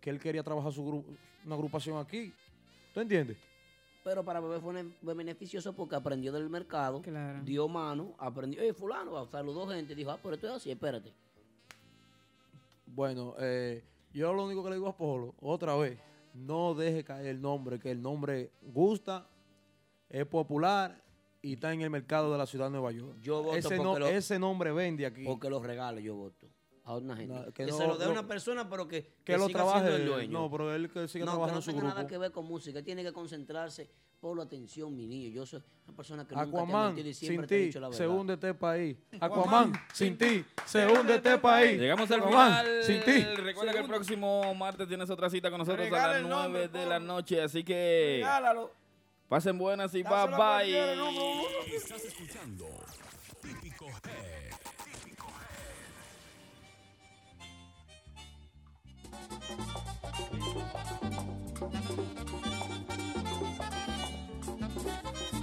que 0.00 0.10
él 0.10 0.18
quería 0.18 0.42
trabajar 0.42 0.72
su 0.72 0.84
gru- 0.84 1.04
una 1.44 1.54
agrupación 1.54 1.98
aquí. 1.98 2.32
¿Tú 2.94 3.00
entiendes? 3.00 3.36
Pero 4.02 4.24
para 4.24 4.40
Bebé 4.40 4.60
fue 4.60 5.14
beneficioso 5.14 5.74
porque 5.74 5.94
aprendió 5.94 6.32
del 6.32 6.48
mercado, 6.48 7.02
dio 7.44 7.68
mano, 7.68 8.14
aprendió. 8.18 8.62
Oye, 8.62 8.72
fulano, 8.72 9.26
saludó 9.26 9.68
gente, 9.68 9.94
dijo, 9.94 10.10
ah, 10.10 10.18
pero 10.22 10.34
esto 10.36 10.46
es 10.48 10.54
así, 10.54 10.70
espérate. 10.70 11.12
Bueno, 12.86 13.34
eh, 13.38 13.84
yo 14.12 14.32
lo 14.32 14.44
único 14.46 14.64
que 14.64 14.70
le 14.70 14.76
digo 14.76 14.88
a 14.88 14.96
Polo, 14.96 15.34
otra 15.40 15.76
vez, 15.76 15.98
no 16.34 16.74
deje 16.74 17.04
caer 17.04 17.26
el 17.26 17.40
nombre, 17.42 17.78
que 17.78 17.90
el 17.90 18.00
nombre 18.00 18.50
gusta, 18.62 19.26
es 20.08 20.24
popular 20.26 21.00
y 21.42 21.54
está 21.54 21.72
en 21.72 21.80
el 21.82 21.90
mercado 21.90 22.30
de 22.32 22.38
la 22.38 22.46
ciudad 22.46 22.66
de 22.66 22.72
Nueva 22.72 22.92
York. 22.92 23.16
Yo 23.20 23.42
voto 23.42 23.56
ese, 23.56 23.76
no- 23.78 23.98
lo- 23.98 24.06
ese 24.08 24.38
nombre 24.38 24.72
vende 24.72 25.06
aquí. 25.06 25.24
Porque 25.24 25.48
los 25.50 25.62
regale, 25.64 26.02
yo 26.02 26.14
voto. 26.14 26.46
A 26.84 26.96
una 26.96 27.14
gente. 27.16 27.32
No, 27.34 27.44
que 27.46 27.52
que 27.52 27.66
no- 27.66 27.76
se 27.76 27.86
lo 27.86 27.96
dé 27.96 28.04
a 28.04 28.06
no- 28.08 28.12
una 28.14 28.26
persona, 28.26 28.68
pero 28.68 28.88
que, 28.88 29.06
que 29.24 29.36
lo 29.38 29.46
siga 29.46 29.58
trabaje, 29.62 29.94
el 29.94 30.06
dueño. 30.06 30.32
no, 30.32 30.50
pero 30.50 30.74
él 30.74 30.90
que 30.90 31.06
siga 31.08 31.24
no, 31.24 31.32
trabajando 31.32 31.46
que 31.46 31.54
no 31.54 31.58
en 31.58 31.62
su 31.62 31.70
tenga 31.72 31.82
nada 31.84 31.94
grupo. 32.00 32.08
que 32.08 32.18
ver 32.18 32.32
con 32.32 32.46
música. 32.46 32.78
Él 32.80 32.84
tiene 32.84 33.02
que 33.04 33.12
concentrarse 33.12 33.88
por 34.18 34.36
la 34.36 34.42
atención, 34.44 34.94
mi 34.96 35.06
niño. 35.06 35.28
Yo 35.30 35.46
soy 35.46 35.62
una 35.86 35.96
persona 35.96 36.26
que 36.26 36.34
nunca 36.34 36.50
te 36.50 36.56
ha 36.56 36.60
Aquaman, 36.62 36.86
mentido 36.88 37.08
y 37.08 37.14
sin 37.14 37.28
siempre 37.28 37.46
te 37.46 37.54
he 37.54 37.58
ti, 37.60 37.66
dicho 37.66 37.80
la 37.80 37.88
verdad. 37.88 37.98
se 37.98 38.08
hunde 38.08 38.32
este 38.34 38.54
país. 38.54 38.96
Aquaman, 39.20 39.72
sin 39.94 40.18
ti, 40.18 40.44
se 40.66 40.86
hunde 40.86 41.14
este 41.16 41.38
país. 41.38 41.78
Llegamos 41.80 42.10
al 42.10 42.20
Aquaman, 42.20 42.64
final. 42.64 42.82
sin 42.84 43.00
ti. 43.02 43.22
Recuerda 43.42 43.72
que 43.72 43.78
el 43.78 43.86
próximo 43.86 44.54
martes 44.54 44.88
tienes 44.88 45.08
otra 45.10 45.30
cita 45.30 45.48
con 45.50 45.58
nosotros 45.58 45.84
Regala 45.84 46.04
a 46.04 46.08
las 46.08 46.16
el 46.22 46.28
9 46.28 46.42
nombre, 46.42 46.68
de 46.68 46.86
la 46.86 46.98
noche. 46.98 47.40
Así 47.42 47.62
que 47.62 48.16
Regálalo. 48.20 48.72
Pasen 49.30 49.56
buenas 49.56 49.94
y 49.94 50.02
bye 50.02 50.26
bye. 50.36 51.76
Estás 51.76 52.04
escuchando 52.04 52.66
Típico 53.40 53.86
Head. 53.86 54.50
Voy 64.72 64.90
a 64.90 65.39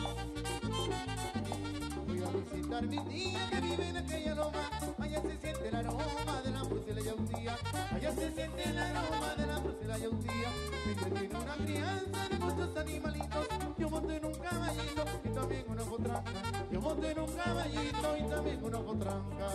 visitar 2.67 2.87
mi 2.87 2.97
tía 2.97 3.49
que 3.49 3.61
vive 3.61 3.89
en 3.89 3.97
aquella 3.97 4.35
loma. 4.35 4.69
Allá 4.99 5.21
se 5.21 5.37
siente 5.37 5.67
el 5.67 5.75
aroma 5.75 6.41
de 6.43 6.51
la 6.51 6.63
música 6.63 7.01
yautía. 7.01 7.57
Allá 7.93 8.11
se 8.11 8.31
siente 8.33 8.63
el 8.63 8.77
aroma 8.77 9.35
de 9.37 9.47
la 9.47 9.59
música 9.59 9.97
yautía. 9.97 10.49
Ella 10.85 11.09
tiene 11.19 11.35
una 11.35 11.55
crianza 11.55 12.29
de 12.29 12.37
muchos 12.39 12.77
animalitos. 12.77 13.47
Yo 13.77 13.89
monto 13.89 14.11
en 14.11 14.25
un 14.25 14.35
caballito 14.35 15.05
y 15.23 15.29
también 15.29 15.65
una 15.67 15.83
potranca. 15.83 16.31
Yo 16.71 16.81
monto 16.81 17.07
en 17.07 17.19
un 17.19 17.31
caballito 17.31 18.17
y 18.17 18.23
también 18.23 18.63
una 18.63 18.79
potranca. 18.79 19.47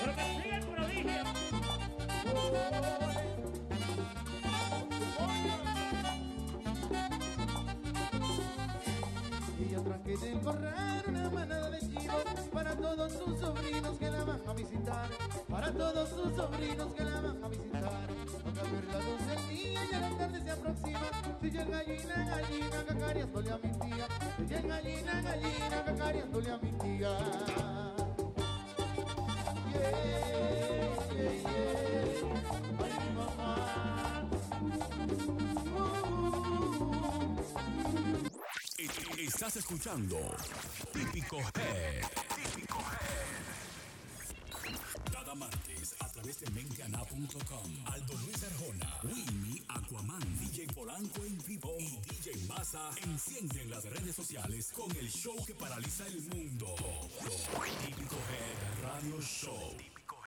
Pero 0.00 0.14
que 0.16 0.42
siga 0.42 0.56
el 0.56 0.66
prodigio. 0.66 1.22
Corral 10.40 11.02
una 11.08 11.30
manada 11.30 11.70
de 11.70 11.80
chivos 11.80 12.24
para 12.52 12.74
todos 12.76 13.12
sus 13.12 13.38
sobrinos 13.38 13.98
que 13.98 14.10
la 14.10 14.24
van 14.24 14.40
a 14.46 14.52
visitar. 14.52 15.08
Para 15.48 15.72
todos 15.72 16.08
sus 16.08 16.34
sobrinos 16.34 16.94
que 16.94 17.04
la 17.04 17.20
van 17.20 17.44
a 17.44 17.48
visitar. 17.48 18.06
Toca 18.44 18.62
ver 18.62 18.84
las 18.84 19.04
doce 19.04 19.24
del 19.24 19.48
día 19.48 19.80
y 19.84 19.92
la 19.92 20.18
tarde 20.18 20.42
se 20.42 20.50
aproxima. 20.50 21.00
Si 21.40 21.46
el 21.48 21.70
gallina, 21.70 22.14
gallina, 22.30 22.84
cacariándole 22.86 23.50
a 23.50 23.58
mi 23.58 23.72
tía. 23.72 24.08
Si 24.46 24.54
el 24.54 24.68
gallina, 24.68 25.22
gallina, 25.22 25.84
cacariándole 25.84 26.50
a 26.50 26.58
mi 26.58 26.72
tía. 26.72 27.18
Ay, 32.80 32.92
mi 33.00 33.16
mamá. 33.16 33.87
Estás 39.28 39.56
escuchando 39.56 40.16
Típico 40.90 41.36
Head. 41.36 42.02
Típico 42.34 42.78
Head. 42.78 43.44
Cada 45.12 45.34
martes 45.34 45.94
a 46.00 46.08
través 46.08 46.40
de 46.40 46.50
menteana.com. 46.50 47.86
Aldo 47.92 48.14
Luis 48.24 48.42
Arjona, 48.42 49.00
Winnie, 49.04 49.62
Aquaman, 49.68 50.38
DJ 50.38 50.68
Polanco 50.68 51.22
en 51.26 51.36
vivo 51.46 51.76
y 51.78 51.98
DJ 52.08 52.46
Massa 52.46 52.90
encienden 53.04 53.68
las 53.68 53.84
redes 53.84 54.16
sociales 54.16 54.72
con 54.74 54.90
el 54.96 55.10
show 55.10 55.36
que 55.44 55.54
paraliza 55.54 56.06
el 56.06 56.22
mundo. 56.22 56.74
Típico 57.86 58.16
Head 58.16 58.82
Radio 58.82 59.20
Show. 59.20 59.76